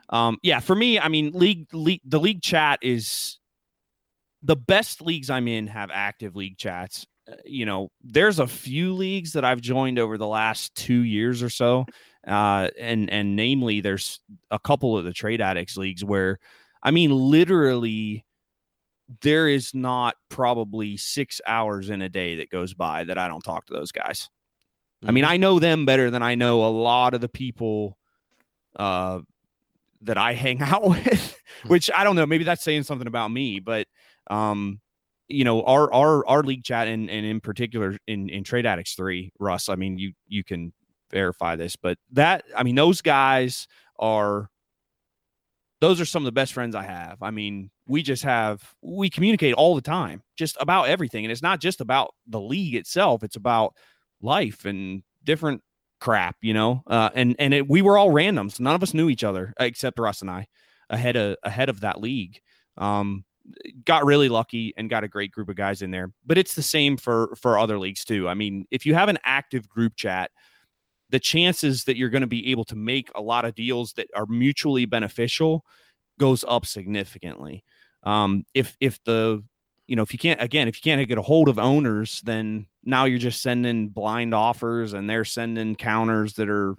um, 0.09 0.37
yeah, 0.43 0.59
for 0.59 0.75
me, 0.75 0.99
I 0.99 1.07
mean, 1.07 1.31
league, 1.33 1.73
league 1.73 2.01
the 2.03 2.19
league 2.19 2.41
chat 2.41 2.79
is 2.81 3.39
the 4.43 4.55
best 4.55 5.01
leagues 5.01 5.29
I'm 5.29 5.47
in 5.47 5.67
have 5.67 5.89
active 5.91 6.35
league 6.35 6.57
chats. 6.57 7.05
Uh, 7.31 7.35
you 7.45 7.65
know, 7.65 7.89
there's 8.03 8.39
a 8.39 8.47
few 8.47 8.93
leagues 8.93 9.33
that 9.33 9.45
I've 9.45 9.61
joined 9.61 9.99
over 9.99 10.17
the 10.17 10.27
last 10.27 10.75
two 10.75 11.03
years 11.03 11.41
or 11.41 11.49
so, 11.49 11.85
uh, 12.27 12.69
and 12.79 13.09
and 13.09 13.35
namely, 13.35 13.81
there's 13.81 14.19
a 14.49 14.59
couple 14.59 14.97
of 14.97 15.05
the 15.05 15.13
trade 15.13 15.41
addicts 15.41 15.77
leagues 15.77 16.03
where, 16.03 16.39
I 16.81 16.91
mean, 16.91 17.11
literally 17.11 18.25
there 19.21 19.47
is 19.47 19.73
not 19.73 20.15
probably 20.29 20.97
six 20.97 21.39
hours 21.45 21.89
in 21.89 22.01
a 22.01 22.09
day 22.09 22.35
that 22.35 22.49
goes 22.49 22.73
by 22.73 23.03
that 23.03 23.17
I 23.17 23.27
don't 23.27 23.43
talk 23.43 23.67
to 23.67 23.73
those 23.73 23.91
guys. 23.91 24.29
Mm-hmm. 25.01 25.09
I 25.09 25.11
mean, 25.11 25.23
mm-hmm. 25.23 25.33
I 25.33 25.37
know 25.37 25.59
them 25.59 25.85
better 25.85 26.09
than 26.09 26.23
I 26.23 26.35
know 26.35 26.65
a 26.65 26.69
lot 26.69 27.13
of 27.13 27.21
the 27.21 27.29
people 27.29 27.97
uh, 28.75 29.19
that 30.01 30.17
I 30.17 30.33
hang 30.33 30.61
out 30.61 30.87
with, 30.87 31.39
which 31.67 31.91
I 31.95 32.03
don't 32.03 32.15
know. 32.15 32.25
Maybe 32.25 32.43
that's 32.43 32.63
saying 32.63 32.83
something 32.83 33.07
about 33.07 33.29
me, 33.29 33.59
but 33.59 33.87
um, 34.27 34.79
you 35.27 35.43
know, 35.43 35.63
our 35.63 35.91
our 35.93 36.25
our 36.27 36.43
league 36.43 36.63
chat 36.63 36.87
and 36.87 37.09
and 37.09 37.25
in 37.25 37.39
particular 37.39 37.97
in 38.07 38.29
in 38.29 38.43
Trade 38.43 38.65
Addicts 38.65 38.95
three, 38.95 39.31
Russ. 39.39 39.69
I 39.69 39.75
mean, 39.75 39.97
you 39.97 40.13
you 40.27 40.43
can 40.43 40.73
verify 41.11 41.55
this, 41.55 41.75
but 41.75 41.97
that 42.11 42.43
I 42.55 42.63
mean, 42.63 42.75
those 42.75 43.01
guys 43.01 43.67
are 43.97 44.49
those 45.81 45.99
are 45.99 46.05
some 46.05 46.23
of 46.23 46.25
the 46.25 46.31
best 46.31 46.53
friends 46.53 46.75
I 46.75 46.83
have. 46.83 47.21
I 47.21 47.31
mean, 47.31 47.69
we 47.87 48.01
just 48.01 48.23
have 48.23 48.73
we 48.81 49.09
communicate 49.09 49.53
all 49.53 49.75
the 49.75 49.81
time, 49.81 50.23
just 50.35 50.57
about 50.59 50.87
everything, 50.87 51.25
and 51.25 51.31
it's 51.31 51.41
not 51.41 51.59
just 51.59 51.81
about 51.81 52.13
the 52.27 52.41
league 52.41 52.75
itself; 52.75 53.23
it's 53.23 53.35
about 53.35 53.75
life 54.21 54.65
and 54.65 55.03
different 55.23 55.61
crap, 55.99 56.37
you 56.41 56.53
know. 56.53 56.83
Uh, 56.87 57.09
and 57.13 57.35
and 57.39 57.53
it, 57.53 57.69
we 57.69 57.81
were 57.81 57.97
all 57.97 58.11
random, 58.11 58.49
so 58.49 58.63
none 58.63 58.75
of 58.75 58.83
us 58.83 58.93
knew 58.93 59.09
each 59.09 59.23
other 59.23 59.53
except 59.59 59.99
Russ 59.99 60.21
and 60.21 60.31
I 60.31 60.47
ahead 60.89 61.15
of 61.15 61.37
ahead 61.43 61.69
of 61.69 61.81
that 61.81 62.01
league. 62.01 62.39
Um, 62.77 63.25
got 63.83 64.05
really 64.05 64.29
lucky 64.29 64.73
and 64.77 64.89
got 64.89 65.03
a 65.03 65.07
great 65.07 65.31
group 65.31 65.49
of 65.49 65.55
guys 65.55 65.81
in 65.81 65.91
there. 65.91 66.11
But 66.25 66.37
it's 66.37 66.55
the 66.55 66.63
same 66.63 66.97
for 66.97 67.35
for 67.35 67.59
other 67.59 67.77
leagues 67.77 68.05
too. 68.05 68.27
I 68.27 68.33
mean, 68.33 68.65
if 68.71 68.85
you 68.85 68.93
have 68.95 69.09
an 69.09 69.19
active 69.23 69.67
group 69.67 69.95
chat 69.95 70.31
the 71.15 71.19
chances 71.21 71.85
that 71.85 71.95
you're 71.95 72.09
going 72.09 72.23
to 72.23 72.27
be 72.27 72.51
able 72.51 72.65
to 72.65 72.75
make 72.75 73.09
a 73.15 73.21
lot 73.21 73.45
of 73.45 73.55
deals 73.55 73.93
that 73.93 74.09
are 74.13 74.25
mutually 74.25 74.85
beneficial 74.85 75.63
goes 76.19 76.43
up 76.45 76.65
significantly. 76.65 77.63
Um, 78.03 78.43
if 78.53 78.75
if 78.81 79.01
the 79.05 79.41
you 79.87 79.95
know 79.95 80.01
if 80.01 80.11
you 80.11 80.19
can't 80.19 80.41
again 80.41 80.67
if 80.67 80.75
you 80.75 80.81
can't 80.81 81.07
get 81.07 81.17
a 81.17 81.21
hold 81.21 81.47
of 81.47 81.57
owners, 81.57 82.21
then 82.25 82.67
now 82.83 83.05
you're 83.05 83.17
just 83.17 83.41
sending 83.41 83.87
blind 83.87 84.33
offers 84.33 84.91
and 84.91 85.09
they're 85.09 85.23
sending 85.23 85.77
counters 85.77 86.33
that 86.33 86.49
are 86.49 86.75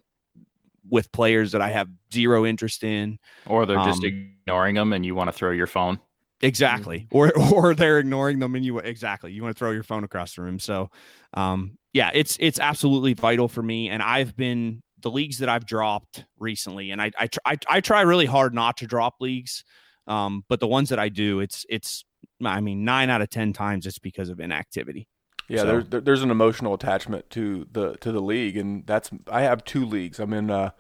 with 0.86 1.10
players 1.12 1.52
that 1.52 1.62
I 1.62 1.70
have 1.70 1.88
zero 2.12 2.44
interest 2.44 2.84
in, 2.84 3.18
or 3.46 3.64
they're 3.64 3.82
just 3.84 4.04
um, 4.04 4.34
ignoring 4.44 4.74
them 4.74 4.92
and 4.92 5.06
you 5.06 5.14
want 5.14 5.28
to 5.28 5.32
throw 5.32 5.50
your 5.50 5.66
phone. 5.66 5.98
Exactly. 6.42 7.08
Or 7.10 7.32
or 7.54 7.74
they're 7.74 8.00
ignoring 8.00 8.38
them 8.38 8.54
and 8.54 8.66
you 8.66 8.80
exactly. 8.80 9.32
You 9.32 9.42
want 9.42 9.56
to 9.56 9.58
throw 9.58 9.70
your 9.70 9.82
phone 9.82 10.04
across 10.04 10.34
the 10.34 10.42
room. 10.42 10.58
So 10.58 10.90
um 11.32 11.78
yeah, 11.96 12.10
it's 12.12 12.36
it's 12.40 12.60
absolutely 12.60 13.14
vital 13.14 13.48
for 13.48 13.62
me. 13.62 13.88
And 13.88 14.02
I've 14.02 14.36
been 14.36 14.82
the 15.00 15.10
leagues 15.10 15.38
that 15.38 15.48
I've 15.48 15.64
dropped 15.64 16.26
recently, 16.38 16.90
and 16.90 17.00
I 17.00 17.10
I 17.18 17.26
try 17.26 17.56
I 17.68 17.80
try 17.80 18.02
really 18.02 18.26
hard 18.26 18.52
not 18.54 18.76
to 18.78 18.86
drop 18.86 19.14
leagues. 19.18 19.64
Um, 20.06 20.44
but 20.46 20.60
the 20.60 20.68
ones 20.68 20.90
that 20.90 20.98
I 20.98 21.08
do, 21.08 21.40
it's 21.40 21.64
it's 21.70 22.04
I 22.44 22.60
mean 22.60 22.84
nine 22.84 23.08
out 23.08 23.22
of 23.22 23.30
ten 23.30 23.54
times 23.54 23.86
it's 23.86 23.98
because 23.98 24.28
of 24.28 24.40
inactivity. 24.40 25.08
Yeah, 25.48 25.60
so. 25.60 25.80
there's 25.80 26.04
there's 26.04 26.22
an 26.22 26.30
emotional 26.30 26.74
attachment 26.74 27.30
to 27.30 27.66
the 27.72 27.96
to 28.02 28.12
the 28.12 28.20
league, 28.20 28.58
and 28.58 28.86
that's 28.86 29.10
I 29.32 29.40
have 29.42 29.64
two 29.64 29.86
leagues. 29.86 30.20
I'm 30.20 30.34
in 30.34 30.50
uh, 30.50 30.72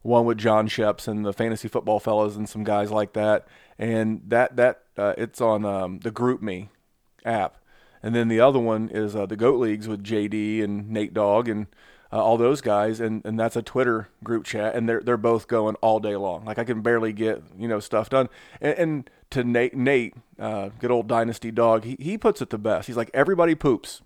one 0.00 0.24
with 0.24 0.38
John 0.38 0.68
Sheps 0.68 1.06
and 1.06 1.22
the 1.22 1.34
fantasy 1.34 1.68
football 1.68 2.00
fellas 2.00 2.34
and 2.34 2.48
some 2.48 2.64
guys 2.64 2.90
like 2.90 3.12
that, 3.12 3.46
and 3.78 4.22
that 4.28 4.56
that 4.56 4.84
uh, 4.96 5.12
it's 5.18 5.42
on 5.42 5.66
um, 5.66 5.98
the 5.98 6.10
GroupMe 6.10 6.70
app, 7.26 7.58
and 8.02 8.14
then 8.14 8.28
the 8.28 8.40
other 8.40 8.58
one 8.58 8.88
is 8.88 9.14
uh, 9.14 9.26
the 9.26 9.36
Goat 9.36 9.60
Leagues 9.60 9.88
with 9.88 10.02
JD 10.02 10.62
and 10.62 10.90
Nate 10.90 11.14
Dogg 11.14 11.48
and 11.48 11.66
uh, 12.12 12.22
all 12.22 12.36
those 12.36 12.60
guys, 12.60 13.00
and, 13.00 13.24
and 13.24 13.40
that's 13.40 13.56
a 13.56 13.62
Twitter 13.62 14.08
group 14.22 14.44
chat, 14.44 14.74
and 14.74 14.88
they're 14.88 15.00
they're 15.00 15.16
both 15.16 15.48
going 15.48 15.76
all 15.76 15.98
day 15.98 16.14
long. 16.16 16.44
Like 16.44 16.58
I 16.58 16.64
can 16.64 16.82
barely 16.82 17.12
get 17.12 17.42
you 17.58 17.66
know 17.66 17.80
stuff 17.80 18.10
done. 18.10 18.28
And, 18.60 18.78
and 18.78 19.10
to 19.30 19.44
Nate, 19.44 19.74
Nate, 19.74 20.14
uh, 20.38 20.70
good 20.78 20.90
old 20.90 21.08
Dynasty 21.08 21.50
Dog, 21.50 21.84
he 21.84 21.96
he 21.98 22.18
puts 22.18 22.42
it 22.42 22.50
the 22.50 22.58
best. 22.58 22.86
He's 22.86 22.96
like 22.96 23.10
everybody 23.14 23.54
poops. 23.54 24.02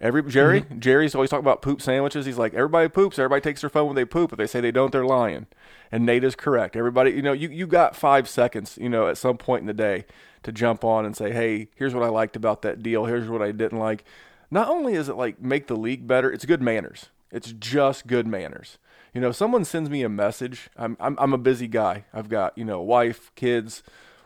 Every 0.00 0.22
Jerry, 0.30 0.60
mm-hmm. 0.60 0.78
Jerry's 0.78 1.16
always 1.16 1.28
talking 1.28 1.44
about 1.44 1.60
poop 1.60 1.82
sandwiches. 1.82 2.24
He's 2.24 2.38
like, 2.38 2.54
everybody 2.54 2.88
poops. 2.88 3.18
Everybody 3.18 3.40
takes 3.40 3.62
their 3.62 3.70
phone 3.70 3.86
when 3.86 3.96
they 3.96 4.04
poop. 4.04 4.30
If 4.30 4.38
they 4.38 4.46
say 4.46 4.60
they 4.60 4.70
don't, 4.70 4.92
they're 4.92 5.04
lying. 5.04 5.48
And 5.90 6.06
Nate 6.06 6.22
is 6.22 6.36
correct. 6.36 6.76
Everybody, 6.76 7.10
you 7.10 7.22
know, 7.22 7.32
you, 7.32 7.48
you 7.48 7.66
got 7.66 7.96
five 7.96 8.28
seconds, 8.28 8.78
you 8.80 8.88
know, 8.88 9.08
at 9.08 9.18
some 9.18 9.38
point 9.38 9.62
in 9.62 9.66
the 9.66 9.74
day 9.74 10.04
to 10.42 10.52
jump 10.52 10.84
on 10.84 11.04
and 11.04 11.16
say, 11.16 11.32
hey, 11.32 11.68
here's 11.74 11.94
what 11.94 12.04
I 12.04 12.08
liked 12.08 12.36
about 12.36 12.62
that 12.62 12.82
deal. 12.82 13.06
Here's 13.06 13.28
what 13.28 13.42
I 13.42 13.52
didn't 13.52 13.78
like. 13.78 14.04
Not 14.50 14.68
only 14.68 14.94
is 14.94 15.08
it 15.08 15.16
like 15.16 15.40
make 15.40 15.66
the 15.66 15.76
league 15.76 16.06
better, 16.06 16.30
it's 16.30 16.44
good 16.44 16.62
manners. 16.62 17.06
It's 17.30 17.52
just 17.52 18.06
good 18.06 18.26
manners. 18.26 18.78
You 19.12 19.20
know, 19.20 19.32
someone 19.32 19.64
sends 19.64 19.90
me 19.90 20.02
a 20.02 20.08
message. 20.08 20.70
I'm, 20.76 20.96
I'm, 21.00 21.16
I'm 21.18 21.32
a 21.32 21.38
busy 21.38 21.66
guy. 21.66 22.04
I've 22.12 22.28
got, 22.28 22.56
you 22.56 22.64
know, 22.64 22.80
wife, 22.80 23.30
kids, 23.34 23.82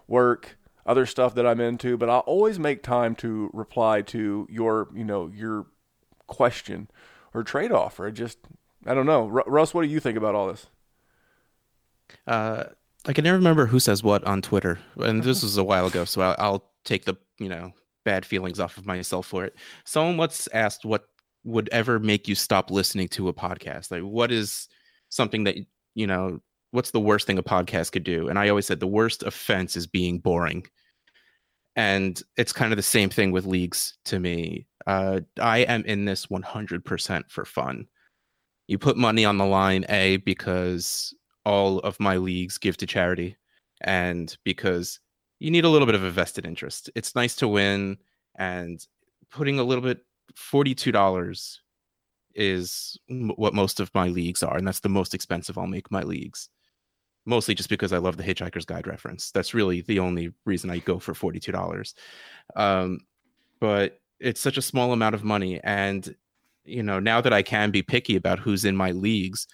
work, 0.07 0.57
other 0.85 1.07
stuff 1.07 1.35
that 1.35 1.47
I'm 1.47 1.61
into, 1.61 1.97
but 1.97 2.09
I'll 2.09 2.21
always 2.21 2.59
make 2.59 2.83
time 2.83 3.15
to 3.17 3.51
reply 3.53 4.03
to 4.03 4.47
your, 4.51 4.89
you 4.95 5.05
know, 5.05 5.31
your 5.35 5.67
question 6.27 6.89
or 7.33 7.43
trade 7.43 7.73
offer. 7.73 8.09
It 8.09 8.13
just, 8.13 8.39
I 8.87 8.95
don't 8.95 9.07
know. 9.07 9.31
R- 9.33 9.45
Russ, 9.47 9.73
what 9.73 9.83
do 9.83 9.89
you 9.89 10.01
think 10.01 10.19
about 10.19 10.35
all 10.35 10.49
this? 10.49 10.67
Uh, 12.27 12.65
I 13.05 13.13
can 13.13 13.25
never 13.25 13.37
remember 13.37 13.67
who 13.67 13.81
says 13.81 14.03
what 14.03 14.25
on 14.25 14.43
Twitter, 14.43 14.79
and 14.97 15.23
this 15.23 15.43
was 15.43 15.57
a 15.57 15.65
while 15.65 15.87
ago, 15.87 16.05
so 16.05 16.21
I'll, 16.23 16.37
I'll 16.39 16.71
take 16.85 17.05
the, 17.05 17.17
you 17.39 17.49
know, 17.49 17.73
bad 18.05 18.25
feelings 18.25 18.61
off 18.61 18.79
of 18.79 18.87
myself 18.87 19.27
for 19.27 19.45
it. 19.45 19.57
Someone 19.85 20.17
once 20.17 20.49
asked 20.53 20.85
what 20.85 21.07
would 21.45 21.69
ever 21.73 21.99
make 21.99 22.29
you 22.29 22.35
stop 22.35 22.71
listening 22.71 23.09
to 23.09 23.29
a 23.29 23.35
podcast. 23.35 23.91
Like, 23.91 24.03
what 24.03 24.31
is 24.31 24.69
something 25.09 25.45
that, 25.45 25.57
you 25.95 26.07
know, 26.07 26.41
what's 26.71 26.93
the 26.93 27.01
worst 27.01 27.27
thing 27.27 27.39
a 27.39 27.43
podcast 27.43 27.93
could 27.93 28.05
do? 28.05 28.29
And 28.29 28.39
I 28.39 28.49
always 28.49 28.67
said 28.67 28.81
the 28.81 28.87
worst 28.87 29.23
offense 29.23 29.77
is 29.77 29.87
being 29.87 30.19
boring. 30.19 30.67
And 31.75 32.21
it's 32.37 32.53
kind 32.53 32.73
of 32.73 32.77
the 32.77 32.83
same 32.83 33.09
thing 33.09 33.33
with 33.33 33.47
leagues 33.47 33.97
to 34.07 34.21
me. 34.21 34.67
Uh, 34.87 35.21
I 35.41 35.59
am 35.59 35.85
in 35.85 36.05
this 36.05 36.27
100% 36.27 37.31
for 37.31 37.45
fun. 37.45 37.87
You 38.69 38.79
put 38.79 38.97
money 38.97 39.25
on 39.25 39.39
the 39.39 39.47
line, 39.47 39.85
A, 39.89 40.19
because 40.19 41.15
all 41.45 41.79
of 41.81 41.99
my 42.01 42.17
leagues 42.17 42.59
give 42.59 42.77
to 42.79 42.87
charity, 42.87 43.37
and 43.83 44.37
because 44.45 45.01
you 45.39 45.51
need 45.51 45.65
a 45.65 45.69
little 45.69 45.87
bit 45.87 45.95
of 45.95 46.05
a 46.05 46.11
vested 46.11 46.47
interest. 46.47 46.91
It's 46.95 47.15
nice 47.15 47.35
to 47.37 47.49
win, 47.49 47.99
and 48.37 48.85
putting 49.31 49.59
a 49.59 49.65
little 49.65 49.83
bit, 49.83 50.01
$42 50.37 51.59
is 52.35 52.99
what 53.09 53.55
most 53.55 53.81
of 53.81 53.95
my 53.95 54.09
leagues 54.09 54.43
are, 54.43 54.57
and 54.57 54.67
that's 54.67 54.81
the 54.81 54.89
most 54.89 55.15
expensive 55.15 55.59
I'll 55.59 55.67
make 55.67 55.91
my 55.91 56.03
leagues 56.03 56.49
mostly 57.25 57.55
just 57.55 57.69
because 57.69 57.93
I 57.93 57.99
love 57.99 58.17
the 58.17 58.23
Hitchhiker's 58.23 58.65
Guide 58.65 58.87
reference. 58.87 59.31
That's 59.31 59.55
really 59.55 59.83
the 59.83 59.99
only 59.99 60.33
reason 60.45 60.71
I 60.71 60.79
go 60.79 60.99
for 60.99 61.15
forty 61.15 61.41
two 61.41 61.53
dollars. 61.53 61.95
Um, 62.57 63.01
but 63.61 64.01
it's 64.21 64.41
such 64.41 64.57
a 64.57 64.63
small 64.63 64.93
amount 64.93 65.15
of 65.15 65.25
money, 65.25 65.61
and 65.63 66.15
you 66.65 66.83
know 66.83 67.01
now 67.01 67.21
that 67.21 67.33
I 67.33 67.43
can 67.43 67.71
be 67.71 67.83
picky 67.83 68.17
about 68.17 68.39
who's 68.39 68.65
in 68.65 68.77
my 68.77 68.93
leagues, 68.93 69.47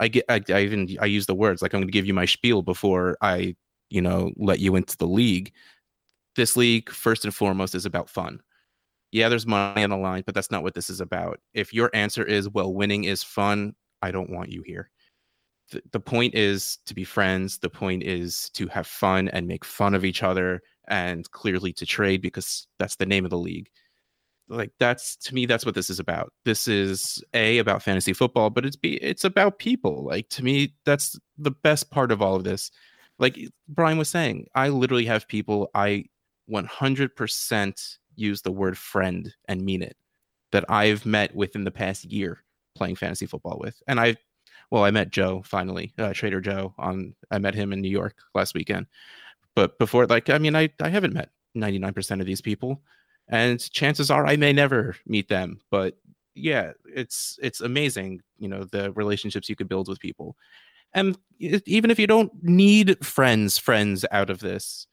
I 0.00 0.08
get 0.08 0.24
I, 0.28 0.40
I 0.48 0.60
even 0.62 0.96
I 1.00 1.06
use 1.06 1.26
the 1.26 1.34
words 1.34 1.62
like 1.62 1.74
I'm 1.74 1.80
going 1.80 1.88
to 1.88 1.92
give 1.92 2.06
you 2.06 2.14
my 2.14 2.26
spiel 2.26 2.62
before 2.62 3.16
I 3.20 3.56
you 3.90 4.00
know 4.00 4.32
let 4.36 4.60
you 4.60 4.76
into 4.76 4.96
the 4.96 5.06
league. 5.06 5.52
This 6.36 6.56
league, 6.56 6.90
first 6.90 7.24
and 7.24 7.34
foremost, 7.34 7.74
is 7.74 7.86
about 7.86 8.10
fun. 8.10 8.40
Yeah, 9.10 9.28
there's 9.28 9.46
money 9.46 9.82
on 9.82 9.90
the 9.90 9.96
line, 9.96 10.22
but 10.26 10.34
that's 10.34 10.50
not 10.50 10.62
what 10.62 10.74
this 10.74 10.90
is 10.90 11.00
about. 11.00 11.40
If 11.54 11.72
your 11.72 11.90
answer 11.94 12.24
is 12.24 12.48
well, 12.50 12.74
winning 12.74 13.04
is 13.04 13.22
fun, 13.22 13.74
I 14.02 14.10
don't 14.10 14.30
want 14.30 14.50
you 14.50 14.62
here 14.66 14.90
the, 15.70 15.82
the 15.92 16.00
point 16.00 16.34
is 16.34 16.78
to 16.86 16.94
be 16.94 17.04
friends 17.04 17.58
the 17.58 17.70
point 17.70 18.02
is 18.02 18.50
to 18.50 18.66
have 18.68 18.86
fun 18.86 19.28
and 19.28 19.46
make 19.46 19.64
fun 19.64 19.94
of 19.94 20.04
each 20.04 20.22
other 20.22 20.62
and 20.88 21.28
clearly 21.32 21.72
to 21.72 21.86
trade 21.86 22.22
because 22.22 22.66
that's 22.78 22.96
the 22.96 23.06
name 23.06 23.24
of 23.24 23.30
the 23.30 23.38
league 23.38 23.68
like 24.48 24.70
that's 24.78 25.16
to 25.16 25.34
me 25.34 25.44
that's 25.46 25.66
what 25.66 25.74
this 25.74 25.90
is 25.90 25.98
about 25.98 26.32
this 26.44 26.68
is 26.68 27.22
a 27.34 27.58
about 27.58 27.82
fantasy 27.82 28.12
football 28.12 28.48
but 28.48 28.64
it's 28.64 28.76
be 28.76 28.94
it's 29.02 29.24
about 29.24 29.58
people 29.58 30.04
like 30.04 30.28
to 30.28 30.44
me 30.44 30.72
that's 30.84 31.18
the 31.36 31.50
best 31.50 31.90
part 31.90 32.12
of 32.12 32.22
all 32.22 32.36
of 32.36 32.44
this 32.44 32.70
like 33.18 33.36
brian 33.68 33.98
was 33.98 34.08
saying 34.08 34.46
i 34.54 34.68
literally 34.68 35.04
have 35.04 35.26
people 35.26 35.68
i 35.74 36.04
100% 36.50 37.98
use 38.14 38.42
the 38.42 38.52
word 38.52 38.78
friend 38.78 39.34
and 39.48 39.62
mean 39.62 39.82
it 39.82 39.96
that 40.52 40.64
I've 40.68 41.04
met 41.04 41.34
within 41.34 41.64
the 41.64 41.70
past 41.70 42.04
year 42.04 42.42
playing 42.74 42.96
fantasy 42.96 43.26
football 43.26 43.58
with. 43.60 43.82
And 43.86 43.98
I, 43.98 44.16
well, 44.70 44.84
I 44.84 44.90
met 44.90 45.10
Joe 45.10 45.42
finally, 45.44 45.92
uh, 45.98 46.12
Trader 46.12 46.40
Joe 46.40 46.74
on, 46.78 47.14
I 47.30 47.38
met 47.38 47.54
him 47.54 47.72
in 47.72 47.80
New 47.80 47.90
York 47.90 48.16
last 48.34 48.54
weekend. 48.54 48.86
But 49.54 49.78
before, 49.78 50.06
like, 50.06 50.30
I 50.30 50.38
mean, 50.38 50.54
I, 50.54 50.70
I 50.80 50.88
haven't 50.88 51.14
met 51.14 51.30
99% 51.56 52.20
of 52.20 52.26
these 52.26 52.40
people. 52.40 52.82
And 53.28 53.60
chances 53.72 54.10
are 54.10 54.26
I 54.26 54.36
may 54.36 54.52
never 54.52 54.96
meet 55.06 55.28
them. 55.28 55.60
But 55.70 55.96
yeah, 56.34 56.72
it's, 56.84 57.38
it's 57.42 57.60
amazing, 57.60 58.22
you 58.38 58.48
know, 58.48 58.64
the 58.64 58.92
relationships 58.92 59.48
you 59.48 59.56
could 59.56 59.68
build 59.68 59.88
with 59.88 59.98
people. 60.00 60.36
And 60.94 61.18
even 61.38 61.90
if 61.90 61.98
you 61.98 62.06
don't 62.06 62.32
need 62.42 63.04
friends, 63.04 63.58
friends 63.58 64.04
out 64.12 64.30
of 64.30 64.40
this, 64.40 64.86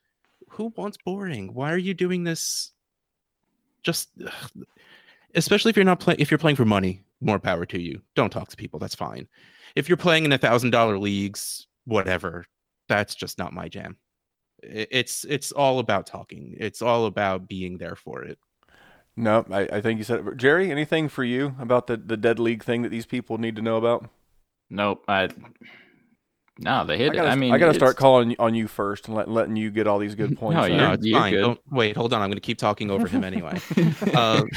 who 0.49 0.73
wants 0.75 0.97
boring? 1.03 1.53
Why 1.53 1.71
are 1.71 1.77
you 1.77 1.93
doing 1.93 2.23
this? 2.23 2.71
Just, 3.83 4.09
especially 5.35 5.69
if 5.69 5.75
you're 5.75 5.85
not 5.85 5.99
playing, 5.99 6.19
if 6.19 6.31
you're 6.31 6.37
playing 6.37 6.55
for 6.55 6.65
money, 6.65 7.03
more 7.21 7.39
power 7.39 7.65
to 7.67 7.79
you. 7.79 8.01
Don't 8.15 8.31
talk 8.31 8.49
to 8.49 8.57
people. 8.57 8.79
That's 8.79 8.95
fine. 8.95 9.27
If 9.75 9.87
you're 9.87 9.97
playing 9.97 10.25
in 10.25 10.31
a 10.31 10.37
thousand 10.37 10.71
dollar 10.71 10.97
leagues, 10.97 11.67
whatever, 11.85 12.45
that's 12.87 13.15
just 13.15 13.37
not 13.37 13.53
my 13.53 13.67
jam. 13.69 13.97
It's 14.63 15.25
it's 15.25 15.51
all 15.51 15.79
about 15.79 16.07
talking. 16.07 16.55
It's 16.59 16.81
all 16.81 17.05
about 17.05 17.47
being 17.47 17.77
there 17.77 17.95
for 17.95 18.23
it. 18.23 18.39
No, 19.15 19.45
I, 19.51 19.61
I 19.71 19.81
think 19.81 19.99
you 19.99 20.03
said 20.03 20.25
it. 20.25 20.37
Jerry, 20.37 20.71
anything 20.71 21.07
for 21.09 21.23
you 21.23 21.55
about 21.59 21.85
the, 21.87 21.97
the 21.97 22.17
dead 22.17 22.39
league 22.39 22.63
thing 22.63 22.81
that 22.81 22.89
these 22.89 23.05
people 23.05 23.37
need 23.37 23.55
to 23.57 23.61
know 23.61 23.77
about? 23.77 24.09
Nope. 24.71 25.03
I 25.07 25.29
no, 26.59 26.85
they 26.85 26.97
hit 26.99 27.11
I 27.11 27.15
gotta, 27.15 27.27
it. 27.29 27.31
I 27.31 27.35
mean, 27.35 27.51
I 27.51 27.57
got 27.57 27.69
to 27.69 27.73
start 27.73 27.97
calling 27.97 28.35
on 28.37 28.53
you 28.53 28.67
first 28.67 29.07
and 29.07 29.17
let, 29.17 29.27
letting 29.27 29.55
you 29.55 29.71
get 29.71 29.87
all 29.87 29.97
these 29.97 30.13
good 30.13 30.37
points. 30.39 30.55
No, 30.55 30.65
you're- 30.65 30.77
No, 30.77 30.91
it's 30.93 31.05
you're 31.05 31.19
fine. 31.19 31.33
good. 31.33 31.41
Don't 31.41 31.59
wait. 31.71 31.95
Hold 31.97 32.13
on. 32.13 32.21
I'm 32.21 32.29
going 32.29 32.35
to 32.37 32.41
keep 32.41 32.59
talking 32.59 32.91
over 32.91 33.07
him 33.07 33.23
anyway. 33.23 33.59
Um, 34.15 34.49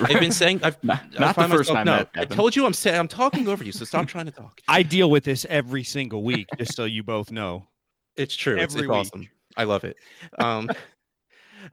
I've 0.00 0.20
been 0.20 0.32
saying 0.32 0.60
I've 0.62 0.82
Not- 0.82 1.02
not 1.20 1.36
the 1.36 1.42
first 1.48 1.70
myself- 1.70 1.76
time 1.76 1.86
No, 1.86 2.06
I 2.22 2.24
told 2.24 2.56
you 2.56 2.64
I'm 2.64 2.72
saying 2.72 2.98
I'm 2.98 3.08
talking 3.08 3.46
over 3.48 3.62
you, 3.62 3.72
so 3.72 3.84
stop 3.84 4.06
trying 4.06 4.24
to 4.26 4.32
talk. 4.32 4.60
I 4.68 4.82
deal 4.82 5.10
with 5.10 5.24
this 5.24 5.44
every 5.50 5.84
single 5.84 6.22
week, 6.24 6.48
just 6.56 6.74
so 6.74 6.84
you 6.84 7.02
both 7.02 7.30
know. 7.30 7.68
It's 8.16 8.34
true. 8.34 8.56
It's, 8.56 8.74
Every 8.74 8.86
it's 8.86 8.92
awesome. 9.12 9.28
I 9.56 9.64
love 9.64 9.84
it. 9.84 9.96
Um, 10.38 10.68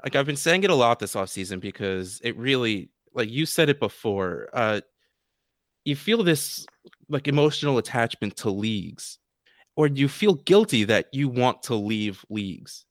like 0.03 0.15
I've 0.15 0.25
been 0.25 0.36
saying 0.36 0.63
it 0.63 0.69
a 0.69 0.75
lot 0.75 0.99
this 0.99 1.15
off 1.15 1.29
season 1.29 1.59
because 1.59 2.21
it 2.23 2.38
really, 2.38 2.89
like 3.13 3.29
you 3.29 3.45
said 3.45 3.69
it 3.69 3.79
before, 3.79 4.49
uh, 4.53 4.82
you 5.84 5.95
feel 5.95 6.23
this 6.23 6.65
like 7.09 7.27
emotional 7.27 7.77
attachment 7.77 8.38
to 8.38 8.49
leagues, 8.49 9.17
or 9.75 9.88
you 9.88 10.07
feel 10.07 10.36
guilty 10.36 10.84
that 10.84 11.07
you 11.11 11.27
want 11.27 11.63
to 11.63 11.75
leave 11.75 12.23
leagues. 12.29 12.86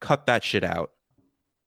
Cut 0.00 0.26
that 0.26 0.44
shit 0.44 0.64
out. 0.64 0.90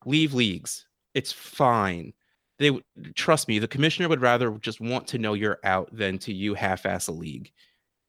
Leave 0.04 0.34
leagues. 0.34 0.86
It's 1.14 1.32
fine. 1.32 2.12
They 2.58 2.80
trust 3.14 3.48
me. 3.48 3.58
The 3.58 3.68
commissioner 3.68 4.08
would 4.08 4.20
rather 4.20 4.50
just 4.52 4.80
want 4.80 5.06
to 5.08 5.18
know 5.18 5.34
you're 5.34 5.58
out 5.64 5.88
than 5.92 6.18
to 6.18 6.32
you 6.32 6.54
half-ass 6.54 7.08
a 7.08 7.12
league. 7.12 7.50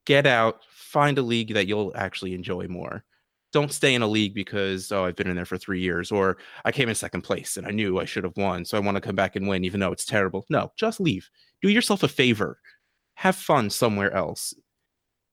Get 0.05 0.25
out. 0.25 0.61
Find 0.69 1.17
a 1.17 1.21
league 1.21 1.53
that 1.53 1.67
you'll 1.67 1.91
actually 1.95 2.33
enjoy 2.33 2.67
more 2.67 3.03
don't 3.53 3.71
stay 3.71 3.95
in 3.95 4.01
a 4.01 4.07
league 4.07 4.33
because 4.33 4.91
oh 4.91 5.05
I've 5.05 5.15
been 5.15 5.27
in 5.29 5.35
there 5.35 5.45
for 5.45 5.57
three 5.57 5.79
years 5.79 6.11
or 6.11 6.37
I 6.65 6.71
came 6.71 6.89
in 6.89 6.95
second 6.95 7.21
place 7.21 7.57
and 7.57 7.65
I 7.65 7.71
knew 7.71 7.99
I 7.99 8.05
should 8.05 8.23
have 8.25 8.35
won 8.37 8.65
so 8.65 8.77
I 8.77 8.81
want 8.81 8.95
to 8.95 9.01
come 9.01 9.15
back 9.15 9.35
and 9.35 9.47
win 9.47 9.63
even 9.63 9.79
though 9.79 9.91
it's 9.91 10.05
terrible. 10.05 10.45
No, 10.49 10.71
just 10.77 10.99
leave. 10.99 11.29
Do 11.61 11.69
yourself 11.69 12.03
a 12.03 12.07
favor. 12.07 12.59
Have 13.15 13.35
fun 13.35 13.69
somewhere 13.69 14.11
else. 14.13 14.53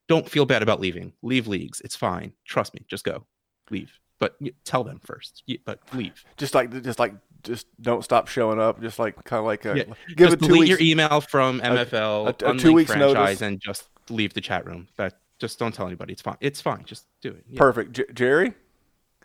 Don't 0.09 0.29
feel 0.29 0.47
bad 0.47 0.63
about 0.63 0.81
leaving. 0.81 1.13
Leave 1.23 1.47
leagues. 1.49 1.81
It's 1.81 1.97
fine. 1.97 2.33
Trust 2.47 2.73
me. 2.75 2.85
Just 2.89 3.05
go. 3.05 3.27
Leave. 3.71 3.93
But 4.21 4.37
tell 4.65 4.85
them 4.85 5.01
first. 5.03 5.43
But 5.67 5.81
leave. 5.93 6.25
Just 6.37 6.55
like, 6.55 6.71
just 6.83 6.99
like, 6.99 7.15
just 7.43 7.67
don't 7.83 8.05
stop 8.05 8.29
showing 8.29 8.61
up. 8.61 8.81
Just 8.81 8.99
like, 8.99 9.23
kind 9.25 9.39
of 9.41 9.45
like, 9.45 9.65
a, 9.65 9.77
Yeah, 9.77 9.85
give 10.09 10.17
just 10.17 10.33
it 10.35 10.41
two 10.41 10.47
delete 10.47 10.61
weeks. 10.61 10.71
your 10.71 10.81
email 10.81 11.21
from 11.21 11.61
MFL, 11.61 12.27
a- 12.27 12.29
a 12.29 12.33
unlink 12.35 12.61
two 12.61 12.73
weeks 12.73 12.91
franchise, 12.91 13.15
notice. 13.15 13.43
and 13.43 13.61
just 13.61 13.89
leave 14.09 14.33
the 14.35 14.41
chat 14.41 14.67
room. 14.67 14.89
That 14.97 15.19
just 15.39 15.59
don't 15.59 15.75
tell 15.75 15.87
anybody. 15.87 16.13
It's 16.13 16.23
fine. 16.23 16.37
It's 16.41 16.61
fine. 16.61 16.85
Just 16.85 17.07
do 17.21 17.31
it. 17.31 17.45
Yeah. 17.49 17.59
Perfect. 17.59 17.93
J- 17.93 18.13
Jerry, 18.15 18.55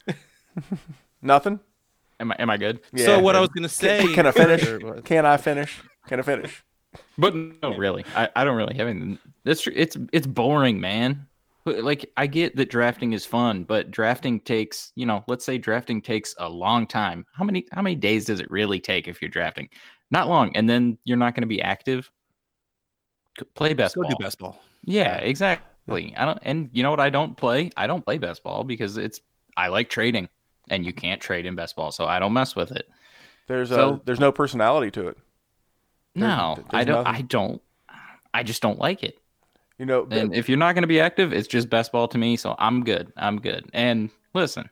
nothing. 1.22 1.60
Am 2.20 2.32
I 2.32 2.36
am 2.40 2.50
I 2.50 2.58
good? 2.58 2.82
Yeah, 2.92 3.06
so 3.06 3.20
what 3.20 3.36
I 3.36 3.40
was 3.40 3.50
gonna 3.50 3.70
say. 3.70 4.02
Can, 4.02 4.14
can 4.14 4.26
I 4.28 4.32
finish? 4.32 4.64
Can 5.06 5.26
I 5.26 5.38
finish? 5.38 5.82
Can 6.08 6.20
I 6.20 6.24
finish? 6.24 6.64
But 7.18 7.36
no, 7.36 7.76
really, 7.78 8.04
I, 8.16 8.30
I 8.36 8.44
don't 8.44 8.58
really 8.58 8.76
have 8.76 8.88
anything. 8.88 9.20
That's 9.44 9.62
tr- 9.62 9.70
it's 9.76 9.96
it's 10.12 10.28
boring, 10.28 10.82
man. 10.82 11.28
Like 11.66 12.10
I 12.18 12.26
get 12.26 12.56
that 12.56 12.70
drafting 12.70 13.14
is 13.14 13.26
fun, 13.26 13.64
but 13.64 13.92
drafting 13.92 14.40
takes 14.40 14.92
you 14.96 15.06
know, 15.06 15.24
let's 15.28 15.46
say 15.46 15.58
drafting 15.58 16.02
takes 16.02 16.34
a 16.40 16.50
long 16.50 16.88
time. 16.88 17.26
How 17.34 17.44
many 17.44 17.66
how 17.72 17.82
many 17.82 17.96
days 17.96 18.26
does 18.26 18.40
it 18.40 18.50
really 18.50 18.80
take 18.80 19.08
if 19.08 19.22
you're 19.22 19.30
drafting? 19.30 19.70
Not 20.12 20.28
long, 20.28 20.56
and 20.56 20.68
then 20.68 20.98
you're 21.04 21.18
not 21.18 21.36
going 21.36 21.44
to 21.44 21.48
be 21.48 21.62
active. 21.62 22.10
Play 23.54 23.74
best 23.74 23.96
Go 23.96 24.02
ball. 24.02 24.10
do 24.12 24.16
best 24.20 24.40
ball. 24.40 24.60
Yeah, 24.84 25.18
exactly. 25.18 25.69
I 25.92 26.26
don't, 26.26 26.40
and 26.44 26.70
you 26.74 26.84
know 26.84 26.92
what? 26.92 27.00
I 27.00 27.10
don't 27.10 27.36
play. 27.36 27.72
I 27.78 27.88
don't 27.88 28.04
play 28.04 28.18
best 28.18 28.44
ball 28.44 28.64
because 28.64 28.98
it's. 28.98 29.22
I 29.58 29.68
like 29.68 29.90
trading, 29.90 30.30
and 30.70 30.86
you 30.86 30.94
can't 30.94 31.20
trade 31.20 31.46
in 31.46 31.56
best 31.56 31.76
ball, 31.76 31.92
so 31.92 32.06
I 32.06 32.20
don't 32.20 32.34
mess 32.34 32.56
with 32.56 32.72
it. 32.72 32.88
There's 33.48 33.70
So- 33.70 33.96
a, 33.96 34.02
there's 34.06 34.20
no 34.20 34.32
personality 34.32 34.92
to 34.92 35.08
it. 35.10 35.18
There's- 36.16 36.38
No, 36.38 36.56
there's 36.56 36.68
I 36.72 36.84
don't. 36.84 37.04
nothing. 37.04 37.16
I 37.16 37.22
don't. 37.24 37.62
I 38.34 38.44
just 38.44 38.62
don't 38.62 38.80
like 38.80 39.04
it. 39.04 39.20
You 39.80 39.86
know, 39.86 40.08
And 40.12 40.36
if 40.36 40.50
you're 40.50 40.58
not 40.58 40.76
going 40.76 40.84
to 40.84 40.88
be 40.88 41.00
active, 41.00 41.32
it's 41.34 41.48
just 41.48 41.70
best 41.70 41.92
ball 41.94 42.08
to 42.10 42.18
me. 42.18 42.36
So 42.36 42.54
I'm 42.60 42.84
good. 42.84 43.14
I'm 43.16 43.40
good. 43.40 43.70
And 43.74 44.10
listen, 44.34 44.70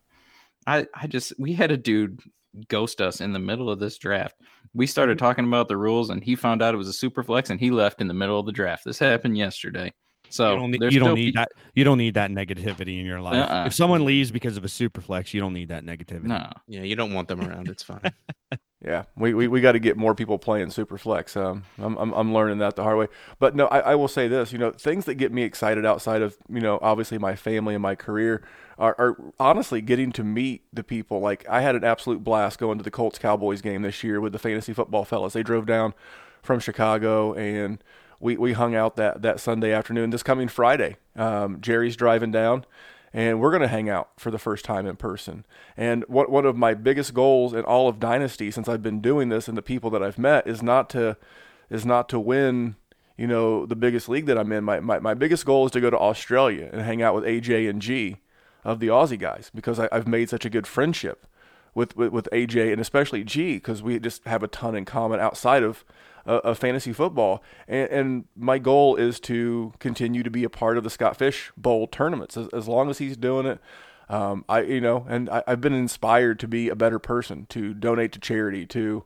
I 0.68 0.86
I 0.94 1.08
just 1.08 1.34
we 1.40 1.54
had 1.54 1.72
a 1.72 1.78
dude 1.78 2.20
ghost 2.68 3.02
us 3.02 3.22
in 3.22 3.32
the 3.34 3.40
middle 3.40 3.70
of 3.70 3.80
this 3.80 3.98
draft. 3.98 4.36
We 4.74 4.86
started 4.86 5.18
mm-hmm. 5.18 5.26
talking 5.26 5.48
about 5.48 5.70
the 5.70 5.78
rules, 5.78 6.10
and 6.10 6.22
he 6.24 6.36
found 6.36 6.62
out 6.62 6.74
it 6.74 6.78
was 6.78 6.90
a 6.90 6.94
super 6.94 7.24
flex, 7.24 7.50
and 7.50 7.60
he 7.60 7.72
left 7.72 8.02
in 8.02 8.08
the 8.08 8.14
middle 8.14 8.40
of 8.40 8.46
the 8.46 8.52
draft. 8.52 8.84
This 8.84 9.00
happened 9.00 9.38
yesterday. 9.38 9.94
So 10.30 10.52
you 10.52 10.58
don't 10.60 10.72
need, 10.72 10.94
you 10.94 11.00
don't 11.00 11.16
need 11.16 11.34
pe- 11.34 11.40
that. 11.40 11.50
You 11.74 11.84
don't 11.84 11.98
need 11.98 12.14
that 12.16 12.32
negativity 12.32 13.00
in 13.00 13.06
your 13.06 13.22
life. 13.22 13.50
Uh-uh. 13.50 13.66
If 13.68 13.74
someone 13.74 14.06
leaves 14.06 14.32
because 14.32 14.58
of 14.58 14.66
a 14.66 14.70
super 14.70 15.02
flex, 15.02 15.34
you 15.34 15.42
don't 15.42 15.54
need 15.54 15.70
that 15.70 15.86
negativity. 15.86 16.24
No, 16.24 16.52
Yeah, 16.68 16.82
you 16.82 16.96
don't 16.96 17.14
want 17.14 17.28
them 17.28 17.42
around. 17.42 17.70
It's 17.70 17.84
fine. 17.84 18.02
Yeah, 18.86 19.06
we, 19.16 19.34
we, 19.34 19.48
we 19.48 19.60
got 19.60 19.72
to 19.72 19.80
get 19.80 19.98
more 19.98 20.14
people 20.14 20.38
playing 20.38 20.68
Superflex. 20.68 21.36
Um, 21.36 21.64
I'm, 21.80 21.98
I'm 21.98 22.14
I'm 22.14 22.34
learning 22.34 22.60
that 22.60 22.76
the 22.76 22.84
hard 22.84 22.98
way. 23.00 23.08
But 23.40 23.56
no, 23.56 23.66
I, 23.68 23.80
I 23.80 23.96
will 23.96 24.08
say 24.08 24.28
this. 24.28 24.52
You 24.52 24.60
know, 24.60 24.70
things 24.70 25.06
that 25.06 25.16
get 25.16 25.32
me 25.34 25.42
excited 25.42 25.84
outside 25.84 26.22
of 26.22 26.38
you 26.48 26.62
know 26.62 26.78
obviously 26.82 27.18
my 27.18 27.36
family 27.36 27.74
and 27.74 27.82
my 27.82 27.96
career 27.96 28.44
are, 28.78 28.96
are 29.00 29.18
honestly 29.40 29.82
getting 29.82 30.12
to 30.14 30.24
meet 30.24 30.64
the 30.72 30.84
people. 30.84 31.20
Like 31.20 31.44
I 31.50 31.62
had 31.62 31.76
an 31.76 31.84
absolute 31.84 32.24
blast 32.24 32.60
going 32.60 32.78
to 32.78 32.84
the 32.84 32.92
Colts 32.92 33.18
Cowboys 33.18 33.62
game 33.62 33.82
this 33.82 34.04
year 34.04 34.22
with 34.22 34.32
the 34.32 34.40
fantasy 34.40 34.74
football 34.74 35.06
fellas. 35.06 35.34
They 35.34 35.44
drove 35.44 35.66
down 35.66 35.96
from 36.44 36.60
Chicago 36.60 37.34
and 37.34 37.84
we, 38.20 38.38
we 38.38 38.54
hung 38.54 38.76
out 38.76 38.96
that, 38.96 39.22
that 39.22 39.40
Sunday 39.40 39.72
afternoon. 39.72 40.10
This 40.10 40.24
coming 40.24 40.48
Friday, 40.48 40.98
um, 41.16 41.62
Jerry's 41.62 41.96
driving 41.96 42.32
down 42.32 42.66
and 43.14 43.40
we're 43.40 43.52
going 43.52 43.62
to 43.62 43.68
hang 43.68 43.90
out 43.90 44.10
for 44.18 44.32
the 44.32 44.38
first 44.38 44.66
time 44.66 44.86
in 44.86 44.96
person. 44.96 45.46
And 45.76 46.04
what 46.08 46.30
one 46.30 46.46
of 46.46 46.56
my 46.56 46.74
biggest 46.74 47.14
goals 47.14 47.54
in 47.54 47.64
all 47.64 47.88
of 47.88 48.00
Dynasty 48.00 48.52
since 48.52 48.68
I've 48.68 48.84
been 48.84 49.02
doing 49.02 49.30
this 49.30 49.48
and 49.48 49.58
the 49.58 49.62
people 49.62 49.90
that 49.92 50.04
I've 50.04 50.18
met 50.18 50.48
is 50.48 50.62
not 50.62 50.90
to 50.92 51.18
is 51.70 51.86
not 51.86 52.08
to 52.10 52.20
win, 52.20 52.76
you 53.18 53.28
know, 53.28 53.66
the 53.66 53.76
biggest 53.76 54.08
league 54.08 54.26
that 54.28 54.38
I'm 54.38 54.52
in. 54.52 54.64
My 54.64 54.80
my, 54.80 55.00
my 55.00 55.14
biggest 55.14 55.46
goal 55.46 55.66
is 55.66 55.72
to 55.72 55.82
go 55.82 55.90
to 55.90 55.98
Australia 55.98 56.70
and 56.72 56.82
hang 56.82 57.02
out 57.02 57.16
with 57.16 57.24
AJ 57.24 57.70
and 57.70 57.82
G 57.82 58.18
of 58.64 58.80
the 58.80 58.88
Aussie 58.88 59.20
guys 59.20 59.52
because 59.56 59.80
I, 59.80 59.88
I've 59.92 60.08
made 60.08 60.30
such 60.30 60.46
a 60.46 60.50
good 60.50 60.68
friendship 60.68 61.26
with, 61.74 61.96
with, 61.96 62.12
with 62.12 62.30
AJ 62.34 62.72
and 62.72 62.82
especially 62.82 63.24
G 63.24 63.56
because 63.56 63.82
we 63.82 64.00
just 64.00 64.26
have 64.26 64.44
a 64.44 64.48
ton 64.48 64.76
in 64.76 64.84
common 64.84 65.20
outside 65.20 65.64
of 65.64 65.86
uh, 66.28 66.42
of 66.44 66.60
fantasy 66.60 66.94
football. 66.94 67.42
And, 67.68 67.90
and 67.90 68.26
my 68.36 68.60
goal 68.60 68.96
is 68.96 69.20
to 69.22 69.74
continue 69.80 70.24
to 70.24 70.30
be 70.30 70.44
a 70.44 70.50
part 70.50 70.78
of 70.78 70.84
the 70.84 70.90
Scott 70.90 71.18
Fish 71.18 71.52
Bowl 71.56 71.88
tournaments 71.88 72.38
as, 72.38 72.48
as 72.50 72.68
long 72.68 72.90
as 72.90 72.98
he's 72.98 73.18
doing 73.18 73.46
it. 73.46 73.60
Um, 74.10 74.46
I 74.48 74.62
you 74.62 74.82
know, 74.82 75.06
and 75.10 75.30
I, 75.30 75.44
I've 75.48 75.62
been 75.62 75.74
inspired 75.74 76.40
to 76.40 76.48
be 76.48 76.70
a 76.70 76.76
better 76.76 77.00
person, 77.00 77.46
to 77.50 77.74
donate 77.74 78.12
to 78.14 78.20
charity, 78.20 78.66
to 78.68 79.04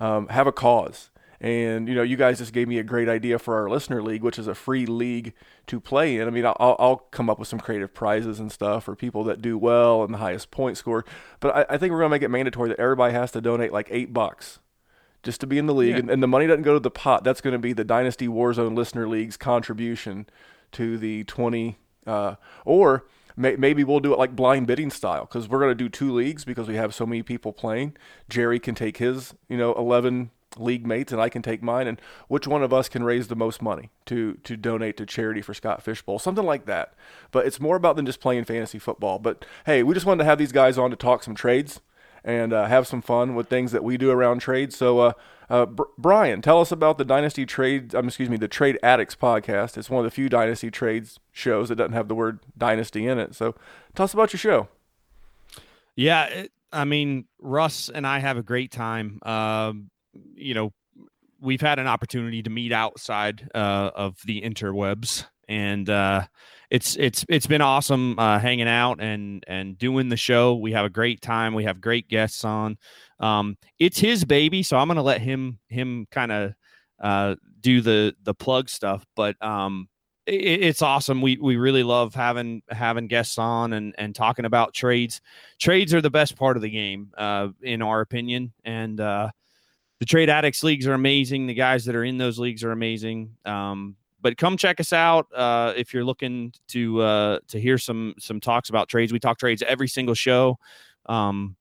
um, 0.00 0.28
have 0.28 0.46
a 0.46 0.52
cause. 0.52 1.10
And 1.40 1.88
you 1.88 1.94
know, 1.94 2.02
you 2.02 2.16
guys 2.16 2.38
just 2.38 2.52
gave 2.52 2.68
me 2.68 2.78
a 2.78 2.82
great 2.82 3.08
idea 3.08 3.38
for 3.38 3.56
our 3.56 3.70
listener 3.70 4.02
league, 4.02 4.22
which 4.22 4.38
is 4.38 4.46
a 4.46 4.54
free 4.54 4.86
league 4.86 5.32
to 5.68 5.80
play 5.80 6.18
in. 6.18 6.26
I 6.26 6.30
mean, 6.30 6.44
I'll, 6.44 6.76
I'll 6.78 6.96
come 6.96 7.30
up 7.30 7.38
with 7.38 7.48
some 7.48 7.60
creative 7.60 7.94
prizes 7.94 8.40
and 8.40 8.50
stuff 8.50 8.84
for 8.84 8.96
people 8.96 9.24
that 9.24 9.40
do 9.40 9.56
well 9.56 10.02
and 10.02 10.12
the 10.12 10.18
highest 10.18 10.50
point 10.50 10.76
score. 10.76 11.04
But 11.38 11.56
I, 11.56 11.74
I 11.74 11.78
think 11.78 11.92
we're 11.92 12.00
gonna 12.00 12.10
make 12.10 12.22
it 12.22 12.28
mandatory 12.28 12.68
that 12.70 12.80
everybody 12.80 13.14
has 13.14 13.30
to 13.32 13.40
donate 13.40 13.72
like 13.72 13.88
eight 13.90 14.12
bucks 14.12 14.58
just 15.22 15.40
to 15.40 15.46
be 15.46 15.58
in 15.58 15.66
the 15.66 15.74
league, 15.74 15.90
Yeah. 15.90 15.98
and, 15.98 16.10
and 16.10 16.22
the 16.22 16.26
money 16.28 16.46
doesn't 16.46 16.62
go 16.62 16.74
to 16.74 16.80
the 16.80 16.90
pot. 16.90 17.24
That's 17.24 17.40
going 17.40 17.52
to 17.52 17.58
be 17.58 17.72
the 17.72 17.84
Dynasty 17.84 18.26
Warzone 18.28 18.74
Listener 18.76 19.06
League's 19.08 19.36
contribution 19.36 20.26
to 20.72 20.96
the 20.98 21.24
twenty. 21.24 21.78
Uh, 22.06 22.36
or 22.64 23.04
may, 23.36 23.56
maybe 23.56 23.84
we'll 23.84 24.00
do 24.00 24.12
it 24.12 24.18
like 24.18 24.34
blind 24.34 24.66
bidding 24.66 24.90
style 24.90 25.26
because 25.26 25.48
we're 25.48 25.58
going 25.58 25.70
to 25.70 25.74
do 25.74 25.88
two 25.88 26.12
leagues 26.12 26.44
because 26.44 26.66
we 26.68 26.76
have 26.76 26.94
so 26.94 27.04
many 27.04 27.22
people 27.22 27.52
playing. 27.52 27.96
Jerry 28.28 28.58
can 28.58 28.74
take 28.74 28.96
his, 28.96 29.34
you 29.48 29.56
know, 29.58 29.74
eleven 29.74 30.30
league 30.56 30.84
mates, 30.86 31.12
and 31.12 31.20
I 31.20 31.28
can 31.28 31.42
take 31.42 31.62
mine. 31.62 31.86
And 31.86 32.00
which 32.28 32.46
one 32.48 32.62
of 32.62 32.72
us 32.72 32.88
can 32.88 33.04
raise 33.04 33.28
the 33.28 33.36
most 33.36 33.60
money 33.60 33.90
to 34.06 34.34
to 34.44 34.56
donate 34.56 34.96
to 34.96 35.06
charity 35.06 35.42
for 35.42 35.52
Scott 35.54 35.82
Fish 35.82 36.00
Bowl, 36.02 36.18
something 36.18 36.44
like 36.46 36.64
that. 36.64 36.94
But 37.30 37.46
it's 37.46 37.60
more 37.60 37.76
about 37.76 37.96
than 37.96 38.06
just 38.06 38.20
playing 38.20 38.44
fantasy 38.44 38.78
football. 38.78 39.18
But 39.18 39.44
hey, 39.66 39.82
we 39.82 39.92
just 39.94 40.06
wanted 40.06 40.18
to 40.20 40.24
have 40.24 40.38
these 40.38 40.52
guys 40.52 40.78
on 40.78 40.90
to 40.90 40.96
talk 40.96 41.22
some 41.22 41.34
trades 41.34 41.80
and 42.24 42.52
uh, 42.52 42.66
have 42.66 42.86
some 42.86 43.02
fun 43.02 43.34
with 43.34 43.48
things 43.48 43.72
that 43.72 43.84
we 43.84 43.96
do 43.96 44.10
around 44.10 44.40
trade. 44.40 44.72
So, 44.72 44.98
uh, 44.98 45.12
uh, 45.48 45.66
Br- 45.66 45.82
Brian, 45.98 46.42
tell 46.42 46.60
us 46.60 46.70
about 46.70 46.98
the 46.98 47.04
Dynasty 47.04 47.44
Trade. 47.44 47.94
Um, 47.94 48.06
excuse 48.06 48.28
me, 48.28 48.36
the 48.36 48.48
Trade 48.48 48.78
Addicts 48.82 49.16
podcast. 49.16 49.76
It's 49.76 49.90
one 49.90 50.04
of 50.04 50.10
the 50.10 50.14
few 50.14 50.28
Dynasty 50.28 50.70
trades 50.70 51.18
shows 51.32 51.68
that 51.68 51.76
doesn't 51.76 51.92
have 51.92 52.08
the 52.08 52.14
word 52.14 52.40
Dynasty 52.56 53.06
in 53.06 53.18
it. 53.18 53.34
So, 53.34 53.54
tell 53.94 54.04
us 54.04 54.14
about 54.14 54.32
your 54.32 54.38
show. 54.38 54.68
Yeah, 55.96 56.26
it, 56.26 56.52
I 56.72 56.84
mean, 56.84 57.26
Russ 57.40 57.90
and 57.92 58.06
I 58.06 58.20
have 58.20 58.36
a 58.36 58.42
great 58.42 58.70
time. 58.70 59.18
Um, 59.22 59.90
you 60.34 60.54
know, 60.54 60.72
we've 61.40 61.60
had 61.60 61.78
an 61.78 61.86
opportunity 61.86 62.42
to 62.42 62.50
meet 62.50 62.72
outside 62.72 63.48
uh, 63.54 63.90
of 63.94 64.16
the 64.24 64.42
interwebs, 64.42 65.26
and 65.48 65.88
uh, 65.90 66.26
it's 66.70 66.96
it's 66.96 67.24
it's 67.28 67.48
been 67.48 67.60
awesome 67.60 68.18
uh, 68.18 68.38
hanging 68.38 68.68
out 68.68 69.00
and 69.00 69.44
and 69.48 69.76
doing 69.76 70.08
the 70.08 70.16
show. 70.16 70.54
We 70.54 70.72
have 70.72 70.84
a 70.84 70.90
great 70.90 71.20
time. 71.20 71.54
We 71.54 71.64
have 71.64 71.80
great 71.80 72.08
guests 72.08 72.44
on. 72.44 72.78
Um, 73.18 73.56
it's 73.78 73.98
his 73.98 74.24
baby, 74.24 74.62
so 74.62 74.78
I'm 74.78 74.88
gonna 74.88 75.02
let 75.02 75.20
him 75.20 75.58
him 75.68 76.06
kind 76.10 76.30
of 76.30 76.54
uh, 77.00 77.34
do 77.60 77.80
the 77.80 78.14
the 78.22 78.34
plug 78.34 78.68
stuff. 78.68 79.04
But 79.16 79.42
um, 79.42 79.88
it, 80.26 80.62
it's 80.62 80.82
awesome. 80.82 81.20
We 81.20 81.38
we 81.38 81.56
really 81.56 81.82
love 81.82 82.14
having 82.14 82.62
having 82.68 83.08
guests 83.08 83.36
on 83.36 83.72
and 83.72 83.92
and 83.98 84.14
talking 84.14 84.44
about 84.44 84.72
trades. 84.72 85.20
Trades 85.58 85.92
are 85.92 86.00
the 86.00 86.10
best 86.10 86.36
part 86.36 86.56
of 86.56 86.62
the 86.62 86.70
game, 86.70 87.10
uh, 87.18 87.48
in 87.62 87.82
our 87.82 88.00
opinion, 88.00 88.52
and 88.64 89.00
uh, 89.00 89.30
the 89.98 90.06
trade 90.06 90.30
addicts 90.30 90.62
leagues 90.62 90.86
are 90.86 90.94
amazing. 90.94 91.48
The 91.48 91.54
guys 91.54 91.84
that 91.86 91.96
are 91.96 92.04
in 92.04 92.16
those 92.16 92.38
leagues 92.38 92.62
are 92.62 92.70
amazing. 92.72 93.36
Um, 93.44 93.96
but 94.22 94.36
come 94.36 94.56
check 94.56 94.80
us 94.80 94.92
out 94.92 95.26
uh, 95.34 95.72
if 95.76 95.94
you're 95.94 96.04
looking 96.04 96.52
to 96.68 97.00
uh, 97.00 97.38
to 97.48 97.60
hear 97.60 97.78
some 97.78 98.14
some 98.18 98.40
talks 98.40 98.68
about 98.68 98.88
trades. 98.88 99.12
We 99.12 99.18
talk 99.18 99.38
trades 99.38 99.62
every 99.66 99.88
single 99.88 100.14
show. 100.14 100.58
Um, 101.06 101.56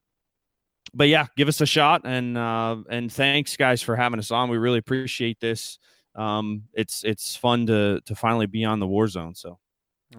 but 0.93 1.07
yeah, 1.07 1.27
give 1.37 1.47
us 1.47 1.61
a 1.61 1.65
shot 1.65 2.01
and 2.05 2.37
uh, 2.37 2.77
and 2.89 3.11
thanks 3.11 3.55
guys 3.55 3.81
for 3.81 3.95
having 3.95 4.19
us 4.19 4.31
on. 4.31 4.49
We 4.49 4.57
really 4.57 4.79
appreciate 4.79 5.39
this. 5.39 5.79
Um, 6.15 6.63
it's 6.73 7.03
it's 7.03 7.35
fun 7.35 7.67
to 7.67 8.01
to 8.05 8.15
finally 8.15 8.47
be 8.47 8.65
on 8.65 8.79
the 8.79 8.87
war 8.87 9.07
zone. 9.07 9.35
So 9.35 9.59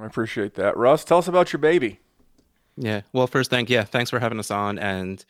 I 0.00 0.06
appreciate 0.06 0.54
that. 0.54 0.76
Russ, 0.76 1.04
tell 1.04 1.18
us 1.18 1.28
about 1.28 1.52
your 1.52 1.60
baby. 1.60 1.98
Yeah. 2.76 3.02
Well, 3.12 3.26
first, 3.26 3.50
thank 3.50 3.68
yeah, 3.68 3.84
thanks 3.84 4.10
for 4.10 4.18
having 4.18 4.38
us 4.38 4.50
on. 4.50 4.78
And 4.78 5.24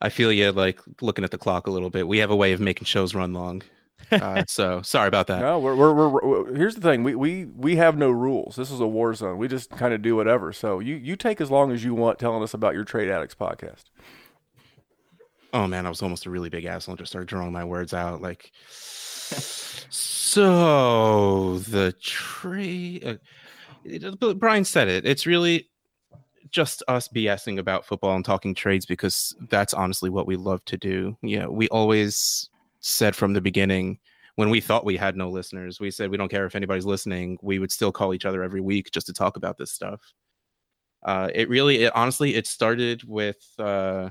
I 0.00 0.08
feel 0.08 0.32
you 0.32 0.50
like 0.52 0.80
looking 1.00 1.24
at 1.24 1.30
the 1.30 1.38
clock 1.38 1.66
a 1.66 1.70
little 1.70 1.90
bit. 1.90 2.08
We 2.08 2.18
have 2.18 2.30
a 2.30 2.36
way 2.36 2.52
of 2.52 2.60
making 2.60 2.86
shows 2.86 3.14
run 3.14 3.32
long. 3.32 3.62
Uh, 4.10 4.44
so 4.48 4.80
sorry 4.82 5.08
about 5.08 5.26
that. 5.26 5.40
No, 5.40 5.58
we're, 5.58 5.76
we're, 5.76 6.08
we're, 6.08 6.54
here's 6.54 6.74
the 6.74 6.80
thing. 6.80 7.02
We, 7.02 7.14
we, 7.14 7.44
we 7.44 7.76
have 7.76 7.96
no 7.96 8.10
rules. 8.10 8.56
This 8.56 8.70
is 8.70 8.80
a 8.80 8.86
war 8.86 9.12
zone. 9.14 9.38
We 9.38 9.48
just 9.48 9.70
kind 9.70 9.92
of 9.92 10.00
do 10.02 10.16
whatever. 10.16 10.52
So 10.52 10.80
you, 10.80 10.96
you 10.96 11.14
take 11.16 11.40
as 11.40 11.50
long 11.50 11.72
as 11.72 11.84
you 11.84 11.94
want 11.94 12.18
telling 12.18 12.42
us 12.42 12.54
about 12.54 12.74
your 12.74 12.84
Trade 12.84 13.10
Addicts 13.10 13.34
podcast. 13.34 13.84
Oh 15.52 15.66
man, 15.66 15.86
I 15.86 15.88
was 15.88 16.02
almost 16.02 16.26
a 16.26 16.30
really 16.30 16.50
big 16.50 16.64
asshole 16.64 16.92
and 16.92 16.98
just 16.98 17.10
started 17.10 17.28
drawing 17.28 17.52
my 17.52 17.64
words 17.64 17.94
out. 17.94 18.20
Like, 18.20 18.52
so 19.90 21.58
the 21.58 21.94
trade. 22.00 23.18
Uh, 23.84 24.34
Brian 24.34 24.64
said 24.64 24.88
it. 24.88 25.06
It's 25.06 25.26
really 25.26 25.68
just 26.50 26.82
us 26.88 27.08
BSing 27.08 27.58
about 27.58 27.86
football 27.86 28.14
and 28.14 28.24
talking 28.24 28.54
trades 28.54 28.86
because 28.86 29.34
that's 29.50 29.74
honestly 29.74 30.10
what 30.10 30.26
we 30.26 30.36
love 30.36 30.64
to 30.66 30.76
do. 30.76 31.16
Yeah, 31.22 31.46
we 31.46 31.68
always 31.68 32.50
said 32.80 33.16
from 33.16 33.32
the 33.32 33.40
beginning 33.40 33.98
when 34.36 34.50
we 34.50 34.60
thought 34.60 34.84
we 34.84 34.96
had 34.96 35.16
no 35.16 35.28
listeners, 35.28 35.80
we 35.80 35.90
said 35.90 36.10
we 36.10 36.16
don't 36.16 36.30
care 36.30 36.46
if 36.46 36.54
anybody's 36.54 36.86
listening. 36.86 37.38
We 37.42 37.58
would 37.58 37.72
still 37.72 37.90
call 37.90 38.14
each 38.14 38.24
other 38.24 38.44
every 38.44 38.60
week 38.60 38.92
just 38.92 39.06
to 39.08 39.12
talk 39.12 39.36
about 39.36 39.58
this 39.58 39.72
stuff. 39.72 40.00
Uh, 41.02 41.28
it 41.34 41.48
really, 41.48 41.82
it, 41.82 41.92
honestly, 41.96 42.36
it 42.36 42.46
started 42.46 43.02
with 43.02 43.44
uh, 43.58 44.10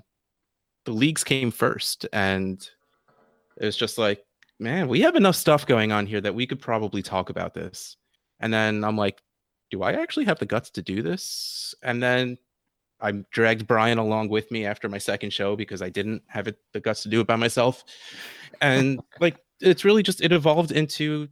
the 0.84 0.92
leagues 0.92 1.24
came 1.24 1.50
first, 1.50 2.06
and 2.12 2.70
it 3.56 3.66
was 3.66 3.78
just 3.78 3.98
like, 3.98 4.22
man, 4.60 4.88
we 4.88 5.02
have 5.02 5.16
enough 5.16 5.36
stuff 5.36 5.66
going 5.66 5.92
on 5.92 6.06
here 6.06 6.20
that 6.22 6.36
we 6.36 6.46
could 6.46 6.60
probably 6.60 7.02
talk 7.02 7.30
about 7.30 7.54
this. 7.54 7.96
And 8.40 8.54
then 8.54 8.84
I'm 8.84 8.98
like, 8.98 9.22
do 9.70 9.82
I 9.84 9.94
actually 9.94 10.26
have 10.26 10.40
the 10.40 10.46
guts 10.46 10.72
to 10.72 10.82
do 10.82 11.02
this? 11.02 11.74
And 11.84 12.02
then 12.02 12.38
I 13.00 13.12
dragged 13.32 13.68
Brian 13.68 13.98
along 13.98 14.30
with 14.30 14.50
me 14.52 14.66
after 14.66 14.90
my 14.90 14.98
second 14.98 15.32
show 15.32 15.56
because 15.56 15.82
I 15.82 15.90
didn't 15.90 16.24
have 16.28 16.48
it, 16.48 16.58
the 16.74 16.80
guts 16.80 17.04
to 17.04 17.10
do 17.10 17.22
it 17.22 17.28
by 17.28 17.36
myself. 17.36 17.84
And 18.62 19.00
like, 19.20 19.38
it's 19.60 19.86
really 19.86 20.04
just, 20.04 20.22
it 20.22 20.32
evolved 20.32 20.72
into 20.72 21.28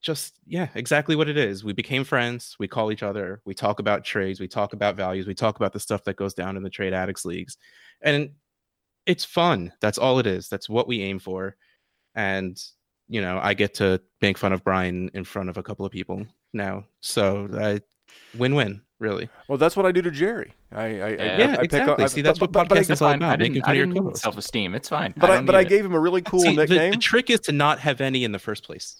just, 0.00 0.38
yeah, 0.46 0.68
exactly 0.74 1.16
what 1.16 1.28
it 1.28 1.36
is. 1.36 1.64
We 1.64 1.72
became 1.72 2.04
friends. 2.04 2.56
We 2.58 2.68
call 2.68 2.92
each 2.92 3.02
other. 3.02 3.42
We 3.44 3.54
talk 3.54 3.80
about 3.80 4.04
trades. 4.04 4.40
We 4.40 4.48
talk 4.48 4.72
about 4.72 4.96
values. 4.96 5.26
We 5.26 5.34
talk 5.34 5.56
about 5.56 5.72
the 5.72 5.80
stuff 5.80 6.04
that 6.04 6.16
goes 6.16 6.34
down 6.34 6.56
in 6.56 6.62
the 6.62 6.70
trade 6.70 6.94
addicts 6.94 7.24
leagues. 7.24 7.56
And 8.00 8.30
it's 9.06 9.24
fun. 9.24 9.72
That's 9.80 9.98
all 9.98 10.18
it 10.18 10.26
is. 10.26 10.48
That's 10.48 10.68
what 10.68 10.88
we 10.88 11.02
aim 11.02 11.18
for. 11.18 11.56
And, 12.14 12.60
you 13.08 13.20
know, 13.20 13.38
I 13.42 13.54
get 13.54 13.74
to 13.74 14.00
make 14.20 14.38
fun 14.38 14.52
of 14.52 14.64
Brian 14.64 15.10
in 15.14 15.24
front 15.24 15.48
of 15.48 15.58
a 15.58 15.62
couple 15.62 15.84
of 15.84 15.92
people 15.92 16.24
now. 16.52 16.84
So 17.00 17.48
I 17.52 17.80
win-win, 18.36 18.82
really. 18.98 19.28
Well, 19.48 19.58
that's 19.58 19.76
what 19.76 19.86
I 19.86 19.92
do 19.92 20.02
to 20.02 20.10
Jerry. 20.10 20.52
I, 20.72 20.82
I 20.82 20.88
yeah, 20.88 21.56
I, 21.56 21.60
I 21.60 21.62
exactly. 21.62 22.04
I, 22.04 22.06
See, 22.08 22.22
that's 22.22 22.38
but, 22.38 22.52
what 22.54 22.68
but, 22.68 22.76
podcast 22.76 22.88
but, 22.88 22.90
is 22.90 23.02
all 23.02 23.08
I 23.08 23.14
about. 23.14 23.38
didn't, 23.38 23.52
Making 23.54 23.62
I 23.62 23.66
fun 23.66 23.70
of 23.70 23.76
didn't 23.78 23.94
your 23.96 24.04
co-host. 24.04 24.22
self-esteem. 24.22 24.74
It's 24.74 24.88
fine. 24.88 25.14
but 25.16 25.30
I, 25.30 25.34
don't 25.36 25.46
but 25.46 25.54
I 25.54 25.60
need 25.62 25.66
it. 25.66 25.68
gave 25.70 25.84
him 25.84 25.94
a 25.94 26.00
really 26.00 26.22
cool 26.22 26.40
See, 26.40 26.54
the, 26.54 26.66
nickname. 26.66 26.92
the 26.92 26.96
trick 26.98 27.30
is 27.30 27.40
to 27.40 27.52
not 27.52 27.80
have 27.80 28.00
any 28.00 28.24
in 28.24 28.32
the 28.32 28.38
first 28.38 28.64
place. 28.64 28.96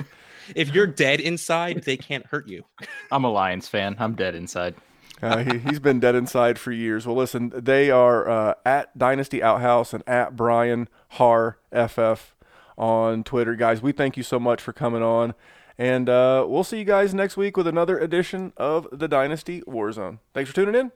if 0.56 0.74
you're 0.74 0.86
dead 0.86 1.20
inside, 1.20 1.84
they 1.84 1.96
can't 1.96 2.26
hurt 2.26 2.48
you. 2.48 2.64
I'm 3.10 3.24
a 3.24 3.30
Lions 3.30 3.68
fan. 3.68 3.96
I'm 3.98 4.14
dead 4.14 4.34
inside. 4.34 4.74
Uh, 5.22 5.38
he, 5.44 5.58
he's 5.58 5.78
been 5.78 6.00
dead 6.00 6.16
inside 6.16 6.58
for 6.58 6.72
years. 6.72 7.06
Well, 7.06 7.14
listen, 7.14 7.52
they 7.54 7.92
are 7.92 8.28
uh, 8.28 8.54
at 8.66 8.96
Dynasty 8.98 9.40
Outhouse 9.40 9.92
and 9.92 10.02
at 10.08 10.34
Brian 10.34 10.88
Harr 11.10 11.58
FF 11.72 12.34
on 12.76 13.22
Twitter, 13.22 13.54
guys. 13.54 13.80
We 13.80 13.92
thank 13.92 14.16
you 14.16 14.24
so 14.24 14.40
much 14.40 14.60
for 14.60 14.72
coming 14.72 15.02
on, 15.02 15.34
and 15.78 16.08
uh, 16.08 16.44
we'll 16.48 16.64
see 16.64 16.78
you 16.78 16.84
guys 16.84 17.14
next 17.14 17.36
week 17.36 17.56
with 17.56 17.66
another 17.66 17.98
edition 17.98 18.52
of 18.56 18.86
the 18.92 19.08
Dynasty 19.08 19.62
Warzone. 19.62 20.18
Thanks 20.34 20.50
for 20.50 20.56
tuning 20.56 20.74
in. 20.74 20.92